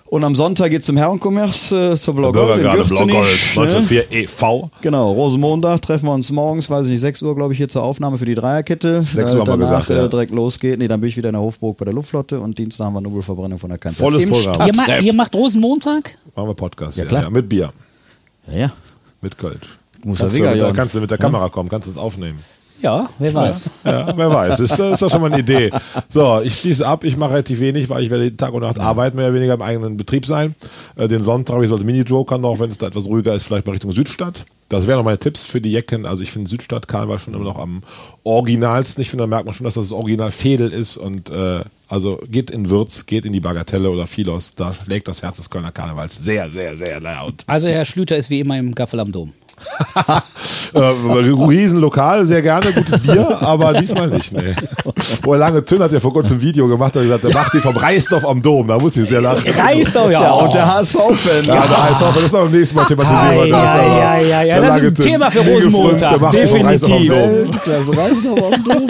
Und 0.08 0.24
am 0.24 0.36
Sonntag 0.36 0.70
geht 0.70 0.82
es 0.82 0.86
zum 0.86 0.98
Herrenkommerz 0.98 1.72
äh, 1.72 1.98
zur 1.98 2.14
Blaugold 2.14 2.46
Bürgergarde 2.48 2.84
Blaugold, 2.86 3.10
ne? 3.10 3.62
1904 3.62 4.12
e.V. 4.12 4.70
Genau, 4.82 5.12
Rosenmontag 5.12 5.82
treffen 5.82 6.06
wir 6.06 6.14
uns 6.14 6.32
morgens, 6.32 6.70
weiß 6.70 6.86
ich 6.86 6.92
nicht, 6.92 7.02
6 7.02 7.24
Uhr, 7.24 7.36
glaube 7.36 7.54
ich, 7.54 7.58
hier 7.58 7.68
zur 7.68 7.82
Aufnahme 7.82 8.20
für 8.20 8.26
die 8.26 8.36
Dreierkette. 8.36 9.02
6 9.02 9.34
Uhr 9.34 9.42
haben 9.42 9.48
wir 9.48 9.58
gesagt, 9.58 9.90
ja. 9.90 10.06
äh, 10.06 10.10
direkt 10.10 10.32
losgeht. 10.32 10.78
Nee, 10.78 10.88
dann 10.88 11.02
bin 11.02 11.10
ich 11.10 11.18
wieder 11.18 11.30
in 11.30 11.34
der 11.34 11.42
Hofburg 11.42 11.78
bei 11.78 11.86
der 11.86 11.94
Luftflotte 11.96 12.40
und 12.40 12.56
Dienstag 12.58 12.86
haben 12.86 12.94
wir 12.94 13.02
Nobelverbrennung 13.02 13.58
von 13.58 13.70
der 13.70 13.80
Kante. 13.80 13.98
Volles 13.98 14.24
Im 14.24 14.30
Programm. 14.30 14.68
Ihr, 14.68 14.74
ma 14.76 14.98
ihr 15.00 15.14
macht 15.14 15.34
Rosenmontag? 15.34 16.18
Machen 16.36 16.50
wir 16.50 16.54
Podcast. 16.54 16.98
Ja, 17.00 17.06
klar. 17.06 17.24
Ja, 17.24 17.30
mit 17.32 17.50
Bier, 17.50 17.74
Ja, 18.48 18.58
ja. 18.58 18.72
mit 19.22 19.36
Kölsch. 19.38 19.80
Muss 20.04 20.20
kannst, 20.20 20.38
du 20.38 20.42
mit 20.44 20.50
der, 20.52 20.58
jagen. 20.58 20.76
kannst 20.76 20.94
du 20.94 21.02
mit 21.02 21.10
der 21.10 21.18
Kamera 21.18 21.50
kommen, 21.50 21.68
kannst 21.68 21.88
du 21.88 21.92
es 21.94 21.98
aufnehmen. 21.98 22.38
Ja, 22.82 23.10
wer 23.20 23.34
weiß. 23.34 23.70
Ja, 23.84 24.16
wer 24.16 24.30
weiß. 24.32 24.60
Ist, 24.60 24.78
das 24.78 24.94
ist 24.94 25.02
doch 25.02 25.10
schon 25.10 25.22
mal 25.22 25.32
eine 25.32 25.42
Idee. 25.42 25.72
So, 26.10 26.42
ich 26.44 26.60
schließe 26.60 26.86
ab. 26.86 27.04
Ich 27.04 27.18
mache 27.18 27.32
relativ 27.32 27.60
wenig, 27.60 27.90
weil 27.90 28.04
ich 28.04 28.10
werde 28.10 28.36
Tag 28.36 28.54
und 28.54 28.62
Nacht 28.62 28.80
arbeiten, 28.80 29.16
mehr 29.18 29.28
oder 29.28 29.36
weniger 29.36 29.54
im 29.56 29.62
eigenen 29.62 29.98
Betrieb 29.98 30.26
sein. 30.26 30.56
Äh, 30.96 31.08
den 31.08 31.24
Sonntag 31.24 31.56
habe 31.56 31.66
ich 31.66 31.70
so 31.70 31.76
als 31.76 31.84
Mini-Joker 31.84 32.38
noch, 32.38 32.60
wenn 32.60 32.70
es 32.70 32.78
da 32.78 32.88
etwas 32.88 33.06
ruhiger 33.06 33.34
ist, 33.34 33.44
vielleicht 33.44 33.66
mal 33.66 33.74
Richtung 33.74 33.92
Südstadt. 33.92 34.46
Das 34.70 34.88
wären 34.88 34.98
noch 34.98 35.06
meine 35.06 35.20
Tipps 35.20 35.46
für 35.46 35.62
die 35.62 35.72
Jecken. 35.72 36.06
Also 36.06 36.24
ich 36.24 36.32
finde 36.32 36.50
Südstadt 36.50 36.88
Karneval 36.88 37.20
schon 37.20 37.34
immer 37.34 37.44
noch 37.44 37.60
am 37.60 37.82
originalsten. 38.24 39.02
Ich 39.02 39.10
finde, 39.10 39.24
da 39.24 39.28
merkt 39.28 39.46
man 39.46 39.54
schon, 39.54 39.66
dass 39.66 39.76
das, 39.76 39.90
das 39.90 39.98
Original 39.98 40.32
Fedel 40.32 40.72
ist 40.72 40.98
und 40.98 41.30
äh, 41.30 41.62
also 41.88 42.20
geht 42.30 42.50
in 42.50 42.70
Würz, 42.70 43.06
geht 43.06 43.26
in 43.26 43.34
die 43.34 43.40
Bagatelle 43.40 43.90
oder 43.90 44.08
Philos, 44.08 44.56
da 44.56 44.74
schlägt 44.74 45.08
das 45.08 45.22
Herz 45.22 45.38
des 45.38 45.50
Kölner 45.50 45.72
Karnevals 45.72 46.18
sehr, 46.18 46.50
sehr, 46.50 46.76
sehr 46.78 47.00
laut. 47.00 47.44
Also 47.46 47.68
Herr 47.68 47.86
Schlüter 47.86 48.18
ist 48.18 48.32
wie 48.32 48.40
immer 48.40 48.58
im 48.58 48.74
Gaffel 48.74 49.00
am 49.00 49.12
Dom. 49.12 49.34
äh, 50.74 50.80
Riesenlokal, 50.80 52.26
sehr 52.26 52.42
gerne, 52.42 52.66
gutes 52.72 53.00
Bier, 53.00 53.38
aber 53.42 53.74
diesmal 53.74 54.08
nicht. 54.08 54.32
Nee. 54.34 54.56
Wo 55.24 55.34
er 55.34 55.40
lange 55.40 55.64
Tünn 55.64 55.82
hat 55.82 55.92
ja 55.92 56.00
vor 56.00 56.14
kurzem 56.14 56.38
ein 56.38 56.42
Video 56.42 56.68
gemacht 56.68 56.96
und 56.96 57.04
gesagt, 57.04 57.24
er 57.24 57.34
macht 57.34 57.54
die 57.54 57.60
vom 57.60 57.76
Reisdorf 57.76 58.26
am 58.26 58.42
Dom. 58.42 58.68
Da 58.68 58.78
muss 58.78 58.98
ich 58.98 59.08
sehr 59.08 59.22
lachen. 59.22 59.44
Reißt 59.50 59.96
doch, 59.96 60.10
ja. 60.10 60.22
Ja, 60.22 60.32
und 60.34 60.54
der 60.54 60.74
HSV-Fan. 60.74 61.46
Ja, 61.46 61.66
da 61.68 61.84
heißt 61.90 62.04
auch, 62.04 62.14
das 62.16 62.32
mal 62.32 62.44
beim 62.44 62.52
nächsten 62.52 62.76
Mal 62.76 62.86
thematisieren 62.86 63.36
wir 63.36 63.48
Ja, 63.48 63.64
das. 63.64 63.74
ja, 63.76 63.86
ja, 63.86 64.20
ja, 64.20 64.44
ja, 64.44 64.60
der 64.60 64.68
das 64.68 64.78
ist 64.78 64.84
ein 64.84 64.96
Tünn, 64.96 65.06
Thema 65.06 65.32
für 65.32 65.40
Rosenmontag, 65.40 66.12
Reisdorf 66.22 66.32
definitiv. 66.32 67.14
Dom. 67.14 67.52
Das 67.66 67.90
aber 67.90 68.48
am 68.48 68.64
Dom. 68.64 68.88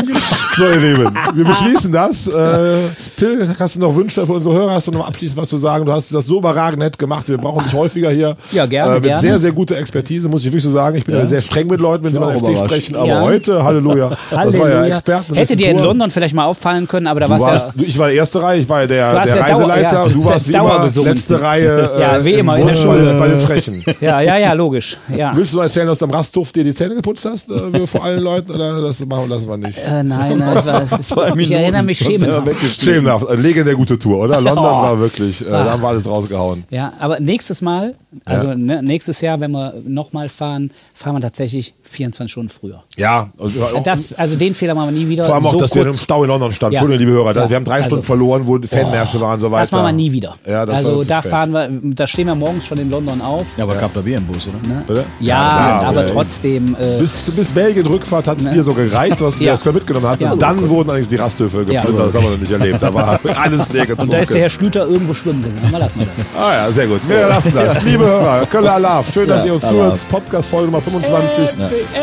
So, 0.57 0.63
ihr 0.67 0.77
Lieben, 0.77 1.17
wir 1.35 1.45
beschließen 1.45 1.91
das. 1.91 2.27
Äh, 2.27 2.77
Till, 3.17 3.55
hast 3.59 3.75
du 3.75 3.79
noch 3.81 3.95
Wünsche 3.95 4.25
für 4.25 4.33
unsere 4.33 4.55
Hörer? 4.55 4.71
Hast 4.73 4.87
du 4.87 4.91
noch 4.91 5.07
abschließend 5.07 5.37
was 5.39 5.49
zu 5.49 5.57
sagen? 5.57 5.85
Du 5.85 5.91
hast 5.91 6.13
das 6.13 6.25
so 6.25 6.37
überragend 6.39 6.79
nett 6.79 6.97
gemacht. 6.97 7.27
Wir 7.27 7.37
brauchen 7.37 7.63
dich 7.63 7.73
häufiger 7.73 8.09
hier. 8.09 8.35
Ja, 8.51 8.65
gerne, 8.65 8.91
Äh, 8.91 8.95
mit 8.95 9.03
gerne. 9.03 9.21
sehr, 9.21 9.39
sehr 9.39 9.51
guter 9.51 9.77
Expertise, 9.77 10.27
muss 10.29 10.45
ich 10.45 10.53
wirklich 10.55 10.63
so 10.63 10.71
sagen. 10.71 10.97
Ich 10.97 11.05
bin 11.05 11.15
ja. 11.15 11.27
sehr 11.27 11.41
streng 11.41 11.67
mit 11.67 11.79
Leuten, 11.79 12.03
wenn 12.03 12.13
sie 12.13 12.19
mal 12.19 12.35
auch 12.35 12.39
FC 12.39 12.57
sprechen. 12.57 12.95
Aber 12.95 13.07
Ja. 13.07 13.21
heute, 13.21 13.63
Halleluja. 13.63 14.09
Das 14.31 14.37
war 14.57 14.69
ja 14.69 14.75
Halleluja. 14.75 14.85
Experten. 14.95 15.35
Hätte 15.35 15.55
dir 15.55 15.69
in 15.71 15.79
London 15.79 16.09
vielleicht 16.09 16.33
mal 16.33 16.45
auffallen 16.45 16.87
können, 16.87 17.07
aber 17.07 17.19
da 17.19 17.25
Du 17.27 17.31
warst 17.33 17.45
warst, 17.45 17.65
ja. 17.67 17.73
du, 17.77 17.83
ich 17.83 17.97
war 17.97 18.07
der 18.07 18.15
erste 18.17 18.41
Reihe, 18.41 18.59
ich 18.61 18.69
war 18.69 18.85
der, 18.87 19.11
Du 19.13 19.15
der 19.25 19.35
Dauer- 19.35 19.43
Reiseleiter 19.45 19.93
ja, 19.93 20.03
und 20.03 20.15
du 20.15 20.25
warst 20.25 20.47
wie 20.47 20.51
Dauer 20.53 20.75
immer 20.87 21.03
letzte 21.09 21.41
Reihe 21.41 21.91
äh, 21.97 22.01
Ja, 22.01 22.25
wie 22.25 22.33
im 22.33 22.39
immer, 22.39 22.57
in 22.57 22.67
der 22.67 22.73
Schule. 22.73 23.15
bei, 23.19 23.27
den 23.27 23.39
Frechen. 23.39 23.83
Ja, 24.01 24.19
ja, 24.21 24.37
ja, 24.37 24.53
logisch. 24.53 24.97
Ja. 25.15 25.31
Willst 25.35 25.53
du 25.53 25.59
erzählen, 25.59 25.87
dass 25.87 25.99
du 25.99 26.05
am 26.05 26.11
Rasthof 26.11 26.51
dir 26.51 26.63
die 26.63 26.73
Zähne 26.73 26.95
geputzt 26.95 27.25
hast 27.25 27.49
äh, 27.49 27.87
vor 27.87 28.03
allen 28.03 28.21
Leuten 28.21 28.51
oder 28.51 28.81
das 28.81 29.03
machen 29.05 29.29
lassen 29.29 29.47
wir 29.47 29.57
nicht? 29.57 29.77
Äh, 29.79 30.03
nein, 30.03 30.37
nein, 30.37 30.53
das 30.53 30.71
war, 31.15 31.27
ich 31.29 31.35
Minuten. 31.35 31.53
erinnere 31.53 31.83
mich 31.83 31.99
schemenhaft. 31.99 33.27
eine 33.29 33.41
legendär 33.41 33.75
gute 33.75 33.97
Tour, 33.97 34.19
oder? 34.19 34.39
London 34.41 34.65
Oh. 34.65 34.81
war 34.83 34.99
wirklich, 34.99 35.41
äh, 35.45 35.49
da 35.49 35.71
haben 35.71 35.81
wir 35.81 35.87
alles 35.89 36.07
rausgehauen. 36.07 36.63
Ja, 36.69 36.93
aber 36.99 37.19
nächstes 37.19 37.61
Mal, 37.61 37.93
also 38.25 38.53
ne, 38.53 38.81
nächstes 38.83 39.21
Jahr, 39.21 39.39
wenn 39.39 39.51
wir 39.51 39.73
nochmal 39.87 40.29
fahren, 40.29 40.44
fahren 40.45 40.71
wir 41.17 41.21
tatsächlich 41.21 41.75
24 41.83 42.31
Stunden 42.31 42.49
früher. 42.49 42.83
Ja, 42.95 43.29
und, 43.37 43.53
Das, 43.85 44.13
also 44.13 44.35
den 44.35 44.55
Fehler 44.55 44.73
machen 44.75 44.93
wir 44.95 44.99
nie 45.03 45.09
wieder. 45.09 45.25
vor 45.25 45.35
allem 45.35 45.45
auch, 45.45 45.51
so 45.53 45.59
dass 45.59 45.75
wir 45.75 45.83
kurz. 45.83 45.97
im 45.97 46.01
Stau 46.01 46.23
in 46.23 46.29
London 46.29 46.51
standen. 46.53 46.75
Ja. 46.75 46.79
Entschuldigung, 46.81 47.13
liebe 47.13 47.23
Hörer, 47.23 47.35
Ja. 47.35 47.49
wir 47.49 47.55
haben 47.57 47.65
drei 47.65 47.75
Also- 47.75 47.87
Stunden 47.87 48.05
verloren, 48.05 48.41
wo 48.47 48.57
Fanmärsche 48.65 49.19
waren 49.19 49.33
und 49.35 49.39
so 49.41 49.51
weiter. 49.51 49.63
Das 49.63 49.71
machen 49.73 49.85
wir 49.87 49.91
nie 49.91 50.11
wieder. 50.11 50.35
Ja, 50.47 50.63
also 50.63 51.03
da 51.03 51.19
spät. 51.19 51.29
fahren 51.31 51.51
wir, 51.51 51.69
da 51.93 52.07
stehen 52.07 52.27
wir 52.27 52.35
morgens 52.35 52.65
schon 52.65 52.77
in 52.77 52.89
London 52.89 53.21
auf. 53.21 53.57
Ja, 53.57 53.65
aber 53.65 53.75
gab 53.75 53.93
da 53.93 54.01
Bier 54.01 54.17
im 54.17 54.25
Bus, 54.25 54.47
oder? 54.47 54.67
Ne? 54.73 54.83
Bitte? 54.87 55.03
Ja, 55.19 55.49
klar, 55.49 55.83
aber 55.87 56.07
ja. 56.07 56.13
trotzdem. 56.13 56.75
Äh, 56.79 56.99
Bis, 56.99 57.29
bis 57.35 57.51
Belgien 57.51 57.85
Rückfahrt 57.85 58.27
hat 58.27 58.39
es 58.39 58.49
Bier 58.49 58.63
so 58.63 58.73
gereicht, 58.73 59.19
was 59.21 59.39
wir 59.39 59.47
Ja. 59.53 59.71
mitgenommen 59.73 60.07
hatten. 60.07 60.23
Ja. 60.23 60.31
Und 60.31 60.41
dann 60.41 60.69
wurden 60.69 60.89
allerdings 60.89 61.09
die 61.09 61.17
Rasthöfe 61.17 61.65
Ja. 61.69 61.81
geplündert. 61.81 62.07
Das 62.07 62.15
haben 62.15 62.23
wir 62.23 62.31
noch 62.31 62.37
nicht 62.39 62.51
erlebt. 62.51 62.81
Da 62.81 62.93
war 62.93 63.19
alles 63.43 63.69
leer 63.73 63.85
getrunken. 63.85 64.03
und 64.03 64.13
da 64.13 64.17
ist 64.19 64.33
der 64.33 64.41
Herr 64.41 64.49
Schlüter 64.49 64.87
irgendwo 64.87 65.13
schwimmen 65.13 65.43
gegangen. 65.43 65.71
Mal 65.71 65.77
lassen 65.79 65.99
wir 65.99 66.07
das. 66.15 66.25
Ah 66.39 66.53
ja, 66.53 66.71
sehr 66.71 66.87
gut. 66.87 67.07
Wir 67.09 67.27
lassen 67.27 67.51
das. 67.53 67.81
Liebe 67.83 68.05
Hörer, 68.05 68.45
Köller 68.45 68.73
Alarv, 68.75 69.11
schön, 69.13 69.27
dass 69.27 69.43
Ja, 69.43 69.49
ihr 69.51 69.55
uns 69.55 69.67
zuhört. 69.67 70.05
Podcast 70.09 70.49
Folge 70.49 70.65
Nummer 70.67 70.81
25. 70.85 71.57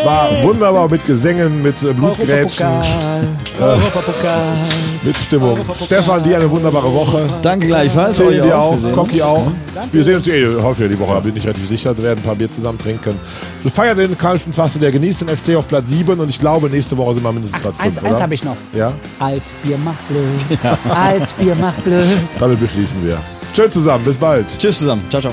War 0.05 0.29
wunderbar 0.43 0.89
mit 0.91 1.07
Gesängen, 1.07 1.63
mit 1.63 1.83
äh, 1.83 1.93
Blutgrätschen, 1.93 2.67
Europapokal. 2.67 3.23
Europapokal. 3.61 4.43
mit 5.03 5.17
Stimmung. 5.17 5.59
Stefan, 5.85 6.23
dir 6.23 6.37
eine 6.37 6.51
wunderbare 6.51 6.93
Woche. 6.93 7.23
Danke 7.43 7.67
gleichfalls. 7.69 8.17
Till 8.17 8.27
Euch 8.27 8.41
dir 8.43 8.59
auch, 8.59 8.75
Wir 8.75 8.81
sehen 8.81 8.93
Cocky 8.95 9.13
uns. 9.15 9.23
auch. 9.23 9.47
Wir 9.93 10.05
sehen 10.05 10.17
uns 10.17 10.29
eh 10.29 10.47
häufiger 10.63 10.89
die 10.89 10.99
Woche, 10.99 11.15
da 11.15 11.21
bin 11.21 11.37
ich 11.37 11.45
relativ 11.45 11.67
sicher. 11.67 11.97
Wir 11.97 12.05
werden 12.05 12.19
ein 12.21 12.23
paar 12.25 12.35
Bier 12.35 12.51
zusammen 12.51 12.79
trinken. 12.79 13.15
Wir 13.63 13.71
feiern 13.71 13.97
den 13.97 14.17
Karlschen 14.19 14.53
Fasten, 14.53 14.81
der 14.81 14.91
genießt 14.91 15.23
den 15.23 15.29
FC 15.37 15.57
auf 15.57 15.69
Platz 15.69 15.89
7 15.91 16.19
und 16.19 16.29
ich 16.29 16.39
glaube, 16.39 16.69
nächste 16.69 16.97
Woche 16.97 17.15
sind 17.15 17.23
wir 17.23 17.33
mindestens 17.33 17.63
Platz 17.63 17.81
5, 17.81 17.97
Eins, 17.99 18.05
eins 18.13 18.21
habe 18.23 18.35
ich 18.35 18.45
noch. 18.45 18.57
Ja, 18.75 18.93
Altbier 19.19 19.79
macht 19.79 20.09
blöd. 20.09 20.61
Altbier 20.95 21.55
macht 21.57 21.85
blöd. 21.85 22.05
damit 22.39 22.61
beschließen 22.61 22.97
wir. 23.05 23.19
Schön 23.55 23.71
zusammen, 23.71 24.05
bis 24.05 24.17
bald. 24.17 24.47
Tschüss 24.59 24.79
zusammen. 24.79 25.03
Ciao, 25.11 25.21
ciao. 25.21 25.33